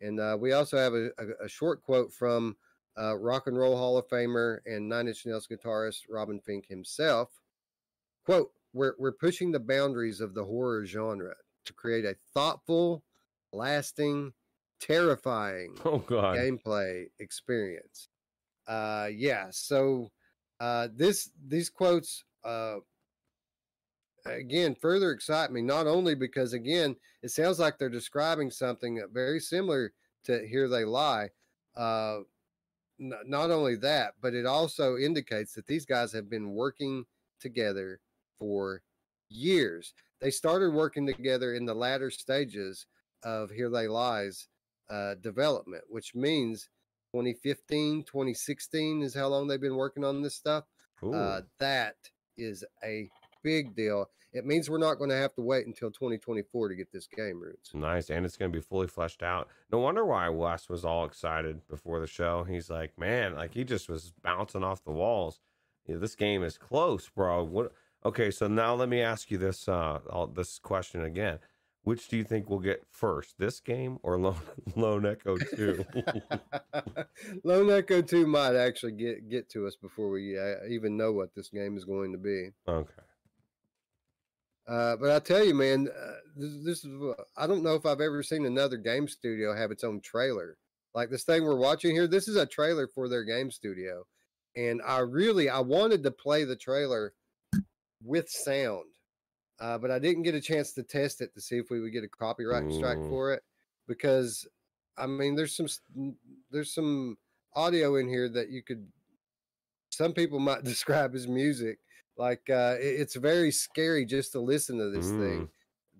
And 0.00 0.18
uh, 0.18 0.36
we 0.40 0.52
also 0.52 0.76
have 0.78 0.94
a, 0.94 1.10
a, 1.18 1.44
a 1.44 1.48
short 1.48 1.82
quote 1.82 2.12
from 2.12 2.56
uh, 2.98 3.16
Rock 3.16 3.46
and 3.46 3.56
Roll 3.56 3.76
Hall 3.76 3.96
of 3.96 4.08
Famer 4.08 4.58
and 4.66 4.88
Nine 4.88 5.08
Inch 5.08 5.24
Nails 5.24 5.46
guitarist 5.50 6.02
Robin 6.08 6.40
Finck 6.40 6.66
himself. 6.66 7.28
Quote, 8.24 8.50
we're, 8.72 8.94
we're 8.98 9.12
pushing 9.12 9.52
the 9.52 9.60
boundaries 9.60 10.20
of 10.20 10.34
the 10.34 10.44
horror 10.44 10.84
genre 10.86 11.34
to 11.66 11.72
create 11.72 12.04
a 12.04 12.16
thoughtful, 12.34 13.04
lasting, 13.52 14.32
terrifying 14.80 15.76
Oh 15.84 15.98
God. 15.98 16.36
gameplay 16.36 17.06
experience. 17.20 18.08
Uh, 18.66 19.08
yeah. 19.14 19.46
So 19.50 20.10
uh, 20.60 20.88
this 20.94 21.30
these 21.46 21.70
quotes 21.70 22.24
uh, 22.44 22.76
again 24.24 24.74
further 24.74 25.10
excite 25.10 25.50
me. 25.52 25.62
Not 25.62 25.86
only 25.86 26.14
because 26.14 26.52
again 26.52 26.96
it 27.22 27.30
sounds 27.30 27.58
like 27.58 27.78
they're 27.78 27.88
describing 27.88 28.50
something 28.50 29.02
very 29.12 29.40
similar 29.40 29.92
to 30.24 30.46
"Here 30.46 30.68
They 30.68 30.84
Lie." 30.84 31.30
Uh, 31.76 32.20
n- 33.00 33.14
not 33.26 33.50
only 33.50 33.76
that, 33.76 34.14
but 34.20 34.34
it 34.34 34.46
also 34.46 34.96
indicates 34.96 35.54
that 35.54 35.66
these 35.66 35.86
guys 35.86 36.12
have 36.12 36.28
been 36.30 36.50
working 36.50 37.04
together 37.40 38.00
for 38.38 38.82
years. 39.28 39.94
They 40.20 40.30
started 40.30 40.70
working 40.72 41.06
together 41.06 41.54
in 41.54 41.64
the 41.64 41.74
latter 41.74 42.10
stages 42.10 42.86
of 43.24 43.50
Here 43.50 43.70
They 43.70 43.88
Lies 43.88 44.48
uh, 44.90 45.14
development, 45.16 45.84
which 45.88 46.14
means 46.14 46.68
2015, 47.14 48.04
2016 48.04 49.02
is 49.02 49.14
how 49.14 49.28
long 49.28 49.46
they've 49.46 49.60
been 49.60 49.76
working 49.76 50.04
on 50.04 50.22
this 50.22 50.34
stuff. 50.34 50.64
Uh, 51.14 51.40
that 51.58 51.96
is 52.36 52.64
a 52.84 53.08
big 53.42 53.74
deal. 53.74 54.08
It 54.32 54.46
means 54.46 54.70
we're 54.70 54.78
not 54.78 54.94
going 54.94 55.10
to 55.10 55.16
have 55.16 55.34
to 55.34 55.42
wait 55.42 55.66
until 55.66 55.90
2024 55.90 56.68
to 56.68 56.74
get 56.74 56.90
this 56.90 57.06
game 57.06 57.38
roots. 57.40 57.74
Nice, 57.74 58.08
and 58.08 58.24
it's 58.24 58.36
going 58.36 58.50
to 58.50 58.56
be 58.56 58.62
fully 58.62 58.86
fleshed 58.86 59.22
out. 59.22 59.48
No 59.70 59.78
wonder 59.78 60.06
why 60.06 60.28
Wes 60.30 60.70
was 60.70 60.86
all 60.86 61.04
excited 61.04 61.60
before 61.68 62.00
the 62.00 62.06
show. 62.06 62.44
He's 62.44 62.70
like, 62.70 62.98
man, 62.98 63.34
like 63.34 63.52
he 63.52 63.62
just 63.64 63.90
was 63.90 64.14
bouncing 64.22 64.64
off 64.64 64.84
the 64.84 64.90
walls. 64.92 65.40
Yeah, 65.86 65.96
this 65.96 66.14
game 66.14 66.42
is 66.42 66.56
close, 66.56 67.08
bro. 67.08 67.44
What? 67.44 67.72
Okay, 68.04 68.30
so 68.30 68.48
now 68.48 68.74
let 68.74 68.88
me 68.88 69.00
ask 69.00 69.30
you 69.30 69.38
this 69.38 69.68
uh 69.68 69.98
all, 70.08 70.26
this 70.28 70.58
question 70.58 71.04
again. 71.04 71.38
Which 71.84 72.06
do 72.06 72.16
you 72.16 72.22
think 72.22 72.48
will 72.48 72.60
get 72.60 72.84
first, 72.90 73.38
this 73.38 73.58
game 73.58 73.98
or 74.04 74.16
Lone, 74.16 74.36
Lone 74.76 75.04
Echo 75.04 75.36
Two? 75.36 75.84
Lone 77.44 77.70
Echo 77.70 78.00
2 78.00 78.24
might 78.26 78.54
actually 78.54 78.92
get 78.92 79.28
get 79.28 79.48
to 79.50 79.66
us 79.66 79.74
before 79.76 80.08
we 80.10 80.38
uh, 80.38 80.64
even 80.70 80.96
know 80.96 81.12
what 81.12 81.34
this 81.34 81.48
game 81.48 81.76
is 81.76 81.84
going 81.84 82.12
to 82.12 82.18
be. 82.18 82.50
okay. 82.66 83.02
Uh, 84.68 84.96
but 84.96 85.10
I 85.10 85.18
tell 85.18 85.44
you, 85.44 85.54
man, 85.54 85.88
uh, 85.88 86.12
this, 86.36 86.52
this 86.64 86.84
is 86.84 87.14
I 87.36 87.46
don't 87.46 87.62
know 87.62 87.74
if 87.74 87.84
I've 87.84 88.00
ever 88.00 88.22
seen 88.22 88.46
another 88.46 88.76
game 88.76 89.08
studio 89.08 89.54
have 89.54 89.70
its 89.70 89.84
own 89.84 90.00
trailer. 90.00 90.56
Like 90.94 91.10
this 91.10 91.24
thing 91.24 91.44
we're 91.44 91.56
watching 91.56 91.94
here, 91.94 92.06
this 92.06 92.28
is 92.28 92.36
a 92.36 92.46
trailer 92.46 92.86
for 92.86 93.08
their 93.08 93.24
game 93.24 93.50
studio. 93.50 94.06
And 94.56 94.80
I 94.86 94.98
really 94.98 95.48
I 95.48 95.58
wanted 95.60 96.02
to 96.04 96.10
play 96.10 96.44
the 96.44 96.54
trailer 96.56 97.14
with 98.04 98.28
sound. 98.28 98.84
Uh, 99.60 99.78
but 99.78 99.90
I 99.90 99.98
didn't 99.98 100.22
get 100.24 100.34
a 100.34 100.40
chance 100.40 100.72
to 100.72 100.82
test 100.82 101.20
it 101.20 101.32
to 101.34 101.40
see 101.40 101.56
if 101.56 101.70
we 101.70 101.80
would 101.80 101.92
get 101.92 102.04
a 102.04 102.08
copyright 102.08 102.72
strike 102.72 102.98
Mm. 102.98 103.08
for 103.08 103.32
it 103.32 103.42
because 103.86 104.46
I 104.96 105.06
mean 105.06 105.34
there's 105.34 105.56
some 105.56 105.68
there's 106.50 106.74
some 106.74 107.16
audio 107.54 107.96
in 107.96 108.08
here 108.08 108.28
that 108.28 108.48
you 108.50 108.62
could 108.62 108.86
some 109.90 110.12
people 110.12 110.38
might 110.38 110.64
describe 110.72 111.14
as 111.14 111.26
music 111.28 111.78
like 112.16 112.48
uh, 112.50 112.76
it- 112.80 113.00
it's 113.00 113.16
very 113.16 113.50
scary 113.50 114.04
just 114.04 114.32
to 114.32 114.40
listen 114.40 114.78
to 114.78 114.90
this 114.90 115.10
thing 115.10 115.48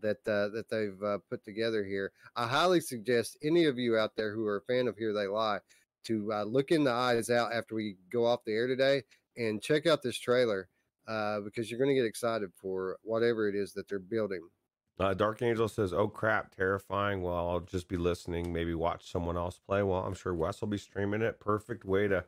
that 0.01 0.19
uh, 0.29 0.49
that 0.49 0.69
they've 0.71 1.01
uh, 1.03 1.19
put 1.31 1.45
together 1.45 1.85
here. 1.85 2.13
I 2.37 2.47
highly 2.47 2.81
suggest 2.81 3.37
any 3.43 3.65
of 3.67 3.79
you 3.79 3.97
out 3.97 4.17
there 4.17 4.35
who 4.35 4.47
are 4.47 4.57
a 4.57 4.63
fan 4.63 4.89
of 4.89 4.97
Here 4.97 5.13
They 5.13 5.27
Lie 5.27 5.61
to 6.05 6.33
uh, 6.33 6.43
look 6.45 6.73
in 6.73 6.83
the 6.85 6.91
eyes 6.91 7.31
out 7.31 7.53
after 7.53 7.75
we 7.77 7.97
go 8.11 8.27
off 8.27 8.45
the 8.45 8.53
air 8.53 8.67
today 8.67 9.03
and 9.37 9.63
check 9.63 9.87
out 9.87 10.03
this 10.03 10.19
trailer 10.19 10.69
uh, 11.07 11.41
because 11.41 11.71
you're 11.71 11.79
going 11.79 11.91
to 11.91 11.95
get 11.95 12.05
excited 12.05 12.51
for 12.55 12.97
whatever 13.03 13.49
it 13.49 13.55
is 13.55 13.73
that 13.75 13.89
they're 13.89 13.99
building. 14.01 14.41
Uh, 14.99 15.15
Dark 15.15 15.41
Angel 15.43 15.69
says, 15.69 15.93
"Oh 15.93 16.07
crap, 16.09 16.55
terrifying." 16.55 17.23
Well, 17.23 17.49
I'll 17.49 17.61
just 17.61 17.89
be 17.89 17.97
listening. 17.97 18.53
Maybe 18.53 18.75
watch 18.75 19.11
someone 19.11 19.37
else 19.37 19.59
play. 19.59 19.83
Well, 19.83 20.01
I'm 20.05 20.15
sure 20.15 20.35
Wes 20.35 20.61
will 20.61 20.69
be 20.69 20.79
streaming 20.79 21.23
it. 21.23 21.41
Perfect 21.41 21.85
way 21.85 22.09
to 22.09 22.25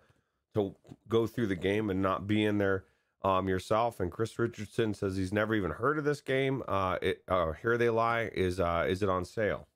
to 0.54 0.74
go 1.08 1.26
through 1.26 1.48
the 1.48 1.56
game 1.56 1.90
and 1.90 2.00
not 2.00 2.26
be 2.28 2.44
in 2.44 2.58
there 2.58 2.84
um, 3.24 3.48
yourself. 3.48 4.00
And 4.00 4.12
Chris 4.12 4.38
Richardson 4.38 4.94
says 4.94 5.16
he's 5.16 5.32
never 5.32 5.54
even 5.54 5.72
heard 5.72 5.98
of 5.98 6.04
this 6.04 6.20
game. 6.20 6.62
Uh, 6.68 6.98
it, 7.02 7.22
uh, 7.26 7.52
Here 7.52 7.76
They 7.76 7.90
Lie 7.90 8.30
is 8.34 8.60
uh, 8.60 8.86
is 8.88 9.02
it 9.02 9.08
on 9.08 9.24
sale? 9.24 9.66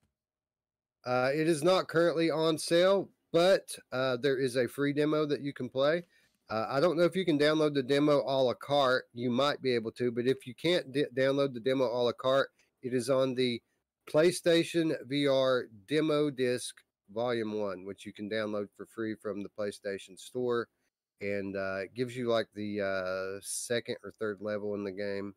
Uh, 1.04 1.30
it 1.34 1.48
is 1.48 1.62
not 1.62 1.88
currently 1.88 2.30
on 2.30 2.58
sale, 2.58 3.08
but 3.32 3.74
uh, 3.92 4.16
there 4.20 4.38
is 4.38 4.56
a 4.56 4.68
free 4.68 4.92
demo 4.92 5.24
that 5.26 5.40
you 5.40 5.52
can 5.52 5.68
play. 5.68 6.04
Uh, 6.50 6.66
I 6.68 6.80
don't 6.80 6.96
know 6.96 7.04
if 7.04 7.16
you 7.16 7.24
can 7.24 7.38
download 7.38 7.74
the 7.74 7.82
demo 7.82 8.22
a 8.26 8.36
la 8.42 8.54
carte. 8.54 9.04
You 9.12 9.30
might 9.30 9.60
be 9.62 9.74
able 9.74 9.92
to, 9.92 10.10
but 10.10 10.26
if 10.26 10.46
you 10.46 10.54
can't 10.54 10.92
d- 10.92 11.04
download 11.16 11.54
the 11.54 11.60
demo 11.60 11.84
a 11.84 12.00
la 12.02 12.12
carte, 12.12 12.50
it 12.82 12.94
is 12.94 13.10
on 13.10 13.34
the 13.34 13.60
PlayStation 14.10 14.94
VR 15.10 15.64
Demo 15.86 16.30
Disc 16.30 16.74
Volume 17.12 17.58
1, 17.58 17.84
which 17.84 18.06
you 18.06 18.12
can 18.12 18.30
download 18.30 18.68
for 18.74 18.86
free 18.86 19.14
from 19.14 19.42
the 19.42 19.50
PlayStation 19.50 20.18
Store. 20.18 20.68
And 21.20 21.56
uh, 21.56 21.80
it 21.84 21.94
gives 21.94 22.16
you 22.16 22.28
like 22.28 22.48
the 22.54 22.80
uh, 22.80 23.40
second 23.42 23.96
or 24.04 24.12
third 24.20 24.40
level 24.40 24.74
in 24.74 24.84
the 24.84 24.92
game, 24.92 25.34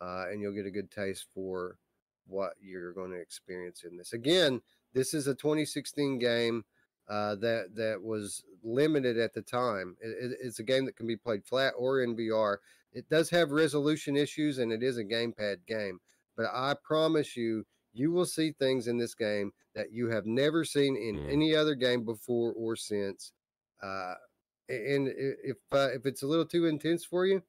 uh, 0.00 0.26
and 0.30 0.40
you'll 0.40 0.54
get 0.54 0.66
a 0.66 0.70
good 0.70 0.90
taste 0.90 1.26
for 1.34 1.78
what 2.26 2.54
you're 2.60 2.92
going 2.92 3.10
to 3.10 3.18
experience 3.20 3.84
in 3.84 3.96
this. 3.96 4.12
Again, 4.12 4.60
this 4.92 5.14
is 5.14 5.26
a 5.26 5.34
2016 5.34 6.18
game 6.18 6.64
uh, 7.08 7.34
that 7.36 7.74
that 7.74 8.00
was 8.02 8.44
limited 8.62 9.18
at 9.18 9.32
the 9.34 9.42
time. 9.42 9.96
It, 10.00 10.08
it- 10.32 10.38
it's 10.42 10.58
a 10.60 10.62
game 10.64 10.84
that 10.84 10.96
can 10.96 11.06
be 11.06 11.16
played 11.16 11.44
flat 11.44 11.74
or 11.76 12.02
in 12.02 12.14
VR. 12.16 12.60
It 12.92 13.08
does 13.08 13.28
have 13.30 13.50
resolution 13.50 14.16
issues, 14.16 14.58
and 14.58 14.72
it 14.72 14.82
is 14.82 14.98
a 14.98 15.04
gamepad 15.04 15.66
game. 15.66 16.00
But 16.36 16.46
I 16.52 16.74
promise 16.82 17.36
you, 17.36 17.66
you 17.92 18.12
will 18.12 18.26
see 18.26 18.52
things 18.52 18.86
in 18.86 18.98
this 18.98 19.14
game 19.14 19.52
that 19.74 19.90
you 19.92 20.08
have 20.10 20.26
never 20.26 20.64
seen 20.64 20.96
in 20.96 21.16
Mm. 21.16 21.32
any 21.32 21.54
other 21.56 21.74
game 21.74 22.04
before 22.04 22.52
or 22.52 22.76
since. 22.76 23.32
Uh, 23.82 24.14
and 24.68 25.08
if 25.16 25.56
uh, 25.72 25.88
if 25.94 26.06
it's 26.06 26.22
a 26.22 26.26
little 26.26 26.46
too 26.46 26.66
intense 26.66 27.04
for 27.04 27.26
you, 27.26 27.42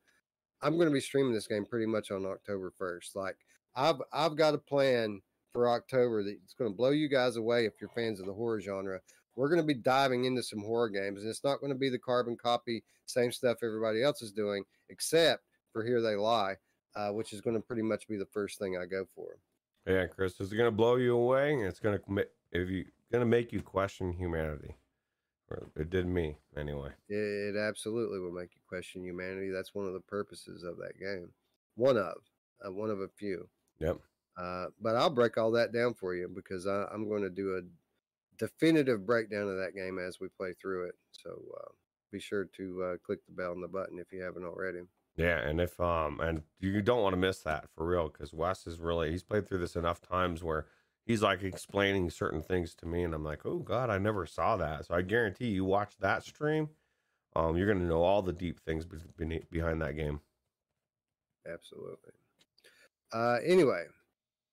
I'm 0.61 0.75
going 0.75 0.87
to 0.87 0.93
be 0.93 1.01
streaming 1.01 1.33
this 1.33 1.47
game 1.47 1.65
pretty 1.65 1.85
much 1.85 2.11
on 2.11 2.25
October 2.25 2.73
1st. 2.79 3.15
Like 3.15 3.37
I've 3.75 4.01
I've 4.13 4.35
got 4.35 4.53
a 4.53 4.59
plan 4.59 5.21
for 5.51 5.69
October 5.69 6.23
that's 6.23 6.53
going 6.53 6.71
to 6.71 6.77
blow 6.77 6.91
you 6.91 7.09
guys 7.09 7.35
away 7.35 7.65
if 7.65 7.73
you're 7.81 7.89
fans 7.89 8.19
of 8.19 8.25
the 8.25 8.33
horror 8.33 8.61
genre. 8.61 8.99
We're 9.35 9.49
going 9.49 9.61
to 9.61 9.67
be 9.67 9.73
diving 9.73 10.25
into 10.25 10.43
some 10.43 10.59
horror 10.59 10.89
games, 10.89 11.21
and 11.21 11.29
it's 11.29 11.43
not 11.43 11.59
going 11.59 11.71
to 11.71 11.77
be 11.77 11.89
the 11.89 11.97
carbon 11.97 12.35
copy, 12.35 12.83
same 13.05 13.31
stuff 13.31 13.59
everybody 13.63 14.03
else 14.03 14.21
is 14.21 14.31
doing, 14.31 14.65
except 14.89 15.43
for 15.71 15.83
Here 15.83 16.01
They 16.01 16.15
Lie, 16.15 16.55
uh, 16.95 17.09
which 17.09 17.31
is 17.31 17.39
going 17.39 17.55
to 17.55 17.61
pretty 17.61 17.83
much 17.83 18.07
be 18.07 18.17
the 18.17 18.25
first 18.25 18.59
thing 18.59 18.77
I 18.77 18.85
go 18.85 19.05
for. 19.15 19.39
Yeah, 19.87 20.07
Chris, 20.07 20.39
it's 20.39 20.51
going 20.51 20.67
to 20.67 20.75
blow 20.75 20.97
you 20.97 21.15
away. 21.15 21.53
and 21.53 21.63
It's 21.63 21.79
going 21.79 21.97
to 21.97 22.25
if 22.51 22.69
you 22.69 22.85
going 23.11 23.21
to 23.21 23.25
make 23.25 23.53
you 23.53 23.61
question 23.61 24.11
humanity. 24.11 24.75
Or 25.49 25.67
it 25.75 25.89
did 25.89 26.07
me 26.07 26.37
anyway. 26.57 26.89
It, 27.09 27.15
it 27.15 27.57
absolutely 27.57 28.19
will 28.19 28.31
make 28.31 28.51
you 28.53 28.61
question 28.67 29.03
humanity. 29.03 29.49
That's 29.49 29.73
one 29.73 29.87
of 29.87 29.93
the 29.93 29.99
purposes 29.99 30.63
of 30.63 30.77
that 30.77 30.99
game. 30.99 31.29
One 31.75 31.97
of, 31.97 32.15
uh, 32.65 32.71
one 32.71 32.89
of 32.89 33.01
a 33.01 33.07
few. 33.07 33.47
Yep. 33.79 33.97
Uh, 34.37 34.67
but 34.81 34.95
I'll 34.95 35.09
break 35.09 35.37
all 35.37 35.51
that 35.51 35.73
down 35.73 35.93
for 35.93 36.15
you 36.15 36.29
because 36.33 36.67
I, 36.67 36.85
I'm 36.93 37.09
going 37.09 37.23
to 37.23 37.29
do 37.29 37.57
a 37.57 37.61
definitive 38.37 39.05
breakdown 39.05 39.49
of 39.49 39.57
that 39.57 39.75
game 39.75 39.99
as 39.99 40.19
we 40.19 40.27
play 40.29 40.53
through 40.59 40.87
it. 40.87 40.95
So 41.11 41.41
uh, 41.57 41.71
be 42.11 42.19
sure 42.19 42.45
to 42.57 42.83
uh, 42.83 42.97
click 43.05 43.19
the 43.25 43.33
bell 43.33 43.51
and 43.51 43.63
the 43.63 43.67
button 43.67 43.99
if 43.99 44.11
you 44.11 44.21
haven't 44.21 44.45
already. 44.45 44.81
Yeah, 45.15 45.39
and 45.39 45.59
if 45.59 45.77
um 45.81 46.21
and 46.21 46.43
you 46.61 46.81
don't 46.81 47.01
want 47.01 47.11
to 47.11 47.17
miss 47.17 47.39
that 47.39 47.65
for 47.75 47.85
real 47.85 48.07
because 48.07 48.33
Wes 48.33 48.65
is 48.65 48.79
really 48.79 49.11
he's 49.11 49.23
played 49.23 49.45
through 49.45 49.57
this 49.57 49.75
enough 49.75 49.99
times 49.99 50.43
where 50.43 50.67
he's 51.09 51.23
like 51.23 51.41
explaining 51.41 52.07
certain 52.11 52.43
things 52.43 52.75
to 52.75 52.85
me, 52.85 53.03
and 53.03 53.15
I'm 53.15 53.23
like, 53.23 53.43
oh 53.43 53.57
god, 53.57 53.89
I 53.89 53.97
never 53.97 54.27
saw 54.27 54.55
that. 54.57 54.85
So 54.85 54.93
I 54.93 55.01
guarantee 55.01 55.47
you 55.47 55.65
watch 55.65 55.93
that 55.99 56.23
stream, 56.23 56.69
um, 57.35 57.57
you're 57.57 57.67
gonna 57.67 57.87
know 57.87 58.03
all 58.03 58.21
the 58.21 58.31
deep 58.31 58.59
things 58.59 58.85
behind 58.85 59.81
that 59.81 59.95
game. 59.95 60.21
Absolutely. 61.51 62.11
Uh, 63.11 63.39
anyway, 63.43 63.85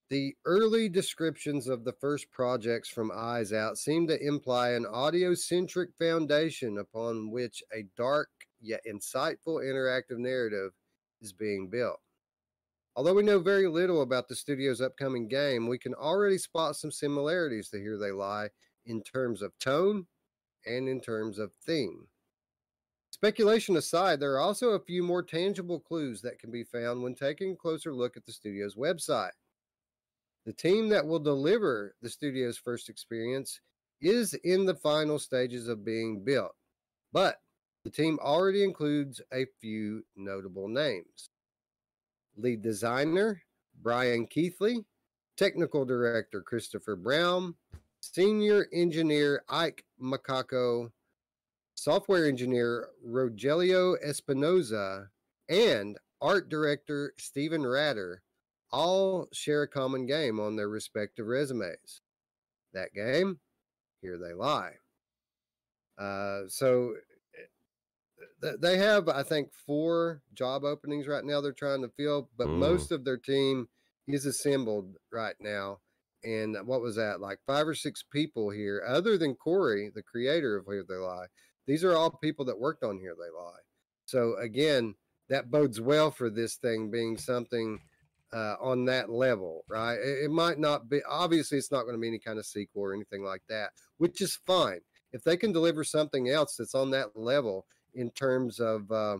the 0.09 0.35
early 0.47 0.89
descriptions 0.89 1.69
of 1.69 1.85
the 1.85 1.93
first 1.93 2.31
projects 2.31 2.89
from 2.89 3.13
Eyes 3.15 3.53
Out 3.53 3.77
seem 3.77 4.07
to 4.07 4.19
imply 4.19 4.71
an 4.71 4.87
audio 4.87 5.35
centric 5.35 5.91
foundation 5.99 6.79
upon 6.79 7.31
which 7.31 7.63
a 7.75 7.85
dark 7.99 8.31
yet 8.63 8.81
insightful 8.91 9.63
interactive 9.63 10.17
narrative 10.17 10.73
is 11.21 11.35
being 11.35 11.69
built. 11.69 12.01
Although 12.97 13.13
we 13.13 13.23
know 13.23 13.39
very 13.39 13.69
little 13.69 14.01
about 14.01 14.27
the 14.27 14.35
studio's 14.35 14.81
upcoming 14.81 15.29
game, 15.29 15.67
we 15.67 15.77
can 15.77 15.93
already 15.93 16.39
spot 16.39 16.77
some 16.77 16.91
similarities 16.91 17.69
to 17.69 17.79
Here 17.79 17.99
They 17.99 18.11
Lie 18.11 18.49
in 18.87 19.03
terms 19.03 19.43
of 19.43 19.59
tone 19.59 20.07
and 20.65 20.89
in 20.89 21.03
terms 21.03 21.39
of 21.39 21.53
theme. 21.67 22.07
Speculation 23.11 23.77
aside, 23.77 24.19
there 24.19 24.33
are 24.33 24.41
also 24.41 24.71
a 24.71 24.81
few 24.81 25.03
more 25.03 25.23
tangible 25.23 25.79
clues 25.79 26.23
that 26.23 26.39
can 26.39 26.51
be 26.51 26.65
found 26.65 27.03
when 27.03 27.15
taking 27.15 27.53
a 27.53 27.57
closer 27.57 27.93
look 27.93 28.17
at 28.17 28.25
the 28.25 28.33
studio's 28.33 28.77
website. 28.77 29.33
The 30.47 30.55
team 30.55 30.89
that 30.89 31.07
will 31.07 31.19
deliver 31.19 31.95
the 32.01 32.09
studio's 32.09 32.57
first 32.57 32.89
experience 32.89 33.61
is 34.01 34.33
in 34.33 34.65
the 34.65 34.75
final 34.75 35.19
stages 35.19 35.69
of 35.69 35.85
being 35.85 36.25
built, 36.25 36.55
but 37.13 37.43
the 37.85 37.91
team 37.91 38.19
already 38.23 38.65
includes 38.65 39.21
a 39.35 39.45
few 39.61 40.03
notable 40.17 40.69
names 40.69 41.29
lead 42.37 42.62
designer 42.62 43.43
Brian 43.82 44.26
Keithley, 44.26 44.84
technical 45.37 45.84
director 45.84 46.41
Christopher 46.41 46.97
Brown, 46.97 47.55
senior 48.01 48.66
engineer 48.72 49.43
Ike 49.49 49.84
Macaco, 50.01 50.91
software 51.74 52.26
engineer 52.26 52.89
Rogelio 53.07 53.97
Espinoza, 54.05 55.09
and 55.49 55.99
art 56.20 56.49
director 56.49 57.12
Stephen 57.18 57.66
Ratter 57.66 58.22
all 58.72 59.28
share 59.32 59.62
a 59.62 59.68
common 59.68 60.07
game 60.07 60.41
on 60.41 60.57
their 60.57 60.68
respective 60.68 61.26
resumes. 61.26 62.01
That 62.72 62.93
game, 62.95 63.39
Here 64.03 64.18
They 64.18 64.34
Lie. 64.34 64.74
Uh, 65.99 66.43
so 66.49 66.95
they 68.61 68.79
have, 68.79 69.09
I 69.09 69.23
think, 69.23 69.51
four 69.67 70.23
job 70.35 70.64
openings 70.64 71.07
right 71.07 71.25
now 71.25 71.41
they're 71.41 71.53
trying 71.53 71.83
to 71.83 71.89
fill, 71.89 72.29
but 72.37 72.49
mm. 72.49 72.59
most 72.59 72.93
of 72.93 73.05
their 73.05 73.17
team 73.17 73.69
is 74.07 74.27
assembled 74.27 74.97
right 75.12 75.37
now. 75.41 75.81
And 76.25 76.57
what 76.64 76.81
was 76.81 76.97
that? 76.97 77.21
Like 77.21 77.39
five 77.47 77.69
or 77.69 77.75
six 77.75 78.03
people 78.03 78.51
here, 78.51 78.83
other 78.87 79.17
than 79.17 79.35
Cory, 79.35 79.91
the 79.95 80.03
creator 80.03 80.57
of 80.57 80.67
Here 80.67 80.85
They 80.89 80.97
Lie. 80.97 81.27
These 81.67 81.85
are 81.85 81.97
all 81.97 82.11
people 82.11 82.45
that 82.47 82.59
worked 82.59 82.85
on 82.85 82.99
Here 82.99 83.14
They 83.17 83.31
Lie. 83.37 83.61
So 84.07 84.37
again, 84.37 84.95
that 85.29 85.51
bodes 85.51 85.81
well 85.81 86.11
for 86.11 86.31
this 86.31 86.57
thing 86.57 86.91
being 86.91 87.17
something 87.17 87.81
uh, 88.33 88.55
on 88.61 88.85
that 88.87 89.11
level, 89.11 89.64
right? 89.69 89.97
It, 89.97 90.25
it 90.25 90.31
might 90.31 90.59
not 90.59 90.89
be, 90.89 91.01
obviously, 91.09 91.59
it's 91.59 91.73
not 91.73 91.83
going 91.83 91.95
to 91.95 92.01
be 92.01 92.09
any 92.09 92.19
kind 92.19 92.39
of 92.39 92.47
sequel 92.47 92.83
or 92.83 92.95
anything 92.95 93.25
like 93.25 93.43
that, 93.49 93.71
which 93.99 94.21
is 94.21 94.39
fine. 94.47 94.81
If 95.12 95.23
they 95.23 95.37
can 95.37 95.53
deliver 95.53 95.85
something 95.85 96.29
else 96.29 96.57
that's 96.57 96.75
on 96.75 96.91
that 96.91 97.17
level, 97.17 97.67
in 97.97 98.11
terms 98.11 98.61
of 98.61 98.91
uh, 98.93 99.19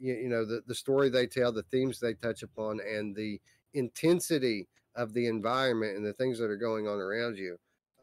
you, 0.00 0.14
you, 0.14 0.28
know 0.28 0.44
the, 0.44 0.62
the 0.66 0.74
story 0.74 1.10
they 1.10 1.26
tell, 1.26 1.52
the 1.52 1.62
themes 1.64 2.00
they 2.00 2.14
touch 2.14 2.42
upon, 2.42 2.80
and 2.80 3.14
the 3.14 3.40
intensity 3.74 4.68
of 4.96 5.12
the 5.12 5.26
environment 5.26 5.96
and 5.96 6.06
the 6.06 6.12
things 6.14 6.38
that 6.38 6.50
are 6.50 6.56
going 6.56 6.88
on 6.88 6.98
around 6.98 7.36
you. 7.36 7.56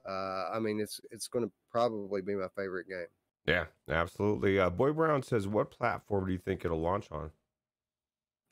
Uh, 0.07 0.49
I 0.53 0.59
mean, 0.59 0.79
it's 0.79 1.01
it's 1.11 1.27
going 1.27 1.45
to 1.45 1.51
probably 1.71 2.21
be 2.21 2.35
my 2.35 2.47
favorite 2.55 2.87
game. 2.87 3.07
Yeah, 3.45 3.65
absolutely. 3.89 4.59
Uh, 4.59 4.69
Boy 4.69 4.91
Brown 4.91 5.23
says, 5.23 5.47
"What 5.47 5.71
platform 5.71 6.27
do 6.27 6.31
you 6.31 6.37
think 6.37 6.63
it'll 6.63 6.81
launch 6.81 7.11
on?" 7.11 7.31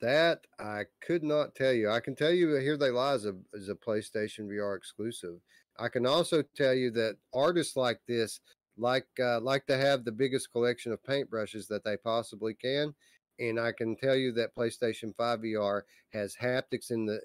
That 0.00 0.40
I 0.58 0.84
could 1.00 1.22
not 1.22 1.54
tell 1.54 1.72
you. 1.72 1.90
I 1.90 2.00
can 2.00 2.14
tell 2.14 2.32
you 2.32 2.54
here 2.56 2.76
they 2.76 2.90
lie 2.90 3.14
is 3.14 3.26
a 3.26 3.34
is 3.54 3.68
a 3.68 3.74
PlayStation 3.74 4.48
VR 4.48 4.76
exclusive. 4.76 5.40
I 5.78 5.88
can 5.88 6.06
also 6.06 6.42
tell 6.54 6.74
you 6.74 6.90
that 6.92 7.16
artists 7.34 7.76
like 7.76 8.00
this 8.08 8.40
like 8.78 9.06
uh, 9.20 9.40
like 9.40 9.66
to 9.66 9.76
have 9.76 10.04
the 10.04 10.12
biggest 10.12 10.52
collection 10.52 10.92
of 10.92 11.02
paintbrushes 11.02 11.66
that 11.68 11.84
they 11.84 11.96
possibly 11.96 12.54
can 12.54 12.94
and 13.38 13.60
I 13.60 13.72
can 13.72 13.96
tell 13.96 14.16
you 14.16 14.32
that 14.32 14.54
PlayStation 14.54 15.14
5 15.16 15.40
VR 15.40 15.82
has 16.12 16.34
haptics 16.34 16.90
in 16.90 17.06
the 17.06 17.20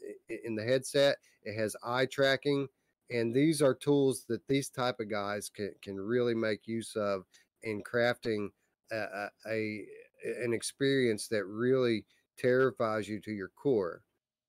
in 0.45 0.55
the 0.55 0.63
headset. 0.63 1.17
It 1.43 1.57
has 1.57 1.75
eye 1.83 2.05
tracking, 2.05 2.67
and 3.09 3.33
these 3.33 3.61
are 3.61 3.73
tools 3.73 4.25
that 4.27 4.47
these 4.47 4.69
type 4.69 4.99
of 4.99 5.09
guys 5.09 5.49
can 5.49 5.73
can 5.81 5.99
really 5.99 6.35
make 6.35 6.67
use 6.67 6.95
of 6.95 7.23
in 7.63 7.81
crafting 7.83 8.49
a, 8.91 9.27
a 9.47 9.85
an 10.43 10.53
experience 10.53 11.27
that 11.29 11.45
really 11.45 12.05
terrifies 12.37 13.07
you 13.07 13.19
to 13.21 13.31
your 13.31 13.49
core. 13.49 14.01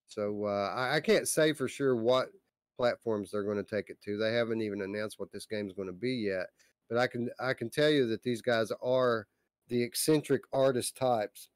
So 0.07 0.45
uh, 0.45 0.75
I, 0.75 0.97
I, 0.97 1.01
can't 1.01 1.27
say 1.27 1.55
for 1.55 1.69
sure 1.69 1.97
what 1.97 2.29
platforms 2.77 3.31
they're 3.31 3.45
going 3.45 3.57
to 3.57 3.63
take 3.63 3.89
it 3.89 3.97
to. 4.05 4.19
They 4.19 4.35
haven't 4.35 4.61
even 4.61 4.83
announced 4.83 5.19
what 5.19 5.33
this 5.33 5.47
game 5.47 5.67
is 5.67 5.73
going 5.73 5.89
to 5.89 5.95
be 5.95 6.13
yet 6.13 6.49
but 6.93 7.01
I 7.01 7.07
can 7.07 7.31
I 7.41 7.55
can 7.55 7.71
tell 7.71 7.89
you 7.89 8.07
that 8.09 8.23
these 8.23 8.43
guys 8.43 8.71
are 8.83 9.27
the 9.69 9.83
eccentric 9.83 10.43
artist 10.53 10.95
types, 10.95 11.49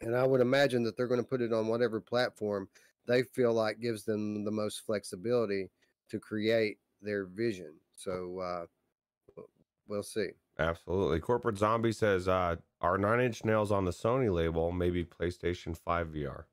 and 0.00 0.16
I 0.16 0.24
would 0.24 0.40
imagine 0.40 0.82
that 0.84 0.96
they're 0.96 1.06
going 1.06 1.20
to 1.20 1.26
put 1.26 1.42
it 1.42 1.52
on 1.52 1.66
whatever 1.66 2.00
platform 2.00 2.66
they 3.06 3.24
feel 3.24 3.52
like 3.52 3.78
gives 3.78 4.04
them 4.04 4.44
the 4.44 4.50
most 4.50 4.86
flexibility 4.86 5.68
to 6.08 6.18
create 6.18 6.78
their 7.02 7.26
vision. 7.26 7.74
So 7.94 8.38
uh, 8.38 9.42
we'll 9.86 10.02
see. 10.02 10.28
Absolutely. 10.58 11.20
Corporate 11.20 11.58
Zombie 11.58 11.92
says, 11.92 12.26
uh, 12.26 12.56
"Are 12.80 12.96
Nine 12.96 13.20
Inch 13.20 13.44
Nails 13.44 13.70
on 13.70 13.84
the 13.84 13.90
Sony 13.90 14.32
label? 14.32 14.72
Maybe 14.72 15.04
PlayStation 15.04 15.76
Five 15.76 16.08
VR." 16.08 16.44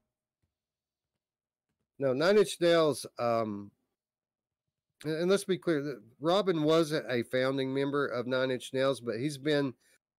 No, 1.98 2.12
Nine 2.12 2.40
Inch 2.40 2.58
Nails 2.60 3.06
um, 3.18 3.72
and 5.06 5.30
let's 5.30 5.44
be 5.44 5.58
clear 5.58 6.00
Robin 6.20 6.64
wasn't 6.64 7.06
a 7.10 7.24
founding 7.24 7.74
member 7.74 8.08
of 8.08 8.28
Nine 8.28 8.52
Inch 8.52 8.72
Nails, 8.74 9.00
but 9.00 9.20
he's 9.20 9.38
been 9.38 9.74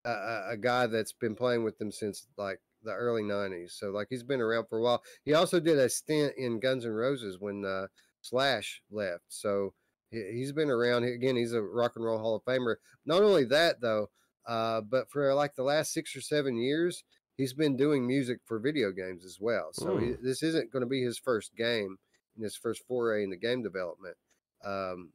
a, 0.04 0.50
a, 0.50 0.56
guy 0.56 0.86
that's 0.86 1.12
been 1.12 1.34
playing 1.34 1.64
with 1.64 1.78
them 1.78 1.90
since 1.90 2.26
like 2.36 2.60
the 2.82 2.92
early 2.92 3.22
90s. 3.22 3.72
So, 3.72 3.90
like, 3.90 4.06
he's 4.08 4.22
been 4.22 4.40
around 4.40 4.66
for 4.68 4.78
a 4.78 4.82
while. 4.82 5.02
He 5.24 5.34
also 5.34 5.60
did 5.60 5.78
a 5.78 5.88
stint 5.88 6.34
in 6.38 6.60
Guns 6.60 6.84
N' 6.84 6.92
Roses 6.92 7.38
when 7.38 7.64
uh, 7.64 7.88
Slash 8.22 8.80
left. 8.90 9.24
So, 9.28 9.74
he, 10.10 10.40
has 10.40 10.52
been 10.52 10.70
around. 10.70 11.04
Again, 11.04 11.36
he's 11.36 11.52
a 11.52 11.60
rock 11.60 11.92
and 11.96 12.04
roll 12.04 12.18
Hall 12.18 12.36
of 12.36 12.44
Famer. 12.44 12.76
Not 13.04 13.22
only 13.22 13.44
that, 13.46 13.80
though, 13.80 14.08
uh, 14.46 14.80
but 14.80 15.10
for 15.10 15.34
like 15.34 15.56
the 15.56 15.64
last 15.64 15.92
six 15.92 16.14
or 16.14 16.20
seven 16.20 16.56
years, 16.56 17.02
he's 17.36 17.52
been 17.52 17.76
doing 17.76 18.06
music 18.06 18.38
for 18.44 18.58
video 18.60 18.92
games 18.92 19.24
as 19.24 19.38
well. 19.40 19.70
So, 19.72 19.98
he, 19.98 20.14
this 20.22 20.42
isn't 20.42 20.72
going 20.72 20.82
to 20.84 20.88
be 20.88 21.02
his 21.02 21.18
first 21.18 21.56
game 21.56 21.96
in 22.36 22.44
his 22.44 22.56
first 22.56 22.82
foray 22.86 23.24
into 23.24 23.36
game 23.36 23.62
development 23.62 24.16
um, 24.64 25.10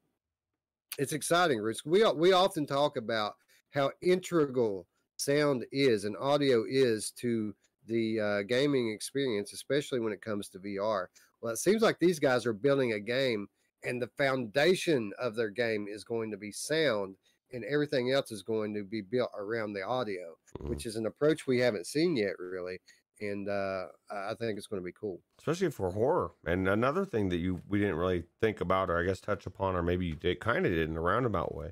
it's 0.98 1.14
exciting, 1.14 1.60
Rich. 1.60 1.86
We 1.86 2.04
we 2.12 2.34
often 2.34 2.66
talk 2.66 2.98
about 2.98 3.36
how 3.72 3.92
integral 4.02 4.88
sound 5.18 5.66
is 5.72 6.06
and 6.06 6.18
audio 6.18 6.64
is 6.68 7.12
to 7.12 7.54
the 7.88 8.20
uh, 8.20 8.42
gaming 8.44 8.92
experience, 8.92 9.54
especially 9.54 10.00
when 10.00 10.14
it 10.14 10.22
comes 10.22 10.50
to 10.50 10.60
VR. 10.60 11.08
Well, 11.42 11.54
it 11.54 11.58
seems 11.58 11.82
like 11.82 11.98
these 12.00 12.20
guys 12.20 12.46
are 12.46 12.54
building 12.54 12.94
a 12.94 13.00
game, 13.00 13.48
and 13.84 14.02
the 14.02 14.10
foundation 14.18 15.12
of 15.20 15.36
their 15.36 15.50
game 15.50 15.88
is 15.90 16.04
going 16.04 16.32
to 16.32 16.38
be 16.38 16.52
sound, 16.52 17.16
and 17.52 17.64
everything 17.66 18.12
else 18.12 18.32
is 18.32 18.44
going 18.44 18.74
to 18.76 18.84
be 18.84 19.02
built 19.02 19.32
around 19.38 19.74
the 19.74 19.84
audio, 19.84 20.36
mm-hmm. 20.58 20.70
which 20.70 20.86
is 20.86 20.96
an 20.96 21.08
approach 21.08 21.48
we 21.48 21.60
haven't 21.60 21.88
seen 21.88 22.16
yet, 22.16 22.38
really, 22.38 22.80
and 23.22 23.48
uh, 23.48 23.86
I 24.10 24.34
think 24.40 24.58
it's 24.58 24.68
going 24.68 24.82
to 24.82 24.86
be 24.86 24.92
cool. 24.92 25.20
especially 25.40 25.72
for 25.72 25.92
horror. 25.92 26.32
And 26.46 26.68
another 26.68 27.06
thing 27.06 27.30
that 27.30 27.38
you 27.38 27.62
we 27.68 27.80
didn't 27.80 27.96
really 27.96 28.24
think 28.40 28.62
about, 28.62 28.90
or 28.90 29.00
I 29.00 29.04
guess 29.04 29.20
touch 29.20 29.46
upon, 29.46 29.76
or 29.76 29.84
maybe 29.84 30.06
you 30.06 30.16
did 30.16 30.40
kind 30.40 30.66
of 30.66 30.72
did 30.72 30.90
in 30.90 30.98
a 30.98 31.02
roundabout 31.02 31.56
way, 31.56 31.72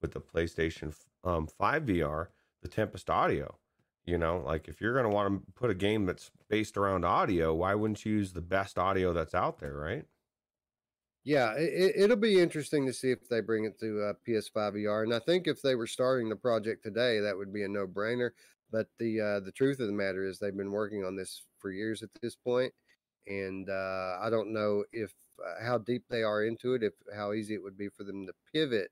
with 0.00 0.12
the 0.12 0.20
PlayStation 0.20 0.94
um, 1.24 1.46
Five 1.46 1.84
VR, 1.84 2.28
the 2.62 2.68
Tempest 2.68 3.10
Audio. 3.10 3.56
You 4.06 4.18
know, 4.18 4.42
like 4.44 4.68
if 4.68 4.80
you're 4.80 4.92
going 4.92 5.10
to 5.10 5.14
want 5.14 5.46
to 5.46 5.52
put 5.52 5.70
a 5.70 5.74
game 5.74 6.04
that's 6.04 6.30
based 6.48 6.76
around 6.76 7.04
audio, 7.04 7.54
why 7.54 7.74
wouldn't 7.74 8.04
you 8.04 8.12
use 8.12 8.32
the 8.32 8.42
best 8.42 8.78
audio 8.78 9.14
that's 9.14 9.34
out 9.34 9.60
there, 9.60 9.74
right? 9.74 10.04
Yeah, 11.24 11.54
it, 11.54 11.94
it'll 11.96 12.16
be 12.16 12.38
interesting 12.38 12.84
to 12.86 12.92
see 12.92 13.10
if 13.10 13.26
they 13.30 13.40
bring 13.40 13.64
it 13.64 13.80
to 13.80 14.02
uh, 14.02 14.12
PS5 14.28 14.74
VR. 14.74 15.04
And 15.04 15.14
I 15.14 15.20
think 15.20 15.46
if 15.46 15.62
they 15.62 15.74
were 15.74 15.86
starting 15.86 16.28
the 16.28 16.36
project 16.36 16.82
today, 16.82 17.18
that 17.20 17.36
would 17.36 17.50
be 17.50 17.62
a 17.62 17.68
no 17.68 17.86
brainer. 17.86 18.30
But 18.74 18.88
the 18.98 19.20
uh, 19.20 19.40
the 19.40 19.52
truth 19.52 19.78
of 19.78 19.86
the 19.86 19.92
matter 19.92 20.26
is, 20.26 20.40
they've 20.40 20.56
been 20.56 20.72
working 20.72 21.04
on 21.04 21.14
this 21.14 21.42
for 21.60 21.70
years 21.70 22.02
at 22.02 22.08
this 22.20 22.34
point, 22.34 22.72
and 23.24 23.70
uh, 23.70 24.18
I 24.20 24.30
don't 24.30 24.52
know 24.52 24.82
if 24.92 25.12
uh, 25.38 25.64
how 25.64 25.78
deep 25.78 26.02
they 26.10 26.24
are 26.24 26.42
into 26.42 26.74
it, 26.74 26.82
if 26.82 26.94
how 27.14 27.34
easy 27.34 27.54
it 27.54 27.62
would 27.62 27.78
be 27.78 27.88
for 27.88 28.02
them 28.02 28.26
to 28.26 28.32
pivot 28.52 28.90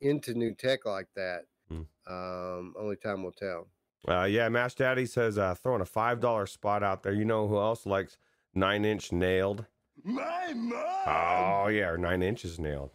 into 0.00 0.34
new 0.34 0.54
tech 0.54 0.86
like 0.86 1.08
that. 1.16 1.46
Hmm. 1.68 1.82
Um, 2.06 2.74
only 2.78 2.94
time 2.94 3.24
will 3.24 3.32
tell. 3.32 3.66
Uh, 4.06 4.22
yeah, 4.22 4.48
Mash 4.50 4.76
Daddy 4.76 5.04
says 5.04 5.36
uh, 5.36 5.56
throwing 5.56 5.80
a 5.80 5.84
five 5.84 6.20
dollar 6.20 6.46
spot 6.46 6.84
out 6.84 7.02
there. 7.02 7.12
You 7.12 7.24
know 7.24 7.48
who 7.48 7.58
else 7.58 7.86
likes 7.86 8.18
nine 8.54 8.84
inch 8.84 9.10
nailed? 9.10 9.66
My 10.04 10.52
mom. 10.54 10.84
Oh 11.08 11.66
yeah, 11.72 11.88
or 11.88 11.98
nine 11.98 12.22
inches 12.22 12.60
nailed. 12.60 12.92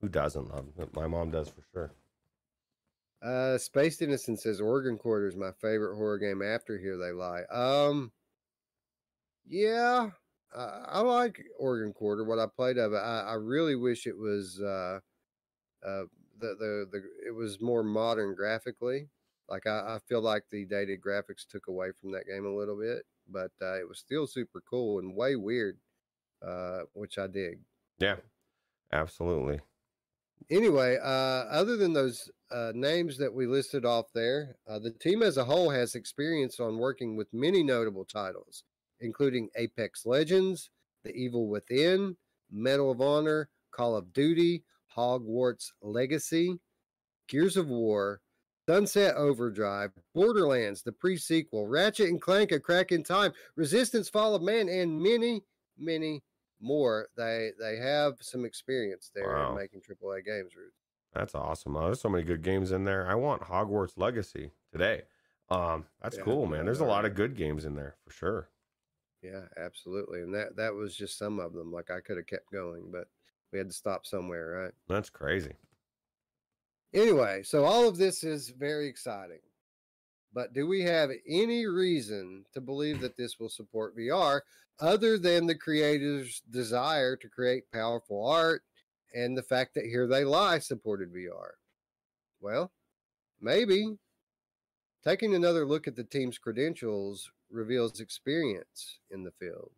Who 0.00 0.08
doesn't 0.08 0.50
love? 0.52 0.66
It? 0.76 0.92
My 0.96 1.06
mom 1.06 1.30
does 1.30 1.48
for 1.48 1.62
sure. 1.72 1.92
Uh, 3.22 3.58
Spaced 3.58 4.02
Innocent 4.02 4.40
says 4.40 4.60
Organ 4.60 4.98
Quarter 4.98 5.28
is 5.28 5.36
my 5.36 5.50
favorite 5.60 5.96
horror 5.96 6.18
game 6.18 6.42
after 6.42 6.78
Here 6.78 6.96
They 6.98 7.12
Lie. 7.12 7.44
Um, 7.50 8.12
yeah, 9.46 10.10
I, 10.54 10.84
I 10.86 11.00
like 11.00 11.42
Organ 11.58 11.92
Quarter. 11.92 12.24
What 12.24 12.38
I 12.38 12.46
played 12.46 12.78
of 12.78 12.92
it, 12.92 12.98
I, 12.98 13.20
I 13.20 13.34
really 13.34 13.74
wish 13.74 14.06
it 14.06 14.16
was 14.16 14.60
uh, 14.60 15.00
uh, 15.86 16.04
the 16.38 16.54
the 16.58 16.88
the 16.92 17.02
it 17.26 17.34
was 17.34 17.60
more 17.60 17.82
modern 17.82 18.34
graphically. 18.34 19.08
Like 19.48 19.66
I, 19.66 19.96
I 19.96 19.98
feel 20.06 20.20
like 20.20 20.44
the 20.50 20.64
dated 20.64 21.00
graphics 21.00 21.46
took 21.48 21.68
away 21.68 21.88
from 21.98 22.12
that 22.12 22.26
game 22.26 22.44
a 22.44 22.54
little 22.54 22.78
bit, 22.78 23.04
but 23.28 23.52
uh, 23.62 23.78
it 23.78 23.88
was 23.88 23.98
still 23.98 24.26
super 24.26 24.62
cool 24.68 24.98
and 24.98 25.14
way 25.14 25.36
weird, 25.36 25.78
uh, 26.46 26.80
which 26.92 27.16
I 27.16 27.28
dig. 27.28 27.60
Yeah, 27.98 28.16
absolutely. 28.92 29.60
Anyway, 30.50 30.98
uh, 31.02 31.46
other 31.50 31.76
than 31.76 31.92
those 31.92 32.30
uh, 32.50 32.72
names 32.74 33.18
that 33.18 33.32
we 33.32 33.46
listed 33.46 33.84
off 33.84 34.06
there, 34.14 34.56
uh, 34.68 34.78
the 34.78 34.90
team 34.90 35.22
as 35.22 35.36
a 35.36 35.44
whole 35.44 35.70
has 35.70 35.94
experience 35.94 36.60
on 36.60 36.78
working 36.78 37.16
with 37.16 37.32
many 37.32 37.62
notable 37.62 38.04
titles, 38.04 38.64
including 39.00 39.48
Apex 39.56 40.06
Legends, 40.06 40.70
The 41.04 41.14
Evil 41.14 41.48
Within, 41.48 42.16
Medal 42.50 42.90
of 42.90 43.00
Honor, 43.00 43.48
Call 43.70 43.96
of 43.96 44.12
Duty, 44.12 44.62
Hogwarts 44.96 45.72
Legacy, 45.82 46.58
Gears 47.28 47.56
of 47.56 47.68
War, 47.68 48.20
Sunset 48.68 49.14
Overdrive, 49.14 49.92
Borderlands, 50.14 50.82
the 50.82 50.92
pre-sequel, 50.92 51.68
Ratchet 51.68 52.08
and 52.08 52.20
Clank: 52.20 52.50
A 52.50 52.58
Crack 52.58 52.90
in 52.90 53.04
Time, 53.04 53.32
Resistance: 53.54 54.08
Fall 54.08 54.34
of 54.34 54.42
Man, 54.42 54.68
and 54.68 55.00
many, 55.00 55.42
many 55.78 56.22
more. 56.60 57.08
They 57.16 57.50
they 57.58 57.76
have 57.76 58.14
some 58.20 58.44
experience 58.44 59.10
there 59.14 59.28
Wow. 59.28 59.50
in 59.50 59.56
making 59.56 59.80
AAA 59.82 60.24
games. 60.24 60.54
Ruth. 60.56 60.72
That's 61.12 61.34
awesome. 61.34 61.76
Oh, 61.76 61.86
there's 61.86 62.00
so 62.00 62.08
many 62.08 62.24
good 62.24 62.42
games 62.42 62.72
in 62.72 62.84
there. 62.84 63.06
I 63.06 63.14
want 63.14 63.42
Hogwarts 63.42 63.96
Legacy 63.96 64.50
today. 64.70 65.02
Um, 65.48 65.86
that's 66.02 66.16
Yeah, 66.16 66.22
cool, 66.24 66.46
man. 66.46 66.64
There's 66.64 66.80
a 66.80 66.84
lot 66.84 67.04
of 67.04 67.14
good 67.14 67.36
games 67.36 67.64
in 67.64 67.74
there 67.74 67.96
for 68.04 68.10
sure. 68.12 68.50
Yeah, 69.22 69.46
absolutely. 69.56 70.20
And 70.20 70.34
that 70.34 70.56
that 70.56 70.74
was 70.74 70.94
just 70.94 71.18
some 71.18 71.38
of 71.38 71.52
them. 71.52 71.72
Like 71.72 71.90
I 71.90 72.00
could 72.00 72.16
have 72.16 72.26
kept 72.26 72.50
going, 72.52 72.90
but 72.92 73.08
we 73.52 73.58
had 73.58 73.68
to 73.68 73.74
stop 73.74 74.04
somewhere, 74.06 74.62
right? 74.64 74.72
That's 74.88 75.08
crazy. 75.10 75.54
Anyway, 76.92 77.42
so 77.42 77.64
all 77.64 77.88
of 77.88 77.96
this 77.96 78.24
is 78.24 78.50
very 78.50 78.86
exciting. 78.88 79.40
But 80.36 80.52
do 80.52 80.66
we 80.66 80.82
have 80.82 81.08
any 81.26 81.64
reason 81.64 82.44
to 82.52 82.60
believe 82.60 83.00
that 83.00 83.16
this 83.16 83.40
will 83.40 83.48
support 83.48 83.96
VR 83.96 84.42
other 84.78 85.16
than 85.16 85.46
the 85.46 85.54
creator's 85.54 86.42
desire 86.50 87.16
to 87.16 87.28
create 87.30 87.72
powerful 87.72 88.22
art 88.28 88.62
and 89.14 89.34
the 89.34 89.42
fact 89.42 89.74
that 89.74 89.86
Here 89.86 90.06
They 90.06 90.24
Lie 90.24 90.58
supported 90.58 91.10
VR? 91.10 91.52
Well, 92.42 92.70
maybe. 93.40 93.96
Taking 95.02 95.34
another 95.34 95.64
look 95.64 95.88
at 95.88 95.96
the 95.96 96.04
team's 96.04 96.36
credentials 96.36 97.30
reveals 97.50 98.00
experience 98.00 98.98
in 99.10 99.24
the 99.24 99.32
field. 99.40 99.70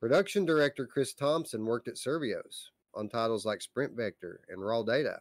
Production 0.00 0.44
director 0.44 0.86
Chris 0.86 1.14
Thompson 1.14 1.64
worked 1.64 1.88
at 1.88 1.94
Survios 1.94 2.68
on 2.92 3.08
titles 3.08 3.46
like 3.46 3.62
Sprint 3.62 3.96
Vector 3.96 4.40
and 4.50 4.62
Raw 4.62 4.82
Data. 4.82 5.20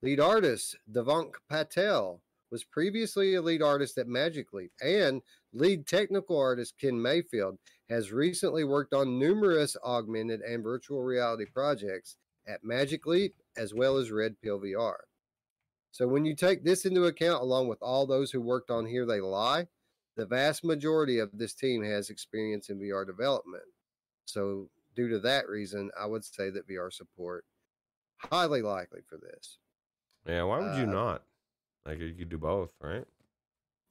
Lead 0.00 0.20
artist 0.20 0.76
Devank 0.92 1.32
Patel 1.50 2.20
was 2.54 2.62
previously 2.62 3.34
a 3.34 3.42
lead 3.42 3.62
artist 3.62 3.98
at 3.98 4.06
Magic 4.06 4.52
Leap, 4.52 4.70
and 4.80 5.20
lead 5.52 5.88
technical 5.88 6.38
artist 6.38 6.78
Ken 6.80 7.02
Mayfield 7.02 7.58
has 7.88 8.12
recently 8.12 8.62
worked 8.62 8.94
on 8.94 9.18
numerous 9.18 9.76
augmented 9.84 10.40
and 10.40 10.62
virtual 10.62 11.02
reality 11.02 11.46
projects 11.52 12.16
at 12.46 12.62
Magic 12.62 13.06
Leap 13.06 13.34
as 13.56 13.74
well 13.74 13.96
as 13.96 14.12
Red 14.12 14.40
Pill 14.40 14.60
VR. 14.60 14.98
So 15.90 16.06
when 16.06 16.24
you 16.24 16.36
take 16.36 16.62
this 16.62 16.84
into 16.84 17.06
account, 17.06 17.42
along 17.42 17.66
with 17.66 17.82
all 17.82 18.06
those 18.06 18.30
who 18.30 18.40
worked 18.40 18.70
on 18.70 18.86
Here 18.86 19.04
They 19.04 19.20
Lie, 19.20 19.66
the 20.16 20.24
vast 20.24 20.62
majority 20.62 21.18
of 21.18 21.30
this 21.36 21.54
team 21.54 21.82
has 21.82 22.08
experience 22.08 22.68
in 22.70 22.78
VR 22.78 23.04
development. 23.04 23.64
So 24.26 24.70
due 24.94 25.08
to 25.08 25.18
that 25.18 25.48
reason, 25.48 25.90
I 26.00 26.06
would 26.06 26.24
say 26.24 26.50
that 26.50 26.68
VR 26.68 26.92
support 26.92 27.46
highly 28.18 28.62
likely 28.62 29.00
for 29.08 29.18
this. 29.18 29.58
Yeah, 30.24 30.44
why 30.44 30.60
would 30.60 30.78
you 30.78 30.84
Uh, 30.88 30.92
not? 30.92 31.22
Like 31.86 31.98
you 31.98 32.14
could 32.14 32.30
do 32.30 32.38
both, 32.38 32.70
right? 32.80 33.04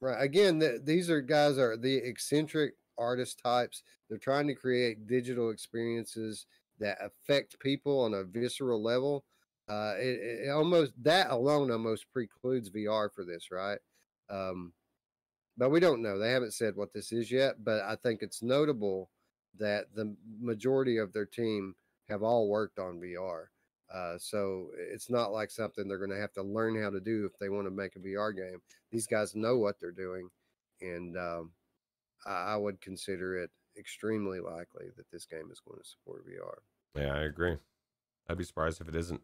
Right. 0.00 0.22
Again, 0.22 0.60
th- 0.60 0.82
these 0.84 1.08
are 1.08 1.20
guys 1.20 1.58
are 1.58 1.76
the 1.76 1.96
eccentric 1.96 2.74
artist 2.98 3.40
types. 3.42 3.82
They're 4.08 4.18
trying 4.18 4.46
to 4.48 4.54
create 4.54 5.06
digital 5.06 5.50
experiences 5.50 6.46
that 6.80 6.98
affect 7.00 7.60
people 7.60 8.00
on 8.00 8.14
a 8.14 8.24
visceral 8.24 8.82
level. 8.82 9.24
Uh, 9.68 9.94
it, 9.96 10.46
it 10.46 10.50
almost 10.50 10.92
that 11.02 11.30
alone 11.30 11.70
almost 11.70 12.06
precludes 12.12 12.68
VR 12.70 13.10
for 13.12 13.24
this, 13.24 13.50
right? 13.50 13.78
Um, 14.28 14.72
but 15.56 15.70
we 15.70 15.80
don't 15.80 16.02
know. 16.02 16.18
They 16.18 16.32
haven't 16.32 16.52
said 16.52 16.76
what 16.76 16.92
this 16.92 17.12
is 17.12 17.30
yet. 17.30 17.64
But 17.64 17.82
I 17.82 17.96
think 17.96 18.20
it's 18.22 18.42
notable 18.42 19.10
that 19.58 19.86
the 19.94 20.14
majority 20.40 20.98
of 20.98 21.12
their 21.12 21.26
team 21.26 21.76
have 22.08 22.22
all 22.22 22.48
worked 22.48 22.78
on 22.78 23.00
VR. 23.00 23.46
Uh, 23.94 24.18
so 24.18 24.70
it's 24.76 25.08
not 25.08 25.32
like 25.32 25.50
something 25.50 25.86
they're 25.86 25.98
going 25.98 26.10
to 26.10 26.20
have 26.20 26.32
to 26.32 26.42
learn 26.42 26.80
how 26.82 26.90
to 26.90 27.00
do 27.00 27.24
if 27.24 27.38
they 27.38 27.48
want 27.48 27.66
to 27.66 27.70
make 27.70 27.94
a 27.94 28.00
VR 28.00 28.34
game. 28.34 28.60
These 28.90 29.06
guys 29.06 29.36
know 29.36 29.56
what 29.56 29.76
they're 29.80 29.92
doing, 29.92 30.28
and 30.80 31.16
um, 31.16 31.52
I, 32.26 32.54
I 32.54 32.56
would 32.56 32.80
consider 32.80 33.36
it 33.36 33.50
extremely 33.78 34.40
likely 34.40 34.86
that 34.96 35.10
this 35.12 35.26
game 35.26 35.48
is 35.52 35.60
going 35.60 35.80
to 35.80 35.88
support 35.88 36.24
VR. 36.26 36.56
Yeah, 37.00 37.14
I 37.14 37.24
agree. 37.24 37.56
I'd 38.28 38.38
be 38.38 38.44
surprised 38.44 38.80
if 38.80 38.88
it 38.88 38.96
isn't. 38.96 39.20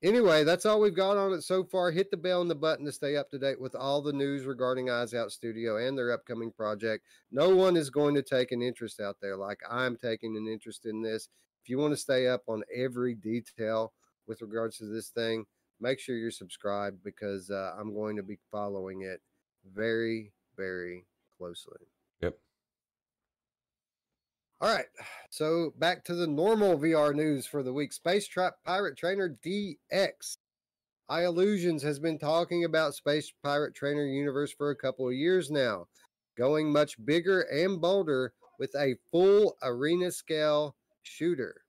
Anyway, 0.00 0.44
that's 0.44 0.64
all 0.64 0.80
we've 0.80 0.94
got 0.94 1.16
on 1.16 1.32
it 1.32 1.42
so 1.42 1.64
far. 1.64 1.90
Hit 1.90 2.12
the 2.12 2.16
bell 2.16 2.40
and 2.40 2.50
the 2.50 2.54
button 2.54 2.84
to 2.84 2.92
stay 2.92 3.16
up 3.16 3.30
to 3.30 3.38
date 3.38 3.60
with 3.60 3.74
all 3.74 4.00
the 4.00 4.12
news 4.12 4.44
regarding 4.44 4.88
Eyes 4.88 5.12
Out 5.12 5.32
Studio 5.32 5.76
and 5.76 5.98
their 5.98 6.12
upcoming 6.12 6.52
project. 6.52 7.04
No 7.32 7.54
one 7.54 7.76
is 7.76 7.90
going 7.90 8.14
to 8.14 8.22
take 8.22 8.52
an 8.52 8.62
interest 8.62 9.00
out 9.00 9.16
there 9.20 9.36
like 9.36 9.58
I'm 9.68 9.96
taking 9.96 10.36
an 10.36 10.46
interest 10.46 10.86
in 10.86 11.02
this. 11.02 11.28
If 11.68 11.72
you 11.72 11.78
want 11.80 11.92
to 11.92 11.98
stay 11.98 12.26
up 12.26 12.44
on 12.48 12.62
every 12.74 13.14
detail 13.14 13.92
with 14.26 14.40
regards 14.40 14.78
to 14.78 14.86
this 14.86 15.10
thing, 15.10 15.44
make 15.78 16.00
sure 16.00 16.16
you're 16.16 16.30
subscribed 16.30 17.04
because 17.04 17.50
uh, 17.50 17.74
I'm 17.78 17.92
going 17.92 18.16
to 18.16 18.22
be 18.22 18.38
following 18.50 19.02
it 19.02 19.20
very, 19.74 20.32
very 20.56 21.04
closely. 21.36 21.76
Yep. 22.22 22.38
All 24.62 24.74
right. 24.74 24.86
So 25.28 25.74
back 25.78 26.04
to 26.04 26.14
the 26.14 26.26
normal 26.26 26.78
VR 26.78 27.14
news 27.14 27.46
for 27.46 27.62
the 27.62 27.74
week. 27.74 27.92
Space 27.92 28.26
Trap 28.26 28.54
Pirate 28.64 28.96
Trainer 28.96 29.36
DX. 29.44 30.38
I 31.10 31.26
Illusions 31.26 31.82
has 31.82 31.98
been 31.98 32.18
talking 32.18 32.64
about 32.64 32.94
Space 32.94 33.30
Pirate 33.44 33.74
Trainer 33.74 34.06
universe 34.06 34.54
for 34.56 34.70
a 34.70 34.76
couple 34.76 35.06
of 35.06 35.12
years 35.12 35.50
now, 35.50 35.88
going 36.38 36.72
much 36.72 36.96
bigger 37.04 37.42
and 37.42 37.78
bolder 37.78 38.32
with 38.58 38.74
a 38.74 38.96
full 39.12 39.58
arena 39.62 40.10
scale 40.10 40.74
shooter. 41.08 41.62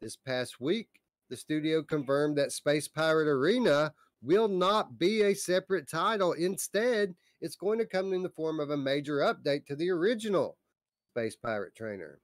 This 0.00 0.16
past 0.16 0.60
week, 0.60 0.88
the 1.30 1.36
studio 1.36 1.82
confirmed 1.82 2.38
that 2.38 2.52
Space 2.52 2.88
Pirate 2.88 3.28
Arena 3.28 3.92
will 4.22 4.48
not 4.48 4.98
be 4.98 5.22
a 5.22 5.34
separate 5.34 5.88
title. 5.88 6.32
Instead, 6.32 7.14
it's 7.40 7.56
going 7.56 7.78
to 7.78 7.86
come 7.86 8.12
in 8.12 8.22
the 8.22 8.30
form 8.30 8.60
of 8.60 8.70
a 8.70 8.76
major 8.76 9.18
update 9.18 9.66
to 9.66 9.76
the 9.76 9.90
original 9.90 10.56
Space 11.12 11.36
Pirate 11.36 11.74
Trainer. 11.74 12.20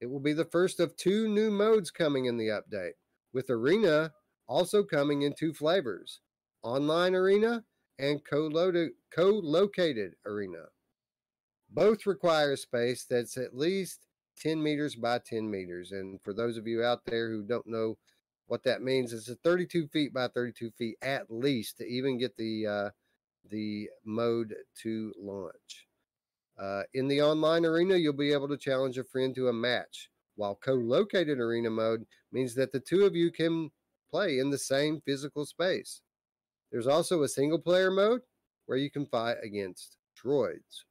It 0.00 0.06
will 0.06 0.20
be 0.20 0.32
the 0.32 0.44
first 0.44 0.80
of 0.80 0.96
two 0.96 1.28
new 1.28 1.50
modes 1.50 1.90
coming 1.90 2.26
in 2.26 2.36
the 2.36 2.48
update, 2.48 2.92
with 3.32 3.50
Arena 3.50 4.12
also 4.46 4.82
coming 4.82 5.22
in 5.22 5.32
two 5.32 5.54
flavors 5.54 6.20
Online 6.62 7.14
Arena 7.14 7.64
and 7.98 8.24
co-loaded, 8.24 8.90
co-located 9.14 10.14
arena. 10.26 10.64
Both 11.70 12.06
require 12.06 12.56
space 12.56 13.04
that's 13.08 13.36
at 13.36 13.56
least 13.56 14.03
10 14.40 14.62
meters 14.62 14.94
by 14.94 15.18
10 15.18 15.50
meters. 15.50 15.92
And 15.92 16.20
for 16.22 16.32
those 16.32 16.56
of 16.56 16.66
you 16.66 16.82
out 16.82 17.04
there 17.06 17.30
who 17.30 17.42
don't 17.42 17.66
know 17.66 17.96
what 18.46 18.62
that 18.64 18.82
means, 18.82 19.12
it's 19.12 19.28
a 19.28 19.36
32 19.36 19.88
feet 19.88 20.12
by 20.12 20.28
32 20.28 20.70
feet 20.72 20.96
at 21.02 21.30
least 21.30 21.78
to 21.78 21.84
even 21.86 22.18
get 22.18 22.36
the 22.36 22.66
uh, 22.66 22.90
the 23.50 23.88
mode 24.04 24.54
to 24.82 25.12
launch. 25.18 25.86
Uh, 26.58 26.82
in 26.94 27.08
the 27.08 27.20
online 27.20 27.64
arena, 27.64 27.96
you'll 27.96 28.12
be 28.12 28.32
able 28.32 28.48
to 28.48 28.56
challenge 28.56 28.96
a 28.96 29.04
friend 29.04 29.34
to 29.34 29.48
a 29.48 29.52
match, 29.52 30.08
while 30.36 30.54
co 30.54 30.74
located 30.74 31.38
arena 31.38 31.70
mode 31.70 32.06
means 32.32 32.54
that 32.54 32.72
the 32.72 32.80
two 32.80 33.04
of 33.04 33.14
you 33.14 33.30
can 33.30 33.70
play 34.10 34.38
in 34.38 34.50
the 34.50 34.58
same 34.58 35.00
physical 35.04 35.44
space. 35.44 36.00
There's 36.70 36.86
also 36.86 37.22
a 37.22 37.28
single 37.28 37.58
player 37.58 37.90
mode 37.90 38.20
where 38.66 38.78
you 38.78 38.90
can 38.90 39.06
fight 39.06 39.36
against 39.42 39.98
droids. 40.22 40.84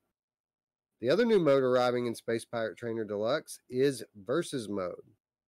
The 1.04 1.10
other 1.10 1.26
new 1.26 1.40
mode 1.40 1.64
arriving 1.64 2.06
in 2.06 2.16
Space 2.16 2.46
Pirate 2.46 2.78
Trainer 2.78 3.04
Deluxe 3.04 3.60
is 3.70 4.06
Versus 4.16 4.70
mode. 4.70 5.04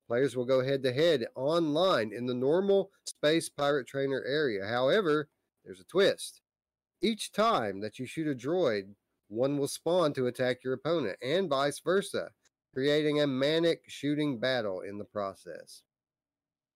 Players 0.05 0.35
will 0.35 0.43
go 0.43 0.61
head 0.61 0.83
to 0.83 0.91
head 0.91 1.27
online 1.33 2.11
in 2.11 2.25
the 2.25 2.33
normal 2.33 2.91
Space 3.05 3.47
Pirate 3.47 3.87
Trainer 3.87 4.21
area. 4.27 4.67
However, 4.67 5.29
there's 5.63 5.79
a 5.79 5.85
twist. 5.85 6.41
Each 7.01 7.31
time 7.31 7.79
that 7.79 7.97
you 7.99 8.05
shoot 8.05 8.27
a 8.27 8.35
droid, 8.35 8.95
one 9.29 9.57
will 9.57 9.69
spawn 9.69 10.11
to 10.15 10.27
attack 10.27 10.61
your 10.61 10.73
opponent, 10.73 11.17
and 11.23 11.49
vice 11.49 11.79
versa, 11.79 12.31
creating 12.73 13.21
a 13.21 13.25
manic 13.25 13.83
shooting 13.87 14.37
battle 14.37 14.81
in 14.81 14.97
the 14.97 15.05
process. 15.05 15.83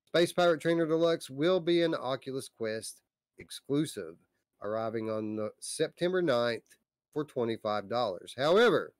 Space 0.06 0.32
Pirate 0.32 0.62
Trainer 0.62 0.86
Deluxe 0.86 1.30
will 1.30 1.60
be 1.60 1.82
an 1.82 1.94
Oculus 1.94 2.48
Quest 2.48 3.02
exclusive, 3.38 4.16
arriving 4.62 5.10
on 5.10 5.50
September 5.60 6.24
9th 6.24 6.79
for 7.14 7.26
$25. 7.26 8.38
However, 8.38 8.94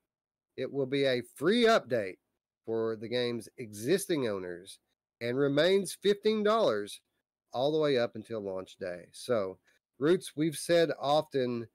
it 0.58 0.72
will 0.72 0.86
be 0.86 1.06
a 1.06 1.24
free 1.36 1.64
update 1.64 2.18
for 2.66 2.96
the 2.96 3.08
game's 3.08 3.50
existing 3.58 4.28
owners 4.28 4.80
and 5.22 5.38
remains 5.38 5.98
$15 6.06 7.00
all 7.54 7.72
the 7.72 7.80
way 7.80 7.98
up 7.98 8.16
until 8.16 8.42
launch 8.42 8.78
day. 8.78 9.06
So, 9.12 9.58
Roots, 9.98 10.34
we've 10.36 10.56
said 10.56 10.92
often 11.00 11.68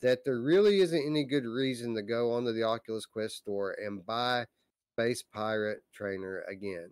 that 0.00 0.24
there 0.24 0.40
really 0.40 0.80
isn't 0.80 1.06
any 1.06 1.24
good 1.24 1.44
reason 1.44 1.94
to 1.94 2.02
go 2.02 2.32
onto 2.32 2.52
the 2.52 2.62
Oculus 2.62 3.06
Quest 3.06 3.36
store 3.36 3.76
and 3.84 4.04
buy 4.04 4.46
Space 4.94 5.22
Pirate 5.22 5.82
Trainer 5.92 6.44
again. 6.48 6.90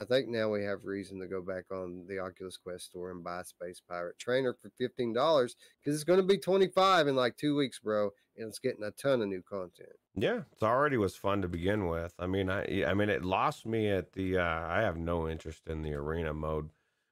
I 0.00 0.04
think 0.04 0.28
now 0.28 0.48
we 0.48 0.62
have 0.64 0.84
reason 0.84 1.18
to 1.20 1.26
go 1.26 1.42
back 1.42 1.64
on 1.72 2.06
the 2.08 2.20
Oculus 2.20 2.56
Quest 2.56 2.86
store 2.86 3.10
and 3.10 3.24
buy 3.24 3.42
Space 3.42 3.82
Pirate 3.88 4.18
Trainer 4.18 4.54
for 4.54 4.70
fifteen 4.70 5.12
dollars 5.12 5.56
because 5.80 5.94
it's 5.94 6.04
going 6.04 6.20
to 6.20 6.26
be 6.26 6.38
twenty 6.38 6.68
five 6.68 7.08
in 7.08 7.16
like 7.16 7.36
two 7.36 7.56
weeks, 7.56 7.80
bro, 7.80 8.10
and 8.36 8.48
it's 8.48 8.58
getting 8.58 8.84
a 8.84 8.90
ton 8.92 9.22
of 9.22 9.28
new 9.28 9.42
content. 9.42 9.90
Yeah, 10.14 10.42
it 10.60 10.62
already 10.62 10.96
was 10.96 11.16
fun 11.16 11.42
to 11.42 11.48
begin 11.48 11.88
with. 11.88 12.14
I 12.18 12.26
mean, 12.26 12.48
I 12.50 12.84
I 12.84 12.94
mean, 12.94 13.08
it 13.08 13.24
lost 13.24 13.66
me 13.66 13.88
at 13.90 14.12
the. 14.12 14.38
Uh, 14.38 14.66
I 14.68 14.80
have 14.82 14.96
no 14.96 15.28
interest 15.28 15.66
in 15.66 15.82
the 15.82 15.94
arena 15.94 16.32
mode 16.32 16.70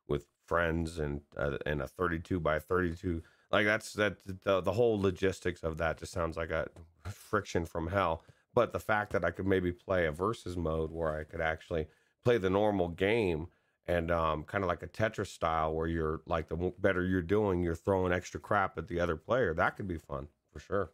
with 0.09 0.27
friends 0.47 0.99
and 0.99 1.23
uh, 1.37 1.59
and 1.67 1.83
a 1.83 1.89
thirty 1.89 2.21
two 2.21 2.39
by 2.39 2.59
thirty 2.59 2.95
two 2.95 3.23
like 3.51 3.67
that's 3.67 3.93
that 3.95 4.17
the 4.45 4.61
the 4.61 4.73
whole 4.73 5.01
logistics 5.01 5.63
of 5.63 5.79
that 5.79 5.99
just 5.99 6.13
sounds 6.13 6.37
like 6.37 6.51
a 6.51 6.67
friction 7.09 7.65
from 7.65 7.89
hell. 7.89 8.23
But 8.55 8.73
the 8.73 8.81
fact 8.81 9.13
that 9.13 9.25
I 9.25 9.31
could 9.31 9.47
maybe 9.47 9.71
play 9.71 10.07
a 10.07 10.13
versus 10.13 10.57
mode 10.57 10.91
where 10.91 11.19
I 11.19 11.25
could 11.25 11.41
actually 11.41 11.87
play 12.27 12.39
the 12.39 12.51
normal 12.51 12.89
game 12.89 13.47
and 13.87 14.11
um, 14.11 14.43
kind 14.43 14.65
of 14.65 14.69
like 14.69 14.83
a 14.83 14.89
Tetris 14.89 15.29
style 15.29 15.73
where 15.73 15.87
you're 15.87 16.23
like 16.27 16.49
the 16.49 16.73
better 16.81 17.05
you're 17.05 17.23
doing, 17.23 17.63
you're 17.63 17.77
throwing 17.77 18.13
extra 18.13 18.41
crap 18.41 18.77
at 18.79 18.89
the 18.89 18.99
other 18.99 19.15
player. 19.15 19.55
That 19.55 19.77
could 19.77 19.87
be 19.87 19.99
fun 19.99 20.27
for 20.53 20.59
sure. 20.59 20.91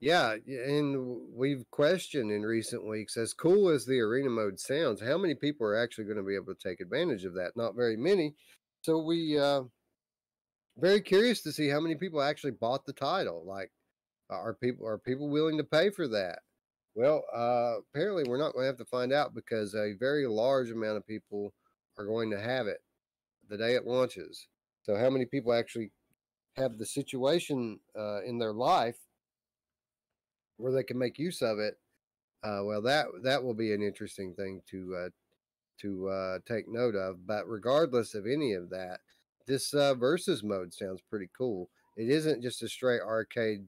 Yeah, 0.00 0.34
and 0.44 1.20
we've 1.32 1.64
questioned 1.70 2.32
in 2.32 2.42
recent 2.42 2.84
weeks, 2.84 3.16
as 3.16 3.32
cool 3.32 3.68
as 3.68 3.84
the 3.84 4.00
arena 4.00 4.28
mode 4.28 4.58
sounds, 4.58 5.00
how 5.00 5.18
many 5.18 5.36
people 5.36 5.68
are 5.68 5.76
actually 5.76 6.06
going 6.06 6.16
to 6.16 6.24
be 6.24 6.34
able 6.34 6.52
to 6.52 6.68
take 6.68 6.80
advantage 6.80 7.24
of 7.24 7.34
that? 7.34 7.52
Not 7.54 7.76
very 7.76 7.96
many. 7.96 8.34
So 8.82 8.98
we 8.98 9.38
uh, 9.38 9.62
very 10.76 11.00
curious 11.00 11.42
to 11.42 11.52
see 11.52 11.68
how 11.68 11.78
many 11.78 11.94
people 11.94 12.20
actually 12.20 12.52
bought 12.52 12.86
the 12.86 12.92
title. 12.92 13.44
Like, 13.46 13.70
are 14.30 14.54
people 14.54 14.84
are 14.84 14.98
people 14.98 15.28
willing 15.28 15.58
to 15.58 15.64
pay 15.64 15.90
for 15.90 16.08
that? 16.08 16.40
Well, 16.94 17.24
uh, 17.32 17.76
apparently 17.78 18.24
we're 18.24 18.38
not 18.38 18.52
going 18.52 18.64
to 18.64 18.68
have 18.68 18.78
to 18.78 18.84
find 18.84 19.12
out 19.12 19.34
because 19.34 19.74
a 19.74 19.94
very 19.98 20.26
large 20.26 20.70
amount 20.70 20.96
of 20.96 21.06
people 21.06 21.54
are 21.96 22.04
going 22.04 22.30
to 22.30 22.40
have 22.40 22.66
it 22.66 22.82
the 23.48 23.58
day 23.58 23.74
it 23.74 23.86
launches. 23.86 24.48
So, 24.82 24.96
how 24.96 25.10
many 25.10 25.26
people 25.26 25.52
actually 25.52 25.92
have 26.56 26.78
the 26.78 26.86
situation 26.86 27.80
uh, 27.98 28.22
in 28.22 28.38
their 28.38 28.52
life 28.52 28.98
where 30.56 30.72
they 30.72 30.82
can 30.82 30.98
make 30.98 31.18
use 31.18 31.42
of 31.42 31.58
it? 31.58 31.74
Uh, 32.42 32.62
well, 32.64 32.82
that 32.82 33.06
that 33.22 33.42
will 33.42 33.54
be 33.54 33.72
an 33.72 33.82
interesting 33.82 34.34
thing 34.34 34.62
to 34.70 34.96
uh, 34.96 35.08
to 35.80 36.08
uh, 36.08 36.38
take 36.46 36.68
note 36.68 36.94
of. 36.94 37.26
But 37.26 37.48
regardless 37.48 38.14
of 38.14 38.26
any 38.26 38.54
of 38.54 38.70
that, 38.70 39.00
this 39.46 39.74
uh, 39.74 39.94
versus 39.94 40.42
mode 40.44 40.74
sounds 40.74 41.00
pretty 41.10 41.30
cool. 41.36 41.70
It 41.96 42.10
isn't 42.10 42.42
just 42.42 42.62
a 42.62 42.68
straight 42.68 43.00
arcade 43.02 43.66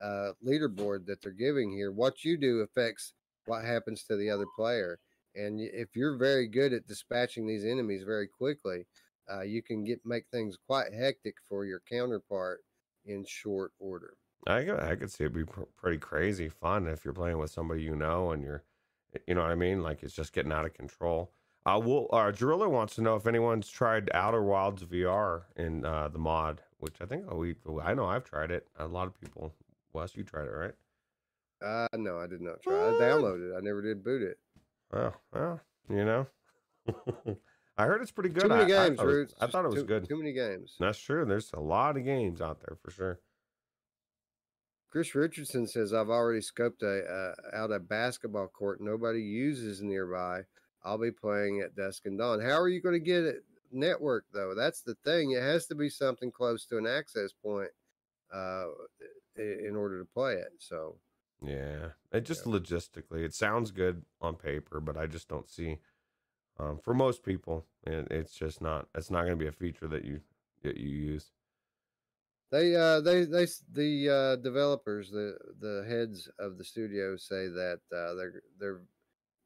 uh, 0.00 0.32
leaderboard 0.46 1.06
that 1.06 1.22
they're 1.22 1.32
giving 1.32 1.72
here. 1.72 1.92
What 1.92 2.24
you 2.24 2.36
do 2.36 2.60
affects 2.60 3.12
what 3.46 3.64
happens 3.64 4.04
to 4.04 4.16
the 4.16 4.30
other 4.30 4.46
player. 4.56 4.98
And 5.34 5.60
if 5.60 5.94
you're 5.94 6.16
very 6.16 6.48
good 6.48 6.72
at 6.72 6.86
dispatching 6.86 7.46
these 7.46 7.64
enemies 7.64 8.02
very 8.04 8.28
quickly, 8.28 8.86
uh, 9.30 9.42
you 9.42 9.62
can 9.62 9.84
get 9.84 10.00
make 10.04 10.24
things 10.30 10.56
quite 10.66 10.92
hectic 10.92 11.36
for 11.48 11.64
your 11.64 11.82
counterpart 11.90 12.60
in 13.04 13.24
short 13.26 13.72
order. 13.78 14.14
I 14.46 14.64
could, 14.64 14.80
I 14.80 14.96
could 14.96 15.10
see 15.10 15.24
it 15.24 15.34
be 15.34 15.44
pr- 15.44 15.62
pretty 15.76 15.98
crazy 15.98 16.48
fun 16.48 16.86
if 16.86 17.04
you're 17.04 17.14
playing 17.14 17.38
with 17.38 17.50
somebody 17.50 17.82
you 17.82 17.96
know 17.96 18.30
and 18.30 18.42
you're, 18.42 18.64
you 19.26 19.34
know 19.34 19.42
what 19.42 19.50
I 19.50 19.56
mean? 19.56 19.82
Like 19.82 20.02
it's 20.02 20.14
just 20.14 20.32
getting 20.32 20.52
out 20.52 20.64
of 20.64 20.74
control. 20.74 21.32
Uh, 21.66 21.78
we'll, 21.82 22.08
uh, 22.12 22.30
Driller 22.30 22.68
wants 22.68 22.94
to 22.94 23.02
know 23.02 23.16
if 23.16 23.26
anyone's 23.26 23.68
tried 23.68 24.10
Outer 24.14 24.42
Wilds 24.42 24.84
VR 24.84 25.42
in 25.56 25.84
uh, 25.84 26.08
the 26.08 26.18
mod, 26.18 26.62
which 26.78 26.94
I 27.02 27.04
think 27.04 27.30
we, 27.30 27.56
I 27.82 27.92
know 27.92 28.06
I've 28.06 28.24
tried 28.24 28.50
it. 28.50 28.66
A 28.78 28.86
lot 28.86 29.06
of 29.06 29.20
people. 29.20 29.52
Wes, 29.92 30.16
you 30.16 30.24
tried 30.24 30.46
it, 30.46 30.52
right? 30.52 30.74
Uh, 31.64 31.88
no, 31.96 32.18
I 32.18 32.26
did 32.26 32.40
not 32.40 32.62
try. 32.62 32.72
What? 32.72 33.02
I 33.02 33.04
downloaded 33.04 33.50
it. 33.50 33.56
I 33.56 33.60
never 33.60 33.82
did 33.82 34.04
boot 34.04 34.22
it. 34.22 34.38
Oh, 34.92 35.12
well, 35.32 35.60
you 35.88 36.04
know. 36.04 36.26
I 37.78 37.86
heard 37.86 38.02
it's 38.02 38.10
pretty 38.10 38.30
good. 38.30 38.42
Too 38.42 38.48
many 38.48 38.72
I, 38.72 38.88
games, 38.88 38.98
I, 39.00 39.44
I, 39.44 39.46
I 39.46 39.50
thought 39.50 39.64
it 39.64 39.68
was 39.68 39.82
too, 39.82 39.86
good. 39.86 40.08
Too 40.08 40.16
many 40.16 40.32
games. 40.32 40.76
That's 40.80 40.98
true. 40.98 41.24
There's 41.24 41.52
a 41.52 41.60
lot 41.60 41.96
of 41.96 42.04
games 42.04 42.40
out 42.40 42.60
there 42.60 42.76
for 42.82 42.90
sure. 42.90 43.20
Chris 44.90 45.14
Richardson 45.14 45.66
says, 45.66 45.92
"I've 45.92 46.08
already 46.08 46.40
scoped 46.40 46.82
a 46.82 47.04
uh, 47.04 47.56
out 47.56 47.70
a 47.70 47.78
basketball 47.78 48.48
court 48.48 48.80
nobody 48.80 49.20
uses 49.20 49.82
nearby. 49.82 50.42
I'll 50.82 50.98
be 50.98 51.10
playing 51.10 51.60
at 51.60 51.76
dusk 51.76 52.06
and 52.06 52.18
dawn. 52.18 52.40
How 52.40 52.58
are 52.58 52.68
you 52.68 52.80
going 52.80 52.94
to 52.94 53.04
get 53.04 53.24
it 53.24 53.44
network 53.70 54.24
though? 54.32 54.54
That's 54.54 54.80
the 54.80 54.94
thing. 55.04 55.32
It 55.32 55.42
has 55.42 55.66
to 55.66 55.74
be 55.74 55.90
something 55.90 56.32
close 56.32 56.64
to 56.66 56.78
an 56.78 56.86
access 56.86 57.32
point 57.32 57.70
uh, 58.32 58.64
in 59.38 59.76
order 59.76 59.98
to 59.98 60.04
play 60.04 60.34
it. 60.34 60.52
So, 60.58 60.96
yeah, 61.42 61.88
it 62.12 62.24
just 62.24 62.46
yeah. 62.46 62.52
logistically, 62.52 63.24
it 63.24 63.34
sounds 63.34 63.70
good 63.70 64.02
on 64.20 64.36
paper, 64.36 64.80
but 64.80 64.96
I 64.96 65.06
just 65.06 65.28
don't 65.28 65.48
see. 65.48 65.78
Um, 66.60 66.80
for 66.82 66.92
most 66.92 67.22
people, 67.22 67.66
it, 67.86 68.08
it's 68.10 68.32
just 68.32 68.60
not. 68.60 68.88
It's 68.94 69.10
not 69.10 69.20
going 69.20 69.38
to 69.38 69.44
be 69.44 69.46
a 69.46 69.52
feature 69.52 69.86
that 69.88 70.04
you 70.04 70.20
that 70.62 70.76
you 70.76 70.88
use. 70.88 71.30
They, 72.50 72.74
uh, 72.74 73.00
they, 73.02 73.26
they, 73.26 73.46
the 73.72 74.08
uh, 74.08 74.36
developers, 74.42 75.10
the 75.10 75.36
the 75.60 75.84
heads 75.86 76.28
of 76.38 76.56
the 76.56 76.64
studio 76.64 77.16
say 77.16 77.48
that 77.48 77.80
uh, 77.94 78.14
they're 78.14 78.42
they're 78.58 78.80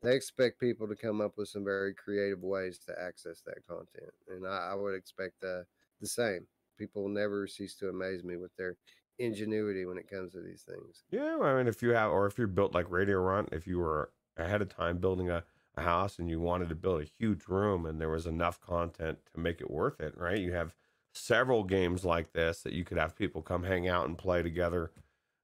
they 0.02 0.16
expect 0.16 0.60
people 0.60 0.88
to 0.88 0.96
come 0.96 1.20
up 1.20 1.36
with 1.36 1.48
some 1.48 1.64
very 1.64 1.94
creative 1.94 2.42
ways 2.42 2.78
to 2.86 2.94
access 3.00 3.42
that 3.42 3.66
content, 3.68 4.12
and 4.28 4.46
I, 4.46 4.70
I 4.72 4.74
would 4.74 4.94
expect 4.94 5.42
uh, 5.44 5.62
the 6.00 6.06
same. 6.06 6.46
People 6.78 7.08
never 7.08 7.46
cease 7.46 7.74
to 7.76 7.88
amaze 7.88 8.24
me 8.24 8.36
with 8.36 8.54
their 8.56 8.76
ingenuity 9.22 9.84
when 9.86 9.98
it 9.98 10.10
comes 10.10 10.32
to 10.32 10.40
these 10.40 10.62
things. 10.62 11.04
Yeah, 11.10 11.38
I 11.40 11.56
mean, 11.56 11.68
if 11.68 11.82
you 11.82 11.90
have, 11.90 12.10
or 12.10 12.26
if 12.26 12.38
you're 12.38 12.46
built 12.46 12.74
like 12.74 12.90
Radio 12.90 13.18
Runt, 13.18 13.50
if 13.52 13.66
you 13.66 13.78
were 13.78 14.10
ahead 14.36 14.62
of 14.62 14.68
time 14.68 14.98
building 14.98 15.30
a, 15.30 15.44
a 15.76 15.82
house 15.82 16.18
and 16.18 16.28
you 16.28 16.40
wanted 16.40 16.68
to 16.68 16.74
build 16.74 17.02
a 17.02 17.04
huge 17.04 17.46
room 17.48 17.86
and 17.86 18.00
there 18.00 18.08
was 18.08 18.26
enough 18.26 18.60
content 18.60 19.18
to 19.32 19.40
make 19.40 19.60
it 19.60 19.70
worth 19.70 20.00
it, 20.00 20.16
right? 20.16 20.38
You 20.38 20.52
have 20.52 20.74
several 21.12 21.64
games 21.64 22.04
like 22.04 22.32
this 22.32 22.62
that 22.62 22.72
you 22.72 22.84
could 22.84 22.98
have 22.98 23.16
people 23.16 23.42
come 23.42 23.64
hang 23.64 23.88
out 23.88 24.06
and 24.06 24.16
play 24.16 24.42
together. 24.42 24.90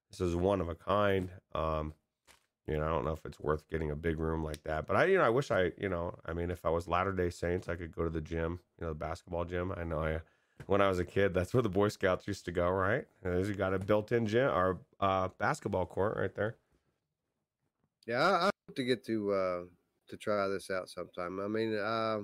This 0.09 0.21
is 0.21 0.35
one 0.35 0.61
of 0.61 0.69
a 0.69 0.75
kind. 0.75 1.29
Um, 1.53 1.93
you 2.67 2.77
know, 2.77 2.85
I 2.85 2.89
don't 2.89 3.05
know 3.05 3.13
if 3.13 3.25
it's 3.25 3.39
worth 3.39 3.67
getting 3.69 3.89
a 3.89 3.95
big 3.95 4.19
room 4.19 4.43
like 4.43 4.63
that, 4.63 4.85
but 4.85 4.95
I, 4.95 5.05
you 5.05 5.17
know, 5.17 5.23
I 5.23 5.29
wish 5.29 5.49
I, 5.49 5.71
you 5.77 5.89
know, 5.89 6.15
I 6.25 6.33
mean, 6.33 6.51
if 6.51 6.65
I 6.65 6.69
was 6.69 6.87
Latter 6.87 7.11
Day 7.11 7.31
Saints, 7.31 7.67
I 7.67 7.75
could 7.75 7.91
go 7.91 8.03
to 8.03 8.11
the 8.11 8.21
gym, 8.21 8.59
you 8.79 8.85
know, 8.85 8.89
the 8.89 8.99
basketball 8.99 9.45
gym. 9.45 9.73
I 9.75 9.83
know 9.83 9.99
I, 9.99 10.19
when 10.67 10.81
I 10.81 10.87
was 10.87 10.99
a 10.99 11.05
kid, 11.05 11.33
that's 11.33 11.53
where 11.53 11.63
the 11.63 11.69
Boy 11.69 11.89
Scouts 11.89 12.27
used 12.27 12.45
to 12.45 12.51
go, 12.51 12.69
right? 12.69 13.05
You 13.23 13.53
got 13.53 13.73
a 13.73 13.79
built-in 13.79 14.27
gym 14.27 14.49
or 14.49 14.79
uh, 14.99 15.29
basketball 15.37 15.85
court 15.85 16.17
right 16.17 16.33
there. 16.35 16.55
Yeah, 18.05 18.21
I, 18.21 18.47
I 18.47 18.49
to 18.75 18.83
get 18.83 19.05
to 19.05 19.31
uh, 19.31 19.61
to 20.09 20.17
try 20.17 20.47
this 20.47 20.69
out 20.69 20.89
sometime. 20.89 21.39
I 21.39 21.47
mean, 21.47 21.77
uh, 21.77 22.19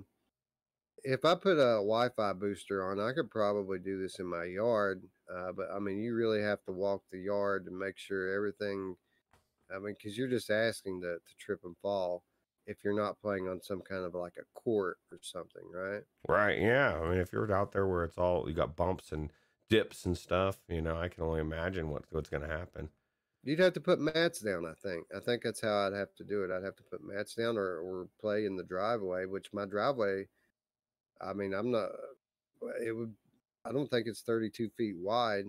if 1.03 1.25
I 1.25 1.35
put 1.35 1.57
a 1.57 1.77
Wi-Fi 1.77 2.33
booster 2.33 2.89
on, 2.89 2.99
I 2.99 3.13
could 3.13 3.29
probably 3.29 3.79
do 3.79 4.01
this 4.01 4.19
in 4.19 4.25
my 4.25 4.45
yard. 4.45 5.03
Uh, 5.31 5.51
but 5.51 5.67
I 5.73 5.79
mean, 5.79 6.01
you 6.01 6.15
really 6.15 6.41
have 6.41 6.63
to 6.65 6.71
walk 6.71 7.03
the 7.11 7.19
yard 7.19 7.65
to 7.65 7.71
make 7.71 7.97
sure 7.97 8.33
everything. 8.35 8.95
I 9.73 9.79
mean, 9.79 9.95
because 9.97 10.17
you're 10.17 10.27
just 10.27 10.51
asking 10.51 11.01
to, 11.01 11.15
to 11.15 11.37
trip 11.39 11.61
and 11.63 11.75
fall 11.81 12.23
if 12.67 12.83
you're 12.83 12.95
not 12.99 13.19
playing 13.21 13.47
on 13.47 13.61
some 13.61 13.81
kind 13.81 14.03
of 14.03 14.15
like 14.15 14.37
a 14.39 14.59
court 14.59 14.97
or 15.11 15.19
something, 15.21 15.63
right? 15.73 16.03
Right. 16.27 16.59
Yeah. 16.59 16.99
I 16.99 17.09
mean, 17.09 17.19
if 17.19 17.31
you're 17.31 17.51
out 17.53 17.71
there 17.71 17.87
where 17.87 18.03
it's 18.03 18.17
all 18.17 18.47
you 18.47 18.55
got 18.55 18.75
bumps 18.75 19.11
and 19.11 19.31
dips 19.69 20.05
and 20.05 20.17
stuff, 20.17 20.57
you 20.67 20.81
know, 20.81 20.97
I 20.97 21.07
can 21.07 21.23
only 21.23 21.41
imagine 21.41 21.89
what 21.89 22.03
what's 22.09 22.29
going 22.29 22.47
to 22.47 22.53
happen. 22.53 22.89
You'd 23.43 23.59
have 23.59 23.73
to 23.73 23.81
put 23.81 23.99
mats 23.99 24.39
down. 24.39 24.65
I 24.65 24.73
think. 24.81 25.05
I 25.15 25.19
think 25.19 25.43
that's 25.43 25.61
how 25.61 25.87
I'd 25.87 25.93
have 25.93 26.15
to 26.15 26.23
do 26.23 26.43
it. 26.43 26.51
I'd 26.51 26.63
have 26.63 26.75
to 26.77 26.83
put 26.83 27.03
mats 27.03 27.35
down 27.35 27.57
or 27.57 27.79
or 27.79 28.07
play 28.19 28.45
in 28.45 28.55
the 28.55 28.63
driveway, 28.63 29.25
which 29.25 29.53
my 29.53 29.65
driveway. 29.65 30.27
I 31.21 31.33
mean, 31.33 31.53
I'm 31.53 31.71
not. 31.71 31.89
Uh, 32.63 32.67
it 32.83 32.91
would. 32.91 33.13
I 33.63 33.71
don't 33.71 33.89
think 33.89 34.07
it's 34.07 34.21
32 34.21 34.69
feet 34.77 34.95
wide. 34.97 35.45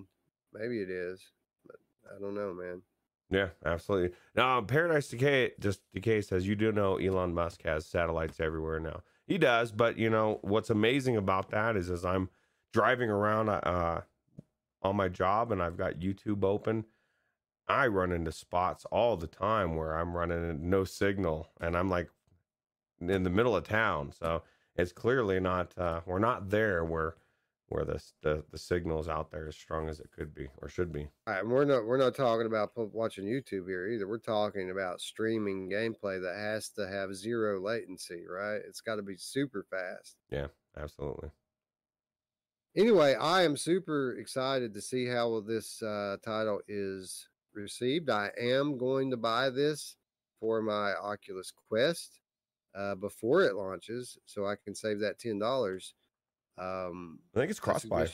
Maybe 0.52 0.80
it 0.80 0.90
is, 0.90 1.20
but 1.66 1.76
I 2.14 2.20
don't 2.20 2.34
know, 2.34 2.54
man. 2.54 2.82
Yeah, 3.28 3.48
absolutely. 3.64 4.16
Now, 4.34 4.60
Paradise 4.60 5.08
Decay 5.08 5.52
just 5.58 5.80
Decay 5.92 6.20
says 6.20 6.46
you 6.46 6.54
do 6.54 6.70
know 6.70 6.96
Elon 6.96 7.34
Musk 7.34 7.62
has 7.64 7.84
satellites 7.86 8.38
everywhere 8.38 8.78
now. 8.78 9.02
He 9.26 9.38
does, 9.38 9.72
but 9.72 9.98
you 9.98 10.08
know 10.08 10.38
what's 10.42 10.70
amazing 10.70 11.16
about 11.16 11.50
that 11.50 11.76
is 11.76 11.90
as 11.90 12.04
I'm 12.04 12.28
driving 12.72 13.10
around 13.10 13.48
uh, 13.48 14.02
on 14.82 14.96
my 14.96 15.08
job 15.08 15.50
and 15.50 15.60
I've 15.60 15.76
got 15.76 15.94
YouTube 15.94 16.44
open, 16.44 16.84
I 17.68 17.88
run 17.88 18.12
into 18.12 18.30
spots 18.30 18.84
all 18.92 19.16
the 19.16 19.26
time 19.26 19.74
where 19.74 19.96
I'm 19.96 20.16
running 20.16 20.70
no 20.70 20.84
signal 20.84 21.48
and 21.60 21.76
I'm 21.76 21.90
like 21.90 22.08
in 23.00 23.24
the 23.24 23.30
middle 23.30 23.56
of 23.56 23.64
town. 23.64 24.12
So 24.12 24.42
it's 24.76 24.92
clearly 24.92 25.40
not 25.40 25.76
uh, 25.76 26.00
we're 26.06 26.20
not 26.20 26.50
there 26.50 26.84
where 26.84 27.16
where 27.68 27.84
the, 27.84 28.00
the 28.22 28.44
the 28.50 28.58
signal 28.58 29.00
is 29.00 29.08
out 29.08 29.30
there 29.30 29.48
as 29.48 29.56
strong 29.56 29.88
as 29.88 29.98
it 30.00 30.10
could 30.16 30.34
be 30.34 30.48
or 30.58 30.68
should 30.68 30.92
be. 30.92 31.08
All 31.26 31.34
right, 31.34 31.46
we're 31.46 31.64
not 31.64 31.84
we're 31.84 31.98
not 31.98 32.14
talking 32.14 32.46
about 32.46 32.70
watching 32.76 33.24
YouTube 33.24 33.68
here 33.68 33.88
either. 33.88 34.06
We're 34.06 34.18
talking 34.18 34.70
about 34.70 35.00
streaming 35.00 35.68
gameplay 35.70 36.20
that 36.22 36.36
has 36.36 36.68
to 36.70 36.86
have 36.86 37.14
zero 37.14 37.60
latency, 37.60 38.24
right? 38.28 38.60
It's 38.66 38.80
got 38.80 38.96
to 38.96 39.02
be 39.02 39.16
super 39.16 39.66
fast. 39.68 40.16
Yeah, 40.30 40.46
absolutely. 40.76 41.30
Anyway, 42.76 43.14
I 43.14 43.42
am 43.42 43.56
super 43.56 44.16
excited 44.18 44.74
to 44.74 44.82
see 44.82 45.06
how 45.06 45.40
this 45.40 45.82
uh, 45.82 46.18
title 46.22 46.60
is 46.68 47.26
received. 47.54 48.10
I 48.10 48.30
am 48.38 48.76
going 48.76 49.10
to 49.10 49.16
buy 49.16 49.48
this 49.48 49.96
for 50.38 50.60
my 50.60 50.92
Oculus 50.92 51.52
Quest 51.68 52.20
uh, 52.76 52.94
before 52.94 53.42
it 53.42 53.54
launches, 53.54 54.18
so 54.26 54.46
I 54.46 54.56
can 54.62 54.74
save 54.74 55.00
that 55.00 55.18
ten 55.18 55.38
dollars. 55.38 55.94
Um, 56.58 57.20
I 57.34 57.40
think 57.40 57.50
it's 57.50 57.60
cross 57.60 57.84
buy. 57.84 58.06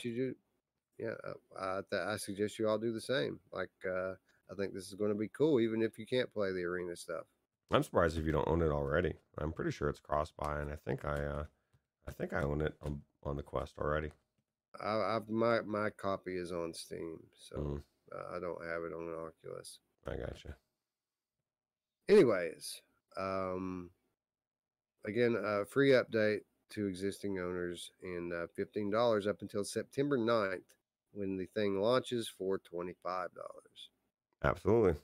Yeah, 0.99 1.13
uh, 1.25 1.33
I, 1.59 1.81
th- 1.89 2.01
I 2.07 2.17
suggest 2.17 2.59
you 2.59 2.67
all 2.69 2.77
do 2.77 2.93
the 2.93 3.01
same. 3.01 3.39
Like, 3.51 3.71
uh, 3.89 4.11
I 4.51 4.55
think 4.55 4.73
this 4.73 4.87
is 4.87 4.93
going 4.93 5.11
to 5.11 5.17
be 5.17 5.27
cool, 5.27 5.59
even 5.59 5.81
if 5.81 5.97
you 5.97 6.05
can't 6.05 6.31
play 6.31 6.51
the 6.51 6.63
arena 6.63 6.95
stuff. 6.95 7.25
I'm 7.71 7.81
surprised 7.81 8.17
if 8.17 8.25
you 8.25 8.31
don't 8.31 8.47
own 8.47 8.61
it 8.61 8.69
already. 8.69 9.15
I'm 9.39 9.51
pretty 9.51 9.71
sure 9.71 9.89
it's 9.89 9.99
cross 9.99 10.31
buy, 10.31 10.59
and 10.59 10.71
I 10.71 10.75
think 10.75 11.03
I 11.05 11.23
uh, 11.23 11.43
I 12.07 12.11
think 12.11 12.33
I 12.33 12.43
own 12.43 12.61
it 12.61 12.75
on, 12.83 13.01
on 13.23 13.35
the 13.37 13.43
Quest 13.43 13.79
already. 13.79 14.11
I, 14.79 15.15
I've 15.15 15.29
my 15.29 15.61
my 15.61 15.89
copy 15.89 16.37
is 16.37 16.51
on 16.51 16.73
Steam, 16.73 17.19
so 17.33 17.55
Mm, 17.55 17.83
uh, 18.15 18.35
I 18.35 18.39
don't 18.39 18.63
have 18.63 18.83
it 18.83 18.93
on 18.93 19.07
an 19.07 19.15
Oculus. 19.15 19.79
I 20.05 20.15
gotcha. 20.17 20.55
Anyways, 22.09 22.81
um, 23.17 23.89
again, 25.05 25.35
uh, 25.35 25.63
free 25.65 25.91
update 25.91 26.41
to 26.73 26.87
existing 26.87 27.39
owners 27.39 27.91
and 28.01 28.33
uh, 28.33 28.47
fifteen 28.55 28.89
dollars 28.91 29.27
up 29.27 29.41
until 29.41 29.63
September 29.63 30.17
9th 30.17 30.75
when 31.11 31.37
the 31.37 31.45
thing 31.45 31.79
launches 31.79 32.27
for 32.27 32.57
twenty 32.57 32.93
five 33.03 33.29
dollars. 33.33 33.89
Absolutely. 34.43 34.95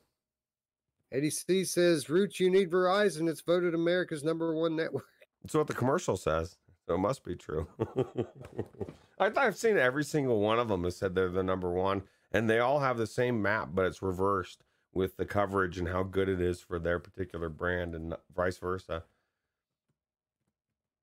Eddie 1.11 1.29
C 1.29 1.63
says, 1.63 2.09
"Roots, 2.09 2.39
you 2.39 2.49
need 2.49 2.69
Verizon. 2.69 3.29
It's 3.29 3.41
voted 3.41 3.73
America's 3.73 4.23
number 4.23 4.53
one 4.53 4.75
network." 4.75 5.05
That's 5.41 5.55
what 5.55 5.67
the 5.67 5.73
commercial 5.73 6.17
says. 6.17 6.57
So 6.87 6.95
it 6.95 6.99
must 6.99 7.23
be 7.23 7.35
true. 7.35 7.67
I, 9.19 9.31
I've 9.35 9.55
seen 9.55 9.77
every 9.77 10.03
single 10.03 10.39
one 10.39 10.59
of 10.59 10.67
them 10.67 10.83
has 10.83 10.97
said 10.97 11.13
they're 11.13 11.29
the 11.29 11.43
number 11.43 11.71
one, 11.71 12.03
and 12.31 12.49
they 12.49 12.59
all 12.59 12.79
have 12.79 12.97
the 12.97 13.07
same 13.07 13.41
map, 13.41 13.69
but 13.73 13.85
it's 13.85 14.01
reversed 14.01 14.63
with 14.93 15.17
the 15.17 15.25
coverage 15.25 15.77
and 15.77 15.87
how 15.87 16.03
good 16.03 16.27
it 16.27 16.41
is 16.41 16.61
for 16.61 16.79
their 16.79 16.99
particular 16.99 17.47
brand, 17.47 17.93
and 17.93 18.15
vice 18.35 18.57
versa. 18.57 19.03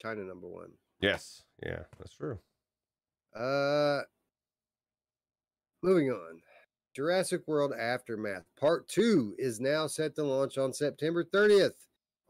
China 0.01 0.23
number 0.23 0.49
one. 0.49 0.71
Yes, 1.01 1.43
yeah, 1.65 1.83
that's 1.99 2.15
true. 2.15 2.39
Uh, 3.35 4.03
moving 5.83 6.11
on. 6.11 6.41
Jurassic 6.95 7.43
World 7.47 7.75
Aftermath 7.79 8.47
Part 8.59 8.89
2 8.89 9.35
is 9.39 9.61
now 9.61 9.87
set 9.87 10.15
to 10.15 10.25
launch 10.25 10.57
on 10.57 10.73
September 10.73 11.25
30th 11.25 11.75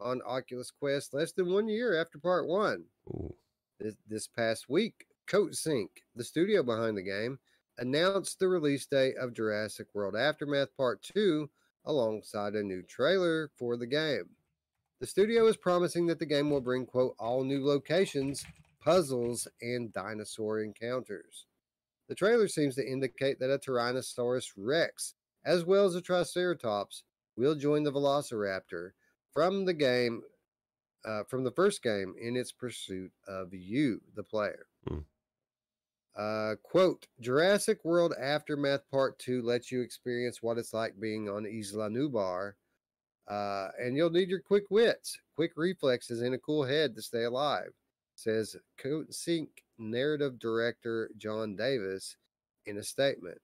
on 0.00 0.20
Oculus 0.26 0.72
Quest, 0.72 1.14
less 1.14 1.30
than 1.30 1.52
one 1.52 1.68
year 1.68 2.00
after 2.00 2.18
Part 2.18 2.48
1. 2.48 2.84
Ooh. 3.10 3.34
This, 3.78 3.94
this 4.08 4.26
past 4.26 4.68
week, 4.68 5.06
Coatsink, 5.28 5.88
the 6.16 6.24
studio 6.24 6.64
behind 6.64 6.96
the 6.96 7.02
game, 7.02 7.38
announced 7.78 8.38
the 8.38 8.48
release 8.48 8.86
date 8.86 9.16
of 9.16 9.34
Jurassic 9.34 9.86
World 9.94 10.16
Aftermath 10.16 10.76
Part 10.76 11.02
2 11.02 11.48
alongside 11.84 12.54
a 12.54 12.62
new 12.62 12.82
trailer 12.82 13.50
for 13.56 13.76
the 13.76 13.86
game. 13.86 14.30
The 14.98 15.06
studio 15.06 15.46
is 15.46 15.58
promising 15.58 16.06
that 16.06 16.18
the 16.18 16.26
game 16.26 16.50
will 16.50 16.62
bring, 16.62 16.86
quote, 16.86 17.14
all 17.18 17.44
new 17.44 17.64
locations, 17.64 18.46
puzzles, 18.80 19.46
and 19.60 19.92
dinosaur 19.92 20.60
encounters. 20.60 21.44
The 22.08 22.14
trailer 22.14 22.48
seems 22.48 22.76
to 22.76 22.88
indicate 22.88 23.38
that 23.40 23.52
a 23.52 23.58
Tyrannosaurus 23.58 24.52
Rex, 24.56 25.14
as 25.44 25.64
well 25.64 25.84
as 25.84 25.94
a 25.96 26.00
Triceratops, 26.00 27.02
will 27.36 27.54
join 27.54 27.82
the 27.82 27.92
Velociraptor 27.92 28.92
from 29.32 29.66
the 29.66 29.74
game, 29.74 30.22
uh, 31.04 31.24
from 31.24 31.44
the 31.44 31.50
first 31.50 31.82
game, 31.82 32.14
in 32.18 32.34
its 32.34 32.52
pursuit 32.52 33.12
of 33.28 33.52
you, 33.52 34.00
the 34.14 34.22
player. 34.22 34.66
Hmm. 34.88 35.00
Uh, 36.16 36.54
quote 36.62 37.06
Jurassic 37.20 37.84
World 37.84 38.14
Aftermath 38.18 38.88
Part 38.90 39.18
2 39.18 39.42
lets 39.42 39.70
you 39.70 39.82
experience 39.82 40.42
what 40.42 40.56
it's 40.56 40.72
like 40.72 40.98
being 40.98 41.28
on 41.28 41.44
Isla 41.44 41.90
Nublar. 41.90 42.52
Uh, 43.28 43.68
and 43.78 43.96
you'll 43.96 44.10
need 44.10 44.28
your 44.28 44.40
quick 44.40 44.64
wits, 44.70 45.18
quick 45.34 45.52
reflexes, 45.56 46.22
and 46.22 46.34
a 46.34 46.38
cool 46.38 46.64
head 46.64 46.94
to 46.94 47.02
stay 47.02 47.24
alive, 47.24 47.70
says 48.14 48.56
Coatsink 48.80 49.48
narrative 49.78 50.38
director 50.38 51.10
John 51.16 51.56
Davis 51.56 52.16
in 52.66 52.78
a 52.78 52.82
statement. 52.82 53.38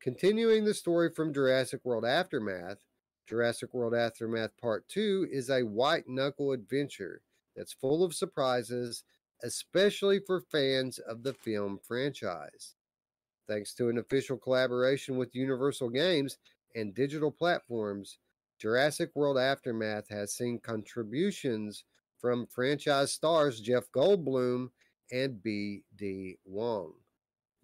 Continuing 0.00 0.64
the 0.64 0.74
story 0.74 1.10
from 1.10 1.32
Jurassic 1.32 1.80
World 1.84 2.04
Aftermath, 2.04 2.78
Jurassic 3.28 3.72
World 3.72 3.94
Aftermath 3.94 4.50
Part 4.60 4.88
2 4.88 5.28
is 5.30 5.48
a 5.48 5.62
white 5.62 6.08
knuckle 6.08 6.52
adventure 6.52 7.22
that's 7.56 7.72
full 7.72 8.02
of 8.02 8.14
surprises, 8.14 9.04
especially 9.42 10.18
for 10.18 10.40
fans 10.40 10.98
of 10.98 11.22
the 11.22 11.34
film 11.34 11.78
franchise. 11.86 12.74
Thanks 13.48 13.74
to 13.74 13.88
an 13.88 13.98
official 13.98 14.36
collaboration 14.36 15.16
with 15.16 15.34
Universal 15.34 15.90
Games 15.90 16.38
and 16.74 16.94
digital 16.94 17.30
platforms, 17.30 18.18
Jurassic 18.62 19.10
World 19.16 19.38
Aftermath 19.38 20.08
has 20.10 20.32
seen 20.32 20.60
contributions 20.60 21.82
from 22.20 22.46
franchise 22.46 23.12
stars 23.12 23.60
Jeff 23.60 23.90
Goldblum 23.90 24.68
and 25.10 25.42
B.D. 25.42 26.36
Wong. 26.44 26.92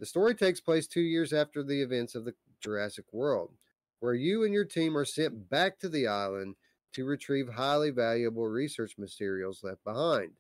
The 0.01 0.07
story 0.07 0.35
takes 0.35 0.61
place 0.61 0.89
two 0.89 1.01
years 1.01 1.33
after 1.33 1.63
the 1.63 1.81
events 1.83 2.17
of 2.17 2.25
the 2.25 2.35
Jurassic 2.61 3.05
World, 3.13 3.53
where 4.01 4.15
you 4.15 4.43
and 4.43 4.53
your 4.53 4.65
team 4.65 4.97
are 4.97 5.05
sent 5.05 5.49
back 5.49 5.79
to 5.79 5.89
the 5.89 6.09
island 6.09 6.57
to 6.95 7.05
retrieve 7.05 7.49
highly 7.51 7.91
valuable 7.91 8.49
research 8.49 8.95
materials 8.99 9.61
left 9.63 9.85
behind. 9.85 10.33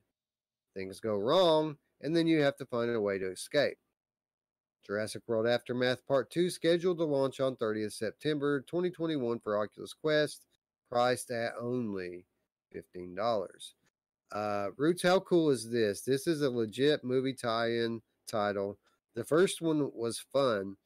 Things 0.74 0.98
go 0.98 1.14
wrong, 1.14 1.76
and 2.00 2.16
then 2.16 2.26
you 2.26 2.42
have 2.42 2.56
to 2.56 2.66
find 2.66 2.90
a 2.90 3.00
way 3.00 3.16
to 3.18 3.30
escape. 3.30 3.78
Jurassic 4.84 5.22
World 5.28 5.46
Aftermath 5.46 6.04
Part 6.04 6.32
2 6.32 6.50
scheduled 6.50 6.98
to 6.98 7.04
launch 7.04 7.38
on 7.38 7.54
30th 7.54 7.92
September 7.92 8.62
2021 8.62 9.38
for 9.38 9.56
Oculus 9.56 9.92
Quest, 9.92 10.42
priced 10.88 11.30
at 11.30 11.52
only 11.60 12.24
$15. 12.74 13.72
Uh, 14.30 14.68
Roots, 14.76 15.02
how 15.02 15.20
cool 15.20 15.50
is 15.50 15.70
this? 15.70 16.02
This 16.02 16.26
is 16.26 16.42
a 16.42 16.50
legit 16.50 17.02
movie 17.02 17.34
tie-in 17.34 18.02
title. 18.26 18.78
The 19.14 19.24
first 19.24 19.60
one 19.62 19.90
was 19.94 20.18
fun. 20.18 20.76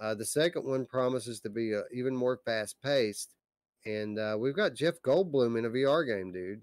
Uh, 0.00 0.14
the 0.14 0.24
second 0.24 0.64
one 0.64 0.86
promises 0.86 1.40
to 1.40 1.50
be 1.50 1.74
uh, 1.74 1.82
even 1.92 2.14
more 2.16 2.36
fast-paced, 2.44 3.34
and 3.84 4.18
uh, 4.18 4.36
we've 4.38 4.54
got 4.54 4.74
Jeff 4.74 5.02
Goldblum 5.02 5.58
in 5.58 5.64
a 5.64 5.70
VR 5.70 6.06
game, 6.06 6.32
dude. 6.32 6.62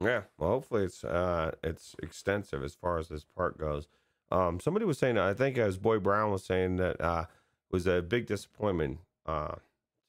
Yeah, 0.00 0.22
well, 0.36 0.50
hopefully 0.50 0.84
it's 0.84 1.04
uh 1.04 1.52
it's 1.64 1.96
extensive 2.02 2.62
as 2.62 2.74
far 2.74 2.98
as 2.98 3.08
this 3.08 3.24
part 3.24 3.56
goes. 3.56 3.88
Um, 4.30 4.60
somebody 4.60 4.84
was 4.84 4.98
saying, 4.98 5.16
I 5.16 5.32
think 5.32 5.56
as 5.56 5.78
Boy 5.78 5.98
Brown 5.98 6.30
was 6.30 6.44
saying 6.44 6.76
that 6.76 7.00
uh 7.00 7.24
was 7.70 7.86
a 7.86 8.02
big 8.02 8.26
disappointment 8.26 8.98
uh 9.24 9.54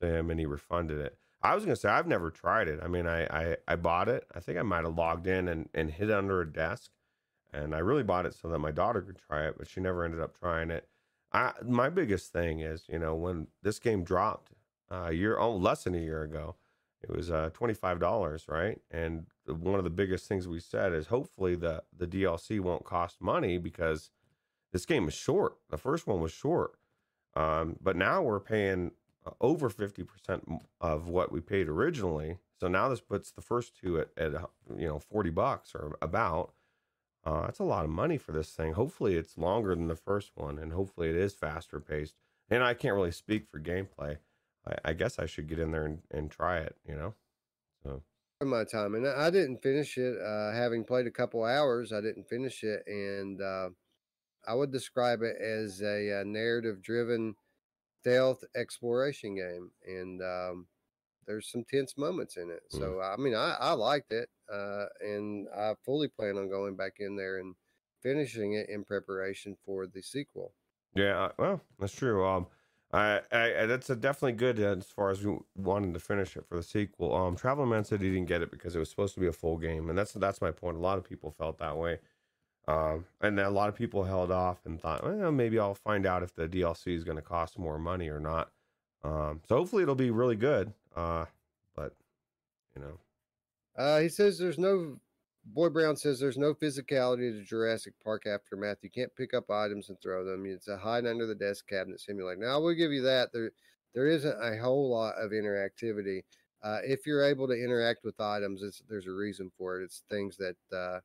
to 0.02 0.08
him, 0.08 0.30
and 0.30 0.40
he 0.40 0.46
refunded 0.46 1.00
it. 1.00 1.18
I 1.42 1.56
was 1.56 1.64
gonna 1.64 1.76
say 1.76 1.90
I've 1.90 2.08
never 2.08 2.32
tried 2.32 2.68
it. 2.68 2.80
I 2.84 2.88
mean, 2.88 3.08
I 3.08 3.26
I, 3.26 3.58
I 3.68 3.76
bought 3.76 4.10
it. 4.10 4.26
I 4.34 4.40
think 4.40 4.58
I 4.58 4.64
might 4.64 4.84
have 4.84 4.98
logged 4.98 5.28
in 5.28 5.48
and 5.48 5.70
and 5.74 5.92
hid 5.92 6.12
under 6.12 6.42
a 6.42 6.52
desk, 6.52 6.92
and 7.54 7.76
I 7.76 7.80
really 7.80 8.04
bought 8.04 8.26
it 8.26 8.34
so 8.34 8.50
that 8.50 8.60
my 8.60 8.72
daughter 8.72 9.02
could 9.02 9.18
try 9.18 9.48
it, 9.48 9.56
but 9.58 9.68
she 9.68 9.80
never 9.80 10.04
ended 10.04 10.22
up 10.22 10.38
trying 10.38 10.72
it. 10.72 10.88
I 11.32 11.54
my 11.64 11.90
biggest 11.90 12.32
thing 12.32 12.60
is, 12.62 12.86
you 12.90 13.00
know, 13.00 13.16
when 13.16 13.48
this 13.62 13.80
game 13.80 14.04
dropped 14.04 14.52
uh, 14.92 15.08
a 15.10 15.14
year, 15.14 15.38
oh, 15.38 15.56
less 15.56 15.84
than 15.84 15.96
a 15.96 16.00
year 16.00 16.24
ago, 16.24 16.56
it 17.02 17.10
was 17.10 17.30
uh, 17.30 17.50
twenty 17.54 17.74
five 17.74 18.00
dollars, 18.00 18.46
right? 18.48 18.80
And 18.92 19.28
one 19.46 19.76
of 19.76 19.84
the 19.84 19.90
biggest 19.90 20.28
things 20.28 20.48
we 20.48 20.60
said 20.60 20.94
is 20.94 21.08
hopefully 21.08 21.56
the 21.56 21.84
the 21.96 22.08
DLC 22.08 22.60
won't 22.60 22.86
cost 22.86 23.22
money 23.22 23.58
because 23.58 24.10
this 24.74 24.86
game 24.86 25.08
is 25.08 25.14
short. 25.14 25.58
The 25.70 25.78
first 25.78 26.08
one 26.08 26.20
was 26.20 26.32
short, 26.32 26.72
um, 27.36 27.76
but 27.82 27.96
now 27.96 28.22
we're 28.22 28.40
paying 28.40 28.92
over 29.40 29.70
fifty 29.70 30.04
percent 30.04 30.48
of 30.80 31.08
what 31.08 31.32
we 31.32 31.40
paid 31.40 31.68
originally. 31.68 32.38
So 32.60 32.68
now 32.68 32.90
this 32.90 33.02
puts 33.02 33.32
the 33.32 33.42
first 33.42 33.78
two 33.80 34.00
at, 34.00 34.10
at 34.18 34.34
you 34.76 34.88
know 34.88 35.00
forty 35.00 35.30
bucks 35.30 35.74
or 35.76 35.98
about. 36.02 36.54
Uh, 37.26 37.42
that's 37.42 37.60
a 37.60 37.64
lot 37.64 37.84
of 37.84 37.90
money 37.90 38.18
for 38.18 38.32
this 38.32 38.52
thing. 38.52 38.74
Hopefully, 38.74 39.16
it's 39.16 39.38
longer 39.38 39.76
than 39.76 39.88
the 39.88 39.96
first 39.96 40.32
one, 40.36 40.58
and 40.58 40.72
hopefully, 40.72 41.10
it 41.10 41.16
is 41.16 41.34
faster 41.34 41.80
paced. 41.80 42.16
And 42.50 42.64
I 42.64 42.74
can't 42.74 42.96
really 42.96 43.12
speak 43.12 43.48
for 43.48 43.60
gameplay. 43.60 44.20
I, 44.66 44.76
I 44.86 44.94
guess 44.94 45.20
I 45.20 45.26
should 45.26 45.48
get 45.48 45.60
in 45.60 45.72
there 45.72 45.86
and, 45.86 46.00
and 46.10 46.32
try 46.32 46.60
it. 46.60 46.78
You 46.88 46.96
know, 46.96 47.14
so 47.84 48.02
my 48.42 48.64
time, 48.64 48.96
and 48.96 49.08
I 49.08 49.30
didn't 49.30 49.62
finish 49.62 49.98
it. 49.98 50.18
Uh, 50.22 50.54
having 50.54 50.86
played 50.86 51.08
a 51.08 51.12
couple 51.12 51.44
hours, 51.44 51.92
I 51.92 52.02
didn't 52.02 52.30
finish 52.30 52.64
it, 52.64 52.84
and 52.88 53.42
uh, 53.42 53.70
I 54.48 54.54
would 54.54 54.72
describe 54.72 55.22
it 55.22 55.36
as 55.42 55.82
a, 55.82 56.22
a 56.22 56.24
narrative-driven 56.24 57.36
stealth 58.08 58.44
exploration 58.56 59.36
game, 59.36 59.72
and 59.86 60.22
um, 60.22 60.68
there's 61.26 61.52
some 61.52 61.64
tense 61.70 61.98
moments 61.98 62.38
in 62.38 62.50
it. 62.50 62.64
Mm. 62.74 62.80
So 62.80 63.02
I 63.02 63.18
mean, 63.18 63.36
I, 63.36 63.56
I 63.60 63.72
liked 63.74 64.12
it, 64.12 64.30
uh, 64.52 64.86
and 65.02 65.48
I 65.56 65.74
fully 65.86 66.08
plan 66.08 66.38
on 66.38 66.50
going 66.50 66.76
back 66.76 66.96
in 67.00 67.16
there 67.16 67.40
and 67.40 67.56
finishing 68.02 68.54
it 68.54 68.70
in 68.70 68.84
preparation 68.84 69.58
for 69.66 69.88
the 69.88 70.02
sequel. 70.02 70.54
yeah, 70.96 71.30
well, 71.38 71.62
that's 71.80 71.94
true. 71.94 72.26
Um, 72.26 72.48
I, 72.94 73.20
I 73.32 73.66
that's 73.66 73.90
a 73.90 73.96
definitely 73.96 74.34
good 74.34 74.60
uh, 74.60 74.78
as 74.78 74.86
far 74.86 75.10
as 75.10 75.24
we 75.24 75.38
wanting 75.56 75.94
to 75.94 76.00
finish 76.00 76.38
it 76.38 76.46
for 76.48 76.56
the 76.56 76.64
sequel. 76.64 77.14
Um, 77.14 77.36
Traveler 77.36 77.66
Man 77.66 77.84
said 77.84 78.02
he 78.02 78.10
didn't 78.10 78.28
get 78.28 78.42
it 78.42 78.52
because 78.52 78.76
it 78.76 78.80
was 78.80 78.90
supposed 78.90 79.14
to 79.16 79.20
be 79.20 79.28
a 79.28 79.34
full 79.34 79.58
game, 79.58 79.90
and 79.90 79.98
that's 79.98 80.14
that's 80.14 80.42
my 80.42 80.52
point. 80.52 80.78
A 80.78 80.82
lot 80.82 80.98
of 80.98 81.04
people 81.04 81.32
felt 81.32 81.60
that 81.60 81.78
way. 81.78 82.00
Um, 82.68 83.06
and 83.22 83.40
a 83.40 83.50
lot 83.50 83.70
of 83.70 83.76
people 83.76 84.04
held 84.04 84.30
off 84.30 84.66
and 84.66 84.80
thought, 84.82 85.04
well, 85.04 85.32
maybe 85.32 85.58
I'll 85.58 85.74
find 85.74 86.06
out 86.06 86.24
if 86.24 86.36
the 86.36 86.50
DLC 86.50 86.96
is 86.96 87.04
going 87.06 87.16
to 87.16 87.22
cost 87.22 87.58
more 87.58 87.80
money 87.80 88.10
or 88.10 88.20
not. 88.20 88.52
Um, 89.04 89.42
so 89.48 89.56
hopefully 89.58 89.84
it'll 89.84 89.96
be 89.96 90.12
really 90.12 90.36
good. 90.36 90.74
Uh, 90.96 91.26
but 91.76 91.94
you 92.76 92.82
know, 92.82 93.00
Uh, 93.76 94.00
he 94.00 94.10
says 94.10 94.38
there's 94.38 94.58
no. 94.60 95.00
Boy 95.46 95.70
Brown 95.70 95.96
says 95.96 96.20
there's 96.20 96.38
no 96.38 96.54
physicality 96.54 97.32
to 97.32 97.42
Jurassic 97.42 97.94
Park 98.04 98.26
aftermath. 98.28 98.80
You 98.82 98.90
can't 98.90 99.16
pick 99.16 99.34
up 99.34 99.50
items 99.50 99.88
and 99.88 99.98
throw 100.02 100.26
them. 100.26 100.46
It's 100.46 100.68
a 100.68 100.76
hide 100.78 101.06
under 101.06 101.26
the 101.26 101.36
desk 101.36 101.68
cabinet 101.70 102.02
simulator. 102.02 102.42
Now 102.42 102.56
I 102.56 102.58
will 102.58 102.74
give 102.74 102.92
you 102.92 103.02
that. 103.04 103.32
There, 103.32 103.52
there 103.94 104.08
isn't 104.08 104.44
a 104.44 104.58
whole 104.62 104.90
lot 104.90 105.16
of 105.16 105.32
interactivity. 105.32 106.24
Uh, 106.62 106.80
if 106.84 107.06
you're 107.08 107.24
able 107.24 107.48
to 107.48 107.54
interact 107.54 108.04
with 108.04 108.20
items, 108.20 108.62
there's 108.90 109.08
a 109.08 109.12
reason 109.12 109.50
for 109.58 109.80
it. 109.80 109.86
It's 109.86 110.04
things 110.10 110.36
that 110.38 110.58
uh, 110.76 111.00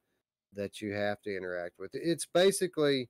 that 0.54 0.80
you 0.80 0.92
have 0.92 1.20
to 1.22 1.36
interact 1.36 1.78
with. 1.78 1.90
It's 1.94 2.26
basically 2.26 3.08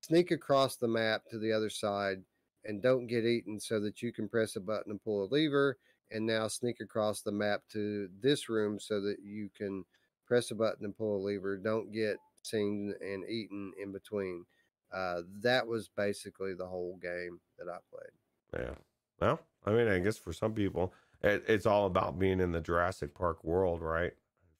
sneak 0.00 0.30
across 0.30 0.76
the 0.76 0.88
map 0.88 1.22
to 1.30 1.38
the 1.38 1.52
other 1.52 1.70
side 1.70 2.22
and 2.64 2.82
don't 2.82 3.06
get 3.06 3.24
eaten, 3.24 3.58
so 3.58 3.80
that 3.80 4.02
you 4.02 4.12
can 4.12 4.28
press 4.28 4.56
a 4.56 4.60
button 4.60 4.92
and 4.92 5.02
pull 5.02 5.24
a 5.24 5.26
lever, 5.26 5.78
and 6.10 6.24
now 6.24 6.46
sneak 6.46 6.80
across 6.80 7.22
the 7.22 7.32
map 7.32 7.62
to 7.72 8.08
this 8.20 8.48
room 8.48 8.78
so 8.78 9.00
that 9.00 9.16
you 9.22 9.50
can 9.56 9.84
press 10.26 10.50
a 10.50 10.54
button 10.54 10.84
and 10.84 10.96
pull 10.96 11.16
a 11.16 11.24
lever. 11.24 11.56
Don't 11.56 11.92
get 11.92 12.18
seen 12.42 12.94
and 13.00 13.28
eaten 13.28 13.72
in 13.82 13.92
between. 13.92 14.44
Uh, 14.92 15.22
that 15.42 15.66
was 15.66 15.88
basically 15.96 16.54
the 16.54 16.66
whole 16.66 16.98
game 17.02 17.40
that 17.58 17.68
I 17.68 17.78
played. 17.90 18.66
yeah. 18.66 18.74
Well, 19.20 19.40
I 19.64 19.70
mean, 19.70 19.88
I 19.88 19.98
guess 20.00 20.18
for 20.18 20.32
some 20.32 20.52
people, 20.52 20.92
it, 21.22 21.44
it's 21.48 21.66
all 21.66 21.86
about 21.86 22.18
being 22.18 22.40
in 22.40 22.52
the 22.52 22.60
Jurassic 22.60 23.14
Park 23.14 23.42
world, 23.44 23.80
right? 23.80 24.12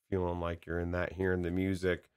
Feeling 0.09 0.41
like 0.41 0.67
you're 0.67 0.81
in 0.81 0.93
that, 0.93 1.13
hearing 1.13 1.43
the 1.43 1.51
music. 1.51 2.09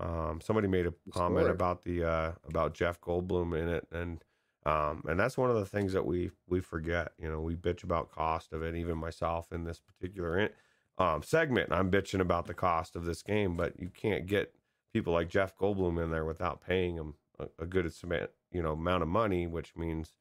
Um, 0.00 0.40
somebody 0.40 0.66
made 0.66 0.86
a 0.86 0.94
comment 1.12 1.48
about 1.50 1.82
the 1.84 2.04
uh, 2.04 2.32
about 2.48 2.74
Jeff 2.74 3.00
Goldblum 3.00 3.56
in 3.60 3.68
it, 3.68 3.86
and 3.92 4.24
um, 4.66 5.04
and 5.06 5.20
that's 5.20 5.36
one 5.36 5.50
of 5.50 5.56
the 5.56 5.66
things 5.66 5.92
that 5.92 6.06
we 6.06 6.30
we 6.48 6.60
forget. 6.60 7.12
You 7.18 7.30
know, 7.30 7.40
we 7.40 7.54
bitch 7.54 7.84
about 7.84 8.10
cost 8.10 8.52
of 8.52 8.62
it. 8.62 8.74
Even 8.74 8.96
myself 8.98 9.52
in 9.52 9.64
this 9.64 9.80
particular 9.80 10.38
in, 10.38 10.50
um, 10.98 11.22
segment, 11.22 11.72
I'm 11.72 11.90
bitching 11.90 12.20
about 12.20 12.46
the 12.46 12.54
cost 12.54 12.96
of 12.96 13.04
this 13.04 13.22
game, 13.22 13.56
but 13.56 13.78
you 13.78 13.88
can't 13.88 14.26
get 14.26 14.54
people 14.92 15.12
like 15.12 15.28
Jeff 15.28 15.56
Goldblum 15.56 16.02
in 16.02 16.10
there 16.10 16.24
without 16.24 16.60
paying 16.60 16.96
them 16.96 17.14
a, 17.38 17.46
a 17.62 17.66
good 17.66 17.90
amount, 18.02 18.30
you 18.52 18.62
know, 18.62 18.72
amount 18.72 19.02
of 19.02 19.08
money, 19.08 19.46
which 19.46 19.76
means 19.76 20.12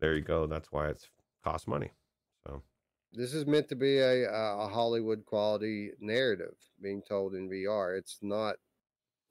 there 0.00 0.14
you 0.14 0.22
go. 0.22 0.46
That's 0.46 0.72
why 0.72 0.88
it's 0.88 1.08
cost 1.44 1.68
money. 1.68 1.92
So 2.46 2.62
This 3.12 3.34
is 3.34 3.46
meant 3.46 3.68
to 3.68 3.76
be 3.76 3.98
a, 3.98 4.28
a 4.30 4.68
Hollywood 4.68 5.24
quality 5.24 5.92
narrative 6.00 6.54
being 6.82 7.02
told 7.02 7.34
in 7.34 7.48
VR. 7.48 7.96
It's 7.96 8.18
not, 8.22 8.56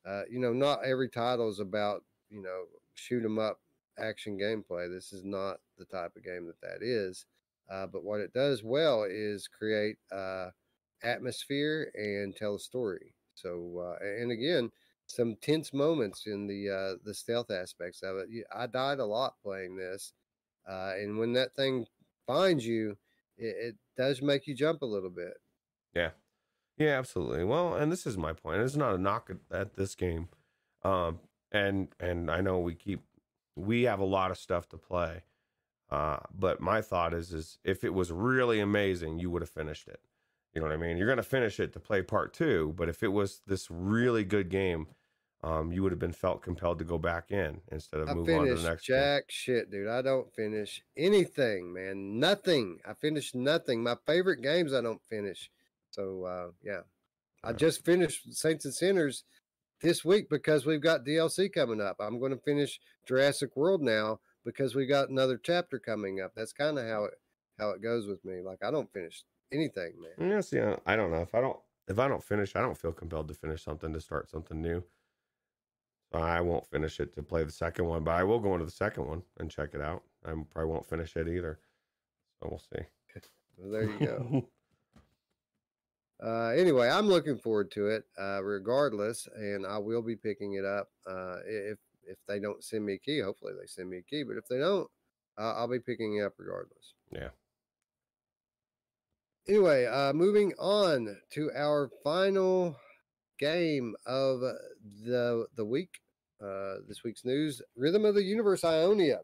uh, 0.05 0.23
you 0.29 0.39
know, 0.39 0.53
not 0.53 0.83
every 0.85 1.09
title 1.09 1.49
is 1.49 1.59
about, 1.59 2.03
you 2.29 2.41
know, 2.41 2.65
shoot 2.93 3.23
'em 3.23 3.39
up 3.39 3.61
action 3.97 4.37
gameplay. 4.37 4.89
This 4.89 5.11
is 5.13 5.23
not 5.25 5.61
the 5.77 5.85
type 5.85 6.15
of 6.15 6.23
game 6.23 6.47
that 6.47 6.61
that 6.61 6.81
is. 6.81 7.25
Uh, 7.69 7.85
but 7.87 8.03
what 8.03 8.19
it 8.21 8.33
does 8.33 8.63
well 8.63 9.03
is 9.03 9.47
create 9.47 9.97
uh, 10.11 10.51
atmosphere 11.03 11.91
and 11.93 12.35
tell 12.35 12.55
a 12.55 12.59
story. 12.59 13.15
So, 13.35 13.79
uh, 13.79 14.03
and 14.03 14.31
again, 14.31 14.71
some 15.05 15.35
tense 15.35 15.73
moments 15.73 16.27
in 16.27 16.47
the 16.47 16.69
uh, 16.69 16.95
the 17.03 17.13
stealth 17.13 17.51
aspects 17.51 18.01
of 18.03 18.17
it. 18.17 18.29
I 18.53 18.67
died 18.67 18.99
a 18.99 19.05
lot 19.05 19.39
playing 19.41 19.75
this, 19.77 20.13
uh, 20.67 20.93
and 20.97 21.17
when 21.17 21.33
that 21.33 21.55
thing 21.55 21.87
finds 22.27 22.65
you, 22.65 22.97
it, 23.37 23.55
it 23.57 23.75
does 23.97 24.21
make 24.21 24.47
you 24.47 24.55
jump 24.55 24.81
a 24.81 24.85
little 24.85 25.09
bit. 25.09 25.37
Yeah. 25.93 26.11
Yeah, 26.79 26.97
absolutely. 26.97 27.43
Well, 27.43 27.75
and 27.75 27.91
this 27.91 28.07
is 28.07 28.17
my 28.17 28.31
point. 28.31 28.61
It's 28.61 28.77
not 28.77 28.95
a 28.95 28.97
knock 28.97 29.29
at, 29.29 29.55
at 29.55 29.75
this 29.75 29.95
game. 29.95 30.29
Um, 30.83 31.19
and 31.51 31.89
and 31.99 32.31
I 32.31 32.39
know 32.39 32.59
we 32.59 32.73
keep 32.73 33.01
we 33.55 33.83
have 33.83 33.99
a 33.99 34.05
lot 34.05 34.31
of 34.31 34.37
stuff 34.37 34.69
to 34.69 34.77
play. 34.77 35.23
Uh, 35.91 36.19
but 36.33 36.61
my 36.61 36.81
thought 36.81 37.13
is 37.13 37.33
is 37.33 37.59
if 37.65 37.83
it 37.83 37.93
was 37.93 38.11
really 38.11 38.61
amazing, 38.61 39.19
you 39.19 39.29
would 39.29 39.41
have 39.41 39.49
finished 39.49 39.87
it. 39.89 39.99
You 40.53 40.61
know 40.61 40.67
what 40.67 40.73
I 40.73 40.77
mean? 40.77 40.97
You're 40.97 41.09
gonna 41.09 41.21
finish 41.21 41.59
it 41.59 41.73
to 41.73 41.79
play 41.79 42.01
part 42.01 42.33
two, 42.33 42.73
but 42.77 42.87
if 42.87 43.03
it 43.03 43.09
was 43.09 43.41
this 43.45 43.69
really 43.69 44.23
good 44.23 44.49
game, 44.49 44.87
um, 45.43 45.73
you 45.73 45.83
would 45.83 45.91
have 45.91 45.99
been 45.99 46.13
felt 46.13 46.41
compelled 46.41 46.79
to 46.79 46.85
go 46.85 46.97
back 46.97 47.31
in 47.31 47.61
instead 47.71 47.99
of 47.99 48.09
I 48.09 48.13
move 48.13 48.29
on 48.29 48.47
to 48.47 48.55
the 48.55 48.69
next 48.69 48.87
game. 48.87 48.97
jack 48.97 49.23
shit, 49.29 49.69
dude. 49.69 49.87
I 49.89 50.01
don't 50.01 50.31
finish 50.33 50.81
anything, 50.95 51.73
man. 51.73 52.19
Nothing. 52.19 52.79
I 52.85 52.93
finish 52.93 53.35
nothing. 53.35 53.83
My 53.83 53.95
favorite 54.05 54.41
games 54.41 54.73
I 54.73 54.81
don't 54.81 55.01
finish. 55.09 55.49
So 55.91 56.25
uh, 56.25 56.51
yeah, 56.63 56.81
I 57.43 57.53
just 57.53 57.85
finished 57.85 58.33
Saints 58.33 58.65
and 58.65 58.73
Sinners 58.73 59.23
this 59.81 60.03
week 60.03 60.29
because 60.29 60.65
we've 60.65 60.81
got 60.81 61.05
DLC 61.05 61.51
coming 61.51 61.81
up. 61.81 61.97
I'm 61.99 62.19
going 62.19 62.31
to 62.31 62.41
finish 62.43 62.79
Jurassic 63.07 63.55
World 63.55 63.81
now 63.81 64.19
because 64.45 64.75
we 64.75 64.85
got 64.85 65.09
another 65.09 65.39
chapter 65.41 65.79
coming 65.79 66.21
up. 66.21 66.33
That's 66.35 66.53
kind 66.53 66.77
of 66.77 66.87
how 66.87 67.05
it 67.05 67.13
how 67.57 67.71
it 67.71 67.81
goes 67.81 68.07
with 68.07 68.23
me. 68.23 68.41
Like 68.41 68.59
I 68.63 68.71
don't 68.71 68.91
finish 68.91 69.23
anything, 69.51 69.93
man. 70.01 70.29
Yes, 70.29 70.51
yeah. 70.53 70.77
I 70.85 70.95
don't 70.95 71.11
know 71.11 71.21
if 71.21 71.33
I 71.33 71.41
don't 71.41 71.57
if 71.87 71.97
I 71.97 72.07
don't 72.07 72.23
finish, 72.23 72.55
I 72.55 72.61
don't 72.61 72.77
feel 72.77 72.91
compelled 72.91 73.27
to 73.29 73.33
finish 73.33 73.63
something 73.63 73.91
to 73.93 74.01
start 74.01 74.29
something 74.29 74.61
new. 74.61 74.83
So 76.11 76.19
I 76.19 76.41
won't 76.41 76.67
finish 76.67 76.99
it 76.99 77.13
to 77.15 77.23
play 77.23 77.43
the 77.43 77.51
second 77.51 77.85
one, 77.85 78.03
but 78.03 78.11
I 78.11 78.23
will 78.23 78.39
go 78.39 78.53
into 78.53 78.65
the 78.65 78.71
second 78.71 79.07
one 79.07 79.23
and 79.39 79.49
check 79.49 79.73
it 79.73 79.81
out. 79.81 80.03
I 80.25 80.31
probably 80.51 80.71
won't 80.71 80.89
finish 80.89 81.15
it 81.15 81.27
either. 81.27 81.59
So 82.39 82.47
we'll 82.49 82.59
see. 82.59 82.85
So 83.57 83.69
there 83.69 83.83
you 83.83 83.99
go. 83.99 84.47
uh, 86.23 86.49
anyway, 86.49 86.89
I'm 86.89 87.07
looking 87.07 87.37
forward 87.37 87.71
to 87.71 87.87
it, 87.87 88.03
uh, 88.19 88.43
regardless, 88.43 89.27
and 89.35 89.65
I 89.65 89.77
will 89.77 90.01
be 90.01 90.15
picking 90.15 90.53
it 90.53 90.65
up. 90.65 90.89
Uh, 91.09 91.37
if 91.45 91.77
if 92.03 92.17
they 92.27 92.39
don't 92.39 92.63
send 92.63 92.85
me 92.85 92.93
a 92.93 92.97
key, 92.97 93.19
hopefully 93.19 93.53
they 93.59 93.67
send 93.67 93.89
me 93.89 93.99
a 93.99 94.01
key. 94.01 94.23
But 94.23 94.37
if 94.37 94.47
they 94.47 94.57
don't, 94.57 94.89
uh, 95.37 95.53
I'll 95.53 95.67
be 95.67 95.79
picking 95.79 96.17
it 96.17 96.23
up 96.23 96.33
regardless. 96.37 96.93
Yeah. 97.11 97.29
Anyway, 99.47 99.85
uh, 99.85 100.13
moving 100.13 100.53
on 100.59 101.17
to 101.31 101.51
our 101.55 101.89
final 102.03 102.75
game 103.39 103.95
of 104.05 104.41
the 105.05 105.45
the 105.55 105.65
week. 105.65 106.01
Uh, 106.43 106.75
this 106.87 107.03
week's 107.03 107.23
news: 107.23 107.61
Rhythm 107.77 108.03
of 108.03 108.15
the 108.15 108.23
Universe 108.23 108.65
Ionia. 108.65 109.21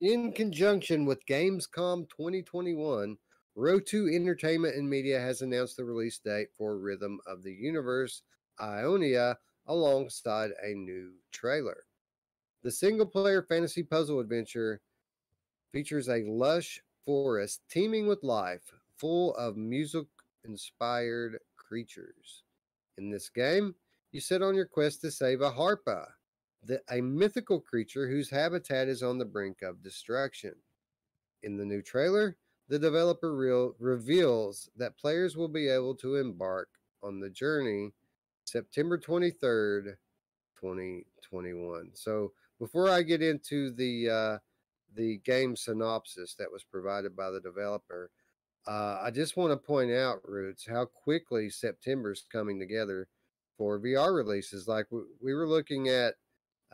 In 0.00 0.32
conjunction 0.32 1.06
with 1.06 1.24
Gamescom 1.26 2.08
2021, 2.10 3.16
Ro2 3.56 4.12
Entertainment 4.12 4.74
and 4.74 4.88
Media 4.88 5.20
has 5.20 5.40
announced 5.40 5.76
the 5.76 5.84
release 5.84 6.18
date 6.18 6.48
for 6.56 6.76
Rhythm 6.76 7.20
of 7.26 7.44
the 7.44 7.52
Universe 7.52 8.22
Ionia 8.60 9.38
alongside 9.66 10.50
a 10.62 10.74
new 10.74 11.12
trailer. 11.30 11.84
The 12.64 12.72
single 12.72 13.06
player 13.06 13.42
fantasy 13.42 13.84
puzzle 13.84 14.18
adventure 14.18 14.80
features 15.72 16.08
a 16.08 16.24
lush 16.24 16.80
forest 17.04 17.60
teeming 17.70 18.08
with 18.08 18.24
life, 18.24 18.72
full 18.96 19.36
of 19.36 19.56
music 19.56 20.06
inspired 20.44 21.38
creatures. 21.56 22.42
In 22.98 23.08
this 23.08 23.28
game, 23.28 23.74
you 24.10 24.20
set 24.20 24.42
on 24.42 24.56
your 24.56 24.66
quest 24.66 25.00
to 25.02 25.10
save 25.10 25.42
a 25.42 25.50
Harpa, 25.50 26.06
the, 26.64 26.80
a 26.90 27.00
mythical 27.00 27.60
creature 27.60 28.08
whose 28.08 28.30
habitat 28.30 28.88
is 28.88 29.02
on 29.02 29.18
the 29.18 29.24
brink 29.24 29.62
of 29.62 29.82
destruction. 29.82 30.54
In 31.42 31.56
the 31.56 31.64
new 31.64 31.82
trailer, 31.82 32.36
the 32.68 32.78
developer 32.78 33.34
real, 33.34 33.74
reveals 33.78 34.70
that 34.76 34.98
players 34.98 35.36
will 35.36 35.48
be 35.48 35.68
able 35.68 35.94
to 35.96 36.16
embark 36.16 36.68
on 37.02 37.20
the 37.20 37.30
journey 37.30 37.92
September 38.44 38.98
23rd, 38.98 39.96
2021. 40.60 41.90
So 41.94 42.32
before 42.58 42.88
I 42.88 43.02
get 43.02 43.22
into 43.22 43.70
the 43.70 44.10
uh, 44.10 44.38
the 44.94 45.18
game 45.24 45.56
synopsis 45.56 46.34
that 46.38 46.52
was 46.52 46.62
provided 46.62 47.16
by 47.16 47.30
the 47.30 47.40
developer, 47.40 48.10
uh, 48.66 48.98
I 49.02 49.10
just 49.10 49.36
want 49.36 49.52
to 49.52 49.56
point 49.56 49.92
out, 49.92 50.20
Roots, 50.24 50.66
how 50.68 50.86
quickly 50.86 51.50
September's 51.50 52.24
coming 52.30 52.58
together 52.58 53.08
for 53.58 53.78
VR 53.78 54.14
releases. 54.14 54.68
Like 54.68 54.86
we, 54.90 55.00
we 55.20 55.34
were 55.34 55.48
looking 55.48 55.88
at 55.88 56.14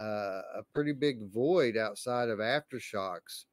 uh, 0.00 0.42
a 0.56 0.62
pretty 0.72 0.92
big 0.92 1.30
void 1.32 1.76
outside 1.76 2.28
of 2.28 2.38
Aftershocks 2.38 3.44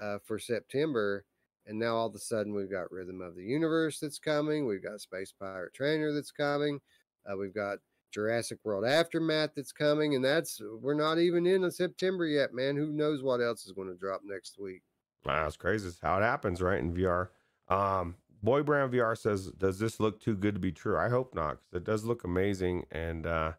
uh, 0.00 0.18
for 0.24 0.38
September. 0.38 1.24
And 1.66 1.78
now 1.78 1.96
all 1.96 2.06
of 2.06 2.14
a 2.14 2.18
sudden 2.18 2.54
we've 2.54 2.70
got 2.70 2.92
Rhythm 2.92 3.20
of 3.20 3.36
the 3.36 3.44
Universe 3.44 4.00
that's 4.00 4.18
coming. 4.18 4.66
We've 4.66 4.82
got 4.82 5.00
Space 5.00 5.32
Pirate 5.32 5.72
Trainer 5.74 6.12
that's 6.12 6.30
coming. 6.30 6.80
Uh, 7.26 7.36
we've 7.36 7.54
got 7.54 7.78
Jurassic 8.12 8.58
World 8.64 8.84
Aftermath 8.84 9.50
that's 9.56 9.72
coming. 9.72 10.14
And 10.14 10.24
that's, 10.24 10.60
we're 10.80 10.94
not 10.94 11.18
even 11.18 11.46
in 11.46 11.68
September 11.70 12.26
yet, 12.26 12.52
man. 12.52 12.76
Who 12.76 12.92
knows 12.92 13.22
what 13.22 13.40
else 13.40 13.64
is 13.66 13.72
going 13.72 13.88
to 13.88 13.94
drop 13.94 14.20
next 14.24 14.58
week? 14.58 14.82
Wow, 15.24 15.44
that's 15.44 15.56
crazy. 15.56 15.88
It's 15.88 16.00
how 16.00 16.18
it 16.18 16.22
happens, 16.22 16.60
right? 16.60 16.78
In 16.78 16.92
VR. 16.92 17.28
Um, 17.68 18.16
Boy 18.42 18.62
Brand 18.62 18.92
VR 18.92 19.16
says, 19.16 19.46
"Does 19.46 19.78
this 19.78 19.98
look 19.98 20.20
too 20.20 20.36
good 20.36 20.54
to 20.54 20.60
be 20.60 20.70
true?" 20.70 20.98
I 20.98 21.08
hope 21.08 21.34
not, 21.34 21.58
because 21.60 21.80
it 21.80 21.84
does 21.84 22.04
look 22.04 22.24
amazing. 22.24 22.84
And 22.92 23.26
uh, 23.26 23.52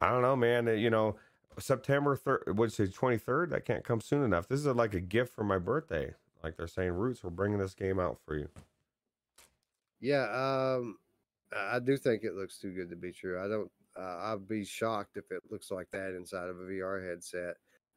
I 0.00 0.10
don't 0.10 0.22
know, 0.22 0.34
man. 0.34 0.66
You 0.76 0.90
know, 0.90 1.14
September 1.58 2.16
third, 2.16 2.42
what's 2.58 2.80
it, 2.80 2.92
twenty 2.92 3.16
third? 3.16 3.50
That 3.50 3.64
can't 3.64 3.84
come 3.84 4.00
soon 4.00 4.24
enough. 4.24 4.48
This 4.48 4.58
is 4.58 4.66
like 4.66 4.92
a 4.92 5.00
gift 5.00 5.32
for 5.32 5.44
my 5.44 5.58
birthday. 5.58 6.14
Like 6.44 6.58
they're 6.58 6.66
saying, 6.66 6.92
Roots, 6.92 7.24
we're 7.24 7.30
bringing 7.30 7.58
this 7.58 7.74
game 7.74 7.98
out 7.98 8.18
for 8.26 8.36
you. 8.36 8.48
Yeah, 10.00 10.24
um, 10.24 10.98
I 11.56 11.78
do 11.78 11.96
think 11.96 12.22
it 12.22 12.34
looks 12.34 12.58
too 12.58 12.70
good 12.70 12.90
to 12.90 12.96
be 12.96 13.12
true. 13.12 13.42
I 13.42 13.48
don't. 13.48 13.70
Uh, 13.98 14.32
I'd 14.32 14.46
be 14.46 14.62
shocked 14.62 15.16
if 15.16 15.30
it 15.30 15.42
looks 15.50 15.70
like 15.70 15.88
that 15.92 16.14
inside 16.14 16.50
of 16.50 16.60
a 16.60 16.64
VR 16.64 17.08
headset. 17.08 17.54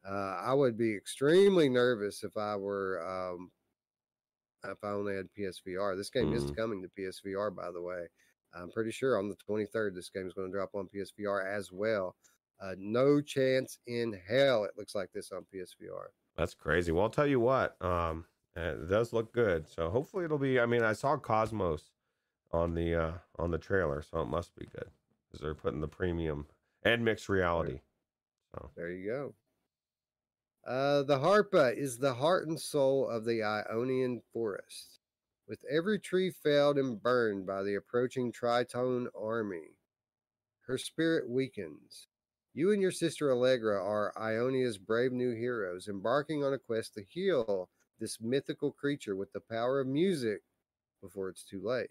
Uh, 0.08 0.40
I 0.46 0.54
would 0.54 0.78
be 0.78 0.96
extremely 0.96 1.68
nervous 1.68 2.24
if 2.24 2.38
I 2.38 2.56
were 2.56 3.04
um, 3.06 3.52
if 4.64 4.78
I 4.82 4.92
only 4.92 5.16
had 5.16 5.28
PSVR. 5.38 5.98
This 5.98 6.10
game 6.10 6.32
mm. 6.32 6.36
is 6.36 6.50
coming 6.52 6.82
to 6.82 7.02
PSVR, 7.02 7.54
by 7.54 7.72
the 7.72 7.82
way. 7.82 8.08
I'm 8.56 8.72
pretty 8.72 8.92
sure 8.92 9.20
on 9.20 9.28
the 9.28 9.36
23rd, 9.36 9.94
this 9.94 10.10
game 10.10 10.26
is 10.26 10.34
going 10.34 10.48
to 10.50 10.58
drop 10.58 10.70
on 10.74 10.88
PSVR 10.88 11.46
as 11.46 11.74
well. 11.74 12.16
Uh, 12.62 12.76
no 12.78 13.20
chance 13.20 13.78
in 13.88 14.18
hell 14.28 14.64
it 14.64 14.72
looks 14.78 14.96
like 14.96 15.12
this 15.14 15.32
on 15.34 15.46
PSVR. 15.54 16.08
That's 16.38 16.54
crazy. 16.54 16.92
Well, 16.92 17.04
I'll 17.04 17.10
tell 17.10 17.28
you 17.28 17.40
what, 17.40 17.76
um, 17.82 18.26
it 18.58 18.90
does 18.90 19.14
look 19.14 19.34
good. 19.34 19.68
So 19.68 19.90
hopefully 19.90 20.26
it'll 20.26 20.38
be. 20.38 20.60
I 20.60 20.66
mean, 20.66 20.84
I 20.84 20.94
saw 20.94 21.18
Cosmos 21.18 21.92
on 22.52 22.74
the 22.74 22.96
uh, 22.96 23.12
on 23.38 23.52
the 23.52 23.58
trailer, 23.58 24.02
so 24.02 24.22
it 24.22 24.28
must 24.28 24.56
be 24.56 24.66
good 24.66 24.90
because 25.28 25.42
they're 25.42 25.54
putting 25.54 25.82
the 25.82 25.88
premium 25.88 26.46
and 26.84 27.04
mixed 27.04 27.30
reality. 27.30 27.82
So 28.52 28.70
there 28.76 28.90
you 28.90 29.08
go. 29.08 29.34
Uh, 30.66 31.04
the 31.04 31.18
Harpa 31.18 31.78
is 31.78 31.98
the 31.98 32.14
heart 32.14 32.48
and 32.48 32.60
soul 32.60 33.08
of 33.08 33.26
the 33.26 33.44
Ionian 33.44 34.22
forest. 34.34 35.00
With 35.48 35.64
every 35.72 35.98
tree 35.98 36.30
felled 36.30 36.78
and 36.78 37.02
burned 37.02 37.46
by 37.48 37.64
the 37.64 37.76
approaching 37.76 38.34
Tritone 38.34 39.08
army, 39.18 39.78
her 40.68 40.78
spirit 40.78 41.30
weakens. 41.30 42.08
You 42.54 42.74
and 42.74 42.82
your 42.82 42.92
sister 42.92 43.32
Allegra 43.32 43.82
are 43.82 44.12
Ionia's 44.20 44.78
brave 44.78 45.14
new 45.14 45.34
heroes, 45.34 45.88
embarking 45.88 46.44
on 46.44 46.54
a 46.54 46.58
quest 46.58 46.96
to 46.96 47.04
heal 47.04 47.70
this 48.00 48.20
mythical 48.22 48.72
creature 48.72 49.16
with 49.16 49.32
the 49.34 49.40
power 49.40 49.80
of 49.80 49.88
music 49.88 50.42
before 51.02 51.30
it's 51.30 51.44
too 51.44 51.62
late. 51.64 51.90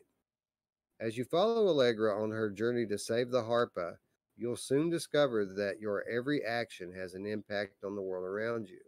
As 1.01 1.17
you 1.19 1.25
follow 1.25 1.67
Allegra 1.69 2.23
on 2.23 2.31
her 2.31 2.51
journey 2.51 2.87
to 2.87 2.99
save 2.99 3.31
the 3.31 3.43
Harpa, 3.43 3.97
you'll 4.37 4.57
soon 4.57 4.91
discover 4.91 5.45
that 5.45 5.81
your 5.81 6.05
every 6.09 6.45
action 6.45 6.93
has 6.93 7.15
an 7.15 7.27
impact 7.27 7.85
on 7.85 7.95
the 7.95 8.03
world 8.03 8.25
around 8.25 8.69
you. 8.69 8.81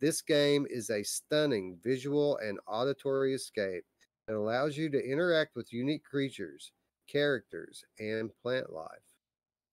This 0.00 0.22
game 0.22 0.66
is 0.70 0.90
a 0.90 1.02
stunning 1.02 1.78
visual 1.82 2.38
and 2.38 2.58
auditory 2.66 3.34
escape 3.34 3.84
that 4.26 4.36
allows 4.36 4.76
you 4.76 4.88
to 4.90 5.04
interact 5.04 5.54
with 5.54 5.72
unique 5.72 6.04
creatures, 6.04 6.72
characters, 7.06 7.84
and 7.98 8.30
plant 8.42 8.72
life. 8.72 8.88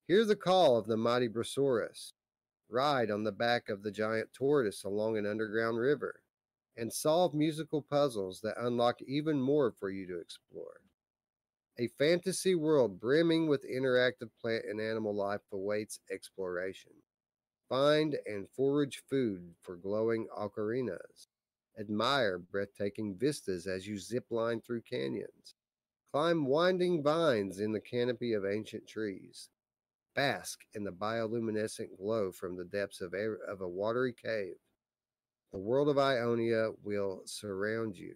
Hear 0.06 0.24
the 0.24 0.36
call 0.36 0.76
of 0.76 0.86
the 0.86 0.96
mighty 0.96 1.28
Brosaurus, 1.28 2.12
ride 2.68 3.10
on 3.10 3.24
the 3.24 3.32
back 3.32 3.68
of 3.68 3.82
the 3.82 3.90
giant 3.90 4.32
tortoise 4.32 4.84
along 4.84 5.16
an 5.16 5.26
underground 5.26 5.78
river, 5.78 6.20
and 6.76 6.92
solve 6.92 7.34
musical 7.34 7.82
puzzles 7.82 8.40
that 8.40 8.56
unlock 8.58 9.02
even 9.02 9.40
more 9.40 9.72
for 9.72 9.90
you 9.90 10.06
to 10.06 10.18
explore. 10.18 10.80
A 11.78 11.88
fantasy 11.88 12.54
world 12.54 12.98
brimming 12.98 13.48
with 13.48 13.64
interactive 13.64 14.30
plant 14.40 14.64
and 14.68 14.80
animal 14.80 15.14
life 15.14 15.42
awaits 15.52 16.00
exploration. 16.10 16.92
Find 17.68 18.16
and 18.26 18.48
forage 18.50 19.02
food 19.08 19.54
for 19.62 19.76
glowing 19.76 20.26
ocarinas. 20.36 21.28
Admire 21.78 22.38
breathtaking 22.38 23.14
vistas 23.14 23.66
as 23.66 23.86
you 23.86 23.98
zip 23.98 24.26
line 24.30 24.60
through 24.60 24.82
canyons. 24.82 25.54
Climb 26.12 26.46
winding 26.46 27.02
vines 27.02 27.60
in 27.60 27.72
the 27.72 27.80
canopy 27.80 28.32
of 28.32 28.44
ancient 28.44 28.88
trees. 28.88 29.50
Bask 30.14 30.60
in 30.74 30.84
the 30.84 30.90
bioluminescent 30.90 31.96
glow 31.96 32.32
from 32.32 32.56
the 32.56 32.64
depths 32.64 33.00
of 33.00 33.14
a, 33.14 33.36
of 33.50 33.60
a 33.60 33.68
watery 33.68 34.12
cave. 34.12 34.54
The 35.52 35.58
world 35.58 35.88
of 35.88 35.98
Ionia 35.98 36.70
will 36.82 37.22
surround 37.24 37.96
you. 37.96 38.14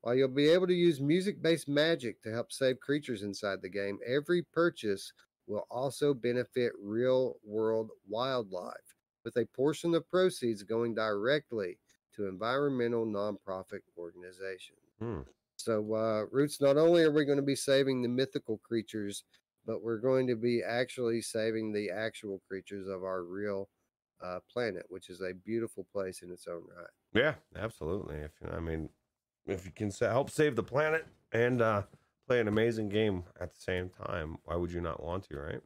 While 0.00 0.14
you'll 0.14 0.28
be 0.28 0.48
able 0.48 0.66
to 0.66 0.74
use 0.74 1.00
music 1.00 1.40
based 1.40 1.68
magic 1.68 2.20
to 2.22 2.32
help 2.32 2.52
save 2.52 2.80
creatures 2.80 3.22
inside 3.22 3.62
the 3.62 3.68
game, 3.68 3.98
every 4.06 4.42
purchase 4.42 5.12
will 5.46 5.66
also 5.70 6.12
benefit 6.12 6.72
real 6.82 7.36
world 7.44 7.90
wildlife, 8.08 8.96
with 9.24 9.36
a 9.36 9.46
portion 9.46 9.94
of 9.94 10.08
proceeds 10.10 10.62
going 10.62 10.94
directly 10.94 11.78
to 12.14 12.26
environmental 12.28 13.06
nonprofit 13.06 13.80
organizations. 13.96 14.78
Hmm. 14.98 15.20
So, 15.56 15.94
uh, 15.94 16.24
Roots, 16.30 16.60
not 16.60 16.76
only 16.76 17.02
are 17.02 17.12
we 17.12 17.24
going 17.24 17.38
to 17.38 17.42
be 17.42 17.56
saving 17.56 18.02
the 18.02 18.08
mythical 18.08 18.58
creatures, 18.58 19.24
but 19.66 19.82
we're 19.82 19.98
going 19.98 20.26
to 20.26 20.36
be 20.36 20.62
actually 20.62 21.22
saving 21.22 21.72
the 21.72 21.90
actual 21.90 22.40
creatures 22.48 22.88
of 22.88 23.02
our 23.04 23.22
real 23.22 23.68
uh, 24.22 24.40
planet, 24.52 24.84
which 24.88 25.10
is 25.10 25.20
a 25.20 25.34
beautiful 25.34 25.86
place 25.92 26.22
in 26.22 26.30
its 26.30 26.46
own 26.46 26.62
right. 26.76 26.86
Yeah, 27.12 27.34
absolutely. 27.56 28.16
If 28.16 28.32
I 28.50 28.60
mean, 28.60 28.88
if 29.46 29.64
you 29.64 29.72
can 29.72 29.90
help 29.90 30.30
save 30.30 30.56
the 30.56 30.62
planet 30.62 31.06
and 31.32 31.60
uh, 31.62 31.82
play 32.26 32.40
an 32.40 32.48
amazing 32.48 32.88
game 32.88 33.24
at 33.40 33.52
the 33.52 33.60
same 33.60 33.90
time, 33.90 34.38
why 34.44 34.56
would 34.56 34.72
you 34.72 34.80
not 34.80 35.02
want 35.02 35.24
to, 35.28 35.36
right? 35.36 35.60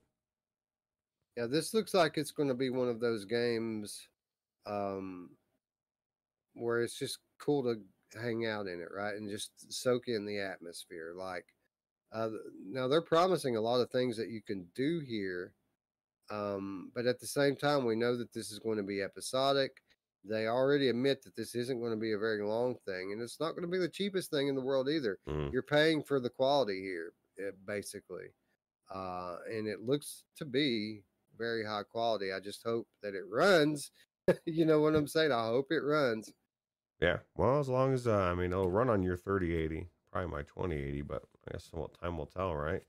Yeah, 1.37 1.47
this 1.47 1.73
looks 1.73 1.95
like 1.95 2.19
it's 2.19 2.33
going 2.33 2.49
to 2.49 2.55
be 2.55 2.71
one 2.71 2.89
of 2.89 2.99
those 3.01 3.25
games 3.25 4.09
um, 4.67 5.31
where 6.55 6.83
it's 6.83 6.99
just 6.99 7.19
cool 7.39 7.63
to 7.63 7.81
hang 8.21 8.47
out 8.47 8.67
in 8.67 8.81
it, 8.81 8.89
right? 8.93 9.15
And 9.15 9.31
just 9.31 9.73
soak 9.73 10.09
in 10.09 10.27
the 10.27 10.41
atmosphere. 10.41 11.13
Like, 11.17 11.47
uh, 12.13 12.29
now 12.65 12.89
they're 12.89 13.03
promising 13.03 13.57
a 13.57 13.61
lot 13.61 13.81
of 13.81 13.91
things 13.91 14.17
that 14.17 14.31
you 14.31 14.41
can 14.43 14.67
do 14.75 15.01
here. 15.01 15.53
Um, 16.31 16.91
but 16.95 17.07
at 17.07 17.21
the 17.21 17.27
same 17.27 17.57
time, 17.57 17.85
we 17.85 17.97
know 17.97 18.17
that 18.17 18.33
this 18.33 18.51
is 18.51 18.59
going 18.59 18.77
to 18.77 18.83
be 18.83 19.03
episodic. 19.03 19.73
They 20.25 20.47
already 20.47 20.89
admit 20.89 21.23
that 21.23 21.37
this 21.37 21.55
isn't 21.55 21.81
going 21.81 21.93
to 21.93 21.99
be 21.99 22.13
a 22.13 22.19
very 22.19 22.43
long 22.43 22.77
thing 22.85 23.13
and 23.13 23.23
it's 23.23 23.41
not 23.41 23.53
going 23.53 23.63
to 23.63 23.69
be 23.69 23.79
the 23.79 23.89
cheapest 23.89 24.31
thing 24.31 24.49
in 24.49 24.55
the 24.55 24.61
world 24.61 24.89
either. 24.89 25.19
Mm. 25.29 25.53
you're 25.53 25.63
paying 25.63 26.03
for 26.03 26.21
the 26.21 26.29
quality 26.29 26.81
here 26.81 27.13
eh, 27.39 27.53
basically 27.67 28.27
uh, 28.95 29.37
and 29.51 29.67
it 29.67 29.81
looks 29.83 30.25
to 30.37 30.45
be 30.45 31.03
very 31.37 31.65
high 31.65 31.83
quality. 31.83 32.33
I 32.33 32.41
just 32.41 32.63
hope 32.65 32.89
that 33.03 33.15
it 33.15 33.25
runs. 33.31 33.91
You 34.45 34.67
know 34.67 34.81
what 34.81 34.95
i'm 34.95 35.07
saying? 35.07 35.33
I 35.33 35.47
hope 35.47 35.69
it 35.71 35.81
runs. 35.83 36.31
Yeah 37.01 37.19
well 37.35 37.61
as 37.61 37.69
long 37.71 37.95
as 37.95 38.07
uh, 38.07 38.15
i 38.15 38.35
mean 38.35 38.53
it'll 38.53 38.71
run 38.71 38.91
on 38.91 39.03
your 39.03 39.17
3080 39.17 39.89
probably 40.13 40.31
my 40.31 40.43
2080 40.43 41.01
but 41.01 41.23
i 41.49 41.53
guess 41.53 41.69
what 41.73 41.99
time 42.01 42.17
will 42.17 42.27
tell 42.27 42.55
right 42.55 42.83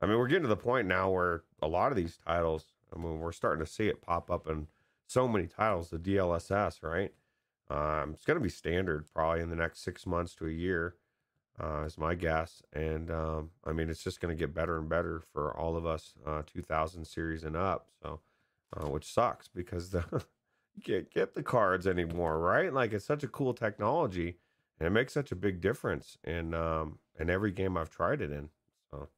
i 0.00 0.06
mean 0.06 0.18
we're 0.18 0.28
getting 0.28 0.42
to 0.42 0.48
the 0.48 0.56
point 0.56 0.86
now 0.88 1.10
where 1.10 1.42
a 1.60 1.68
lot 1.68 1.92
of 1.92 1.96
these 1.96 2.18
titles 2.26 2.72
i 2.94 2.98
mean 2.98 3.20
we're 3.20 3.32
starting 3.32 3.64
to 3.64 3.70
see 3.70 3.88
it 3.88 4.02
pop 4.02 4.30
up 4.30 4.48
in 4.48 4.66
so 5.12 5.28
many 5.28 5.46
titles, 5.46 5.90
the 5.90 5.98
DLSS, 5.98 6.82
right? 6.82 7.12
Um, 7.70 8.12
it's 8.14 8.24
going 8.24 8.38
to 8.38 8.42
be 8.42 8.48
standard 8.48 9.06
probably 9.12 9.42
in 9.42 9.50
the 9.50 9.56
next 9.56 9.80
six 9.82 10.06
months 10.06 10.34
to 10.36 10.46
a 10.46 10.50
year, 10.50 10.96
uh, 11.62 11.82
is 11.82 11.98
my 11.98 12.14
guess. 12.14 12.62
And 12.72 13.10
um, 13.10 13.50
I 13.64 13.72
mean, 13.72 13.90
it's 13.90 14.02
just 14.02 14.20
going 14.20 14.34
to 14.34 14.40
get 14.40 14.54
better 14.54 14.78
and 14.78 14.88
better 14.88 15.22
for 15.32 15.56
all 15.56 15.76
of 15.76 15.86
us, 15.86 16.14
uh, 16.26 16.42
2000 16.46 17.04
series 17.04 17.44
and 17.44 17.56
up. 17.56 17.88
So, 18.02 18.20
uh, 18.74 18.88
which 18.88 19.12
sucks 19.12 19.48
because 19.48 19.90
the 19.90 20.04
you 20.74 20.82
can't 20.82 21.12
get 21.12 21.34
the 21.34 21.42
cards 21.42 21.86
anymore, 21.86 22.38
right? 22.38 22.72
Like 22.72 22.92
it's 22.92 23.04
such 23.04 23.22
a 23.22 23.28
cool 23.28 23.52
technology, 23.52 24.38
and 24.80 24.86
it 24.86 24.90
makes 24.90 25.12
such 25.12 25.30
a 25.30 25.36
big 25.36 25.60
difference 25.60 26.16
in 26.24 26.54
um, 26.54 26.98
in 27.18 27.30
every 27.30 27.52
game 27.52 27.76
I've 27.76 27.90
tried 27.90 28.20
it 28.20 28.30
in. 28.30 28.48
So, 28.90 29.08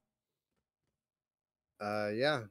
Uh, 1.81 2.11
yeah, 2.15 2.43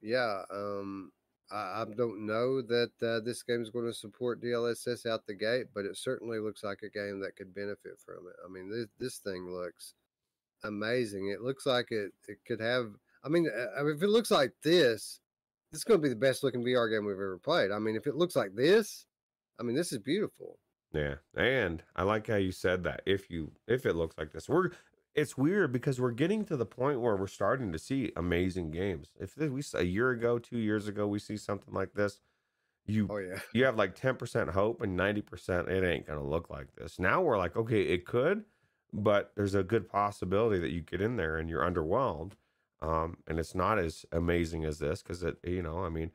yeah. 0.00 0.42
Um, 0.52 1.12
I, 1.50 1.82
I 1.82 1.84
don't 1.96 2.26
know 2.26 2.62
that 2.62 2.90
uh, 3.02 3.20
this 3.24 3.42
game 3.42 3.62
is 3.62 3.70
going 3.70 3.86
to 3.86 3.94
support 3.94 4.42
DLSS 4.42 5.06
out 5.06 5.26
the 5.26 5.34
gate, 5.34 5.66
but 5.74 5.84
it 5.84 5.96
certainly 5.96 6.38
looks 6.38 6.62
like 6.62 6.80
a 6.82 6.90
game 6.90 7.20
that 7.20 7.36
could 7.36 7.54
benefit 7.54 7.98
from 8.04 8.26
it. 8.28 8.36
I 8.44 8.48
mean, 8.52 8.70
this 8.70 8.86
this 8.98 9.18
thing 9.18 9.50
looks 9.50 9.94
amazing. 10.64 11.28
It 11.28 11.40
looks 11.42 11.66
like 11.66 11.90
it 11.90 12.12
it 12.28 12.38
could 12.46 12.60
have. 12.60 12.92
I 13.24 13.28
mean, 13.28 13.48
uh, 13.48 13.86
if 13.86 14.02
it 14.02 14.08
looks 14.08 14.30
like 14.30 14.52
this, 14.62 15.20
this 15.72 15.80
is 15.80 15.84
going 15.84 16.00
to 16.00 16.02
be 16.02 16.08
the 16.08 16.16
best 16.16 16.42
looking 16.42 16.62
VR 16.62 16.90
game 16.90 17.04
we've 17.04 17.14
ever 17.14 17.38
played. 17.38 17.70
I 17.72 17.78
mean, 17.78 17.96
if 17.96 18.06
it 18.06 18.14
looks 18.14 18.36
like 18.36 18.54
this, 18.54 19.06
I 19.58 19.62
mean, 19.62 19.74
this 19.74 19.92
is 19.92 19.98
beautiful. 19.98 20.58
Yeah, 20.92 21.16
and 21.36 21.82
I 21.96 22.04
like 22.04 22.26
how 22.26 22.36
you 22.36 22.52
said 22.52 22.84
that. 22.84 23.02
If 23.06 23.30
you 23.30 23.52
if 23.66 23.86
it 23.86 23.96
looks 23.96 24.16
like 24.18 24.32
this, 24.32 24.48
we're 24.48 24.70
it's 25.18 25.36
weird 25.36 25.72
because 25.72 26.00
we're 26.00 26.12
getting 26.12 26.44
to 26.44 26.56
the 26.56 26.66
point 26.66 27.00
where 27.00 27.16
we're 27.16 27.26
starting 27.26 27.72
to 27.72 27.78
see 27.78 28.12
amazing 28.16 28.70
games. 28.70 29.10
If 29.18 29.34
this, 29.34 29.50
we 29.50 29.62
a 29.78 29.84
year 29.84 30.10
ago, 30.10 30.38
two 30.38 30.58
years 30.58 30.86
ago, 30.86 31.06
we 31.08 31.18
see 31.18 31.36
something 31.36 31.74
like 31.74 31.94
this, 31.94 32.20
you 32.86 33.06
Oh 33.10 33.18
yeah, 33.18 33.40
you 33.52 33.64
have 33.64 33.76
like 33.76 33.94
ten 33.94 34.16
percent 34.16 34.50
hope 34.50 34.80
and 34.80 34.96
ninety 34.96 35.20
percent 35.20 35.68
it 35.68 35.84
ain't 35.84 36.06
gonna 36.06 36.24
look 36.24 36.48
like 36.48 36.68
this. 36.76 36.98
Now 36.98 37.20
we're 37.20 37.36
like, 37.36 37.56
okay, 37.56 37.82
it 37.82 38.06
could, 38.06 38.44
but 38.92 39.32
there's 39.36 39.54
a 39.54 39.62
good 39.62 39.88
possibility 39.88 40.58
that 40.60 40.70
you 40.70 40.80
get 40.80 41.00
in 41.00 41.16
there 41.16 41.36
and 41.36 41.50
you're 41.50 41.68
underwhelmed, 41.68 42.32
um, 42.80 43.18
and 43.26 43.38
it's 43.38 43.54
not 43.54 43.78
as 43.78 44.06
amazing 44.12 44.64
as 44.64 44.78
this 44.78 45.02
because 45.02 45.22
it, 45.22 45.36
you 45.44 45.62
know, 45.62 45.84
I 45.84 45.90
mean, 45.90 46.12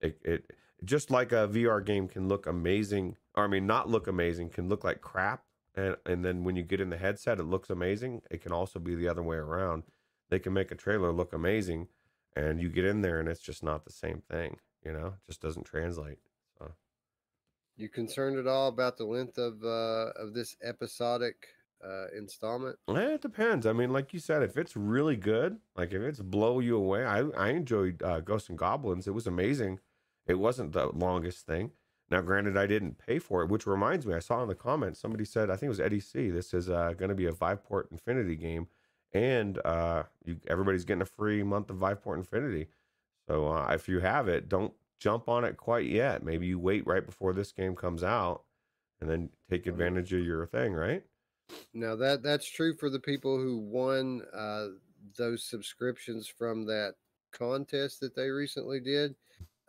it 0.00 0.20
it 0.22 0.50
just 0.84 1.10
like 1.10 1.32
a 1.32 1.48
VR 1.48 1.84
game 1.84 2.06
can 2.08 2.28
look 2.28 2.46
amazing, 2.46 3.16
or 3.34 3.44
I 3.44 3.46
mean, 3.48 3.66
not 3.66 3.88
look 3.88 4.06
amazing, 4.06 4.50
can 4.50 4.68
look 4.68 4.84
like 4.84 5.00
crap, 5.00 5.44
and 5.74 5.96
and 6.06 6.24
then 6.24 6.44
when 6.44 6.56
you 6.56 6.62
get 6.62 6.80
in 6.80 6.90
the 6.90 6.96
headset, 6.96 7.38
it 7.38 7.44
looks 7.44 7.70
amazing. 7.70 8.22
It 8.30 8.42
can 8.42 8.52
also 8.52 8.78
be 8.78 8.94
the 8.94 9.08
other 9.08 9.22
way 9.22 9.36
around. 9.36 9.84
They 10.30 10.38
can 10.38 10.52
make 10.52 10.70
a 10.70 10.76
trailer 10.76 11.12
look 11.12 11.32
amazing, 11.32 11.88
and 12.36 12.60
you 12.60 12.68
get 12.68 12.84
in 12.84 13.02
there 13.02 13.20
and 13.20 13.28
it's 13.28 13.40
just 13.40 13.62
not 13.62 13.84
the 13.84 13.92
same 13.92 14.22
thing. 14.30 14.58
You 14.84 14.92
know, 14.92 15.06
it 15.06 15.26
just 15.26 15.40
doesn't 15.40 15.64
translate. 15.64 16.18
So 16.58 16.72
you 17.76 17.88
concerned 17.88 18.38
at 18.38 18.46
all 18.46 18.68
about 18.68 18.96
the 18.96 19.04
length 19.04 19.38
of 19.38 19.62
uh, 19.64 20.12
of 20.16 20.34
this 20.34 20.56
episodic 20.62 21.46
uh, 21.84 22.06
installment? 22.16 22.78
Eh, 22.88 23.14
it 23.14 23.22
depends. 23.22 23.66
I 23.66 23.72
mean, 23.72 23.92
like 23.92 24.12
you 24.12 24.18
said, 24.18 24.42
if 24.42 24.56
it's 24.56 24.76
really 24.76 25.16
good, 25.16 25.58
like 25.76 25.92
if 25.92 26.02
it's 26.02 26.20
blow 26.20 26.60
you 26.60 26.76
away, 26.76 27.04
I 27.04 27.20
I 27.36 27.48
enjoyed 27.50 28.02
uh, 28.02 28.20
Ghosts 28.20 28.48
and 28.48 28.58
Goblins. 28.58 29.06
It 29.06 29.14
was 29.14 29.26
amazing. 29.26 29.80
It 30.26 30.38
wasn't 30.38 30.72
the 30.72 30.86
longest 30.88 31.46
thing. 31.46 31.72
Now, 32.14 32.20
granted, 32.20 32.56
I 32.56 32.68
didn't 32.68 33.04
pay 33.04 33.18
for 33.18 33.42
it, 33.42 33.48
which 33.48 33.66
reminds 33.66 34.06
me, 34.06 34.14
I 34.14 34.20
saw 34.20 34.40
in 34.40 34.48
the 34.48 34.54
comments 34.54 35.00
somebody 35.00 35.24
said, 35.24 35.50
I 35.50 35.56
think 35.56 35.64
it 35.64 35.70
was 35.70 35.80
Eddie 35.80 35.98
C. 35.98 36.30
This 36.30 36.54
is 36.54 36.70
uh, 36.70 36.94
going 36.96 37.08
to 37.08 37.14
be 37.16 37.26
a 37.26 37.32
Viveport 37.32 37.90
Infinity 37.90 38.36
game, 38.36 38.68
and 39.12 39.58
uh, 39.64 40.04
you, 40.24 40.36
everybody's 40.46 40.84
getting 40.84 41.02
a 41.02 41.06
free 41.06 41.42
month 41.42 41.70
of 41.70 41.78
Viveport 41.78 42.18
Infinity. 42.18 42.68
So 43.26 43.48
uh, 43.48 43.66
if 43.72 43.88
you 43.88 43.98
have 43.98 44.28
it, 44.28 44.48
don't 44.48 44.72
jump 45.00 45.28
on 45.28 45.44
it 45.44 45.56
quite 45.56 45.86
yet. 45.86 46.22
Maybe 46.22 46.46
you 46.46 46.56
wait 46.56 46.86
right 46.86 47.04
before 47.04 47.32
this 47.32 47.50
game 47.50 47.74
comes 47.74 48.04
out, 48.04 48.44
and 49.00 49.10
then 49.10 49.30
take 49.50 49.66
advantage 49.66 50.12
of 50.12 50.24
your 50.24 50.46
thing, 50.46 50.72
right? 50.72 51.02
Now 51.72 51.96
that 51.96 52.22
that's 52.22 52.48
true 52.48 52.76
for 52.76 52.90
the 52.90 53.00
people 53.00 53.38
who 53.38 53.58
won 53.58 54.22
uh, 54.32 54.66
those 55.18 55.42
subscriptions 55.42 56.28
from 56.28 56.66
that 56.66 56.94
contest 57.32 57.98
that 58.02 58.14
they 58.14 58.28
recently 58.28 58.78
did. 58.78 59.16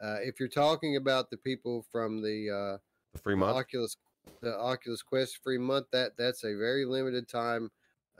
Uh, 0.01 0.17
if 0.21 0.39
you're 0.39 0.49
talking 0.49 0.97
about 0.97 1.29
the 1.29 1.37
people 1.37 1.85
from 1.91 2.21
the 2.21 2.49
uh, 2.49 2.77
The 3.13 3.19
free 3.19 3.35
month. 3.35 3.55
Oculus 3.55 3.97
the 4.41 4.55
Oculus 4.57 5.01
Quest 5.01 5.39
free 5.43 5.57
month, 5.57 5.87
that 5.91 6.17
that's 6.17 6.43
a 6.43 6.55
very 6.55 6.85
limited 6.85 7.27
time 7.27 7.69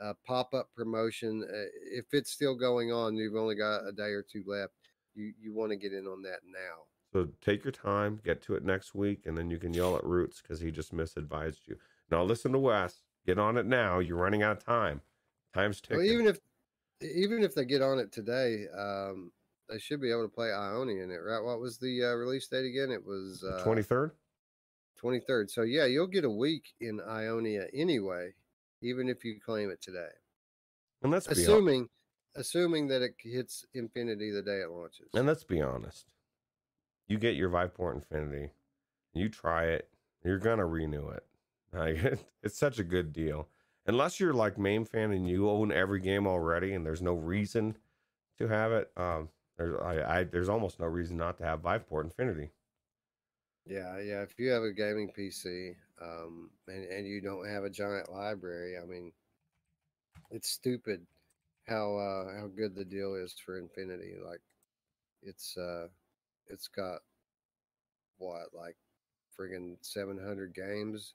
uh, 0.00 0.12
pop 0.26 0.54
up 0.54 0.70
promotion. 0.74 1.44
Uh, 1.48 1.64
if 1.90 2.06
it's 2.12 2.30
still 2.30 2.54
going 2.54 2.92
on, 2.92 3.16
you've 3.16 3.36
only 3.36 3.54
got 3.54 3.86
a 3.86 3.92
day 3.92 4.10
or 4.10 4.22
two 4.22 4.44
left. 4.46 4.72
You 5.14 5.32
you 5.40 5.52
want 5.52 5.70
to 5.70 5.76
get 5.76 5.92
in 5.92 6.06
on 6.06 6.22
that 6.22 6.40
now. 6.46 6.84
So 7.12 7.28
take 7.40 7.64
your 7.64 7.72
time, 7.72 8.20
get 8.24 8.42
to 8.42 8.54
it 8.56 8.64
next 8.64 8.94
week, 8.94 9.22
and 9.26 9.36
then 9.36 9.50
you 9.50 9.58
can 9.58 9.72
yell 9.72 9.96
at 9.96 10.04
Roots 10.04 10.42
because 10.42 10.60
he 10.60 10.70
just 10.70 10.94
misadvised 10.94 11.66
you. 11.66 11.76
Now 12.10 12.22
listen 12.22 12.52
to 12.52 12.58
Wes. 12.58 13.02
Get 13.24 13.38
on 13.38 13.56
it 13.56 13.66
now. 13.66 13.98
You're 13.98 14.18
running 14.18 14.42
out 14.42 14.58
of 14.58 14.64
time. 14.64 15.00
Time's 15.54 15.80
ticking. 15.80 15.98
Well, 15.98 16.06
even 16.06 16.26
if 16.26 16.40
even 17.00 17.42
if 17.42 17.54
they 17.54 17.64
get 17.64 17.82
on 17.82 17.98
it 17.98 18.12
today, 18.12 18.66
um, 18.76 19.32
they 19.68 19.78
should 19.78 20.00
be 20.00 20.10
able 20.10 20.22
to 20.22 20.32
play 20.34 20.52
Ionia 20.52 21.02
in 21.02 21.10
it, 21.10 21.16
right? 21.16 21.42
What 21.42 21.60
was 21.60 21.78
the 21.78 22.04
uh, 22.04 22.14
release 22.14 22.46
date 22.48 22.64
again? 22.66 22.90
It 22.90 23.04
was 23.04 23.44
uh, 23.44 23.62
Twenty 23.62 23.82
third. 23.82 24.12
23rd. 25.02 25.50
So 25.50 25.62
yeah, 25.62 25.84
you'll 25.84 26.06
get 26.06 26.24
a 26.24 26.30
week 26.30 26.72
in 26.80 27.00
Ionia 27.06 27.66
anyway, 27.74 28.30
even 28.80 29.08
if 29.10 29.24
you 29.24 29.38
claim 29.44 29.70
it 29.70 29.82
today. 29.82 30.08
And 31.02 31.12
let's 31.12 31.26
Assuming 31.28 31.88
assuming 32.34 32.88
that 32.88 33.02
it 33.02 33.14
hits 33.18 33.64
infinity 33.74 34.30
the 34.30 34.42
day 34.42 34.60
it 34.60 34.70
launches. 34.70 35.08
and 35.14 35.26
let's 35.26 35.44
be 35.44 35.60
honest. 35.60 36.06
You 37.08 37.18
get 37.18 37.36
your 37.36 37.50
Viveport 37.50 37.94
Infinity, 37.94 38.50
you 39.12 39.28
try 39.28 39.64
it, 39.66 39.88
you're 40.24 40.38
gonna 40.38 40.66
renew 40.66 41.08
it. 41.08 41.24
Like 41.72 42.18
it's 42.42 42.58
such 42.58 42.78
a 42.78 42.84
good 42.84 43.12
deal. 43.12 43.48
Unless 43.86 44.18
you're 44.18 44.34
like 44.34 44.58
main 44.58 44.84
fan 44.84 45.12
and 45.12 45.28
you 45.28 45.48
own 45.48 45.70
every 45.70 46.00
game 46.00 46.26
already, 46.26 46.72
and 46.72 46.84
there's 46.84 47.02
no 47.02 47.12
reason 47.14 47.76
to 48.38 48.48
have 48.48 48.72
it. 48.72 48.90
Um, 48.96 49.28
there's 49.58 49.74
I, 49.80 50.20
I 50.20 50.24
there's 50.24 50.48
almost 50.48 50.80
no 50.80 50.86
reason 50.86 51.16
not 51.16 51.38
to 51.38 51.44
have 51.44 51.62
Viveport 51.62 52.04
Infinity. 52.04 52.52
Yeah, 53.66 53.98
yeah. 54.00 54.22
If 54.22 54.38
you 54.38 54.50
have 54.50 54.62
a 54.62 54.72
gaming 54.72 55.10
PC 55.10 55.74
um, 56.00 56.50
and 56.68 56.84
and 56.84 57.06
you 57.06 57.20
don't 57.20 57.46
have 57.48 57.64
a 57.64 57.70
giant 57.70 58.10
library, 58.10 58.78
I 58.78 58.84
mean, 58.86 59.12
it's 60.30 60.48
stupid 60.48 61.06
how 61.66 61.96
uh, 61.96 62.40
how 62.40 62.48
good 62.48 62.74
the 62.74 62.84
deal 62.84 63.14
is 63.14 63.34
for 63.44 63.58
Infinity. 63.58 64.14
Like, 64.24 64.40
it's 65.22 65.56
uh, 65.56 65.88
it's 66.48 66.68
got 66.68 67.00
what 68.18 68.48
like 68.54 68.76
friggin' 69.38 69.76
seven 69.80 70.18
hundred 70.18 70.54
games, 70.54 71.14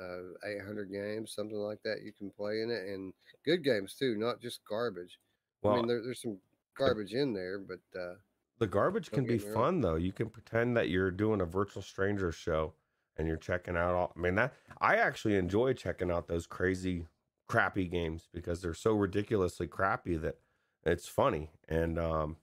uh, 0.00 0.34
eight 0.46 0.62
hundred 0.64 0.90
games, 0.92 1.32
something 1.32 1.58
like 1.58 1.82
that. 1.82 2.02
You 2.02 2.12
can 2.12 2.30
play 2.30 2.62
in 2.62 2.70
it, 2.70 2.86
and 2.88 3.12
good 3.44 3.64
games 3.64 3.94
too, 3.94 4.16
not 4.16 4.40
just 4.40 4.64
garbage. 4.68 5.18
I 5.66 5.70
Well, 5.70 5.84
mean, 5.84 5.86
there, 5.86 6.02
there's 6.02 6.22
some 6.22 6.38
garbage 6.76 7.12
in 7.14 7.32
there, 7.32 7.58
but 7.58 7.80
uh, 7.98 8.14
The 8.58 8.66
garbage 8.66 9.10
can 9.12 9.26
be 9.26 9.38
fun 9.38 9.80
though. 9.80 9.94
You 9.96 10.12
can 10.12 10.28
pretend 10.30 10.76
that 10.76 10.88
you're 10.90 11.10
doing 11.10 11.40
a 11.40 11.46
virtual 11.46 11.82
stranger 11.82 12.30
show 12.32 12.74
and 13.16 13.26
you're 13.26 13.36
checking 13.38 13.76
out 13.78 13.94
all 13.94 14.12
I 14.16 14.18
mean 14.20 14.34
that 14.36 14.54
I 14.78 14.96
actually 14.96 15.36
enjoy 15.36 15.72
checking 15.72 16.10
out 16.10 16.28
those 16.28 16.46
crazy 16.46 17.06
crappy 17.48 17.86
games 17.88 18.28
because 18.32 18.60
they're 18.60 18.74
so 18.74 18.92
ridiculously 18.92 19.68
crappy 19.68 20.16
that 20.16 20.40
it's 20.84 21.08
funny. 21.08 21.50
And 21.68 21.98
um 21.98 22.38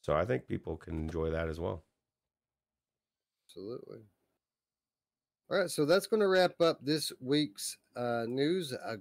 so 0.00 0.14
I 0.14 0.24
think 0.26 0.46
people 0.46 0.76
can 0.76 0.94
enjoy 1.00 1.30
that 1.30 1.48
as 1.48 1.60
well. 1.60 1.84
Absolutely. 3.46 4.08
All 5.50 5.58
right, 5.58 5.70
so 5.70 5.84
that's 5.84 6.06
going 6.06 6.20
to 6.20 6.28
wrap 6.28 6.60
up 6.60 6.78
this 6.82 7.12
week's 7.20 7.76
uh, 7.94 8.24
news. 8.26 8.72
A 8.72 8.98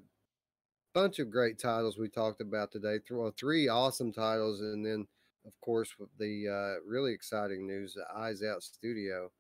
bunch 0.94 1.20
of 1.20 1.30
great 1.32 1.60
titles 1.60 1.98
we 1.98 2.10
talked 2.10 2.42
about 2.42 2.72
today. 2.72 3.00
Th- 3.00 3.12
Well, 3.12 3.34
three 3.38 3.68
awesome 3.68 4.12
titles, 4.12 4.62
and 4.62 4.86
then, 4.86 5.08
of 5.46 5.54
course, 5.62 5.96
with 6.00 6.10
the 6.18 6.48
uh, 6.48 6.84
really 6.88 7.14
exciting 7.14 7.68
news: 7.68 7.94
the 7.94 8.06
Eyes 8.16 8.44
Out 8.44 8.64
Studio 8.64 9.32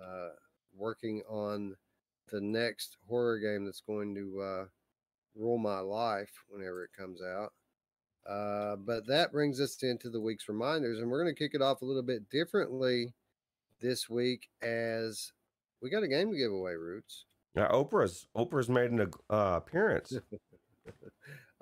uh, 0.00 0.30
working 0.76 1.22
on 1.28 1.76
the 2.30 2.40
next 2.40 2.96
horror 3.08 3.38
game 3.38 3.64
that's 3.64 3.80
going 3.80 4.14
to 4.14 4.40
uh, 4.40 4.64
rule 5.34 5.58
my 5.58 5.80
life 5.80 6.32
whenever 6.48 6.84
it 6.84 6.90
comes 6.96 7.20
out. 7.22 7.52
Uh, 8.28 8.76
but 8.76 9.06
that 9.06 9.32
brings 9.32 9.60
us 9.60 9.82
into 9.82 10.10
the 10.10 10.20
week's 10.20 10.48
reminders, 10.48 10.98
and 10.98 11.10
we're 11.10 11.22
going 11.22 11.34
to 11.34 11.38
kick 11.38 11.54
it 11.54 11.62
off 11.62 11.80
a 11.80 11.84
little 11.84 12.02
bit 12.02 12.28
differently 12.28 13.14
this 13.80 14.10
week 14.10 14.48
as 14.60 15.32
we 15.80 15.88
got 15.88 16.02
a 16.02 16.08
game 16.08 16.30
to 16.30 16.36
give 16.36 16.52
away, 16.52 16.74
Roots. 16.74 17.24
Now 17.54 17.68
Oprah's 17.68 18.26
Oprah's 18.36 18.68
made 18.68 18.90
an 18.90 19.10
uh, 19.30 19.54
appearance. 19.56 20.18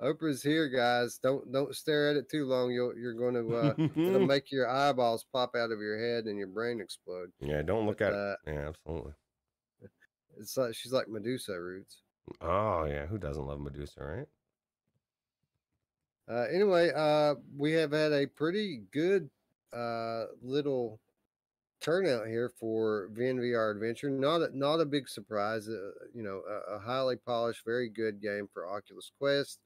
Oprah's 0.01 0.43
here, 0.43 0.69
guys. 0.69 1.17
Don't 1.21 1.51
don't 1.51 1.75
stare 1.75 2.09
at 2.11 2.17
it 2.17 2.29
too 2.29 2.45
long. 2.45 2.71
You'll 2.71 2.95
you're 2.97 3.13
going 3.13 3.33
to 3.33 3.55
uh, 3.55 3.73
it'll 3.77 4.25
make 4.27 4.51
your 4.51 4.69
eyeballs 4.69 5.25
pop 5.33 5.55
out 5.55 5.71
of 5.71 5.79
your 5.79 5.97
head 5.99 6.25
and 6.25 6.37
your 6.37 6.47
brain 6.47 6.79
explode. 6.79 7.31
yeah, 7.39 7.61
don't 7.61 7.85
look 7.87 7.99
But, 7.99 8.13
at 8.13 8.13
uh, 8.13 8.35
it. 8.45 8.53
Yeah, 8.53 8.67
absolutely. 8.69 9.13
It's 10.39 10.55
like 10.55 10.75
she's 10.75 10.93
like 10.93 11.07
Medusa, 11.07 11.59
Roots. 11.59 12.01
Oh 12.41 12.85
yeah, 12.85 13.05
who 13.07 13.17
doesn't 13.17 13.45
love 13.47 13.59
Medusa, 13.59 14.03
right? 14.03 14.27
Uh, 16.29 16.45
anyway, 16.53 16.91
uh, 16.95 17.35
we 17.57 17.71
have 17.71 17.91
had 17.91 18.11
a 18.11 18.27
pretty 18.27 18.83
good 18.91 19.29
uh, 19.73 20.25
little 20.41 20.99
turnout 21.81 22.27
here 22.27 22.51
for 22.59 23.09
Ven 23.13 23.37
VR 23.37 23.71
Adventure. 23.71 24.09
Not 24.09 24.41
a, 24.41 24.57
not 24.57 24.79
a 24.79 24.85
big 24.85 25.07
surprise. 25.07 25.67
Uh, 25.67 25.91
you 26.13 26.23
know, 26.23 26.41
a, 26.49 26.75
a 26.75 26.79
highly 26.79 27.15
polished, 27.15 27.61
very 27.65 27.89
good 27.89 28.21
game 28.21 28.47
for 28.53 28.67
Oculus 28.67 29.11
Quest. 29.19 29.59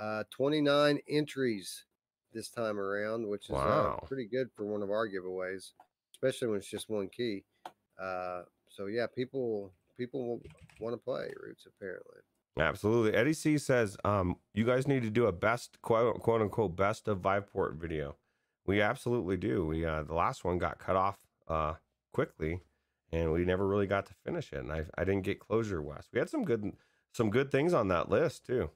Uh, 0.00 0.24
29 0.30 0.98
entries 1.08 1.84
this 2.32 2.48
time 2.48 2.78
around, 2.78 3.28
which 3.28 3.50
is 3.50 3.56
uh, 3.56 3.96
pretty 4.06 4.26
good 4.26 4.48
for 4.56 4.64
one 4.64 4.82
of 4.82 4.90
our 4.90 5.08
giveaways, 5.08 5.72
especially 6.14 6.48
when 6.48 6.58
it's 6.58 6.70
just 6.70 6.88
one 6.88 7.08
key. 7.08 7.44
Uh, 8.00 8.42
so 8.68 8.86
yeah, 8.86 9.06
people 9.14 9.72
people 9.98 10.40
want 10.80 10.94
to 10.94 10.98
play 10.98 11.28
Roots 11.42 11.66
apparently. 11.66 12.20
Absolutely. 12.58 13.14
Eddie 13.14 13.32
C 13.32 13.58
says, 13.58 13.96
um, 14.04 14.36
you 14.54 14.64
guys 14.64 14.88
need 14.88 15.02
to 15.02 15.10
do 15.10 15.26
a 15.26 15.32
best 15.32 15.80
quote, 15.82 16.18
quote 16.20 16.40
unquote 16.40 16.76
best 16.76 17.08
of 17.08 17.18
Viveport 17.18 17.76
video. 17.76 18.16
We 18.66 18.80
absolutely 18.80 19.36
do. 19.36 19.66
We 19.66 19.84
uh, 19.84 20.02
the 20.02 20.14
last 20.14 20.44
one 20.44 20.58
got 20.58 20.78
cut 20.78 20.96
off 20.96 21.18
uh, 21.50 21.74
quickly, 22.12 22.60
and 23.12 23.32
we 23.32 23.44
never 23.44 23.66
really 23.66 23.86
got 23.86 24.06
to 24.06 24.14
finish 24.24 24.52
it. 24.52 24.60
And 24.60 24.72
I 24.72 24.84
I 24.96 25.04
didn't 25.04 25.22
get 25.22 25.40
closure. 25.40 25.82
Wes. 25.82 26.08
We 26.12 26.18
had 26.18 26.30
some 26.30 26.44
good 26.44 26.72
some 27.12 27.30
good 27.30 27.50
things 27.50 27.74
on 27.74 27.88
that 27.88 28.08
list 28.08 28.46
too. 28.46 28.70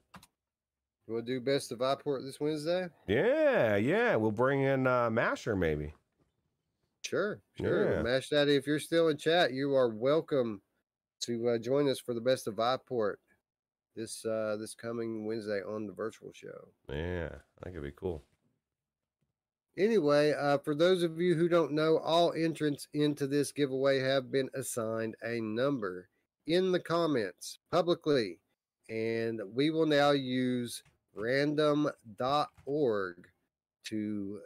We'll 1.06 1.22
do 1.22 1.40
best 1.40 1.70
of 1.70 1.80
Viveport 1.80 2.24
this 2.24 2.40
Wednesday. 2.40 2.88
Yeah, 3.06 3.76
yeah. 3.76 4.16
We'll 4.16 4.30
bring 4.30 4.62
in 4.62 4.86
uh, 4.86 5.10
Masher 5.10 5.54
maybe. 5.54 5.92
Sure, 7.02 7.40
sure. 7.58 7.96
Yeah. 7.96 8.02
Mash 8.02 8.30
Daddy, 8.30 8.56
if 8.56 8.66
you're 8.66 8.78
still 8.78 9.08
in 9.08 9.18
chat, 9.18 9.52
you 9.52 9.74
are 9.74 9.90
welcome 9.90 10.62
to 11.20 11.50
uh, 11.50 11.58
join 11.58 11.88
us 11.88 12.00
for 12.00 12.14
the 12.14 12.20
best 12.20 12.46
of 12.46 12.54
Viveport 12.54 13.16
this 13.94 14.24
uh, 14.24 14.56
this 14.58 14.74
coming 14.74 15.26
Wednesday 15.26 15.60
on 15.62 15.86
the 15.86 15.92
virtual 15.92 16.32
show. 16.32 16.68
Yeah, 16.88 17.28
I 17.30 17.64
think 17.64 17.76
it'd 17.76 17.82
be 17.82 17.92
cool. 17.94 18.22
Anyway, 19.76 20.32
uh, 20.32 20.58
for 20.58 20.74
those 20.74 21.02
of 21.02 21.20
you 21.20 21.34
who 21.34 21.48
don't 21.48 21.72
know, 21.72 21.98
all 21.98 22.32
entrants 22.32 22.86
into 22.94 23.26
this 23.26 23.50
giveaway 23.50 23.98
have 23.98 24.30
been 24.30 24.48
assigned 24.54 25.16
a 25.22 25.40
number 25.40 26.08
in 26.46 26.70
the 26.70 26.78
comments 26.80 27.58
publicly, 27.72 28.38
and 28.88 29.40
we 29.52 29.70
will 29.70 29.86
now 29.86 30.12
use 30.12 30.82
random.org 31.14 31.96
to 33.84 34.40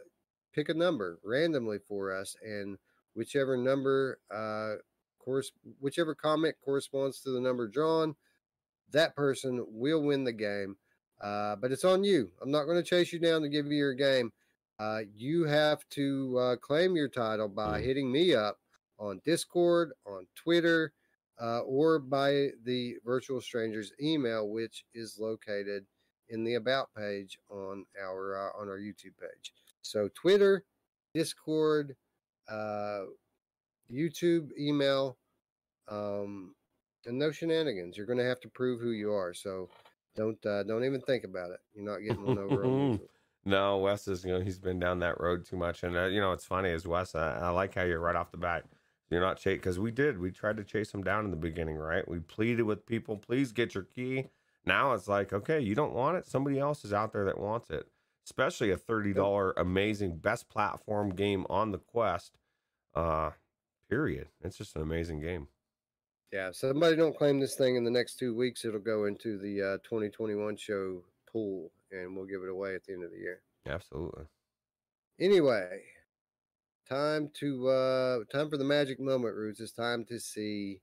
pick 0.53 0.69
a 0.69 0.73
number 0.73 1.19
randomly 1.23 1.77
for 1.87 2.15
us, 2.15 2.35
and 2.43 2.77
whichever 3.13 3.55
number 3.55 4.19
uh, 4.33 4.75
course, 5.19 5.51
whichever 5.79 6.15
comment 6.15 6.55
corresponds 6.65 7.21
to 7.21 7.29
the 7.29 7.39
number 7.39 7.67
drawn, 7.67 8.15
that 8.91 9.15
person 9.15 9.63
will 9.67 10.01
win 10.01 10.23
the 10.23 10.33
game. 10.33 10.75
Uh, 11.21 11.55
but 11.55 11.71
it's 11.71 11.83
on 11.83 12.03
you. 12.03 12.31
I'm 12.41 12.49
not 12.49 12.63
going 12.63 12.77
to 12.77 12.89
chase 12.89 13.13
you 13.13 13.19
down 13.19 13.41
to 13.43 13.49
give 13.49 13.67
you 13.67 13.77
your 13.77 13.93
game. 13.93 14.31
Uh, 14.79 15.01
you 15.13 15.43
have 15.43 15.87
to 15.89 16.37
uh, 16.39 16.55
claim 16.55 16.95
your 16.95 17.09
title 17.09 17.49
by 17.49 17.81
Mm. 17.81 17.83
hitting 17.83 18.11
me 18.11 18.33
up 18.33 18.59
on 18.97 19.19
Discord, 19.25 19.91
on 20.05 20.25
Twitter, 20.35 20.93
uh, 21.41 21.59
or 21.61 21.99
by 21.99 22.51
the 22.63 22.97
Virtual 23.03 23.41
Strangers 23.41 23.91
email, 24.01 24.49
which 24.49 24.85
is 24.93 25.19
located 25.19 25.85
in 26.29 26.43
the 26.43 26.55
About 26.55 26.93
page 26.95 27.37
on 27.49 27.85
our 28.01 28.37
uh, 28.37 28.61
on 28.61 28.69
our 28.69 28.77
YouTube 28.77 29.17
page. 29.19 29.53
So 29.81 30.09
Twitter, 30.15 30.63
Discord, 31.13 31.95
uh, 32.47 33.05
YouTube, 33.91 34.51
email, 34.57 35.17
um, 35.87 36.55
and 37.05 37.17
no 37.17 37.31
shenanigans. 37.31 37.97
You're 37.97 38.05
going 38.05 38.19
to 38.19 38.25
have 38.25 38.39
to 38.41 38.49
prove 38.49 38.79
who 38.79 38.91
you 38.91 39.11
are. 39.13 39.33
So 39.33 39.69
don't 40.15 40.43
uh, 40.45 40.63
don't 40.63 40.85
even 40.85 41.01
think 41.01 41.23
about 41.23 41.51
it. 41.51 41.59
You're 41.73 41.85
not 41.85 41.99
getting 41.99 42.23
one 42.23 42.37
over 42.37 42.63
on. 42.65 42.99
No, 43.49 43.79
Wes 43.79 44.07
is 44.07 44.23
you 44.23 44.31
know 44.31 44.41
he's 44.41 44.59
been 44.59 44.79
down 44.79 44.99
that 44.99 45.19
road 45.19 45.43
too 45.43 45.57
much, 45.57 45.81
and 45.81 45.97
uh, 45.97 46.05
you 46.05 46.21
know 46.21 46.33
it's 46.33 46.45
funny 46.45 46.69
as 46.69 46.85
Wes. 46.85 47.15
Uh, 47.15 47.39
I 47.41 47.49
like 47.49 47.73
how 47.73 47.81
you're 47.81 47.99
right 47.99 48.15
off 48.15 48.31
the 48.31 48.37
bat. 48.37 48.65
You're 49.09 49.21
not 49.21 49.37
chase 49.37 49.57
because 49.57 49.79
we 49.79 49.89
did. 49.89 50.19
We 50.19 50.29
tried 50.29 50.57
to 50.57 50.63
chase 50.63 50.93
him 50.93 51.03
down 51.03 51.25
in 51.25 51.31
the 51.31 51.37
beginning, 51.37 51.75
right? 51.75 52.07
We 52.07 52.19
pleaded 52.19 52.61
with 52.63 52.85
people, 52.85 53.17
please 53.17 53.51
get 53.51 53.73
your 53.73 53.85
key. 53.85 54.27
Now 54.65 54.93
it's 54.93 55.07
like, 55.07 55.33
okay, 55.33 55.59
you 55.59 55.73
don't 55.73 55.95
want 55.95 56.17
it. 56.17 56.27
Somebody 56.27 56.59
else 56.59 56.85
is 56.85 56.93
out 56.93 57.11
there 57.11 57.25
that 57.25 57.39
wants 57.39 57.71
it. 57.71 57.87
Especially 58.23 58.69
a 58.69 58.77
thirty 58.77 59.13
dollar 59.13 59.53
amazing 59.57 60.17
best 60.17 60.47
platform 60.47 61.09
game 61.09 61.47
on 61.49 61.71
the 61.71 61.79
Quest. 61.79 62.37
Uh, 62.93 63.31
period. 63.89 64.27
It's 64.43 64.57
just 64.59 64.75
an 64.75 64.83
amazing 64.83 65.21
game. 65.21 65.47
Yeah, 66.31 66.51
somebody 66.51 66.95
don't 66.95 67.17
claim 67.17 67.39
this 67.39 67.55
thing 67.55 67.75
in 67.75 67.83
the 67.83 67.89
next 67.89 68.19
two 68.19 68.35
weeks, 68.35 68.63
it'll 68.63 68.79
go 68.79 69.05
into 69.05 69.39
the 69.39 69.61
uh, 69.63 69.77
2021 69.77 70.57
show 70.57 71.01
pool, 71.31 71.71
and 71.91 72.15
we'll 72.15 72.25
give 72.25 72.43
it 72.43 72.49
away 72.49 72.75
at 72.75 72.83
the 72.85 72.93
end 72.93 73.03
of 73.03 73.11
the 73.11 73.17
year. 73.17 73.41
Absolutely. 73.67 74.25
Anyway, 75.19 75.81
time 76.87 77.29
to 77.35 77.67
uh 77.67 78.19
time 78.31 78.49
for 78.49 78.57
the 78.57 78.63
magic 78.63 78.99
moment, 78.99 79.35
Roots. 79.35 79.59
It's 79.59 79.71
time 79.71 80.05
to 80.05 80.19
see 80.19 80.81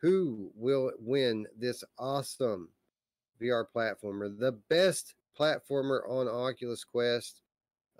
who 0.00 0.50
will 0.54 0.92
win 0.98 1.46
this 1.58 1.82
awesome 1.98 2.68
VR 3.40 3.64
platformer, 3.74 4.36
the 4.38 4.52
best 4.68 5.14
platformer 5.38 6.08
on 6.08 6.28
Oculus 6.28 6.84
Quest, 6.84 7.42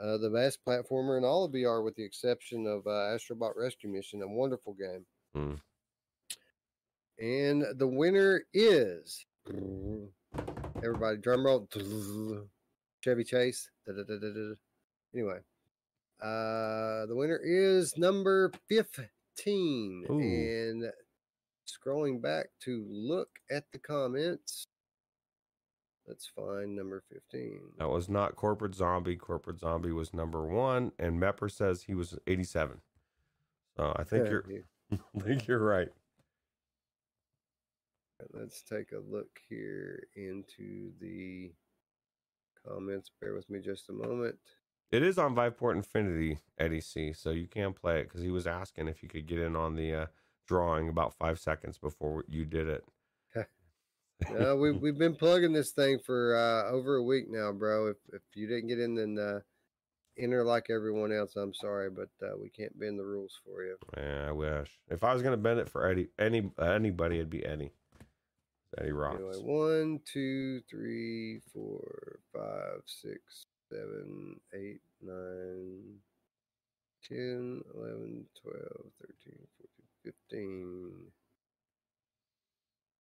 uh, 0.00 0.18
the 0.18 0.30
best 0.30 0.58
platformer 0.66 1.18
in 1.18 1.24
all 1.24 1.44
of 1.44 1.52
VR, 1.52 1.82
with 1.84 1.96
the 1.96 2.04
exception 2.04 2.66
of 2.66 2.86
uh, 2.86 3.16
Astrobot 3.16 3.52
Rescue 3.56 3.90
Mission, 3.90 4.22
a 4.22 4.28
wonderful 4.28 4.74
game. 4.74 5.04
Mm. 5.36 5.60
And 7.18 7.78
the 7.78 7.86
winner 7.86 8.42
is 8.52 9.24
everybody 10.86 11.18
drum 11.18 11.44
roll 11.44 11.68
Chevy 13.02 13.24
Chase. 13.24 13.70
Anyway, 15.14 15.38
uh, 16.22 17.06
the 17.06 17.14
winner 17.14 17.40
is 17.42 17.96
number 17.96 18.52
15. 18.68 20.06
Ooh. 20.10 20.18
And 20.18 20.92
scrolling 21.66 22.20
back 22.20 22.46
to 22.62 22.84
look 22.88 23.28
at 23.50 23.64
the 23.72 23.78
comments, 23.78 24.66
let's 26.06 26.30
find 26.34 26.74
number 26.76 27.02
15. 27.12 27.60
That 27.78 27.88
was 27.88 28.08
not 28.08 28.36
Corporate 28.36 28.74
Zombie. 28.74 29.16
Corporate 29.16 29.60
Zombie 29.60 29.92
was 29.92 30.14
number 30.14 30.46
one, 30.46 30.92
and 30.98 31.20
Mepper 31.20 31.50
says 31.50 31.82
he 31.82 31.94
was 31.94 32.16
87. 32.26 32.80
So 33.76 33.92
I 33.96 34.04
think 34.04 34.24
Yeah, 34.24 34.30
you're, 34.30 34.44
yeah. 34.50 34.98
I 35.16 35.20
think 35.20 35.46
you're 35.46 35.58
right. 35.58 35.88
Let's 38.32 38.62
take 38.62 38.92
a 38.92 39.00
look 39.10 39.40
here 39.48 40.06
into 40.14 40.92
the 41.00 41.52
comments. 42.66 43.10
Bear 43.20 43.34
with 43.34 43.48
me 43.50 43.60
just 43.60 43.88
a 43.88 43.92
moment. 43.92 44.36
It 44.90 45.02
is 45.02 45.18
on 45.18 45.34
Viveport 45.34 45.74
Infinity, 45.74 46.38
Eddie 46.58 46.80
C. 46.80 47.12
So 47.12 47.30
you 47.30 47.46
can 47.46 47.72
play 47.72 48.00
it 48.00 48.04
because 48.04 48.22
he 48.22 48.30
was 48.30 48.46
asking 48.46 48.88
if 48.88 49.02
you 49.02 49.08
could 49.08 49.26
get 49.26 49.40
in 49.40 49.56
on 49.56 49.74
the 49.74 49.94
uh, 49.94 50.06
drawing 50.46 50.88
about 50.88 51.14
five 51.14 51.38
seconds 51.38 51.78
before 51.78 52.24
you 52.28 52.44
did 52.44 52.68
it. 52.68 52.84
No, 54.32 54.56
we 54.56 54.72
we've 54.72 54.98
been 54.98 55.14
plugging 55.14 55.52
this 55.52 55.72
thing 55.72 55.98
for 56.04 56.34
uh, 56.36 56.70
over 56.70 56.96
a 56.96 57.02
week 57.02 57.26
now, 57.28 57.52
bro. 57.52 57.88
If 57.88 57.96
if 58.12 58.22
you 58.34 58.46
didn't 58.46 58.68
get 58.68 58.78
in, 58.78 58.94
then 58.94 59.18
uh, 59.18 59.40
enter 60.18 60.42
like 60.42 60.70
everyone 60.70 61.12
else. 61.12 61.36
I'm 61.36 61.52
sorry, 61.52 61.90
but 61.90 62.08
uh, 62.22 62.36
we 62.40 62.48
can't 62.48 62.78
bend 62.78 62.98
the 62.98 63.04
rules 63.04 63.38
for 63.44 63.62
you. 63.62 63.76
Yeah, 63.96 64.28
I 64.28 64.32
wish. 64.32 64.70
If 64.88 65.04
I 65.04 65.12
was 65.12 65.22
gonna 65.22 65.36
bend 65.36 65.60
it 65.60 65.68
for 65.68 65.86
Eddie, 65.86 66.08
any 66.18 66.50
anybody, 66.58 67.16
it'd 67.16 67.28
be 67.28 67.44
Eddie. 67.44 67.72
Eddie 68.78 68.92
rocks. 68.92 69.16
Anyway, 69.16 69.36
one, 69.42 70.00
two, 70.04 70.60
three, 70.68 71.40
four, 71.52 72.18
five, 72.34 72.82
six, 72.86 73.46
seven, 73.70 74.40
eight, 74.54 74.80
nine, 75.00 75.98
10, 77.08 77.62
11, 77.74 78.26
12, 78.42 78.62
13, 79.00 79.46
14, 80.02 80.14
15. 80.30 80.92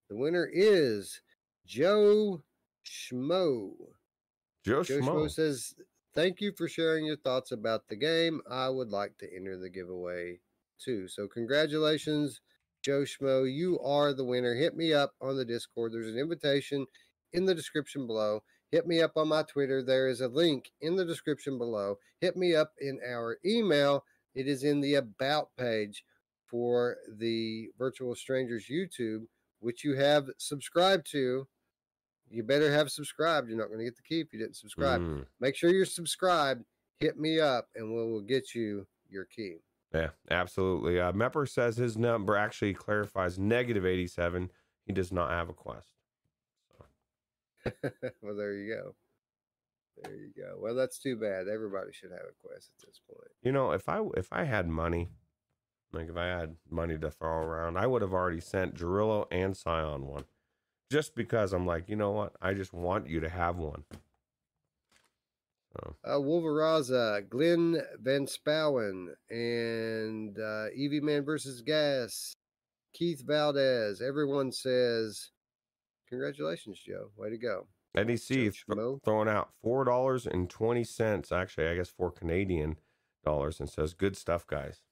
The 0.08 0.16
winner 0.16 0.48
is 0.52 1.20
Joe 1.66 2.42
Schmo. 2.84 3.72
Joe 4.64 4.82
Joe 4.84 5.00
Schmo 5.00 5.02
Schmo. 5.02 5.30
says, 5.30 5.74
Thank 6.14 6.40
you 6.40 6.52
for 6.56 6.66
sharing 6.66 7.04
your 7.04 7.18
thoughts 7.18 7.52
about 7.52 7.88
the 7.88 7.96
game. 7.96 8.40
I 8.50 8.70
would 8.70 8.90
like 8.90 9.18
to 9.18 9.36
enter 9.36 9.58
the 9.58 9.68
giveaway 9.68 10.38
too. 10.78 11.08
So, 11.08 11.28
congratulations, 11.28 12.40
Joe 12.86 13.02
Schmo. 13.02 13.52
You 13.52 13.80
are 13.80 14.12
the 14.12 14.24
winner. 14.24 14.54
Hit 14.54 14.76
me 14.76 14.92
up 14.92 15.14
on 15.20 15.36
the 15.36 15.44
Discord. 15.44 15.92
There's 15.92 16.06
an 16.06 16.20
invitation 16.20 16.86
in 17.32 17.44
the 17.44 17.52
description 17.52 18.06
below. 18.06 18.44
Hit 18.70 18.86
me 18.86 19.02
up 19.02 19.16
on 19.16 19.26
my 19.26 19.42
Twitter. 19.42 19.82
There 19.82 20.06
is 20.06 20.20
a 20.20 20.28
link 20.28 20.70
in 20.80 20.94
the 20.94 21.04
description 21.04 21.58
below. 21.58 21.98
Hit 22.20 22.36
me 22.36 22.54
up 22.54 22.74
in 22.80 23.00
our 23.04 23.38
email. 23.44 24.04
It 24.36 24.46
is 24.46 24.62
in 24.62 24.80
the 24.80 24.94
About 24.94 25.48
page 25.58 26.04
for 26.48 26.98
the 27.18 27.70
Virtual 27.76 28.14
Strangers 28.14 28.66
YouTube, 28.70 29.24
which 29.58 29.82
you 29.82 29.96
have 29.96 30.28
subscribed 30.38 31.10
to. 31.10 31.48
You 32.30 32.44
better 32.44 32.70
have 32.70 32.92
subscribed. 32.92 33.48
You're 33.48 33.58
not 33.58 33.66
going 33.66 33.80
to 33.80 33.84
get 33.84 33.96
the 33.96 34.02
key 34.02 34.20
if 34.20 34.32
you 34.32 34.38
didn't 34.38 34.54
subscribe. 34.54 35.00
Mm, 35.00 35.26
Make 35.40 35.56
sure 35.56 35.70
you're 35.70 35.86
subscribed. 35.86 36.64
Hit 37.00 37.18
me 37.18 37.40
up, 37.40 37.66
and 37.74 37.88
we 37.90 37.96
will 37.96 38.20
get 38.22 38.54
you 38.54 38.86
your 39.10 39.24
key. 39.24 39.56
Yeah, 39.96 40.08
absolutely. 40.30 41.00
Uh, 41.00 41.12
Mepper 41.12 41.48
says 41.48 41.76
his 41.76 41.96
number 41.96 42.36
actually 42.36 42.74
clarifies 42.74 43.38
negative 43.38 43.86
87. 43.86 44.50
He 44.84 44.92
does 44.92 45.12
not 45.12 45.30
have 45.30 45.48
a 45.48 45.52
quest. 45.52 45.88
well, 48.22 48.36
there 48.36 48.54
you 48.54 48.74
go. 48.74 48.94
There 50.02 50.14
you 50.14 50.30
go. 50.36 50.56
Well, 50.60 50.74
that's 50.74 50.98
too 50.98 51.16
bad. 51.16 51.48
Everybody 51.48 51.92
should 51.92 52.10
have 52.10 52.20
a 52.20 52.46
quest 52.46 52.70
at 52.78 52.86
this 52.86 53.00
point. 53.08 53.30
You 53.42 53.52
know, 53.52 53.72
if 53.72 53.88
I 53.88 54.02
if 54.16 54.28
I 54.30 54.44
had 54.44 54.68
money, 54.68 55.08
like 55.92 56.08
if 56.08 56.16
I 56.16 56.26
had 56.26 56.56
money 56.70 56.98
to 56.98 57.10
throw 57.10 57.30
around, 57.30 57.78
I 57.78 57.86
would 57.86 58.02
have 58.02 58.12
already 58.12 58.40
sent 58.40 58.74
Gerillo 58.74 59.26
and 59.30 59.56
Scion 59.56 60.06
one. 60.06 60.24
Just 60.90 61.14
because 61.16 61.52
I'm 61.52 61.66
like, 61.66 61.88
you 61.88 61.96
know 61.96 62.12
what? 62.12 62.34
I 62.40 62.54
just 62.54 62.72
want 62.72 63.08
you 63.08 63.20
to 63.20 63.28
have 63.28 63.56
one. 63.56 63.84
So 65.76 65.96
Uh, 66.04 66.18
Wolveraza, 66.18 67.28
Glenn 67.28 67.80
Van 68.00 68.26
Spowen, 68.26 69.08
and 69.30 70.38
uh, 70.38 70.66
Evie 70.74 71.00
Man 71.00 71.24
versus 71.24 71.60
Gas, 71.62 72.34
Keith 72.94 73.22
Valdez. 73.26 74.00
Everyone 74.00 74.52
says, 74.52 75.30
Congratulations, 76.08 76.78
Joe. 76.78 77.10
Way 77.16 77.30
to 77.30 77.38
go. 77.38 77.66
Eddie 77.96 78.16
C 78.16 78.34
th- 78.50 78.64
throwing 79.04 79.28
out 79.28 79.50
four 79.62 79.84
dollars 79.84 80.26
and 80.26 80.48
twenty 80.50 80.84
cents. 80.84 81.32
Actually, 81.32 81.68
I 81.68 81.74
guess 81.76 81.88
for 81.88 82.10
Canadian 82.10 82.76
dollars 83.24 83.58
and 83.58 83.68
says, 83.70 83.94
"Good 83.94 84.16
stuff, 84.16 84.46
guys." 84.46 84.82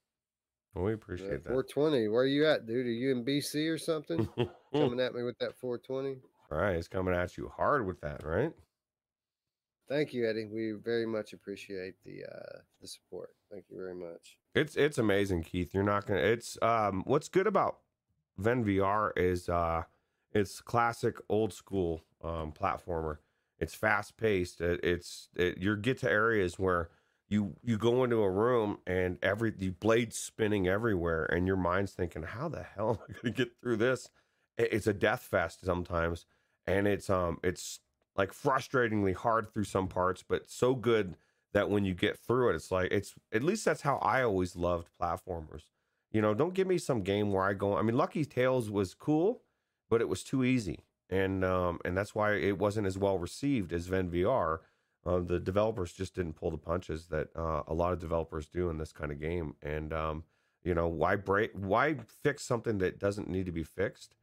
Well, 0.74 0.84
we 0.86 0.92
appreciate 0.94 1.44
that. 1.44 1.50
420. 1.52 2.08
Where 2.08 2.22
are 2.22 2.26
you 2.26 2.46
at, 2.46 2.66
dude? 2.66 2.86
Are 2.86 2.90
you 2.90 3.12
in 3.12 3.24
BC 3.24 3.72
or 3.72 3.78
something? 3.78 4.28
Coming 4.72 4.98
at 4.98 5.14
me 5.14 5.22
with 5.22 5.38
that 5.38 5.54
420. 5.54 6.16
All 6.50 6.58
right, 6.58 6.74
he's 6.76 6.88
coming 6.88 7.14
at 7.14 7.36
you 7.36 7.48
hard 7.56 7.86
with 7.86 8.00
that, 8.00 8.24
right? 8.24 8.52
Thank 9.88 10.14
you, 10.14 10.28
Eddie. 10.28 10.46
We 10.46 10.72
very 10.72 11.06
much 11.06 11.32
appreciate 11.32 11.94
the 12.04 12.24
uh, 12.24 12.58
the 12.80 12.88
support. 12.88 13.30
Thank 13.50 13.66
you 13.70 13.76
very 13.76 13.94
much. 13.94 14.38
It's 14.54 14.76
it's 14.76 14.98
amazing, 14.98 15.42
Keith. 15.42 15.74
You're 15.74 15.82
not 15.82 16.06
gonna. 16.06 16.20
It's 16.20 16.56
um. 16.62 17.02
What's 17.06 17.28
good 17.28 17.46
about 17.46 17.78
Ven 18.38 18.64
VR 18.64 19.12
is 19.16 19.48
uh, 19.48 19.82
it's 20.32 20.60
classic 20.60 21.18
old 21.28 21.52
school 21.52 22.02
um 22.22 22.52
platformer. 22.52 23.18
It's 23.58 23.74
fast 23.74 24.16
paced. 24.16 24.60
It, 24.60 24.80
it's 24.82 25.28
it, 25.36 25.58
you 25.58 25.76
get 25.76 25.98
to 25.98 26.10
areas 26.10 26.58
where 26.58 26.88
you 27.28 27.54
you 27.62 27.76
go 27.76 28.04
into 28.04 28.22
a 28.22 28.30
room 28.30 28.78
and 28.86 29.18
every 29.22 29.50
the 29.50 29.70
blades 29.70 30.16
spinning 30.16 30.66
everywhere, 30.66 31.24
and 31.26 31.46
your 31.46 31.56
mind's 31.56 31.92
thinking, 31.92 32.22
"How 32.22 32.48
the 32.48 32.62
hell 32.62 32.90
am 32.90 32.98
I 33.16 33.20
gonna 33.22 33.34
get 33.34 33.50
through 33.60 33.76
this?" 33.76 34.08
It- 34.56 34.72
it's 34.72 34.86
a 34.86 34.94
death 34.94 35.22
fest 35.22 35.64
sometimes, 35.64 36.24
and 36.66 36.86
it's 36.88 37.10
um 37.10 37.38
it's 37.42 37.80
like 38.16 38.32
frustratingly 38.32 39.14
hard 39.14 39.52
through 39.52 39.64
some 39.64 39.88
parts, 39.88 40.22
but 40.26 40.50
so 40.50 40.74
good 40.74 41.16
that 41.52 41.70
when 41.70 41.84
you 41.84 41.94
get 41.94 42.18
through 42.18 42.50
it, 42.50 42.56
it's 42.56 42.70
like 42.70 42.90
it's 42.90 43.14
at 43.32 43.42
least 43.42 43.64
that's 43.64 43.82
how 43.82 43.96
I 43.98 44.22
always 44.22 44.56
loved 44.56 44.88
platformers. 45.00 45.62
You 46.10 46.20
know, 46.22 46.34
don't 46.34 46.54
give 46.54 46.66
me 46.66 46.78
some 46.78 47.02
game 47.02 47.32
where 47.32 47.44
I 47.44 47.54
go. 47.54 47.76
I 47.76 47.82
mean, 47.82 47.96
Lucky 47.96 48.24
Tales 48.24 48.70
was 48.70 48.94
cool, 48.94 49.42
but 49.88 50.00
it 50.00 50.08
was 50.08 50.22
too 50.22 50.44
easy, 50.44 50.80
and 51.10 51.44
um, 51.44 51.80
and 51.84 51.96
that's 51.96 52.14
why 52.14 52.34
it 52.34 52.58
wasn't 52.58 52.86
as 52.86 52.98
well 52.98 53.18
received 53.18 53.72
as 53.72 53.86
Ven 53.86 54.10
VR. 54.10 54.58
Uh, 55.06 55.18
the 55.18 55.38
developers 55.38 55.92
just 55.92 56.14
didn't 56.14 56.34
pull 56.34 56.50
the 56.50 56.56
punches 56.56 57.06
that 57.06 57.28
uh, 57.36 57.62
a 57.66 57.74
lot 57.74 57.92
of 57.92 57.98
developers 57.98 58.46
do 58.46 58.70
in 58.70 58.78
this 58.78 58.92
kind 58.92 59.12
of 59.12 59.20
game, 59.20 59.54
and 59.62 59.92
um, 59.92 60.24
you 60.64 60.74
know, 60.74 60.88
why 60.88 61.16
break? 61.16 61.52
Why 61.52 61.96
fix 62.22 62.42
something 62.42 62.78
that 62.78 62.98
doesn't 62.98 63.28
need 63.28 63.46
to 63.46 63.52
be 63.52 63.64
fixed? 63.64 64.14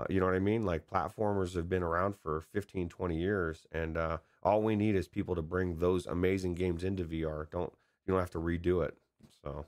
Uh, 0.00 0.06
you 0.08 0.18
know 0.18 0.26
what 0.26 0.34
I 0.34 0.40
mean? 0.40 0.64
Like 0.64 0.86
platformers 0.86 1.54
have 1.54 1.68
been 1.68 1.82
around 1.82 2.16
for 2.16 2.40
15, 2.40 2.88
20 2.88 3.16
years, 3.18 3.66
and 3.70 3.96
uh, 3.96 4.18
all 4.42 4.62
we 4.62 4.76
need 4.76 4.94
is 4.96 5.08
people 5.08 5.34
to 5.34 5.42
bring 5.42 5.78
those 5.78 6.06
amazing 6.06 6.54
games 6.54 6.84
into 6.84 7.04
VR. 7.04 7.44
Don't 7.50 7.72
you 8.06 8.12
don't 8.12 8.20
have 8.20 8.30
to 8.30 8.38
redo 8.38 8.84
it. 8.84 8.96
So 9.42 9.66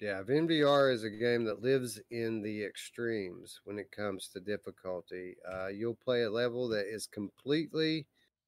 Yeah, 0.00 0.22
VR 0.22 0.90
is 0.90 1.04
a 1.04 1.10
game 1.10 1.44
that 1.44 1.62
lives 1.62 2.00
in 2.10 2.42
the 2.42 2.64
extremes 2.64 3.60
when 3.64 3.78
it 3.78 3.90
comes 3.90 4.28
to 4.28 4.40
difficulty. 4.40 5.36
Uh, 5.46 5.68
you'll 5.68 5.94
play 5.94 6.22
a 6.22 6.30
level 6.30 6.68
that 6.68 6.86
is 6.86 7.06
completely 7.06 8.06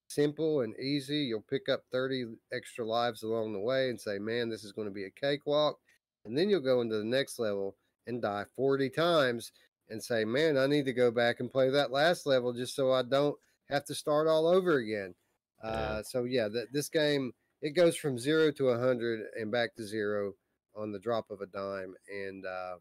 simple 0.08 0.62
and 0.62 0.74
easy. 0.78 1.18
You'll 1.18 1.42
pick 1.42 1.68
up 1.68 1.84
30 1.92 2.36
extra 2.52 2.86
lives 2.86 3.22
along 3.22 3.52
the 3.52 3.60
way 3.60 3.90
and 3.90 4.00
say, 4.00 4.18
man, 4.18 4.48
this 4.48 4.64
is 4.64 4.72
going 4.72 4.88
to 4.88 4.94
be 4.94 5.04
a 5.04 5.10
cakewalk. 5.10 5.78
And 6.24 6.36
then 6.36 6.48
you'll 6.48 6.60
go 6.60 6.80
into 6.80 6.98
the 6.98 7.04
next 7.04 7.38
level 7.38 7.76
and 8.06 8.22
die 8.22 8.44
40 8.56 8.90
times 8.90 9.52
and 9.88 10.02
say, 10.02 10.24
man, 10.24 10.56
I 10.56 10.66
need 10.66 10.84
to 10.86 10.92
go 10.92 11.10
back 11.10 11.40
and 11.40 11.50
play 11.50 11.70
that 11.70 11.90
last 11.90 12.26
level 12.26 12.52
just 12.52 12.74
so 12.74 12.92
I 12.92 13.02
don't 13.02 13.36
have 13.68 13.84
to 13.86 13.94
start 13.94 14.26
all 14.26 14.46
over 14.46 14.76
again. 14.76 15.14
Yeah. 15.62 15.70
Uh, 15.70 16.02
so, 16.02 16.24
yeah, 16.24 16.48
th- 16.48 16.68
this 16.72 16.88
game, 16.88 17.32
it 17.60 17.70
goes 17.70 17.96
from 17.96 18.18
zero 18.18 18.50
to 18.52 18.68
a 18.70 18.78
100 18.78 19.20
and 19.38 19.52
back 19.52 19.74
to 19.76 19.86
zero 19.86 20.34
on 20.74 20.92
the 20.92 20.98
drop 20.98 21.30
of 21.30 21.40
a 21.40 21.46
dime. 21.46 21.94
And, 22.10 22.44
uh, 22.44 22.76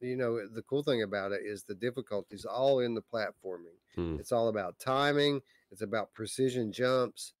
you 0.00 0.16
know, 0.16 0.46
the 0.46 0.62
cool 0.62 0.82
thing 0.82 1.02
about 1.02 1.32
it 1.32 1.40
is 1.44 1.64
the 1.64 1.74
difficulties 1.74 2.44
all 2.44 2.80
in 2.80 2.94
the 2.94 3.02
platforming. 3.02 3.78
hmm. 3.94 4.16
It's 4.18 4.32
all 4.32 4.48
about 4.48 4.78
timing, 4.78 5.40
it's 5.70 5.82
about 5.82 6.12
precision 6.14 6.72
jumps. 6.72 7.32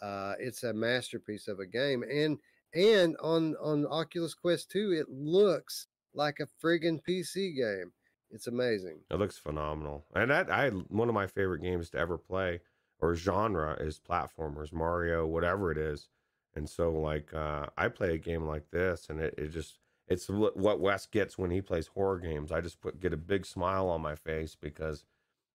Uh, 0.00 0.34
it's 0.40 0.64
a 0.64 0.72
masterpiece 0.72 1.46
of 1.46 1.60
a 1.60 1.66
game. 1.66 2.02
And, 2.02 2.38
and 2.74 3.16
on, 3.22 3.54
on 3.62 3.86
Oculus 3.86 4.34
Quest 4.34 4.70
2, 4.72 4.92
it 4.92 5.08
looks 5.08 5.86
like 6.12 6.38
a 6.40 6.48
friggin' 6.64 7.00
PC 7.08 7.56
game. 7.56 7.92
It's 8.32 8.46
amazing. 8.46 8.98
it 9.10 9.16
looks 9.16 9.38
phenomenal, 9.38 10.06
and 10.14 10.30
that 10.30 10.50
I 10.50 10.70
one 10.70 11.08
of 11.08 11.14
my 11.14 11.26
favorite 11.26 11.62
games 11.62 11.90
to 11.90 11.98
ever 11.98 12.16
play 12.16 12.60
or 12.98 13.14
genre 13.14 13.74
is 13.74 14.00
platformers, 14.00 14.72
Mario, 14.72 15.26
whatever 15.26 15.70
it 15.70 15.76
is. 15.76 16.08
And 16.54 16.68
so, 16.68 16.92
like, 16.92 17.34
uh, 17.34 17.66
I 17.76 17.88
play 17.88 18.14
a 18.14 18.18
game 18.18 18.46
like 18.46 18.70
this, 18.70 19.08
and 19.10 19.20
it, 19.20 19.34
it 19.36 19.48
just 19.48 19.78
it's 20.06 20.28
what 20.28 20.56
what 20.56 20.80
Wes 20.80 21.06
gets 21.06 21.36
when 21.36 21.50
he 21.50 21.60
plays 21.60 21.88
horror 21.88 22.18
games. 22.18 22.52
I 22.52 22.60
just 22.60 22.80
put 22.80 23.00
get 23.00 23.12
a 23.12 23.18
big 23.18 23.44
smile 23.44 23.88
on 23.88 24.00
my 24.00 24.14
face 24.14 24.56
because 24.58 25.04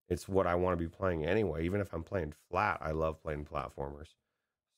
it's 0.09 0.27
what 0.27 0.47
I 0.47 0.55
want 0.55 0.77
to 0.77 0.83
be 0.83 0.89
playing 0.89 1.25
anyway. 1.25 1.65
Even 1.65 1.81
if 1.81 1.93
I'm 1.93 2.03
playing 2.03 2.33
flat, 2.49 2.77
I 2.81 2.91
love 2.91 3.21
playing 3.21 3.45
platformers. 3.45 4.15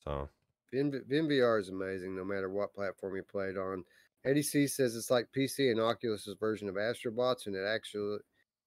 So 0.04 0.30
Vin, 0.72 0.92
Vin 1.08 1.28
VR 1.28 1.60
is 1.60 1.70
amazing 1.70 2.16
no 2.16 2.24
matter 2.24 2.50
what 2.50 2.74
platform 2.74 3.16
you 3.16 3.24
play 3.24 3.50
it 3.50 3.58
on. 3.58 3.84
Eddie 4.26 4.42
C 4.42 4.68
says 4.68 4.96
it's 4.96 5.10
like 5.10 5.28
PC 5.36 5.72
and 5.72 5.80
Oculus's 5.80 6.36
version 6.40 6.68
of 6.68 6.76
Astrobots, 6.76 7.48
and 7.48 7.56
it 7.56 7.66
actually 7.66 8.18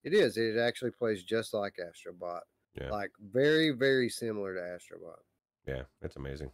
it 0.04 0.14
is. 0.14 0.36
It 0.36 0.58
actually 0.58 0.90
plays 0.90 1.22
just 1.22 1.54
like 1.54 1.78
Astrobot. 1.78 2.40
Yeah. 2.80 2.90
Like 2.90 3.10
very, 3.20 3.70
very 3.70 4.08
similar 4.08 4.54
to 4.54 4.60
Astrobot. 4.60 5.20
yeah, 5.66 5.82
it's 6.00 6.16
amazing. 6.16 6.50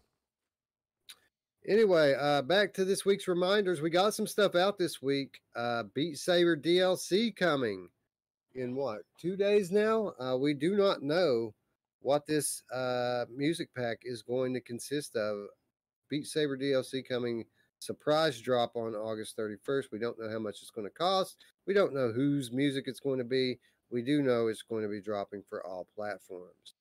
Anyway, 1.66 2.14
uh, 2.18 2.42
back 2.42 2.72
to 2.74 2.84
this 2.84 3.04
week's 3.04 3.28
reminders. 3.28 3.80
We 3.80 3.90
got 3.90 4.14
some 4.14 4.26
stuff 4.26 4.54
out 4.54 4.78
this 4.78 5.02
week. 5.02 5.40
Uh, 5.54 5.84
Beat 5.94 6.18
Saber 6.18 6.56
DLC 6.56 7.34
coming 7.34 7.88
in 8.54 8.74
what 8.74 9.02
two 9.20 9.36
days 9.36 9.70
now? 9.70 10.14
Uh, 10.18 10.36
we 10.36 10.54
do 10.54 10.76
not 10.76 11.02
know 11.02 11.54
what 12.00 12.26
this 12.26 12.62
uh, 12.72 13.24
music 13.34 13.68
pack 13.74 13.98
is 14.02 14.22
going 14.22 14.54
to 14.54 14.60
consist 14.60 15.16
of. 15.16 15.46
Beat 16.08 16.26
Saber 16.26 16.56
DLC 16.56 17.06
coming 17.06 17.44
surprise 17.80 18.40
drop 18.40 18.76
on 18.76 18.94
August 18.94 19.36
31st. 19.36 19.84
We 19.92 19.98
don't 19.98 20.18
know 20.18 20.30
how 20.30 20.38
much 20.38 20.62
it's 20.62 20.70
going 20.70 20.86
to 20.86 20.92
cost. 20.92 21.36
We 21.66 21.74
don't 21.74 21.94
know 21.94 22.12
whose 22.12 22.52
music 22.52 22.84
it's 22.86 23.00
going 23.00 23.18
to 23.18 23.24
be. 23.24 23.58
We 23.90 24.02
do 24.02 24.22
know 24.22 24.48
it's 24.48 24.62
going 24.62 24.82
to 24.82 24.88
be 24.88 25.00
dropping 25.00 25.42
for 25.48 25.64
all 25.66 25.86
platforms. 25.94 26.74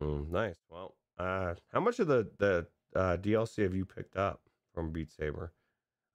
Mm, 0.00 0.30
nice. 0.30 0.56
Well, 0.70 0.94
uh, 1.18 1.54
how 1.72 1.80
much 1.80 1.98
of 1.98 2.08
the 2.08 2.28
the 2.38 2.66
uh, 2.94 3.16
DLC 3.18 3.62
have 3.62 3.74
you 3.74 3.84
picked 3.84 4.16
up 4.16 4.40
from 4.74 4.90
Beat 4.90 5.10
Saber? 5.10 5.52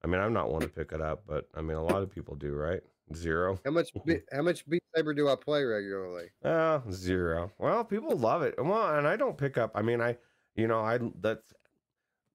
I 0.03 0.07
mean, 0.07 0.21
I'm 0.21 0.33
not 0.33 0.51
one 0.51 0.61
to 0.61 0.67
pick 0.67 0.91
it 0.91 1.01
up, 1.01 1.23
but 1.27 1.47
I 1.55 1.61
mean, 1.61 1.77
a 1.77 1.83
lot 1.83 2.01
of 2.01 2.09
people 2.09 2.35
do, 2.35 2.53
right? 2.53 2.81
Zero. 3.15 3.59
How 3.63 3.71
much? 3.71 3.91
How 4.31 4.41
much 4.41 4.67
Beat 4.67 4.83
Saber 4.95 5.13
do 5.13 5.29
I 5.29 5.35
play 5.35 5.63
regularly? 5.63 6.29
Oh, 6.43 6.81
zero. 6.91 7.51
Well, 7.57 7.83
people 7.83 8.15
love 8.15 8.41
it. 8.41 8.55
Well, 8.57 8.95
and 8.95 9.07
I 9.07 9.15
don't 9.15 9.37
pick 9.37 9.57
up. 9.57 9.71
I 9.75 9.81
mean, 9.81 10.01
I, 10.01 10.17
you 10.55 10.67
know, 10.67 10.79
I 10.79 10.99
that's 11.21 11.53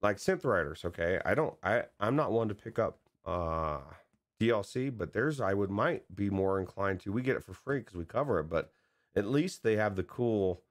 like 0.03 0.17
Synth 0.19 0.45
Riders. 0.45 0.85
Okay, 0.85 1.21
I 1.25 1.35
don't. 1.35 1.55
I 1.63 1.85
I'm 2.01 2.17
not 2.17 2.33
one 2.33 2.49
to 2.49 2.55
pick 2.55 2.79
up 2.79 2.99
uh 3.25 3.79
DLC, 4.41 4.97
but 4.97 5.13
there's 5.13 5.41
I 5.41 5.55
would 5.55 5.71
might 5.71 6.03
be 6.15 6.31
more 6.31 6.59
inclined 6.59 7.01
to. 7.01 7.13
We 7.13 7.23
get 7.23 7.37
it 7.37 7.45
for 7.45 7.55
free 7.55 7.79
because 7.79 7.95
we 7.95 8.05
cover 8.05 8.41
it, 8.41 8.49
but 8.49 8.73
at 9.15 9.27
least 9.27 9.63
they 9.63 9.77
have 9.77 9.97
the 9.97 10.03
cool 10.03 10.63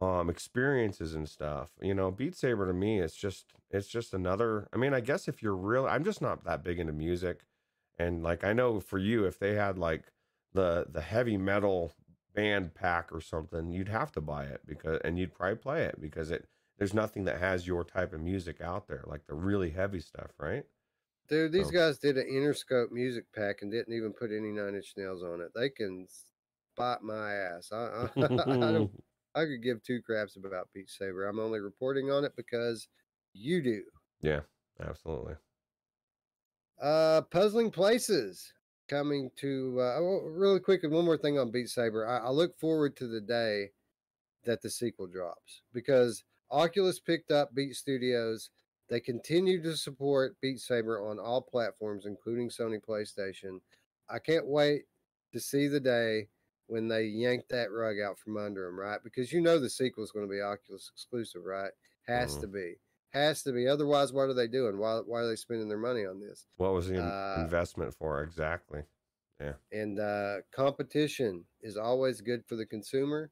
um 0.00 0.30
experiences 0.30 1.14
and 1.14 1.28
stuff. 1.28 1.70
You 1.80 1.94
know, 1.94 2.10
Beat 2.10 2.36
Saber 2.36 2.66
to 2.66 2.72
me, 2.72 3.00
it's 3.00 3.14
just 3.14 3.52
it's 3.70 3.88
just 3.88 4.14
another. 4.14 4.68
I 4.72 4.76
mean, 4.78 4.94
I 4.94 5.00
guess 5.00 5.28
if 5.28 5.42
you're 5.42 5.56
real, 5.56 5.86
I'm 5.86 6.04
just 6.04 6.22
not 6.22 6.44
that 6.44 6.64
big 6.64 6.78
into 6.78 6.92
music, 6.92 7.42
and 7.98 8.22
like 8.22 8.44
I 8.44 8.52
know 8.52 8.80
for 8.80 8.98
you, 8.98 9.24
if 9.26 9.38
they 9.38 9.54
had 9.54 9.78
like 9.78 10.04
the 10.54 10.86
the 10.90 11.02
heavy 11.02 11.36
metal 11.36 11.92
band 12.34 12.74
pack 12.74 13.12
or 13.12 13.20
something, 13.20 13.70
you'd 13.70 13.88
have 13.88 14.12
to 14.12 14.20
buy 14.20 14.44
it 14.44 14.62
because 14.66 15.00
and 15.04 15.18
you'd 15.18 15.34
probably 15.34 15.56
play 15.56 15.84
it 15.84 16.00
because 16.00 16.30
it 16.30 16.46
there's 16.78 16.94
nothing 16.94 17.24
that 17.24 17.38
has 17.40 17.66
your 17.66 17.84
type 17.84 18.12
of 18.12 18.20
music 18.20 18.60
out 18.60 18.86
there, 18.88 19.02
like 19.06 19.26
the 19.26 19.34
really 19.34 19.70
heavy 19.70 20.00
stuff, 20.00 20.30
right? 20.38 20.64
Dude, 21.28 21.52
these 21.52 21.66
So- 21.66 21.72
guys 21.72 21.98
did 21.98 22.16
an 22.16 22.26
Interscope 22.26 22.90
music 22.90 23.24
pack 23.34 23.62
and 23.62 23.70
didn't 23.70 23.94
even 23.94 24.12
put 24.12 24.30
any 24.30 24.50
Nine 24.52 24.74
Inch 24.74 24.94
Nails 24.96 25.22
on 25.22 25.40
it. 25.40 25.50
They 25.54 25.68
can 25.68 26.06
spot 26.08 27.02
my 27.02 27.32
ass. 27.34 27.70
I, 27.72 27.76
I, 27.76 28.08
I 28.16 28.26
don't. 28.28 28.90
I 29.34 29.44
could 29.44 29.62
give 29.62 29.82
two 29.82 30.00
craps 30.02 30.36
about 30.36 30.68
Beat 30.74 30.88
Saber. 30.88 31.26
I'm 31.26 31.38
only 31.38 31.60
reporting 31.60 32.10
on 32.10 32.24
it 32.24 32.32
because 32.34 32.88
you 33.34 33.62
do. 33.62 33.82
yeah, 34.22 34.40
absolutely. 34.80 35.34
Uh, 36.80 37.22
Puzzling 37.30 37.70
Places 37.70 38.52
coming 38.88 39.30
to. 39.36 39.78
Uh, 39.80 40.00
really 40.00 40.60
quick, 40.60 40.82
and 40.84 40.92
one 40.92 41.04
more 41.04 41.18
thing 41.18 41.38
on 41.38 41.50
Beat 41.50 41.68
Saber. 41.68 42.06
I, 42.06 42.18
I 42.26 42.30
look 42.30 42.58
forward 42.58 42.96
to 42.96 43.06
the 43.06 43.20
day 43.20 43.70
that 44.44 44.62
the 44.62 44.70
sequel 44.70 45.06
drops 45.06 45.62
because 45.72 46.24
Oculus 46.50 46.98
picked 47.00 47.30
up 47.30 47.54
Beat 47.54 47.74
Studios. 47.76 48.50
They 48.88 49.00
continue 49.00 49.62
to 49.62 49.76
support 49.76 50.36
Beat 50.40 50.60
Saber 50.60 51.06
on 51.06 51.18
all 51.18 51.42
platforms, 51.42 52.06
including 52.06 52.48
Sony 52.48 52.80
PlayStation. 52.82 53.60
I 54.08 54.18
can't 54.18 54.46
wait 54.46 54.84
to 55.32 55.40
see 55.40 55.68
the 55.68 55.80
day 55.80 56.28
when 56.68 56.88
they 56.88 57.04
yank 57.04 57.48
that 57.48 57.70
rug 57.70 57.96
out 58.00 58.18
from 58.18 58.36
under 58.36 58.66
them, 58.66 58.78
right? 58.78 59.02
Because 59.02 59.32
you 59.32 59.40
know 59.40 59.58
the 59.58 59.68
sequel 59.70 60.04
is 60.04 60.12
going 60.12 60.26
to 60.26 60.30
be 60.32 60.40
Oculus 60.40 60.90
exclusive, 60.92 61.44
right? 61.44 61.72
Has 62.06 62.36
Mhm. 62.36 62.40
to 62.42 62.46
be. 62.46 62.80
Has 63.10 63.42
to 63.42 63.52
be. 63.52 63.66
Otherwise, 63.66 64.12
what 64.12 64.28
are 64.28 64.34
they 64.34 64.48
doing? 64.48 64.78
Why, 64.78 64.98
why 65.00 65.20
are 65.20 65.28
they 65.28 65.36
spending 65.36 65.68
their 65.68 65.78
money 65.78 66.04
on 66.04 66.20
this? 66.20 66.46
What 66.56 66.72
was 66.72 66.88
the 66.88 67.02
Uh, 67.02 67.40
investment 67.42 67.94
for 67.94 68.22
exactly? 68.22 68.84
Yeah. 69.40 69.54
And 69.72 69.98
uh, 70.00 70.42
competition 70.50 71.46
is 71.62 71.76
always 71.76 72.20
good 72.20 72.44
for 72.46 72.56
the 72.56 72.66
consumer. 72.66 73.30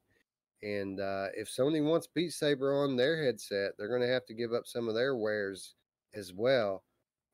And 0.63 0.99
uh, 0.99 1.27
if 1.35 1.49
Sony 1.49 1.83
wants 1.83 2.07
Beat 2.07 2.33
Saber 2.33 2.83
on 2.83 2.95
their 2.95 3.23
headset, 3.23 3.73
they're 3.77 3.89
going 3.89 4.01
to 4.01 4.07
have 4.07 4.25
to 4.25 4.33
give 4.33 4.53
up 4.53 4.65
some 4.65 4.87
of 4.87 4.95
their 4.95 5.15
wares 5.15 5.75
as 6.13 6.33
well 6.33 6.83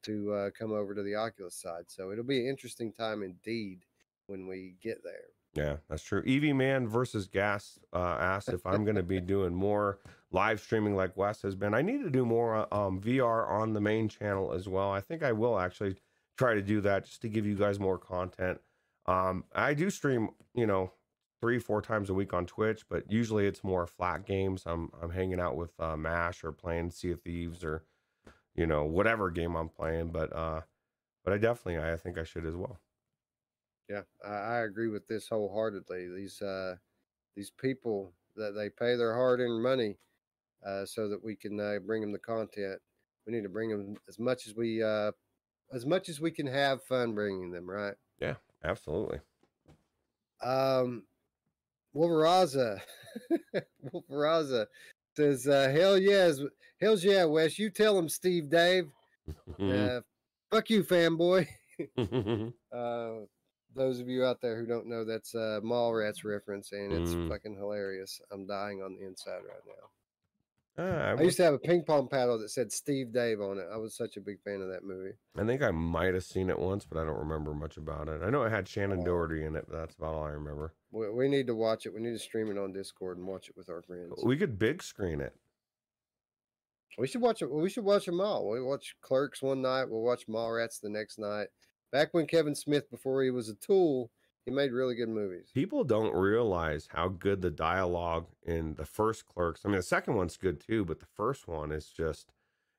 to 0.03 0.33
uh, 0.33 0.49
come 0.57 0.71
over 0.71 0.93
to 0.93 1.03
the 1.03 1.15
Oculus 1.15 1.55
side. 1.55 1.85
So 1.87 2.11
it'll 2.11 2.23
be 2.25 2.41
an 2.41 2.49
interesting 2.49 2.91
time 2.91 3.23
indeed 3.23 3.85
when 4.27 4.47
we 4.47 4.75
get 4.81 5.03
there. 5.03 5.29
Yeah, 5.55 5.77
that's 5.87 6.03
true. 6.03 6.23
Evie 6.25 6.53
Man 6.53 6.87
versus 6.87 7.27
Gas 7.27 7.79
uh, 7.93 8.17
asked 8.19 8.49
if 8.49 8.65
I'm 8.65 8.83
going 8.83 8.95
to 8.95 9.03
be 9.03 9.19
doing 9.21 9.53
more 9.53 9.99
live 10.31 10.59
streaming 10.59 10.95
like 10.95 11.15
Wes 11.15 11.43
has 11.43 11.55
been. 11.55 11.75
I 11.75 11.83
need 11.83 12.03
to 12.03 12.09
do 12.09 12.25
more 12.25 12.55
uh, 12.55 12.65
um, 12.71 12.99
VR 12.99 13.47
on 13.49 13.73
the 13.73 13.81
main 13.81 14.09
channel 14.09 14.51
as 14.51 14.67
well. 14.67 14.91
I 14.91 14.99
think 14.99 15.21
I 15.21 15.31
will 15.31 15.59
actually 15.59 15.95
try 16.37 16.55
to 16.55 16.61
do 16.61 16.81
that 16.81 17.05
just 17.05 17.21
to 17.21 17.29
give 17.29 17.45
you 17.45 17.55
guys 17.55 17.79
more 17.79 17.99
content. 17.99 18.59
Um, 19.05 19.43
I 19.53 19.75
do 19.75 19.91
stream, 19.91 20.29
you 20.55 20.65
know, 20.65 20.91
three, 21.43 21.59
four 21.59 21.81
times 21.81 22.09
a 22.09 22.13
week 22.13 22.31
on 22.31 22.45
Twitch, 22.45 22.85
but 22.87 23.03
usually 23.11 23.45
it's 23.45 23.65
more 23.65 23.85
flat 23.85 24.25
games. 24.25 24.63
I'm 24.65 24.89
I'm 25.01 25.09
hanging 25.09 25.41
out 25.41 25.57
with 25.57 25.77
uh, 25.77 25.97
Mash 25.97 26.41
or 26.41 26.53
playing 26.53 26.91
Sea 26.91 27.11
of 27.11 27.21
Thieves 27.21 27.65
or 27.65 27.83
you 28.55 28.65
know 28.65 28.85
whatever 28.85 29.29
game 29.29 29.57
I'm 29.57 29.67
playing. 29.67 30.11
But 30.11 30.33
uh, 30.33 30.61
but 31.25 31.33
I 31.33 31.37
definitely 31.37 31.83
I 31.83 31.97
think 31.97 32.17
I 32.17 32.23
should 32.23 32.45
as 32.45 32.55
well. 32.55 32.79
Yeah, 33.89 34.03
I, 34.25 34.29
I 34.29 34.59
agree 34.59 34.87
with 34.87 35.05
this 35.09 35.27
wholeheartedly. 35.27 36.15
These 36.15 36.41
uh, 36.41 36.77
these 37.35 37.49
people 37.49 38.13
that 38.37 38.55
they 38.55 38.69
pay 38.69 38.95
their 38.95 39.13
hard-earned 39.13 39.61
money 39.61 39.97
uh, 40.65 40.85
so 40.85 41.09
that 41.09 41.21
we 41.21 41.35
can 41.35 41.59
uh, 41.59 41.79
bring 41.85 41.99
them 41.99 42.13
the 42.13 42.19
content. 42.19 42.79
We 43.27 43.33
need 43.33 43.43
to 43.43 43.49
bring 43.49 43.69
them 43.69 43.97
as 44.07 44.17
much 44.17 44.47
as 44.47 44.55
we 44.55 44.81
uh, 44.81 45.11
as 45.73 45.85
much 45.85 46.07
as 46.07 46.21
we 46.21 46.31
can 46.31 46.47
have 46.47 46.81
fun 46.83 47.13
bringing 47.13 47.51
them. 47.51 47.69
Right? 47.69 47.95
Yeah, 48.21 48.35
absolutely. 48.63 49.19
Um, 50.41 51.03
Wolveraza, 51.95 52.79
Wolveraza 53.93 54.65
says, 55.15 55.47
uh, 55.47 55.69
"Hell 55.69 55.97
yes, 55.97 56.39
hell's 56.81 57.03
yeah, 57.03 57.25
Wes. 57.25 57.59
You 57.59 57.69
tell 57.69 57.97
him, 57.97 58.09
Steve, 58.09 58.49
Dave. 58.49 58.89
Uh, 59.59 60.01
fuck 60.51 60.69
you, 60.69 60.83
fanboy." 60.83 61.47
uh, 62.73 63.25
those 63.75 63.99
of 63.99 64.07
you 64.09 64.23
out 64.25 64.41
there 64.41 64.59
who 64.59 64.65
don't 64.65 64.87
know, 64.87 65.05
that's 65.05 65.33
a 65.33 65.61
Mallrats 65.63 66.23
reference, 66.25 66.71
and 66.73 66.91
it's 66.91 67.11
Mm. 67.11 67.29
fucking 67.29 67.55
hilarious. 67.55 68.19
I'm 68.31 68.45
dying 68.45 68.81
on 68.83 68.95
the 68.95 69.05
inside 69.05 69.41
right 69.47 69.65
now. 69.65 69.89
Ah, 70.77 70.81
I, 70.81 71.11
I 71.11 71.21
used 71.21 71.37
to 71.37 71.43
have 71.43 71.53
a 71.53 71.59
ping 71.59 71.83
pong 71.83 72.07
paddle 72.07 72.39
that 72.39 72.49
said 72.49 72.71
Steve 72.71 73.13
Dave 73.13 73.39
on 73.41 73.59
it. 73.59 73.67
I 73.71 73.77
was 73.77 73.95
such 73.95 74.17
a 74.17 74.21
big 74.21 74.41
fan 74.41 74.59
of 74.61 74.69
that 74.69 74.83
movie. 74.83 75.11
I 75.37 75.45
think 75.45 75.61
I 75.61 75.69
might 75.69 76.15
have 76.15 76.23
seen 76.23 76.49
it 76.49 76.57
once, 76.57 76.83
but 76.83 76.97
I 76.97 77.05
don't 77.05 77.19
remember 77.19 77.53
much 77.53 77.77
about 77.77 78.07
it. 78.07 78.21
I 78.23 78.31
know 78.31 78.43
it 78.43 78.49
had 78.49 78.65
Shannen 78.65 79.01
Oh. 79.01 79.05
Doherty 79.05 79.45
in 79.45 79.55
it, 79.55 79.65
but 79.69 79.77
that's 79.77 79.95
about 79.95 80.15
all 80.15 80.23
I 80.23 80.31
remember. 80.31 80.73
We, 80.91 81.09
we 81.11 81.27
need 81.27 81.45
to 81.47 81.55
watch 81.55 81.85
it. 81.85 81.93
We 81.93 82.01
need 82.01 82.13
to 82.13 82.19
stream 82.19 82.49
it 82.49 82.57
on 82.57 82.73
Discord 82.73 83.17
and 83.19 83.27
watch 83.27 83.49
it 83.49 83.55
with 83.55 83.69
our 83.69 83.83
friends. 83.83 84.13
We 84.23 84.35
could 84.35 84.57
big 84.57 84.81
screen 84.81 85.21
it. 85.21 85.35
We 86.97 87.07
should 87.07 87.21
watch 87.21 87.41
it. 87.41 87.51
We 87.51 87.69
should 87.69 87.85
watch 87.85 88.05
them 88.05 88.21
all. 88.21 88.49
We 88.49 88.61
watch 88.61 88.95
Clerks 89.01 89.41
one 89.41 89.61
night. 89.61 89.85
We'll 89.89 90.01
watch 90.01 90.27
Mallrats 90.27 90.79
the 90.81 90.89
next 90.89 91.17
night. 91.19 91.47
Back 91.91 92.13
when 92.13 92.25
Kevin 92.27 92.55
Smith, 92.55 92.89
before 92.89 93.23
he 93.23 93.29
was 93.29 93.49
a 93.49 93.55
tool, 93.55 94.09
he 94.45 94.51
made 94.51 94.71
really 94.71 94.95
good 94.95 95.09
movies. 95.09 95.49
People 95.53 95.83
don't 95.83 96.13
realize 96.13 96.87
how 96.91 97.07
good 97.07 97.41
the 97.41 97.49
dialogue 97.49 98.27
in 98.45 98.75
the 98.75 98.85
first 98.85 99.25
Clerks. 99.25 99.61
I 99.63 99.69
mean, 99.69 99.77
the 99.77 99.83
second 99.83 100.15
one's 100.15 100.37
good 100.37 100.59
too, 100.59 100.83
but 100.83 100.99
the 100.99 101.05
first 101.05 101.47
one 101.47 101.71
is 101.71 101.87
just, 101.87 102.31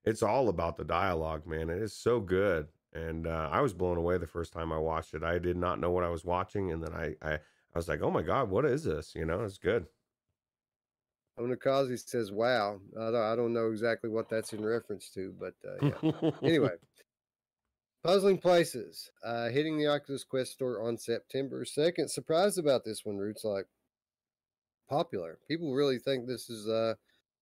it's 0.04 0.22
all 0.22 0.48
about 0.48 0.76
the 0.76 0.84
dialogue, 0.84 1.46
man. 1.46 1.70
It 1.70 1.80
is 1.80 1.94
so 1.94 2.20
good. 2.20 2.68
And 2.92 3.26
uh, 3.26 3.48
I 3.50 3.60
was 3.60 3.72
blown 3.72 3.96
away 3.96 4.18
the 4.18 4.26
first 4.26 4.52
time 4.52 4.72
I 4.72 4.78
watched 4.78 5.14
it. 5.14 5.24
I 5.24 5.38
did 5.38 5.56
not 5.56 5.80
know 5.80 5.90
what 5.90 6.04
I 6.04 6.10
was 6.10 6.24
watching. 6.24 6.70
And 6.70 6.82
then 6.82 6.92
I, 6.92 7.14
I, 7.22 7.32
I 7.34 7.38
was 7.74 7.88
like, 7.88 8.02
oh 8.02 8.10
my 8.10 8.22
God, 8.22 8.50
what 8.50 8.64
is 8.64 8.84
this? 8.84 9.14
You 9.14 9.24
know, 9.24 9.42
it's 9.42 9.58
good. 9.58 9.86
Onakazi 11.38 11.98
says, 11.98 12.30
"Wow, 12.30 12.80
I 12.96 13.10
don't, 13.10 13.16
I 13.16 13.34
don't 13.34 13.52
know 13.52 13.70
exactly 13.70 14.08
what 14.08 14.28
that's 14.28 14.52
in 14.52 14.64
reference 14.64 15.10
to, 15.10 15.34
but 15.38 15.54
uh, 15.66 15.90
yeah." 16.02 16.30
anyway, 16.42 16.70
puzzling 18.04 18.38
places. 18.38 19.10
Uh, 19.24 19.48
hitting 19.48 19.78
the 19.78 19.86
Oculus 19.88 20.22
Quest 20.24 20.52
store 20.52 20.86
on 20.86 20.96
September 20.98 21.64
second. 21.64 22.08
Surprised 22.10 22.58
about 22.58 22.84
this 22.84 23.04
one, 23.04 23.16
Roots. 23.16 23.44
Like 23.44 23.66
popular. 24.88 25.38
People 25.48 25.72
really 25.74 25.98
think 25.98 26.26
this 26.26 26.48
is 26.50 26.68
uh 26.68 26.94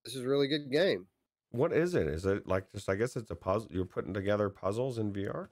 this 0.04 0.14
is 0.14 0.22
a 0.24 0.28
really 0.28 0.48
good 0.48 0.70
game. 0.70 1.06
what 1.50 1.72
is 1.72 1.94
it? 1.94 2.06
Is 2.06 2.24
it 2.24 2.46
like 2.46 2.70
just, 2.72 2.88
I 2.88 2.94
guess 2.94 3.16
it's 3.16 3.30
a 3.30 3.34
puzzle. 3.36 3.68
You're 3.70 3.84
putting 3.84 4.14
together 4.14 4.48
puzzles 4.48 4.98
in 4.98 5.12
VR? 5.12 5.48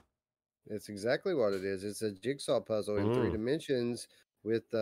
It's 0.66 0.88
exactly 0.88 1.34
what 1.34 1.52
it 1.52 1.64
is. 1.64 1.84
It's 1.84 2.02
a 2.02 2.12
jigsaw 2.12 2.60
puzzle 2.60 2.96
in 2.96 3.12
three 3.12 3.28
Mm. 3.28 3.32
dimensions 3.32 4.08
with 4.44 4.64
uh, 4.72 4.78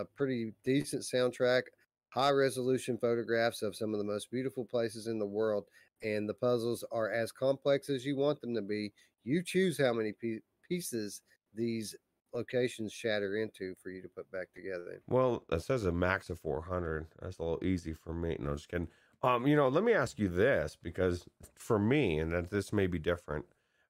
a 0.00 0.04
pretty 0.16 0.54
decent 0.64 1.02
soundtrack, 1.02 1.62
high 2.08 2.30
resolution 2.30 2.96
photographs 2.96 3.62
of 3.62 3.74
some 3.76 3.92
of 3.92 3.98
the 3.98 4.04
most 4.04 4.30
beautiful 4.30 4.64
places 4.64 5.06
in 5.08 5.18
the 5.18 5.26
world, 5.26 5.66
and 6.02 6.28
the 6.28 6.34
puzzles 6.34 6.84
are 6.92 7.10
as 7.10 7.32
complex 7.32 7.88
as 7.90 8.04
you 8.06 8.16
want 8.16 8.40
them 8.40 8.54
to 8.54 8.62
be. 8.62 8.92
You 9.24 9.42
choose 9.42 9.78
how 9.78 9.92
many 9.92 10.12
pie- 10.12 10.40
pieces 10.68 11.22
these 11.54 11.94
locations 12.34 12.92
shatter 12.92 13.36
into 13.36 13.74
for 13.82 13.90
you 13.90 14.02
to 14.02 14.08
put 14.08 14.30
back 14.30 14.48
together. 14.54 15.02
Well, 15.08 15.44
it 15.50 15.62
says 15.62 15.84
a 15.84 15.92
max 15.92 16.30
of 16.30 16.40
400. 16.40 17.06
That's 17.20 17.38
a 17.38 17.42
little 17.42 17.64
easy 17.64 17.92
for 17.92 18.14
me. 18.14 18.36
No, 18.40 18.54
just 18.54 18.68
kidding. 18.68 18.88
Um, 19.22 19.46
you 19.46 19.54
know, 19.54 19.68
let 19.68 19.84
me 19.84 19.92
ask 19.92 20.18
you 20.18 20.28
this 20.28 20.76
because 20.80 21.26
for 21.56 21.78
me, 21.78 22.18
and 22.18 22.32
that 22.32 22.50
this 22.50 22.72
may 22.72 22.86
be 22.86 22.98
different, 22.98 23.44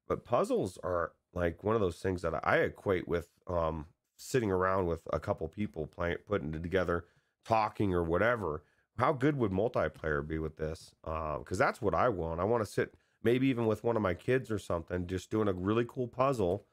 but 0.06 0.24
puzzles 0.24 0.78
are 0.82 1.12
like 1.32 1.64
one 1.64 1.74
of 1.74 1.80
those 1.80 1.98
things 1.98 2.20
that 2.22 2.46
I 2.46 2.58
equate 2.58 3.08
with 3.08 3.28
um 3.46 3.86
sitting 4.16 4.50
around 4.52 4.86
with 4.86 5.00
a 5.12 5.18
couple 5.18 5.48
people 5.48 5.86
playing, 5.86 6.18
putting 6.26 6.54
it 6.54 6.62
together, 6.62 7.06
talking 7.44 7.94
or 7.94 8.02
whatever. 8.02 8.62
How 8.98 9.12
good 9.12 9.36
would 9.36 9.52
multiplayer 9.52 10.26
be 10.26 10.38
with 10.38 10.56
this? 10.56 10.94
Because 11.02 11.58
that's 11.58 11.80
what 11.80 11.94
I 11.94 12.08
want. 12.10 12.40
I 12.40 12.44
want 12.44 12.62
to 12.64 12.70
sit 12.70 12.94
maybe 13.22 13.48
even 13.48 13.66
with 13.66 13.84
one 13.84 13.96
of 13.96 14.02
my 14.02 14.14
kids 14.14 14.50
or 14.50 14.58
something, 14.58 15.06
just 15.06 15.30
doing 15.30 15.48
a 15.48 15.52
really 15.52 15.84
cool 15.88 16.08
puzzle 16.08 16.66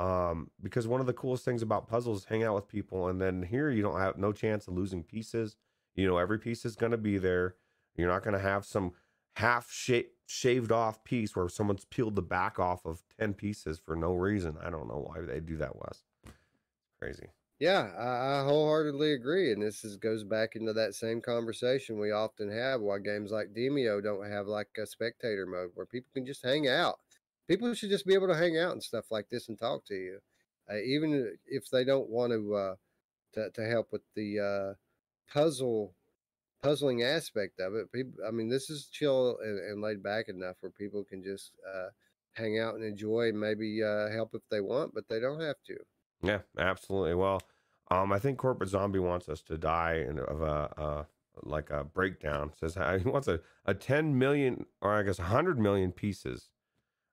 um, 0.00 0.50
because 0.62 0.88
one 0.88 1.00
of 1.00 1.06
the 1.06 1.12
coolest 1.12 1.44
things 1.44 1.60
about 1.60 1.86
puzzles 1.86 2.20
is 2.20 2.24
hang 2.24 2.42
out 2.42 2.54
with 2.54 2.68
people, 2.68 3.08
and 3.08 3.20
then 3.20 3.42
here 3.42 3.70
you 3.70 3.82
don't 3.82 4.00
have 4.00 4.16
no 4.16 4.32
chance 4.32 4.66
of 4.66 4.74
losing 4.74 5.02
pieces. 5.02 5.56
You 5.94 6.06
know, 6.06 6.16
every 6.16 6.38
piece 6.38 6.64
is 6.64 6.74
going 6.74 6.92
to 6.92 6.98
be 6.98 7.18
there. 7.18 7.56
You're 7.96 8.08
not 8.08 8.22
going 8.22 8.34
to 8.34 8.40
have 8.40 8.64
some 8.64 8.92
half 9.36 9.70
sha- 9.70 10.08
shaved 10.26 10.72
off 10.72 11.04
piece 11.04 11.36
where 11.36 11.48
someone's 11.50 11.84
peeled 11.84 12.14
the 12.14 12.22
back 12.22 12.58
off 12.58 12.86
of 12.86 13.02
ten 13.18 13.34
pieces 13.34 13.78
for 13.78 13.94
no 13.94 14.14
reason. 14.14 14.56
I 14.62 14.70
don't 14.70 14.88
know 14.88 15.04
why 15.06 15.20
they 15.20 15.40
do 15.40 15.56
that, 15.58 15.76
Wes. 15.76 16.02
Crazy. 16.98 17.26
Yeah, 17.60 17.92
I, 17.98 18.40
I 18.40 18.44
wholeheartedly 18.44 19.12
agree, 19.12 19.52
and 19.52 19.62
this 19.62 19.84
is 19.84 19.96
goes 19.96 20.24
back 20.24 20.56
into 20.56 20.72
that 20.72 20.94
same 20.94 21.20
conversation 21.20 21.98
we 22.00 22.10
often 22.10 22.50
have. 22.50 22.80
Why 22.80 22.98
games 22.98 23.30
like 23.30 23.52
Demeo 23.54 24.02
don't 24.02 24.28
have 24.28 24.46
like 24.48 24.68
a 24.78 24.86
spectator 24.86 25.46
mode 25.46 25.70
where 25.74 25.86
people 25.86 26.10
can 26.14 26.24
just 26.26 26.42
hang 26.42 26.68
out. 26.68 26.98
People 27.48 27.72
should 27.74 27.90
just 27.90 28.06
be 28.06 28.14
able 28.14 28.28
to 28.28 28.36
hang 28.36 28.56
out 28.58 28.72
and 28.72 28.82
stuff 28.82 29.10
like 29.10 29.28
this 29.30 29.48
and 29.48 29.58
talk 29.58 29.84
to 29.86 29.94
you, 29.94 30.20
uh, 30.72 30.78
even 30.78 31.36
if 31.46 31.68
they 31.70 31.84
don't 31.84 32.08
want 32.08 32.32
to 32.32 32.54
uh, 32.54 32.74
to 33.34 33.50
to 33.50 33.66
help 33.66 33.92
with 33.92 34.02
the 34.16 34.40
uh, 34.40 34.74
puzzle 35.32 35.94
puzzling 36.62 37.02
aspect 37.02 37.60
of 37.60 37.74
it. 37.76 37.92
People, 37.92 38.14
I 38.26 38.30
mean, 38.32 38.48
this 38.50 38.70
is 38.70 38.86
chill 38.92 39.38
and, 39.42 39.58
and 39.60 39.82
laid 39.82 40.02
back 40.02 40.28
enough 40.28 40.56
where 40.60 40.72
people 40.72 41.04
can 41.04 41.22
just 41.24 41.52
uh, 41.74 41.88
hang 42.32 42.58
out 42.58 42.74
and 42.76 42.84
enjoy, 42.84 43.28
and 43.30 43.40
maybe 43.40 43.82
uh, 43.84 44.10
help 44.10 44.34
if 44.34 44.42
they 44.50 44.60
want, 44.62 44.94
but 44.94 45.08
they 45.08 45.20
don't 45.20 45.40
have 45.40 45.56
to. 45.68 45.76
Yeah, 46.22 46.40
absolutely. 46.58 47.14
Well, 47.14 47.40
um, 47.90 48.12
I 48.12 48.18
think 48.18 48.38
corporate 48.38 48.70
zombie 48.70 48.98
wants 48.98 49.28
us 49.28 49.40
to 49.42 49.56
die 49.58 50.06
of 50.28 50.42
a 50.42 50.80
uh, 50.80 51.04
like 51.42 51.70
a 51.70 51.84
breakdown. 51.84 52.52
Says 52.58 52.74
he 53.02 53.08
wants 53.08 53.28
a, 53.28 53.40
a 53.64 53.74
ten 53.74 54.18
million 54.18 54.66
or 54.80 54.94
I 54.94 55.02
guess 55.02 55.18
hundred 55.18 55.58
million 55.58 55.92
pieces, 55.92 56.50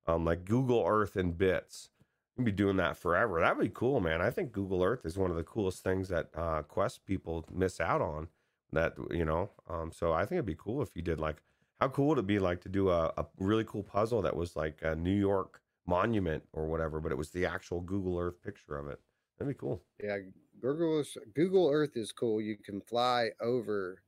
um, 0.07 0.25
like 0.25 0.45
Google 0.45 0.85
Earth 0.87 1.15
in 1.17 1.31
bits. 1.33 1.89
We'd 2.37 2.45
be 2.45 2.51
doing 2.51 2.77
that 2.77 2.97
forever. 2.97 3.39
That'd 3.39 3.59
be 3.59 3.69
cool, 3.69 3.99
man. 3.99 4.21
I 4.21 4.29
think 4.29 4.51
Google 4.51 4.83
Earth 4.83 5.05
is 5.05 5.17
one 5.17 5.31
of 5.31 5.37
the 5.37 5.43
coolest 5.43 5.83
things 5.83 6.09
that 6.09 6.29
uh, 6.35 6.61
Quest 6.63 7.05
people 7.05 7.45
miss 7.51 7.79
out 7.79 8.01
on. 8.01 8.27
That 8.73 8.95
you 9.11 9.25
know, 9.25 9.51
um, 9.69 9.91
so 9.91 10.13
I 10.13 10.21
think 10.21 10.33
it'd 10.33 10.45
be 10.45 10.55
cool 10.55 10.81
if 10.81 10.95
you 10.95 11.01
did 11.01 11.19
like. 11.19 11.37
How 11.79 11.89
cool 11.89 12.07
would 12.09 12.17
it 12.19 12.27
be 12.27 12.39
like 12.39 12.61
to 12.61 12.69
do 12.69 12.89
a, 12.89 13.13
a 13.17 13.25
really 13.39 13.63
cool 13.63 13.83
puzzle 13.83 14.21
that 14.23 14.35
was 14.35 14.55
like 14.55 14.79
a 14.81 14.95
New 14.95 15.15
York 15.15 15.61
monument 15.87 16.43
or 16.53 16.67
whatever, 16.67 16.99
but 16.99 17.11
it 17.11 17.17
was 17.17 17.31
the 17.31 17.45
actual 17.45 17.81
Google 17.81 18.19
Earth 18.19 18.41
picture 18.43 18.77
of 18.77 18.87
it. 18.87 18.99
That'd 19.37 19.55
be 19.55 19.59
cool. 19.59 19.81
Yeah, 20.03 20.17
Google 20.61 21.03
Google 21.33 21.69
Earth 21.71 21.95
is 21.95 22.11
cool. 22.11 22.41
You 22.41 22.57
can 22.57 22.81
fly 22.81 23.29
over 23.41 24.01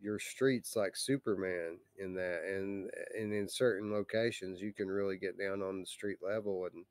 your 0.00 0.18
streets 0.18 0.76
like 0.76 0.96
Superman 0.96 1.78
in 1.98 2.14
that, 2.14 2.42
and 2.44 2.90
and 3.18 3.32
in 3.32 3.48
certain 3.48 3.92
locations 3.92 4.60
you 4.60 4.72
can 4.72 4.88
really 4.88 5.16
get 5.18 5.38
down 5.38 5.62
on 5.62 5.80
the 5.80 5.86
street 5.86 6.18
level 6.22 6.66
and 6.72 6.84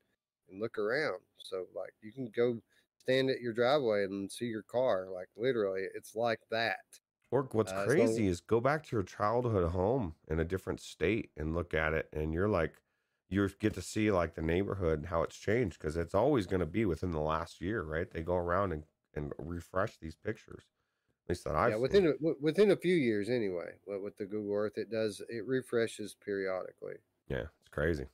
and 0.50 0.60
look 0.60 0.78
around. 0.78 1.20
So 1.38 1.66
like 1.76 1.94
you 2.02 2.12
can 2.12 2.30
go 2.36 2.60
stand 2.98 3.30
at 3.30 3.42
your 3.42 3.54
driveway 3.54 4.06
and 4.06 4.32
see 4.32 4.46
your 4.46 4.64
car. 4.64 5.08
Like 5.14 5.30
literally, 5.38 5.84
it's 5.96 6.16
like 6.16 6.40
that. 6.52 6.80
Or 7.32 7.44
what's 7.52 7.72
Uh, 7.72 7.86
so- 7.86 7.92
crazy 7.92 8.28
is 8.28 8.42
go 8.42 8.60
back 8.60 8.84
to 8.86 8.96
your 8.96 9.04
childhood 9.04 9.72
home 9.72 10.16
in 10.28 10.40
a 10.40 10.46
different 10.46 10.80
state 10.80 11.32
and 11.38 11.54
look 11.54 11.74
at 11.74 11.94
it, 11.94 12.10
and 12.14 12.34
you're 12.34 12.50
like, 12.50 12.74
you 13.34 13.50
get 13.60 13.74
to 13.74 13.82
see 13.82 14.12
like 14.12 14.36
the 14.36 14.42
neighborhood 14.42 15.00
and 15.00 15.08
how 15.08 15.24
it's 15.24 15.38
changed 15.38 15.80
because 15.80 15.98
it's 15.98 16.16
always 16.16 16.46
going 16.46 16.60
to 16.60 16.66
be 16.66 16.86
within 16.86 17.12
the 17.12 17.20
last 17.20 17.60
year, 17.62 17.84
right? 17.84 18.10
They 18.12 18.22
go 18.22 18.36
around 18.36 18.72
and, 18.72 18.84
and 19.16 19.34
refresh 19.38 19.98
these 19.98 20.16
pictures. 20.16 20.64
At 21.26 21.30
least 21.30 21.46
that 21.46 21.56
I've 21.56 21.70
yeah, 21.70 21.76
seen. 21.76 21.82
within 21.82 22.06
a, 22.08 22.34
within 22.42 22.72
a 22.72 22.76
few 22.76 22.96
years 22.96 23.30
anyway. 23.30 23.72
With, 23.88 24.02
with 24.02 24.18
the 24.18 24.26
Google 24.26 24.56
Earth, 24.56 24.78
it 24.78 24.92
does 24.92 25.22
it 25.30 25.48
refreshes 25.48 26.16
periodically. 26.24 26.96
yeah, 27.30 27.46
it's 27.62 27.70
crazy. 27.72 28.06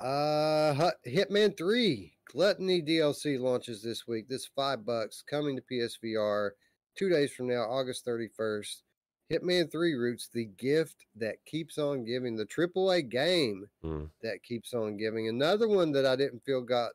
Uh, 0.00 0.90
Hitman 1.06 1.56
Three 1.56 2.14
Gluttony 2.30 2.82
DLC 2.82 3.38
launches 3.38 3.82
this 3.82 4.06
week. 4.06 4.28
This 4.28 4.46
five 4.46 4.84
bucks 4.84 5.22
coming 5.28 5.56
to 5.56 5.62
PSVR 5.62 6.50
two 6.96 7.08
days 7.08 7.32
from 7.32 7.48
now, 7.48 7.62
August 7.62 8.04
thirty 8.04 8.28
first. 8.34 8.82
Hitman 9.30 9.70
Three 9.70 9.94
roots 9.94 10.28
the 10.28 10.44
gift 10.44 11.04
that 11.16 11.44
keeps 11.44 11.78
on 11.78 12.04
giving, 12.04 12.36
the 12.36 12.46
AAA 12.46 13.08
game 13.08 13.68
Mm. 13.82 14.10
that 14.22 14.42
keeps 14.42 14.72
on 14.74 14.96
giving. 14.96 15.28
Another 15.28 15.68
one 15.68 15.92
that 15.92 16.06
I 16.06 16.16
didn't 16.16 16.44
feel 16.44 16.62
got 16.62 16.92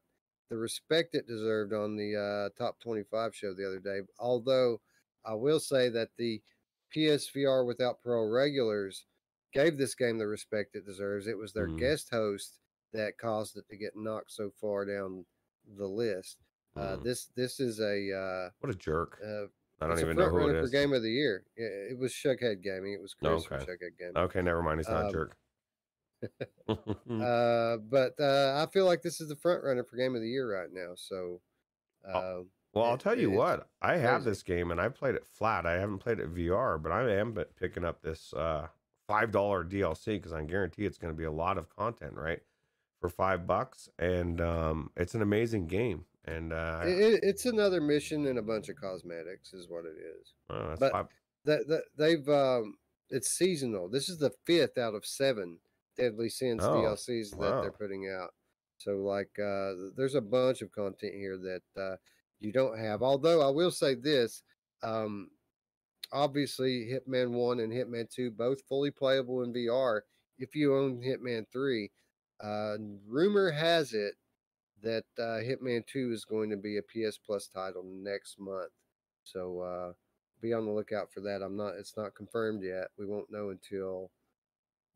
the 0.49 0.57
respect 0.57 1.15
it 1.15 1.27
deserved 1.27 1.73
on 1.73 1.95
the 1.95 2.15
uh, 2.15 2.49
top 2.57 2.79
twenty 2.79 3.03
five 3.03 3.35
show 3.35 3.53
the 3.53 3.65
other 3.67 3.79
day. 3.79 4.01
Although 4.19 4.81
I 5.25 5.33
will 5.33 5.59
say 5.59 5.89
that 5.89 6.09
the 6.17 6.41
PSVR 6.93 7.65
Without 7.65 8.01
Parole 8.01 8.29
regulars 8.29 9.05
gave 9.53 9.77
this 9.77 9.95
game 9.95 10.17
the 10.17 10.27
respect 10.27 10.75
it 10.75 10.85
deserves. 10.85 11.27
It 11.27 11.37
was 11.37 11.53
their 11.53 11.67
Mm. 11.67 11.77
guest 11.79 12.09
host 12.09 12.59
that 12.93 13.17
caused 13.17 13.55
it 13.57 13.67
to 13.69 13.77
get 13.77 13.95
knocked 13.95 14.31
so 14.31 14.49
far 14.51 14.85
down 14.85 15.25
the 15.77 15.87
list. 15.87 16.37
Uh, 16.75 16.97
Mm. 16.97 17.03
this 17.03 17.25
this 17.35 17.59
is 17.59 17.79
a 17.79 18.11
uh, 18.13 18.49
What 18.59 18.71
a 18.71 18.75
jerk! 18.75 19.19
uh, 19.23 19.47
I 19.81 19.85
don't 19.87 19.93
it's 19.93 20.01
even 20.03 20.15
know 20.15 20.29
who 20.29 20.47
it 20.49 20.61
for 20.61 20.69
game 20.69 20.93
of 20.93 21.01
the 21.01 21.09
year. 21.11 21.43
Yeah, 21.57 21.65
It 21.65 21.97
was 21.97 22.13
Shuckhead 22.13 22.61
Gaming. 22.61 22.93
It 22.93 23.01
was 23.01 23.13
Chris 23.15 23.43
from 23.45 23.57
Okay. 23.57 23.65
Shuckhead 23.65 23.97
Gaming. 23.97 24.17
Okay, 24.17 24.41
never 24.41 24.61
mind. 24.61 24.79
He's 24.79 24.87
not 24.89 25.03
Um, 25.05 25.09
a 25.09 25.11
jerk. 25.11 25.37
Uh, 26.69 27.77
but 27.77 28.13
uh, 28.19 28.63
I 28.65 28.71
feel 28.71 28.85
like 28.85 29.01
this 29.01 29.19
is 29.19 29.27
the 29.29 29.35
front 29.35 29.63
runner 29.63 29.83
for 29.83 29.97
game 29.97 30.15
of 30.15 30.21
the 30.21 30.29
year 30.29 30.49
right 30.59 30.69
now. 30.71 30.91
So, 30.95 31.41
uh, 32.07 32.41
well, 32.73 32.85
I'll 32.85 32.93
it- 32.93 32.99
tell 32.99 33.17
you 33.19 33.31
what. 33.31 33.67
I 33.81 33.97
have 33.97 34.23
this 34.23 34.43
game 34.43 34.71
and 34.71 34.79
I 34.79 34.89
played 34.89 35.15
it 35.15 35.25
flat. 35.25 35.65
I 35.65 35.73
haven't 35.73 35.97
played 35.99 36.19
it 36.19 36.33
VR, 36.33 36.81
but 36.81 36.91
I 36.91 37.11
am 37.15 37.33
picking 37.59 37.83
up 37.83 38.01
this 38.01 38.33
uh, 38.33 38.67
five 39.07 39.31
dollar 39.31 39.63
DLC 39.65 40.05
because 40.15 40.31
I 40.31 40.43
guarantee 40.43 40.85
it's 40.85 40.97
going 40.97 41.13
to 41.13 41.17
be 41.17 41.25
a 41.25 41.31
lot 41.31 41.57
of 41.57 41.69
content, 41.75 42.13
right? 42.15 42.41
For 42.99 43.09
five 43.09 43.47
bucks, 43.47 43.89
and 43.97 44.39
um, 44.39 44.91
it's 44.95 45.15
an 45.15 45.23
amazing 45.23 45.65
game. 45.65 46.05
And 46.25 46.53
uh, 46.53 46.81
it, 46.85 46.99
it- 47.15 47.19
it's 47.23 47.45
another 47.45 47.81
mission 47.81 48.27
and 48.27 48.37
a 48.39 48.43
bunch 48.43 48.69
of 48.69 48.75
cosmetics, 48.75 49.53
is 49.53 49.67
what 49.69 49.85
it 49.85 49.95
is. 49.97 50.33
but- 50.79 50.91
five- 50.91 51.07
That, 51.45 51.67
that 51.67 51.83
they've 51.97 52.27
um, 52.29 52.75
it's 53.09 53.31
seasonal. 53.31 53.89
This 53.89 54.07
is 54.09 54.17
the 54.19 54.31
fifth 54.45 54.77
out 54.77 54.93
of 54.93 55.05
seven 55.05 55.57
Deadly 55.97 56.29
Sins 56.29 56.63
Oh, 56.63 56.73
DLCs 56.75 57.31
that 57.31 57.39
wow. 57.39 57.61
they're 57.61 57.71
putting 57.71 58.07
out. 58.09 58.29
So, 58.77 58.97
like, 58.97 59.29
uh, 59.39 59.73
there's 59.97 60.15
a 60.15 60.21
bunch 60.21 60.61
of 60.61 60.71
content 60.71 61.13
here 61.13 61.37
that 61.37 61.81
uh, 61.81 61.95
you 62.39 62.51
don't 62.51 62.77
have. 62.79 63.01
Although 63.03 63.41
I 63.41 63.49
will 63.51 63.69
say 63.71 63.95
this, 63.95 64.43
um, 64.83 65.29
obviously, 66.11 66.87
Hitman 66.91 67.31
One 67.31 67.59
and 67.59 67.71
Hitman 67.71 68.09
Two 68.09 68.31
both 68.31 68.61
fully 68.67 68.91
playable 68.91 69.43
in 69.43 69.53
VR. 69.53 70.01
If 70.39 70.55
you 70.55 70.75
own 70.75 71.01
Hitman 71.01 71.45
Three, 71.51 71.91
uh, 72.43 72.77
rumor 73.07 73.51
has 73.51 73.93
it 73.93 74.13
that 74.83 75.03
uh, 75.19 75.39
Hitman 75.41 75.85
Two 75.85 76.11
is 76.11 76.25
going 76.25 76.49
to 76.49 76.57
be 76.57 76.77
a 76.77 76.81
PS 76.81 77.17
Plus 77.17 77.47
title 77.47 77.83
next 77.85 78.39
month. 78.39 78.71
So 79.23 79.59
uh, 79.61 79.93
be 80.41 80.53
on 80.53 80.65
the 80.65 80.71
lookout 80.71 81.11
for 81.13 81.21
that. 81.21 81.41
I'm 81.43 81.55
not. 81.57 81.75
It's 81.79 81.95
not 81.97 82.15
confirmed 82.15 82.63
yet. 82.63 82.87
We 82.97 83.05
won't 83.05 83.31
know 83.31 83.49
until 83.49 84.11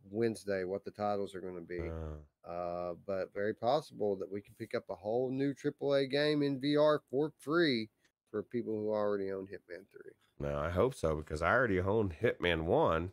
Wednesday 0.10 0.64
what 0.64 0.84
the 0.86 0.92
titles 0.92 1.34
are 1.36 1.42
going 1.42 1.56
to 1.56 1.62
be. 1.62 1.80
uh, 1.90 2.50
Uh, 2.52 2.94
but 3.08 3.34
very 3.34 3.56
possible 3.56 4.16
that 4.16 4.32
we 4.32 4.40
can 4.42 4.54
pick 4.60 4.76
up 4.76 4.84
a 4.90 4.96
whole 4.96 5.32
new 5.32 5.54
AAA 5.54 6.10
game 6.12 6.44
in 6.44 6.60
VR 6.62 7.00
for 7.10 7.32
free 7.40 7.90
for 8.30 8.44
people 8.44 8.74
who 8.74 8.90
already 8.90 9.32
own 9.32 9.46
Hitman 9.48 9.86
Three. 9.92 10.12
no, 10.40 10.58
I 10.58 10.70
hope 10.70 10.94
so 10.94 11.16
because 11.16 11.42
I 11.42 11.50
already 11.52 11.80
own 11.80 12.14
Hitman 12.22 12.66
One, 12.66 13.12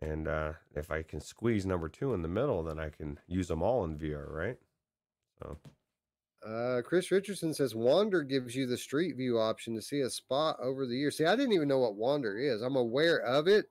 and 0.00 0.28
uh, 0.28 0.52
if 0.74 0.90
I 0.90 1.02
can 1.02 1.20
squeeze 1.20 1.64
number 1.64 1.88
two 1.88 2.12
in 2.12 2.20
the 2.22 2.28
middle, 2.28 2.62
then 2.62 2.78
I 2.78 2.90
can 2.90 3.18
use 3.26 3.48
them 3.48 3.62
all 3.62 3.84
in 3.84 3.98
VR, 3.98 4.30
right? 4.30 4.58
So 5.38 5.56
Uh, 6.46 6.82
Chris 6.84 7.10
Richardson 7.10 7.54
says 7.54 7.74
Wander 7.74 8.22
gives 8.22 8.56
you 8.56 8.66
the 8.66 8.76
street 8.76 9.16
view 9.16 9.38
option 9.38 9.74
to 9.74 9.82
see 9.82 10.00
a 10.00 10.10
spot 10.10 10.56
over 10.60 10.86
the 10.86 10.96
years. 10.96 11.16
See, 11.16 11.24
I 11.24 11.36
didn't 11.36 11.52
even 11.52 11.68
know 11.68 11.78
what 11.78 11.94
Wander 11.94 12.36
is. 12.36 12.62
I'm 12.62 12.76
aware 12.76 13.18
of 13.18 13.46
it. 13.46 13.66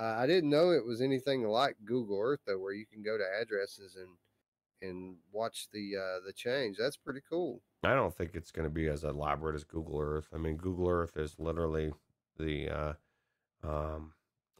Uh, 0.00 0.16
I 0.18 0.26
didn't 0.26 0.50
know 0.50 0.70
it 0.70 0.86
was 0.86 1.02
anything 1.02 1.42
like 1.42 1.76
Google 1.84 2.20
Earth 2.20 2.40
though, 2.46 2.58
where 2.58 2.72
you 2.72 2.86
can 2.86 3.02
go 3.02 3.18
to 3.18 3.24
addresses 3.40 3.96
and 3.96 4.08
and 4.80 5.16
watch 5.32 5.68
the 5.72 5.96
uh, 5.96 6.24
the 6.24 6.32
change. 6.32 6.76
That's 6.78 6.96
pretty 6.96 7.20
cool. 7.28 7.60
I 7.84 7.94
don't 7.94 8.14
think 8.14 8.32
it's 8.34 8.52
going 8.52 8.66
to 8.66 8.70
be 8.74 8.88
as 8.88 9.04
elaborate 9.04 9.56
as 9.56 9.64
Google 9.64 9.98
Earth. 10.00 10.28
I 10.32 10.38
mean, 10.38 10.56
Google 10.56 10.88
Earth 10.88 11.16
is 11.16 11.34
literally 11.38 11.92
the, 12.38 12.68
uh, 12.68 12.92
um, 13.64 14.12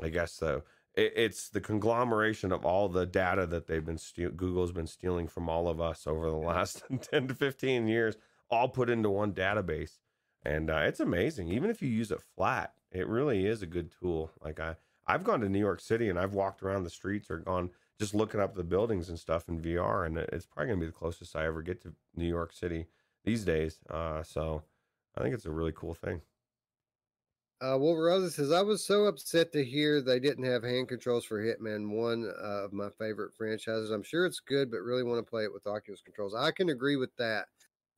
I 0.02 0.08
guess 0.08 0.38
the 0.38 0.64
it's 0.94 1.48
the 1.48 1.60
conglomeration 1.60 2.52
of 2.52 2.64
all 2.64 2.88
the 2.88 3.06
data 3.06 3.46
that 3.46 3.66
they've 3.66 3.84
been 3.84 3.98
steal- 3.98 4.30
Google's 4.30 4.72
been 4.72 4.86
stealing 4.86 5.26
from 5.26 5.48
all 5.48 5.68
of 5.68 5.80
us 5.80 6.06
over 6.06 6.28
the 6.28 6.36
last 6.36 6.82
ten 7.00 7.28
to 7.28 7.34
fifteen 7.34 7.86
years, 7.86 8.16
all 8.50 8.68
put 8.68 8.90
into 8.90 9.08
one 9.10 9.32
database, 9.32 9.98
and 10.44 10.70
uh, 10.70 10.82
it's 10.84 11.00
amazing. 11.00 11.48
Even 11.48 11.70
if 11.70 11.80
you 11.80 11.88
use 11.88 12.10
it 12.10 12.20
flat, 12.36 12.74
it 12.90 13.08
really 13.08 13.46
is 13.46 13.62
a 13.62 13.66
good 13.66 13.92
tool. 13.98 14.30
Like 14.44 14.60
I, 14.60 14.76
I've 15.06 15.24
gone 15.24 15.40
to 15.40 15.48
New 15.48 15.58
York 15.58 15.80
City 15.80 16.08
and 16.08 16.18
I've 16.18 16.34
walked 16.34 16.62
around 16.62 16.84
the 16.84 16.90
streets 16.90 17.30
or 17.30 17.38
gone 17.38 17.70
just 17.98 18.14
looking 18.14 18.40
up 18.40 18.54
the 18.54 18.64
buildings 18.64 19.08
and 19.08 19.18
stuff 19.18 19.48
in 19.48 19.60
VR, 19.60 20.06
and 20.06 20.18
it's 20.18 20.46
probably 20.46 20.72
gonna 20.72 20.80
be 20.80 20.86
the 20.86 20.92
closest 20.92 21.36
I 21.36 21.46
ever 21.46 21.62
get 21.62 21.82
to 21.82 21.94
New 22.16 22.28
York 22.28 22.52
City 22.52 22.86
these 23.24 23.44
days. 23.44 23.78
Uh, 23.88 24.22
so 24.22 24.62
I 25.16 25.22
think 25.22 25.34
it's 25.34 25.46
a 25.46 25.50
really 25.50 25.72
cool 25.74 25.94
thing. 25.94 26.20
Uh, 27.62 27.78
Wolverine 27.78 28.28
says, 28.28 28.50
I 28.50 28.60
was 28.60 28.84
so 28.84 29.04
upset 29.04 29.52
to 29.52 29.64
hear 29.64 30.00
they 30.00 30.18
didn't 30.18 30.44
have 30.44 30.64
hand 30.64 30.88
controls 30.88 31.24
for 31.24 31.40
Hitman, 31.40 31.90
one 31.90 32.28
uh, 32.42 32.64
of 32.64 32.72
my 32.72 32.88
favorite 32.90 33.32
franchises. 33.34 33.90
I'm 33.90 34.02
sure 34.02 34.26
it's 34.26 34.40
good, 34.40 34.68
but 34.68 34.80
really 34.80 35.04
want 35.04 35.24
to 35.24 35.30
play 35.30 35.44
it 35.44 35.52
with 35.52 35.68
Oculus 35.68 36.02
controls. 36.02 36.34
I 36.34 36.50
can 36.50 36.70
agree 36.70 36.96
with 36.96 37.14
that. 37.18 37.46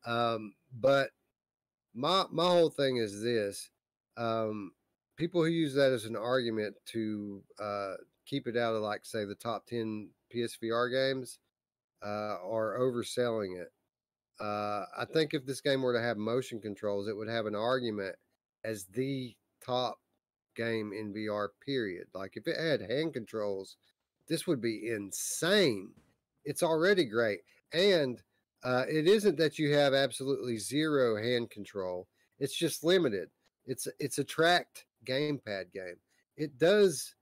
Um, 0.04 0.52
but 0.80 1.10
my 1.94 2.24
my 2.30 2.44
whole 2.44 2.68
thing 2.68 2.98
is 2.98 3.22
this. 3.22 3.70
Um, 4.18 4.72
people 5.16 5.42
who 5.42 5.48
use 5.48 5.72
that 5.74 5.92
as 5.92 6.04
an 6.04 6.16
argument 6.16 6.74
to 6.86 7.42
uh, 7.58 7.94
keep 8.26 8.46
it 8.46 8.58
out 8.58 8.74
of, 8.74 8.82
like, 8.82 9.06
say, 9.06 9.24
the 9.24 9.34
top 9.34 9.64
10 9.64 10.10
PSVR 10.34 10.90
games 10.92 11.38
uh, 12.04 12.36
are 12.44 12.78
overselling 12.78 13.58
it. 13.58 13.72
Uh, 14.38 14.84
I 14.98 15.06
think 15.10 15.32
if 15.32 15.46
this 15.46 15.62
game 15.62 15.80
were 15.80 15.94
to 15.94 16.02
have 16.02 16.18
motion 16.18 16.60
controls, 16.60 17.08
it 17.08 17.16
would 17.16 17.28
have 17.28 17.46
an 17.46 17.54
argument 17.54 18.16
as 18.62 18.84
the 18.86 19.34
top 19.64 19.98
game 20.54 20.92
in 20.92 21.12
VR, 21.12 21.48
period. 21.64 22.06
Like 22.14 22.36
if 22.36 22.46
it 22.46 22.58
had 22.58 22.80
hand 22.80 23.14
controls, 23.14 23.76
this 24.28 24.46
would 24.46 24.60
be 24.60 24.88
insane. 24.90 25.90
It's 26.44 26.62
already 26.62 27.04
great. 27.04 27.40
And 27.72 28.22
uh, 28.62 28.84
it 28.88 29.06
isn't 29.06 29.36
that 29.38 29.58
you 29.58 29.74
have 29.74 29.94
absolutely 29.94 30.58
zero 30.58 31.16
hand 31.22 31.50
control. 31.50 32.08
It's 32.38 32.56
just 32.56 32.84
limited. 32.84 33.30
It's 33.66 33.88
it's 33.98 34.18
a 34.18 34.24
tracked 34.24 34.86
gamepad 35.06 35.72
game. 35.72 35.96
It 36.36 36.58
does 36.58 37.14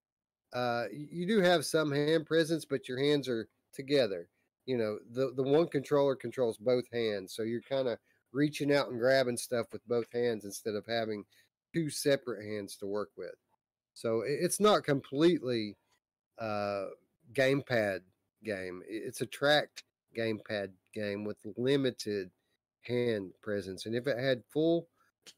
uh, 0.52 0.84
you 0.92 1.26
do 1.26 1.40
have 1.40 1.64
some 1.64 1.90
hand 1.90 2.26
presence, 2.26 2.64
but 2.64 2.88
your 2.88 2.98
hands 2.98 3.28
are 3.28 3.48
together. 3.72 4.28
You 4.66 4.76
know, 4.76 4.98
the 5.10 5.32
the 5.34 5.42
one 5.42 5.68
controller 5.68 6.14
controls 6.14 6.58
both 6.58 6.84
hands, 6.92 7.34
so 7.34 7.42
you're 7.42 7.62
kind 7.62 7.88
of 7.88 7.98
reaching 8.32 8.72
out 8.72 8.88
and 8.88 8.98
grabbing 8.98 9.36
stuff 9.36 9.66
with 9.72 9.86
both 9.86 10.10
hands 10.12 10.44
instead 10.44 10.74
of 10.74 10.86
having 10.86 11.24
two 11.72 11.90
separate 11.90 12.44
hands 12.44 12.76
to 12.76 12.86
work 12.86 13.10
with. 13.16 13.34
So 13.94 14.22
it's 14.26 14.60
not 14.60 14.84
completely 14.84 15.76
uh, 16.38 16.86
gamepad 17.34 18.00
game. 18.44 18.82
It's 18.88 19.20
a 19.20 19.26
tracked 19.26 19.84
gamepad 20.16 20.70
game 20.94 21.24
with 21.24 21.36
limited 21.56 22.30
hand 22.82 23.32
presence. 23.42 23.86
And 23.86 23.94
if 23.94 24.06
it 24.06 24.18
had 24.18 24.42
full, 24.48 24.88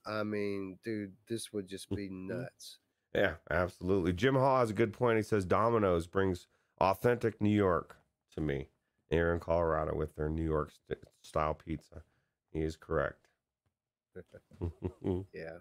I 0.06 0.23
mean, 0.23 0.78
dude, 0.85 1.12
this 1.28 1.52
would 1.52 1.69
just 1.69 1.89
be 1.90 2.09
nuts. 2.11 2.78
Yeah, 3.15 3.35
absolutely. 3.51 4.12
Jim 4.12 4.35
Hall 4.35 4.59
has 4.59 4.70
a 4.70 4.74
good 4.74 4.93
point. 4.93 5.19
He 5.19 5.23
says 5.23 5.44
Domino's 5.44 6.06
brings 6.06 6.47
authentic 6.81 7.40
New 7.40 7.55
York 7.55 7.97
to 8.35 8.40
me 8.40 8.69
here 9.09 9.32
in 9.32 9.39
Colorado 9.40 9.94
with 9.94 10.16
their 10.16 10.28
New 10.28 10.43
York 10.43 10.73
st- 10.73 10.98
style 11.23 11.55
pizza. 11.55 12.02
He 12.51 12.61
is 12.61 12.77
correct. 12.77 13.28
Yeah. 15.32 15.59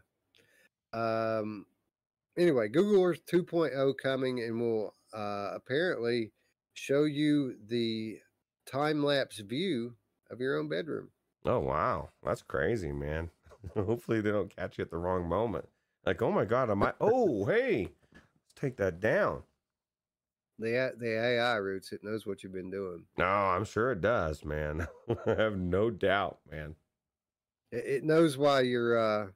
Um. 0.94 1.66
Anyway, 2.38 2.68
Google 2.68 3.04
Earth 3.04 3.26
2.0 3.28 3.94
coming 4.02 4.40
and 4.40 4.60
will 4.60 4.96
uh, 5.14 5.52
apparently 5.54 6.32
show 6.74 7.04
you 7.04 7.56
the 7.68 8.18
time 8.66 9.04
lapse 9.04 9.40
view 9.40 9.94
of 10.32 10.40
your 10.40 10.58
own 10.58 10.68
bedroom. 10.68 11.10
oh 11.46 11.60
wow, 11.60 12.10
that's 12.24 12.42
crazy, 12.42 12.92
man. 12.92 13.30
Hopefully 13.76 14.22
they 14.22 14.32
don't 14.32 14.56
catch 14.56 14.78
you 14.78 14.84
at 14.84 14.92
the 14.92 14.98
wrong 14.98 15.28
moment. 15.28 15.66
Like, 16.06 16.22
oh 16.22 16.32
my 16.32 16.46
god, 16.46 16.70
am 16.70 16.84
I? 16.84 16.94
Oh 17.00 17.46
hey, 17.46 17.90
let's 18.12 18.54
take 18.56 18.78
that 18.78 19.00
down. 19.00 19.44
The 20.60 20.94
the 20.98 21.20
AI 21.20 21.56
roots 21.56 21.92
it 21.92 22.04
knows 22.04 22.26
what 22.26 22.44
you've 22.44 22.54
been 22.54 22.72
doing. 22.72 23.06
No, 23.18 23.26
I'm 23.26 23.66
sure 23.66 23.92
it 23.92 24.02
does, 24.02 24.44
man. 24.44 24.88
I 25.26 25.36
have 25.36 25.58
no 25.58 25.90
doubt, 25.90 26.40
man. 26.50 26.76
It, 27.72 27.86
it 27.86 28.04
knows 28.04 28.38
why 28.38 28.62
your 28.62 28.98
uh, 28.98 29.28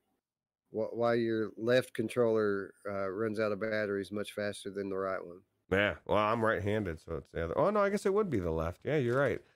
why 0.71 1.13
your 1.15 1.51
left 1.57 1.93
controller 1.93 2.73
uh, 2.87 3.09
runs 3.09 3.39
out 3.39 3.51
of 3.51 3.59
batteries 3.61 4.11
much 4.11 4.33
faster 4.33 4.69
than 4.69 4.89
the 4.89 4.97
right 4.97 5.23
one. 5.25 5.41
Yeah. 5.71 5.95
Well, 6.05 6.17
I'm 6.17 6.43
right-handed, 6.43 6.99
so 7.01 7.15
it's 7.15 7.29
the 7.31 7.43
other. 7.45 7.57
Oh 7.57 7.69
no, 7.69 7.81
I 7.81 7.89
guess 7.89 8.05
it 8.05 8.13
would 8.13 8.29
be 8.29 8.39
the 8.39 8.51
left. 8.51 8.81
Yeah, 8.83 8.97
you're 8.97 9.19
right. 9.19 9.41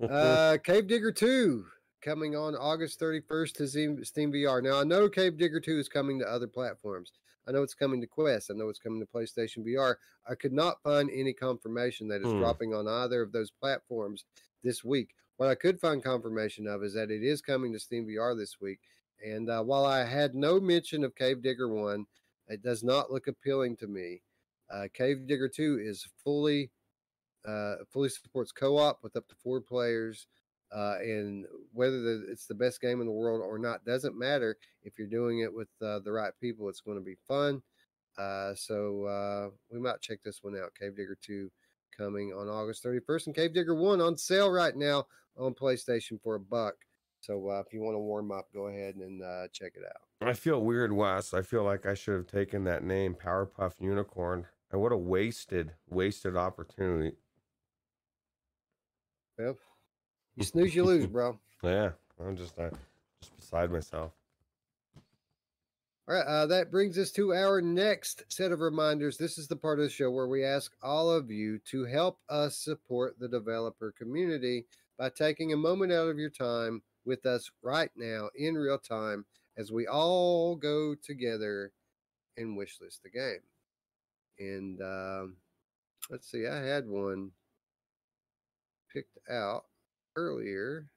Uh, 0.00 0.58
Cave 0.62 0.86
Digger 0.86 1.12
2 1.12 1.64
coming 2.02 2.36
on 2.36 2.54
August 2.54 3.00
31st 3.00 3.52
to 3.54 3.68
Steam, 3.68 4.04
Steam 4.04 4.32
VR. 4.32 4.62
Now, 4.62 4.80
I 4.80 4.84
know 4.84 5.08
Cave 5.08 5.36
Digger 5.36 5.60
2 5.60 5.78
is 5.78 5.88
coming 5.88 6.18
to 6.18 6.26
other 6.28 6.46
platforms. 6.46 7.12
I 7.48 7.52
know 7.52 7.62
it's 7.62 7.74
coming 7.74 8.00
to 8.00 8.06
Quest. 8.06 8.50
I 8.50 8.54
know 8.54 8.68
it's 8.68 8.78
coming 8.78 9.00
to 9.00 9.06
PlayStation 9.06 9.64
VR. 9.66 9.96
I 10.28 10.34
could 10.34 10.52
not 10.52 10.82
find 10.82 11.10
any 11.10 11.32
confirmation 11.32 12.08
that 12.08 12.20
it's 12.22 12.30
Hmm. 12.30 12.38
dropping 12.38 12.74
on 12.74 12.86
either 12.86 13.22
of 13.22 13.32
those 13.32 13.50
platforms 13.50 14.24
this 14.62 14.84
week. 14.84 15.14
What 15.40 15.48
I 15.48 15.54
could 15.54 15.80
find 15.80 16.04
confirmation 16.04 16.66
of 16.66 16.84
is 16.84 16.92
that 16.92 17.10
it 17.10 17.22
is 17.22 17.40
coming 17.40 17.72
to 17.72 17.80
Steam 17.80 18.06
VR 18.06 18.36
this 18.36 18.60
week. 18.60 18.78
And 19.26 19.48
uh, 19.48 19.62
while 19.62 19.86
I 19.86 20.04
had 20.04 20.34
no 20.34 20.60
mention 20.60 21.02
of 21.02 21.14
Cave 21.14 21.40
Digger 21.40 21.66
1, 21.66 22.04
it 22.48 22.62
does 22.62 22.84
not 22.84 23.10
look 23.10 23.26
appealing 23.26 23.76
to 23.78 23.86
me. 23.86 24.20
Uh, 24.70 24.88
Cave 24.92 25.26
Digger 25.26 25.48
2 25.48 25.80
is 25.82 26.06
fully 26.22 26.70
uh, 27.48 27.76
fully 27.88 28.10
supports 28.10 28.52
co-op 28.52 29.02
with 29.02 29.16
up 29.16 29.26
to 29.28 29.34
four 29.42 29.62
players 29.62 30.26
uh, 30.76 30.96
and 31.00 31.46
whether 31.72 32.02
the, 32.02 32.26
it's 32.30 32.44
the 32.44 32.54
best 32.54 32.82
game 32.82 33.00
in 33.00 33.06
the 33.06 33.12
world 33.12 33.40
or 33.42 33.58
not 33.58 33.82
doesn't 33.86 34.18
matter 34.18 34.58
if 34.82 34.98
you're 34.98 35.08
doing 35.08 35.38
it 35.38 35.50
with 35.50 35.68
uh, 35.80 36.00
the 36.00 36.12
right 36.12 36.32
people 36.38 36.68
it's 36.68 36.82
going 36.82 36.98
to 36.98 37.02
be 37.02 37.16
fun 37.26 37.62
uh, 38.18 38.54
so 38.54 39.04
uh, 39.04 39.48
we 39.72 39.80
might 39.80 40.02
check 40.02 40.18
this 40.22 40.40
one 40.42 40.54
out 40.54 40.74
cave 40.78 40.94
digger 40.94 41.16
2 41.22 41.50
coming 41.96 42.32
on 42.32 42.48
august 42.48 42.84
31st 42.84 43.26
and 43.26 43.34
cave 43.36 43.52
digger 43.54 43.74
1 43.74 44.00
on 44.00 44.16
sale 44.16 44.50
right 44.50 44.76
now 44.76 45.06
on 45.36 45.54
playstation 45.54 46.20
for 46.22 46.34
a 46.34 46.40
buck 46.40 46.74
so 47.20 47.48
uh, 47.50 47.62
if 47.66 47.72
you 47.72 47.80
want 47.80 47.94
to 47.94 47.98
warm 47.98 48.30
up 48.32 48.48
go 48.54 48.66
ahead 48.68 48.94
and 48.96 49.22
uh, 49.22 49.46
check 49.52 49.72
it 49.76 49.82
out 49.86 50.02
I 50.22 50.34
feel 50.34 50.60
weird, 50.60 50.92
Wes. 50.92 51.32
I 51.32 51.40
feel 51.40 51.64
like 51.64 51.86
I 51.86 51.94
should 51.94 52.14
have 52.14 52.26
taken 52.26 52.64
that 52.64 52.84
name, 52.84 53.14
Powerpuff 53.14 53.80
Unicorn. 53.80 54.44
I 54.70 54.76
would 54.76 54.92
have 54.92 55.00
wasted, 55.00 55.72
wasted 55.88 56.36
opportunity. 56.36 57.16
yep 59.38 59.56
you 60.36 60.44
snooze 60.50 60.74
you 60.74 60.84
lose 60.84 61.06
bro 61.06 61.38
Yeah, 61.62 61.92
I'm 62.22 62.36
just, 62.36 62.58
uh, 62.58 62.68
just 63.22 63.34
beside 63.36 63.70
myself. 63.70 64.12
All 66.10 66.16
right, 66.16 66.26
uh, 66.26 66.46
that 66.46 66.72
brings 66.72 66.98
us 66.98 67.12
to 67.12 67.32
our 67.32 67.62
next 67.62 68.24
set 68.28 68.50
of 68.50 68.58
reminders. 68.58 69.16
This 69.16 69.38
is 69.38 69.46
the 69.46 69.54
part 69.54 69.78
of 69.78 69.84
the 69.84 69.90
show 69.90 70.10
where 70.10 70.26
we 70.26 70.44
ask 70.44 70.72
all 70.82 71.08
of 71.08 71.30
you 71.30 71.60
to 71.66 71.84
help 71.84 72.18
us 72.28 72.58
support 72.58 73.14
the 73.20 73.28
developer 73.28 73.94
community 73.96 74.66
by 74.98 75.10
taking 75.10 75.52
a 75.52 75.56
moment 75.56 75.92
out 75.92 76.08
of 76.08 76.18
your 76.18 76.28
time 76.28 76.82
with 77.04 77.26
us 77.26 77.48
right 77.62 77.92
now 77.94 78.28
in 78.34 78.56
real 78.56 78.76
time 78.76 79.24
as 79.56 79.70
we 79.70 79.86
all 79.86 80.56
go 80.56 80.96
together 81.00 81.70
and 82.36 82.58
wishlist 82.58 83.02
the 83.04 83.10
game. 83.10 83.42
And 84.40 84.82
um, 84.82 85.36
let's 86.10 86.28
see, 86.28 86.44
I 86.44 86.56
had 86.56 86.88
one 86.88 87.30
picked 88.92 89.16
out 89.30 89.66
earlier. 90.16 90.90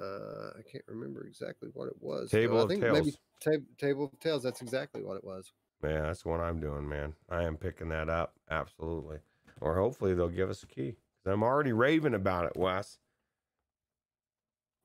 Uh, 0.00 0.50
I 0.58 0.62
can't 0.70 0.84
remember 0.86 1.24
exactly 1.26 1.70
what 1.74 1.88
it 1.88 1.96
was. 2.00 2.30
Table 2.30 2.58
I 2.58 2.62
of 2.62 2.68
think 2.68 2.82
Tales. 2.82 2.98
maybe 2.98 3.16
Tab- 3.40 3.78
Table 3.78 4.04
of 4.12 4.18
Tales. 4.20 4.42
That's 4.42 4.62
exactly 4.62 5.02
what 5.02 5.16
it 5.16 5.24
was. 5.24 5.52
Yeah, 5.82 6.02
that's 6.02 6.24
what 6.24 6.40
I'm 6.40 6.60
doing, 6.60 6.88
man. 6.88 7.14
I 7.28 7.44
am 7.44 7.56
picking 7.56 7.88
that 7.90 8.08
up. 8.08 8.34
Absolutely. 8.50 9.18
Or 9.60 9.74
hopefully 9.76 10.14
they'll 10.14 10.28
give 10.28 10.50
us 10.50 10.62
a 10.62 10.66
key. 10.66 10.92
'Cause 11.24 11.32
I'm 11.32 11.42
already 11.42 11.72
raving 11.72 12.14
about 12.14 12.44
it, 12.46 12.56
Wes. 12.56 12.98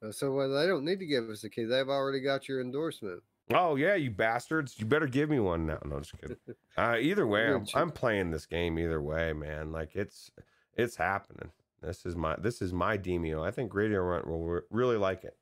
Uh, 0.01 0.11
So 0.11 0.37
uh, 0.39 0.47
they 0.47 0.67
don't 0.67 0.85
need 0.85 0.99
to 0.99 1.05
give 1.05 1.29
us 1.29 1.43
a 1.43 1.49
key. 1.49 1.65
They've 1.65 1.87
already 1.89 2.19
got 2.21 2.47
your 2.47 2.61
endorsement. 2.61 3.23
Oh 3.53 3.75
yeah, 3.75 3.95
you 3.95 4.09
bastards! 4.09 4.79
You 4.79 4.85
better 4.85 5.05
give 5.07 5.29
me 5.29 5.39
one 5.39 5.65
now. 5.65 5.79
No, 5.85 5.99
just 5.99 6.17
kidding. 6.19 6.37
Uh, 6.77 6.97
either 6.99 7.27
way, 7.27 7.53
I'm. 7.53 7.67
I'm 7.75 7.91
playing 7.91 8.31
this 8.31 8.47
game. 8.47 8.79
Either 8.79 8.99
way, 9.01 9.31
man. 9.33 9.71
Like 9.71 9.95
it's 9.95 10.31
it's 10.75 10.95
happening. 10.95 11.51
This 11.83 12.05
is 12.05 12.15
my 12.15 12.35
this 12.39 12.61
is 12.61 12.73
my 12.73 12.97
Demeo. 12.97 13.45
I 13.45 13.51
think 13.51 13.73
Radio 13.73 13.99
Runt 13.99 14.27
will 14.27 14.45
re- 14.45 14.61
really 14.69 14.97
like 14.97 15.23
it. 15.23 15.37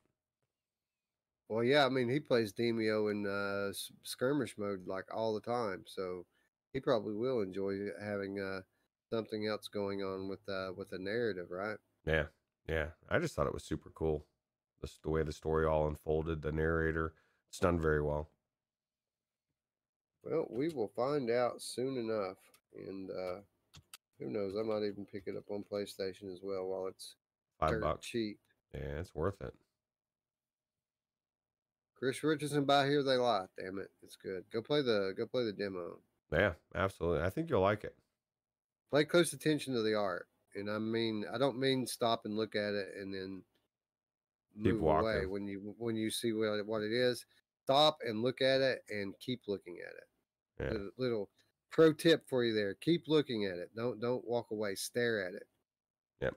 Well, 1.48 1.62
yeah, 1.62 1.86
I 1.86 1.88
mean 1.88 2.08
he 2.08 2.18
plays 2.18 2.52
Demeo 2.52 3.10
in 3.10 3.26
uh, 3.26 3.72
skirmish 4.02 4.56
mode 4.58 4.86
like 4.86 5.04
all 5.14 5.34
the 5.34 5.40
time, 5.40 5.84
so 5.86 6.26
he 6.72 6.80
probably 6.80 7.14
will 7.14 7.42
enjoy 7.42 7.74
having 8.00 8.40
uh, 8.40 8.62
something 9.10 9.46
else 9.46 9.68
going 9.68 10.02
on 10.02 10.28
with 10.28 10.40
uh, 10.48 10.70
with 10.76 10.90
the 10.90 10.98
narrative, 10.98 11.46
right? 11.50 11.76
Yeah, 12.06 12.24
yeah. 12.68 12.86
I 13.08 13.18
just 13.18 13.34
thought 13.34 13.46
it 13.46 13.54
was 13.54 13.64
super 13.64 13.90
cool. 13.94 14.26
The, 14.80 14.90
the 15.04 15.10
way 15.10 15.22
the 15.22 15.32
story 15.32 15.64
all 15.64 15.86
unfolded, 15.86 16.42
the 16.42 16.50
narrator, 16.50 17.12
it's 17.48 17.60
done 17.60 17.80
very 17.80 18.02
well. 18.02 18.30
Well, 20.24 20.46
we 20.50 20.70
will 20.70 20.90
find 20.96 21.30
out 21.30 21.60
soon 21.60 21.96
enough, 21.96 22.38
and 22.74 23.10
uh, 23.10 23.40
who 24.18 24.30
knows? 24.30 24.54
I 24.58 24.62
might 24.62 24.84
even 24.86 25.06
pick 25.10 25.24
it 25.26 25.36
up 25.36 25.44
on 25.50 25.64
PlayStation 25.70 26.32
as 26.32 26.40
well 26.42 26.66
while 26.66 26.86
it's 26.88 27.16
Five 27.58 27.80
bucks. 27.80 28.06
cheap. 28.06 28.38
Yeah, 28.74 28.98
it's 29.00 29.14
worth 29.14 29.40
it. 29.42 29.54
Chris 31.96 32.22
Richardson, 32.24 32.64
by 32.64 32.86
here 32.86 33.02
they 33.02 33.16
lie. 33.16 33.46
Damn 33.56 33.78
it, 33.78 33.90
it's 34.02 34.16
good. 34.16 34.44
Go 34.52 34.60
play 34.60 34.82
the 34.82 35.14
go 35.16 35.26
play 35.26 35.44
the 35.44 35.52
demo. 35.52 35.98
Yeah, 36.32 36.52
absolutely. 36.74 37.22
I 37.24 37.30
think 37.30 37.48
you'll 37.50 37.60
like 37.60 37.84
it. 37.84 37.94
Pay 38.92 39.04
close 39.04 39.32
attention 39.32 39.74
to 39.74 39.82
the 39.82 39.94
art, 39.94 40.26
and 40.54 40.68
I 40.70 40.78
mean 40.78 41.24
I 41.32 41.38
don't 41.38 41.58
mean 41.58 41.86
stop 41.86 42.22
and 42.24 42.36
look 42.36 42.56
at 42.56 42.74
it 42.74 42.88
and 42.98 43.14
then 43.14 43.42
Keep 44.62 44.74
move 44.74 44.82
away 44.82 45.26
when 45.26 45.46
you 45.46 45.74
when 45.78 45.96
you 45.96 46.10
see 46.10 46.32
what 46.32 46.58
it- 46.58 46.66
what 46.66 46.82
it 46.82 46.92
is. 46.92 47.24
Stop 47.64 47.98
and 48.04 48.20
look 48.22 48.40
at 48.42 48.60
it 48.60 48.82
and 48.90 49.16
keep 49.20 49.42
looking 49.46 49.78
at 49.78 49.94
it. 49.94 50.74
Yeah. 50.74 50.88
Little 50.98 51.30
pro 51.72 51.92
tip 51.92 52.28
for 52.28 52.44
you 52.44 52.54
there: 52.54 52.74
keep 52.74 53.08
looking 53.08 53.46
at 53.46 53.58
it. 53.58 53.70
Don't 53.74 54.00
don't 54.00 54.24
walk 54.26 54.50
away. 54.52 54.74
Stare 54.76 55.26
at 55.26 55.34
it. 55.34 55.46
Yep. 56.20 56.36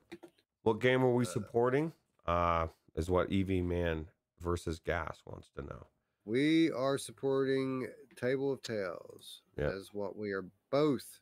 What 0.64 0.80
game 0.82 1.04
are 1.04 1.14
we 1.14 1.26
Uh, 1.26 1.30
supporting? 1.30 1.94
Uh, 2.26 2.68
is 2.96 3.10
what 3.10 3.32
EV 3.32 3.64
Man 3.64 4.08
versus 4.40 4.80
Gas 4.80 5.22
wants 5.26 5.50
to 5.56 5.62
know. 5.62 5.86
We 6.24 6.72
are 6.72 6.98
supporting 6.98 7.88
Table 8.16 8.52
of 8.52 8.64
Tales 8.64 9.44
Yeah. 9.58 9.70
as 9.70 9.94
what 9.94 10.16
we 10.16 10.32
are 10.32 10.46
both 10.72 11.20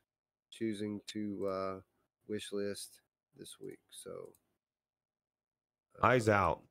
choosing 0.49 1.01
to 1.07 1.47
uh, 1.47 1.81
wish 2.27 2.53
list 2.53 3.01
this 3.35 3.59
week. 3.59 3.79
So, 3.89 4.33
Eyes 6.01 6.29
uh, 6.29 6.33
Out. 6.33 6.63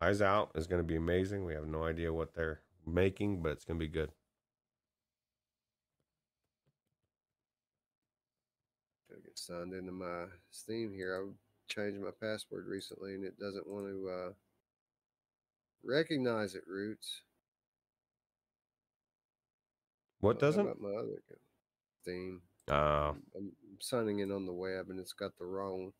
Eyes 0.00 0.20
Out 0.20 0.50
is 0.56 0.66
going 0.66 0.80
to 0.82 0.86
be 0.86 0.96
amazing. 0.96 1.44
We 1.46 1.54
have 1.54 1.66
no 1.66 1.84
idea 1.84 2.12
what 2.12 2.34
they're 2.34 2.60
making, 2.86 3.40
but 3.42 3.52
it's 3.52 3.64
going 3.64 3.78
to 3.78 3.84
be 3.86 3.90
good. 3.90 4.10
Signed 9.34 9.74
into 9.74 9.92
my 9.92 10.26
Steam 10.50 10.92
here. 10.94 11.20
I 11.20 11.32
changed 11.72 12.00
my 12.00 12.10
password 12.20 12.66
recently, 12.66 13.14
and 13.14 13.24
it 13.24 13.38
doesn't 13.38 13.66
want 13.66 13.86
to 13.86 14.08
uh, 14.08 14.32
recognize 15.84 16.54
it. 16.54 16.62
Roots. 16.66 17.22
What 20.20 20.38
doesn't? 20.38 20.60
about 20.60 20.80
my 20.80 20.90
other? 20.90 21.22
Steam? 22.02 22.42
Uh, 22.70 23.12
I'm, 23.12 23.22
I'm 23.36 23.52
signing 23.80 24.20
in 24.20 24.30
on 24.30 24.46
the 24.46 24.52
web, 24.52 24.88
and 24.88 24.98
it's 24.98 25.12
got 25.12 25.36
the 25.38 25.44
wrong 25.44 25.92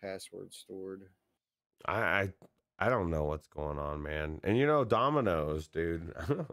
password 0.00 0.54
stored. 0.54 1.02
I, 1.84 2.00
I 2.00 2.32
I 2.78 2.88
don't 2.88 3.10
know 3.10 3.24
what's 3.24 3.48
going 3.48 3.78
on, 3.78 4.02
man. 4.02 4.40
And 4.44 4.56
you 4.56 4.66
know, 4.66 4.84
Domino's, 4.84 5.68
dude. 5.68 6.12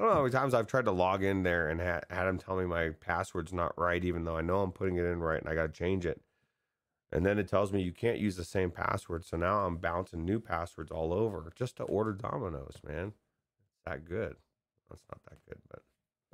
I 0.00 0.04
don't 0.04 0.12
know 0.12 0.16
how 0.16 0.22
many 0.22 0.32
times 0.32 0.54
I've 0.54 0.66
tried 0.66 0.86
to 0.86 0.92
log 0.92 1.22
in 1.22 1.42
there 1.42 1.68
and 1.68 1.78
had 1.78 2.04
had 2.08 2.26
him 2.26 2.38
tell 2.38 2.56
me 2.56 2.64
my 2.64 2.88
password's 2.88 3.52
not 3.52 3.78
right, 3.78 4.02
even 4.02 4.24
though 4.24 4.36
I 4.36 4.40
know 4.40 4.62
I'm 4.62 4.72
putting 4.72 4.96
it 4.96 5.04
in 5.04 5.20
right 5.20 5.38
and 5.38 5.48
I 5.48 5.54
got 5.54 5.66
to 5.66 5.78
change 5.78 6.06
it. 6.06 6.22
And 7.12 7.26
then 7.26 7.38
it 7.38 7.48
tells 7.48 7.70
me 7.70 7.82
you 7.82 7.92
can't 7.92 8.18
use 8.18 8.34
the 8.34 8.44
same 8.44 8.70
password. 8.70 9.26
So 9.26 9.36
now 9.36 9.66
I'm 9.66 9.76
bouncing 9.76 10.24
new 10.24 10.40
passwords 10.40 10.90
all 10.90 11.12
over 11.12 11.52
just 11.54 11.76
to 11.76 11.82
order 11.82 12.14
Domino's, 12.14 12.76
man. 12.82 13.08
It's 13.74 13.82
that 13.84 14.06
good. 14.06 14.36
That's 14.88 15.02
not 15.10 15.20
that 15.28 15.44
good, 15.46 15.60
but 15.70 15.82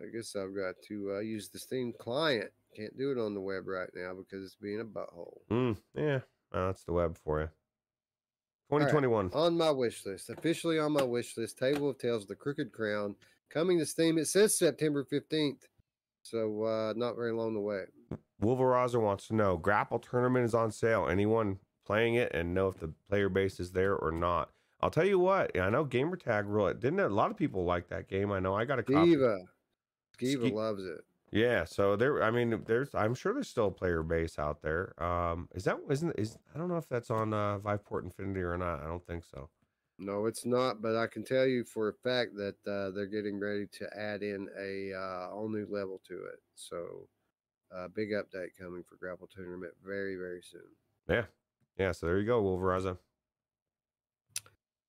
I 0.00 0.14
guess 0.14 0.36
I've 0.36 0.54
got 0.54 0.76
to 0.86 1.16
uh, 1.16 1.20
use 1.20 1.48
the 1.48 1.58
Steam 1.58 1.92
client. 1.98 2.50
Can't 2.76 2.96
do 2.96 3.10
it 3.10 3.18
on 3.18 3.34
the 3.34 3.40
web 3.40 3.66
right 3.66 3.90
now 3.96 4.14
because 4.14 4.44
it's 4.44 4.54
being 4.54 4.80
a 4.80 4.84
butthole. 4.84 5.38
mm, 5.50 5.76
yeah, 5.96 6.20
well, 6.52 6.66
that's 6.66 6.84
the 6.84 6.92
web 6.92 7.18
for 7.18 7.40
you. 7.40 7.48
right. 8.70 8.90
2021. 8.90 9.30
On 9.32 9.56
my 9.56 9.72
wish 9.72 10.06
list, 10.06 10.30
officially 10.30 10.78
on 10.78 10.92
my 10.92 11.02
wish 11.02 11.36
list, 11.36 11.58
Table 11.58 11.90
of 11.90 11.98
Tales: 11.98 12.26
The 12.26 12.36
Crooked 12.36 12.70
Crown, 12.72 13.16
coming 13.50 13.78
to 13.78 13.86
Steam. 13.86 14.18
It 14.18 14.26
says 14.26 14.58
September 14.58 15.04
fifteenth, 15.04 15.66
so 16.22 16.62
uh, 16.62 16.92
not 16.96 17.16
very 17.16 17.32
long 17.32 17.62
wait. 17.62 17.86
Wolverazer 18.42 19.00
wants 19.00 19.28
to 19.28 19.34
know 19.34 19.56
Grapple 19.56 19.98
Tournament 19.98 20.44
is 20.44 20.54
on 20.54 20.70
sale. 20.70 21.08
Anyone 21.08 21.58
playing 21.86 22.14
it 22.14 22.32
and 22.34 22.52
know 22.52 22.68
if 22.68 22.78
the 22.78 22.92
player 23.08 23.28
base 23.28 23.60
is 23.60 23.72
there 23.72 23.94
or 23.94 24.12
not? 24.12 24.50
I'll 24.80 24.90
tell 24.90 25.06
you 25.06 25.18
what. 25.18 25.58
I 25.58 25.70
know 25.70 25.84
Gamertag 25.84 26.44
really 26.46 26.74
didn't. 26.74 27.00
A 27.00 27.08
lot 27.08 27.30
of 27.30 27.36
people 27.36 27.64
like 27.64 27.88
that 27.88 28.08
game. 28.08 28.30
I 28.30 28.40
know 28.40 28.54
I 28.54 28.64
got 28.64 28.78
a 28.78 28.82
copy. 28.82 29.16
Skiva 29.16 29.38
Ski- 30.18 30.52
loves 30.52 30.84
it. 30.84 31.00
Yeah. 31.32 31.64
So 31.64 31.96
there. 31.96 32.22
I 32.22 32.30
mean, 32.30 32.62
there's. 32.66 32.94
I'm 32.94 33.14
sure 33.14 33.32
there's 33.32 33.48
still 33.48 33.68
a 33.68 33.70
player 33.70 34.02
base 34.02 34.38
out 34.38 34.60
there. 34.62 34.92
Um, 35.02 35.48
is 35.54 35.64
that 35.64 35.78
isn't 35.88 36.12
is 36.18 36.36
I 36.54 36.58
don't 36.58 36.68
know 36.68 36.76
if 36.76 36.88
that's 36.88 37.10
on 37.10 37.32
uh, 37.32 37.58
Viveport 37.58 38.04
Infinity 38.04 38.40
or 38.40 38.58
not. 38.58 38.82
I 38.82 38.86
don't 38.86 39.04
think 39.06 39.24
so. 39.24 39.48
No, 39.98 40.26
it's 40.26 40.44
not. 40.44 40.82
But 40.82 40.96
I 40.96 41.06
can 41.06 41.24
tell 41.24 41.46
you 41.46 41.64
for 41.64 41.88
a 41.88 41.92
fact 41.92 42.36
that 42.36 42.56
uh, 42.66 42.90
they're 42.90 43.06
getting 43.06 43.40
ready 43.40 43.66
to 43.78 43.88
add 43.96 44.22
in 44.22 44.48
a 44.58 44.92
uh, 44.92 45.30
all 45.30 45.48
new 45.48 45.66
level 45.70 46.00
to 46.08 46.14
it. 46.14 46.40
So, 46.54 47.08
uh, 47.74 47.88
big 47.88 48.10
update 48.10 48.50
coming 48.58 48.84
for 48.88 48.96
Grapple 48.96 49.28
Tournament 49.34 49.72
very, 49.84 50.16
very 50.16 50.42
soon. 50.42 50.60
Yeah. 51.08 51.24
Yeah. 51.78 51.92
So 51.92 52.06
there 52.06 52.18
you 52.18 52.26
go, 52.26 52.42
Wolveraza. 52.42 52.98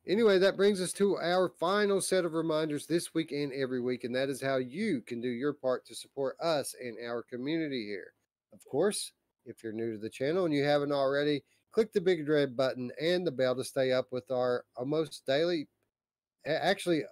Anyway, 0.08 0.40
that 0.40 0.56
brings 0.56 0.80
us 0.80 0.94
to 0.94 1.18
our 1.18 1.50
final 1.50 2.00
set 2.00 2.24
of 2.24 2.34
reminders 2.34 2.88
this 2.88 3.14
week 3.14 3.34
and 3.34 3.52
every 3.52 3.82
week, 3.82 4.06
and 4.06 4.16
that 4.16 4.30
is 4.30 4.42
how 4.42 4.56
you 4.56 5.02
can 5.02 5.20
do 5.20 5.28
your 5.28 5.52
part 5.52 5.86
to 5.86 5.94
support 5.94 6.38
us 6.40 6.74
and 6.82 6.98
our 7.06 7.22
community 7.22 7.86
here. 7.86 8.14
Of 8.54 8.64
course, 8.72 9.12
if 9.46 9.62
you're 9.62 9.74
new 9.74 9.92
to 9.92 9.98
the 9.98 10.10
channel 10.10 10.46
and 10.46 10.54
you 10.54 10.64
haven't 10.64 10.94
already, 10.94 11.44
click 11.72 11.94
the 11.94 12.02
big 12.02 12.28
red 12.28 12.56
button 12.56 12.92
and 13.02 13.26
the 13.26 13.32
bell 13.32 13.56
to 13.56 13.64
stay 13.64 13.92
up 13.92 14.08
with 14.12 14.30
our 14.32 14.66
almost 14.76 15.26
daily, 15.26 15.68
actually, 16.46 17.04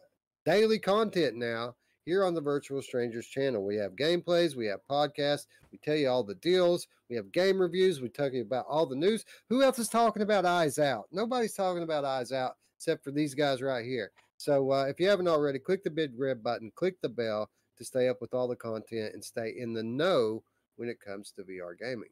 daily 0.45 0.79
content 0.79 1.35
now 1.35 1.75
here 2.05 2.23
on 2.23 2.33
the 2.33 2.41
Virtual 2.41 2.81
Strangers 2.81 3.27
channel. 3.27 3.65
We 3.65 3.75
have 3.77 3.95
gameplays, 3.95 4.55
we 4.55 4.67
have 4.67 4.79
podcasts, 4.89 5.47
we 5.71 5.79
tell 5.79 5.95
you 5.95 6.09
all 6.09 6.23
the 6.23 6.35
deals, 6.35 6.87
we 7.09 7.15
have 7.15 7.31
game 7.31 7.59
reviews, 7.59 8.01
we 8.01 8.09
tell 8.09 8.31
you 8.31 8.43
about 8.43 8.65
all 8.69 8.85
the 8.85 8.95
news. 8.95 9.25
Who 9.49 9.63
else 9.63 9.79
is 9.79 9.89
talking 9.89 10.21
about 10.21 10.45
Eyes 10.45 10.79
Out? 10.79 11.05
Nobody's 11.11 11.53
talking 11.53 11.83
about 11.83 12.05
Eyes 12.05 12.31
Out 12.31 12.53
except 12.77 13.03
for 13.03 13.11
these 13.11 13.33
guys 13.33 13.61
right 13.61 13.85
here. 13.85 14.11
So 14.37 14.71
uh, 14.71 14.85
if 14.85 14.99
you 14.99 15.07
haven't 15.07 15.27
already, 15.27 15.59
click 15.59 15.83
the 15.83 15.89
big 15.89 16.11
red 16.17 16.43
button, 16.43 16.71
click 16.75 17.01
the 17.01 17.09
bell 17.09 17.49
to 17.77 17.85
stay 17.85 18.07
up 18.07 18.21
with 18.21 18.33
all 18.33 18.47
the 18.47 18.55
content 18.55 19.13
and 19.13 19.23
stay 19.23 19.55
in 19.57 19.73
the 19.73 19.83
know 19.83 20.43
when 20.75 20.89
it 20.89 20.99
comes 20.99 21.31
to 21.31 21.43
VR 21.43 21.77
gaming. 21.79 22.09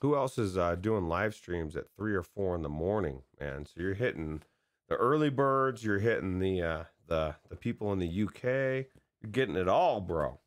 Who 0.00 0.16
else 0.16 0.38
is 0.38 0.56
uh, 0.56 0.76
doing 0.76 1.08
live 1.08 1.34
streams 1.34 1.76
at 1.76 1.90
three 1.96 2.14
or 2.14 2.22
four 2.22 2.54
in 2.54 2.62
the 2.62 2.68
morning, 2.68 3.22
man? 3.38 3.66
So 3.66 3.80
you're 3.80 3.94
hitting 3.94 4.42
the 4.88 4.96
early 4.96 5.30
birds, 5.30 5.84
you're 5.84 5.98
hitting 5.98 6.38
the 6.38 6.62
uh, 6.62 6.84
the 7.06 7.34
the 7.48 7.56
people 7.56 7.92
in 7.92 7.98
the 7.98 8.22
UK, 8.24 8.44
you're 8.44 9.30
getting 9.30 9.56
it 9.56 9.68
all, 9.68 10.00
bro. 10.00 10.40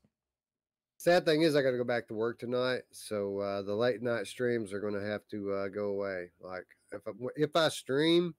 Sad 0.98 1.26
thing 1.26 1.42
is, 1.42 1.56
I 1.56 1.62
got 1.62 1.72
to 1.72 1.78
go 1.78 1.84
back 1.84 2.08
to 2.08 2.14
work 2.14 2.40
tonight, 2.40 2.84
so 2.92 3.40
uh, 3.40 3.62
the 3.62 3.76
late 3.76 4.02
night 4.02 4.26
streams 4.26 4.72
are 4.72 4.80
going 4.80 4.94
to 4.94 5.06
have 5.06 5.28
to 5.32 5.52
uh, 5.52 5.68
go 5.68 5.88
away. 5.88 6.32
Like 6.42 6.66
if 6.92 7.02
I, 7.08 7.12
if 7.36 7.56
I 7.56 7.70
stream, 7.70 8.34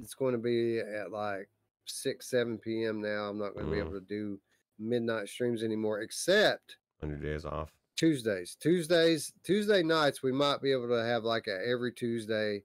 it's 0.00 0.14
going 0.14 0.32
to 0.32 0.38
be 0.38 0.78
at 0.78 1.10
like 1.10 1.48
6 1.86 2.28
7 2.28 2.58
p.m 2.58 3.00
now 3.00 3.28
i'm 3.28 3.38
not 3.38 3.54
going 3.54 3.66
to 3.66 3.72
mm. 3.72 3.74
be 3.74 3.80
able 3.80 3.92
to 3.92 4.00
do 4.00 4.38
midnight 4.78 5.28
streams 5.28 5.62
anymore 5.62 6.00
except 6.00 6.76
on 7.02 7.08
your 7.10 7.18
days 7.18 7.44
off 7.44 7.70
tuesdays. 8.00 8.56
Tuesdays 8.58 9.30
tuesday 9.44 9.82
nights 9.82 10.22
we 10.22 10.32
might 10.32 10.62
be 10.62 10.72
able 10.72 10.88
to 10.88 11.04
have 11.04 11.22
like 11.22 11.46
a 11.48 11.68
every 11.68 11.92
tuesday 11.92 12.62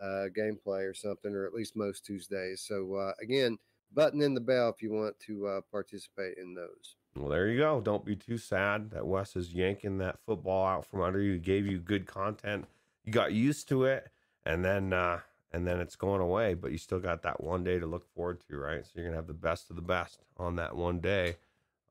uh 0.00 0.26
gameplay 0.38 0.88
or 0.88 0.94
something 0.94 1.34
or 1.34 1.44
at 1.44 1.52
least 1.52 1.74
most 1.74 2.04
tuesdays. 2.04 2.60
So 2.60 2.94
uh 2.94 3.12
again 3.20 3.58
button 3.92 4.22
in 4.22 4.32
the 4.32 4.40
bell 4.40 4.68
if 4.68 4.80
you 4.80 4.92
want 4.92 5.18
to 5.26 5.48
uh 5.48 5.60
participate 5.72 6.38
in 6.38 6.54
those. 6.54 6.94
Well 7.16 7.28
there 7.28 7.48
you 7.48 7.58
go. 7.58 7.80
Don't 7.80 8.04
be 8.04 8.14
too 8.14 8.38
sad 8.38 8.92
that 8.92 9.04
wes 9.04 9.34
is 9.34 9.52
yanking 9.52 9.98
that 9.98 10.20
football 10.24 10.64
out 10.64 10.86
from 10.86 11.00
under 11.00 11.20
you. 11.20 11.32
He 11.32 11.38
gave 11.40 11.66
you 11.66 11.80
good 11.80 12.06
content. 12.06 12.64
You 13.04 13.12
got 13.12 13.32
used 13.32 13.68
to 13.70 13.86
it 13.86 14.08
and 14.46 14.64
then 14.64 14.92
uh 14.92 15.18
and 15.52 15.66
then 15.66 15.80
it's 15.80 15.96
going 15.96 16.20
away, 16.20 16.54
but 16.54 16.70
you 16.70 16.78
still 16.78 17.00
got 17.00 17.22
that 17.22 17.42
one 17.42 17.64
day 17.64 17.80
to 17.80 17.86
look 17.86 18.06
forward 18.14 18.40
to, 18.48 18.56
right? 18.56 18.86
So 18.86 18.92
you're 18.94 19.06
gonna 19.06 19.16
have 19.16 19.26
the 19.26 19.34
best 19.34 19.68
of 19.68 19.74
the 19.74 19.82
best 19.82 20.20
on 20.36 20.54
that 20.56 20.76
one 20.76 21.00
day 21.00 21.38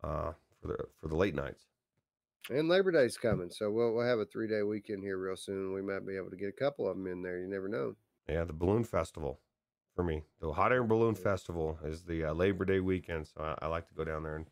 uh, 0.01 0.31
for 0.61 0.67
the 0.69 0.77
for 0.95 1.09
the 1.09 1.17
late 1.17 1.35
nights. 1.35 1.65
And 2.49 2.67
Labor 2.67 2.91
Day's 2.91 3.17
coming, 3.17 3.49
so 3.49 3.69
we'll 3.69 3.93
we'll 3.93 4.07
have 4.07 4.19
a 4.19 4.25
three 4.25 4.47
day 4.47 4.63
weekend 4.63 5.03
here 5.03 5.17
real 5.17 5.37
soon. 5.37 5.73
We 5.73 5.81
might 5.81 6.05
be 6.05 6.15
able 6.15 6.31
to 6.31 6.37
get 6.37 6.49
a 6.49 6.51
couple 6.51 6.89
of 6.89 6.97
them 6.97 7.07
in 7.07 7.21
there. 7.21 7.39
You 7.39 7.47
never 7.47 7.67
know. 7.67 7.95
Yeah, 8.27 8.43
the 8.43 8.53
balloon 8.53 8.83
festival 8.83 9.39
for 9.99 10.03
me, 10.03 10.23
the 10.39 10.53
hot 10.53 10.71
air 10.71 10.83
balloon 10.83 11.13
festival 11.13 11.77
is 11.83 12.03
the 12.03 12.23
uh, 12.23 12.33
Labor 12.33 12.63
Day 12.63 12.79
weekend, 12.79 13.27
so 13.27 13.41
I, 13.41 13.65
I 13.65 13.67
like 13.67 13.85
to 13.89 13.93
go 13.93 14.05
down 14.05 14.23
there 14.23 14.37
and 14.37 14.45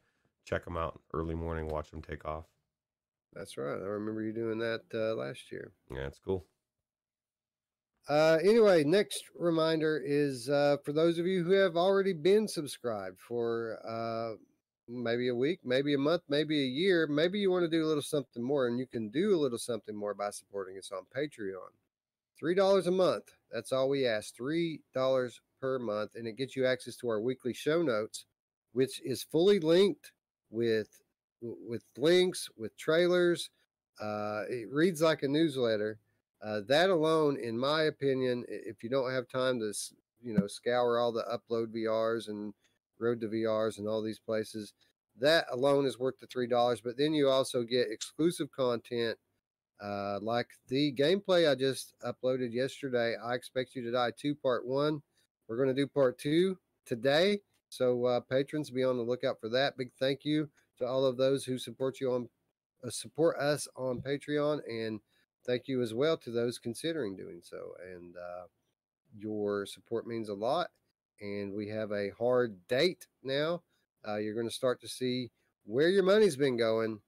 check 0.43 0.65
them 0.65 0.75
out 0.75 0.99
early 1.13 1.35
morning, 1.35 1.69
watch 1.69 1.89
them 1.89 2.01
take 2.01 2.25
off. 2.25 2.43
That's 3.33 3.57
right. 3.57 3.75
I 3.75 3.85
remember 3.85 4.21
you 4.21 4.33
doing 4.33 4.57
that 4.59 4.81
uh, 4.93 5.15
last 5.15 5.49
year. 5.49 5.71
Yeah, 5.89 6.07
it's 6.07 6.19
cool. 6.19 6.45
Uh, 8.09 8.39
anyway, 8.43 8.83
next 8.83 9.23
reminder 9.39 10.01
is 10.03 10.49
uh, 10.49 10.77
for 10.83 10.91
those 10.91 11.17
of 11.17 11.25
you 11.25 11.45
who 11.45 11.51
have 11.51 11.77
already 11.77 12.11
been 12.11 12.47
subscribed 12.47 13.19
for 13.19 13.79
uh, 13.87 14.35
maybe 14.87 15.27
a 15.27 15.35
week, 15.35 15.59
maybe 15.63 15.93
a 15.93 15.97
month, 15.97 16.23
maybe 16.29 16.61
a 16.61 16.67
year, 16.67 17.07
maybe 17.07 17.39
you 17.39 17.51
want 17.51 17.63
to 17.63 17.69
do 17.69 17.83
a 17.83 17.87
little 17.87 18.01
something 18.01 18.43
more, 18.43 18.67
and 18.67 18.79
you 18.79 18.87
can 18.87 19.09
do 19.09 19.35
a 19.35 19.39
little 19.39 19.57
something 19.57 19.95
more 19.95 20.13
by 20.13 20.29
supporting 20.29 20.77
us 20.77 20.91
on 20.91 21.05
Patreon. 21.15 21.71
$3 22.41 22.87
a 22.87 22.91
month. 22.91 23.31
That's 23.51 23.71
all 23.71 23.89
we 23.89 24.05
ask. 24.05 24.35
$3 24.35 24.79
per 25.59 25.79
month, 25.79 26.11
and 26.15 26.27
it 26.27 26.37
gets 26.37 26.55
you 26.55 26.65
access 26.65 26.95
to 26.97 27.09
our 27.09 27.19
weekly 27.19 27.53
show 27.53 27.81
notes, 27.81 28.25
which 28.73 29.01
is 29.03 29.23
fully 29.23 29.59
linked 29.59 30.11
with 30.49 31.01
with 31.41 31.83
links, 31.97 32.49
with 32.57 32.75
trailers. 32.77 33.51
Uh, 34.01 34.41
it 34.49 34.67
reads 34.71 35.01
like 35.01 35.21
a 35.21 35.27
newsletter 35.27 35.99
uh, 36.41 36.61
that 36.67 36.89
alone, 36.89 37.37
in 37.37 37.57
my 37.57 37.83
opinion, 37.83 38.43
if 38.47 38.83
you 38.83 38.89
don't 38.89 39.11
have 39.11 39.27
time 39.27 39.59
to, 39.59 39.73
you 40.23 40.33
know, 40.33 40.47
scour 40.47 40.99
all 40.99 41.11
the 41.11 41.23
upload 41.23 41.67
VRs 41.67 42.27
and 42.27 42.53
road 42.99 43.21
to 43.21 43.27
VRs 43.27 43.77
and 43.77 43.87
all 43.87 44.01
these 44.01 44.19
places, 44.19 44.73
that 45.19 45.45
alone 45.51 45.85
is 45.85 45.99
worth 45.99 46.19
the 46.19 46.27
three 46.27 46.47
dollars. 46.47 46.81
But 46.81 46.97
then 46.97 47.13
you 47.13 47.29
also 47.29 47.63
get 47.63 47.91
exclusive 47.91 48.51
content, 48.51 49.17
uh, 49.81 50.19
like 50.21 50.47
the 50.67 50.93
gameplay 50.93 51.49
I 51.49 51.55
just 51.55 51.93
uploaded 52.05 52.53
yesterday. 52.53 53.15
I 53.23 53.33
expect 53.33 53.75
you 53.75 53.83
to 53.83 53.91
die 53.91 54.11
two, 54.17 54.35
part 54.35 54.65
one. 54.65 55.01
We're 55.47 55.57
going 55.57 55.69
to 55.69 55.73
do 55.73 55.87
part 55.87 56.17
two 56.17 56.57
today. 56.85 57.39
So 57.69 58.05
uh, 58.05 58.19
patrons, 58.21 58.69
be 58.69 58.83
on 58.83 58.97
the 58.97 59.03
lookout 59.03 59.39
for 59.39 59.49
that. 59.49 59.77
Big 59.77 59.91
thank 59.99 60.23
you 60.23 60.49
to 60.77 60.85
all 60.85 61.05
of 61.05 61.17
those 61.17 61.43
who 61.43 61.57
support 61.57 61.99
you 61.99 62.13
on 62.13 62.29
uh, 62.85 62.89
support 62.89 63.37
us 63.37 63.67
on 63.75 64.01
Patreon 64.01 64.59
and 64.69 64.99
thank 65.45 65.67
you 65.67 65.81
as 65.81 65.93
well 65.93 66.17
to 66.17 66.31
those 66.31 66.59
considering 66.59 67.15
doing 67.15 67.39
so. 67.41 67.71
And 67.91 68.15
uh, 68.15 68.45
your 69.17 69.65
support 69.65 70.05
means 70.05 70.29
a 70.29 70.33
lot. 70.33 70.69
And 71.21 71.53
we 71.53 71.67
have 71.69 71.91
a 71.91 72.11
hard 72.17 72.55
date 72.67 73.07
now. 73.23 73.63
Uh, 74.07 74.17
you're 74.17 74.35
going 74.35 74.47
to 74.47 74.53
start 74.53 74.81
to 74.81 74.87
see 74.87 75.31
where 75.65 75.89
your 75.89 76.03
money's 76.03 76.35
been 76.35 76.57
going 76.57 76.99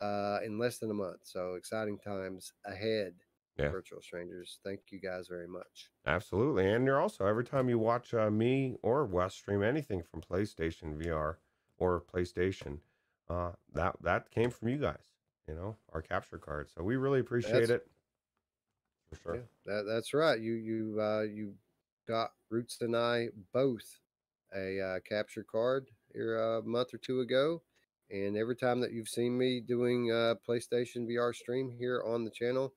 uh, 0.00 0.38
in 0.44 0.58
less 0.58 0.78
than 0.78 0.90
a 0.90 0.94
month. 0.94 1.20
So 1.22 1.54
exciting 1.54 1.98
times 1.98 2.52
ahead. 2.64 3.14
Yeah. 3.58 3.68
Virtual 3.68 4.02
strangers. 4.02 4.58
Thank 4.64 4.80
you 4.90 4.98
guys 4.98 5.28
very 5.28 5.46
much. 5.46 5.88
Absolutely. 6.06 6.68
And 6.70 6.84
you're 6.84 7.00
also, 7.00 7.24
every 7.24 7.44
time 7.44 7.68
you 7.68 7.78
watch 7.78 8.12
uh, 8.12 8.28
me 8.28 8.76
or 8.82 9.04
Wes 9.04 9.34
stream 9.34 9.62
anything 9.62 10.02
from 10.02 10.22
PlayStation 10.22 11.00
VR 11.00 11.36
or 11.78 12.02
PlayStation, 12.12 12.78
uh, 13.30 13.52
that, 13.72 13.94
that 14.02 14.30
came 14.32 14.50
from 14.50 14.68
you 14.68 14.78
guys 14.78 15.14
you 15.48 15.54
know, 15.54 15.76
our 15.92 16.02
capture 16.02 16.38
card. 16.38 16.68
So 16.74 16.82
we 16.82 16.96
really 16.96 17.20
appreciate 17.20 17.68
that's, 17.68 17.70
it. 17.70 17.86
For 19.10 19.16
sure. 19.16 19.34
Yeah, 19.36 19.42
that, 19.66 19.84
that's 19.86 20.14
right. 20.14 20.40
You 20.40 20.54
you 20.54 21.00
uh, 21.00 21.22
you 21.22 21.54
got 22.08 22.32
Roots 22.54 22.78
and 22.82 22.96
I 22.96 23.30
both 23.52 23.98
a 24.54 24.80
uh, 24.80 25.00
capture 25.00 25.42
card 25.42 25.88
here 26.12 26.38
a 26.38 26.62
month 26.62 26.94
or 26.94 26.98
two 26.98 27.18
ago. 27.18 27.62
And 28.12 28.36
every 28.36 28.54
time 28.54 28.80
that 28.80 28.92
you've 28.92 29.08
seen 29.08 29.36
me 29.36 29.60
doing 29.60 30.12
uh, 30.12 30.36
PlayStation 30.48 31.08
VR 31.08 31.34
stream 31.34 31.68
here 31.76 32.04
on 32.06 32.22
the 32.22 32.30
channel, 32.30 32.72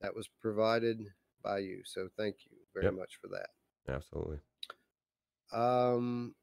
that 0.00 0.16
was 0.16 0.30
provided 0.40 1.02
by 1.44 1.58
you. 1.58 1.82
So 1.84 2.08
thank 2.16 2.36
you 2.46 2.56
very 2.72 2.86
yep. 2.86 2.94
much 2.94 3.18
for 3.20 3.28
that. 3.28 3.48
Absolutely. 3.94 4.38
Um, 5.52 6.34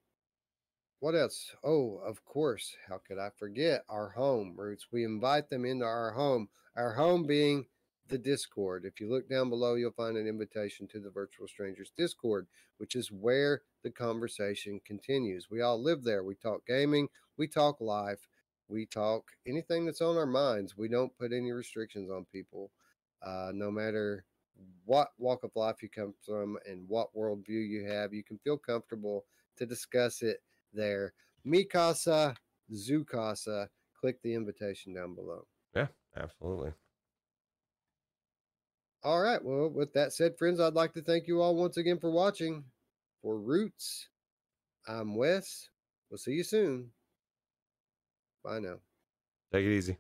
what 1.00 1.16
else? 1.16 1.56
Oh, 1.64 2.00
of 2.06 2.24
course. 2.24 2.76
How 2.88 3.00
could 3.00 3.18
I 3.18 3.30
forget 3.36 3.84
our 3.90 4.10
home 4.10 4.54
roots? 4.56 4.90
We 4.92 5.06
invite 5.06 5.50
them 5.50 5.66
into 5.66 5.86
our 5.86 6.12
home, 6.12 6.50
our 6.76 6.94
home 6.94 7.26
being 7.26 7.66
the 8.08 8.18
Discord. 8.18 8.86
If 8.86 9.00
you 9.00 9.10
look 9.10 9.30
down 9.30 9.50
below, 9.50 9.76
you'll 9.76 9.92
find 9.92 10.18
an 10.18 10.28
invitation 10.28 10.88
to 10.88 11.00
the 11.00 11.10
Virtual 11.10 11.48
Strangers 11.48 11.92
Discord, 11.98 12.48
which 12.78 12.96
is 12.96 13.12
where 13.12 13.62
the 13.84 13.90
conversation 13.90 14.80
continues. 14.86 15.50
We 15.50 15.62
all 15.62 15.82
live 15.82 16.04
there. 16.04 16.24
We 16.24 16.36
talk 16.36 16.66
gaming, 16.68 17.08
we 17.38 17.48
talk 17.48 17.82
life, 17.82 18.28
we 18.68 18.86
talk 18.86 19.32
anything 19.48 19.86
that's 19.86 20.02
on 20.02 20.18
our 20.18 20.26
minds. 20.26 20.78
We 20.78 20.88
don't 20.88 21.18
put 21.18 21.34
any 21.34 21.52
restrictions 21.52 22.10
on 22.10 22.26
people, 22.32 22.72
uh, 23.26 23.52
no 23.54 23.72
matter 23.72 24.26
what 24.86 25.10
walk 25.18 25.44
of 25.44 25.52
life 25.56 25.82
you 25.82 25.90
come 25.90 26.14
from 26.26 26.58
and 26.70 26.88
what 26.88 27.14
worldview 27.16 27.68
you 27.68 27.86
have. 27.88 28.14
You 28.14 28.24
can 28.24 28.38
feel 28.38 28.58
comfortable 28.58 29.26
to 29.58 29.66
discuss 29.66 30.22
it 30.22 30.42
there. 30.74 31.14
Mikasa, 31.46 32.36
Zukasa. 32.72 33.68
Click 34.00 34.22
the 34.22 34.34
invitation 34.34 34.94
down 34.94 35.16
below. 35.16 35.46
Yeah, 35.76 35.88
absolutely. 36.16 36.74
All 39.06 39.22
right. 39.22 39.40
Well, 39.42 39.70
with 39.70 39.94
that 39.94 40.14
said, 40.14 40.36
friends, 40.36 40.60
I'd 40.60 40.74
like 40.74 40.92
to 40.94 41.02
thank 41.02 41.28
you 41.28 41.40
all 41.40 41.56
once 41.56 41.78
again 41.78 42.00
for 42.00 42.10
watching. 42.10 42.64
For 43.22 43.40
Roots, 43.40 44.10
I'm 44.88 45.16
Wes. 45.16 45.70
We'll 46.10 46.18
see 46.18 46.32
you 46.32 46.44
soon. 46.44 46.90
Bye 48.44 48.60
now. 48.60 48.78
Take 49.54 49.66
it 49.66 49.78
easy. 49.78 49.98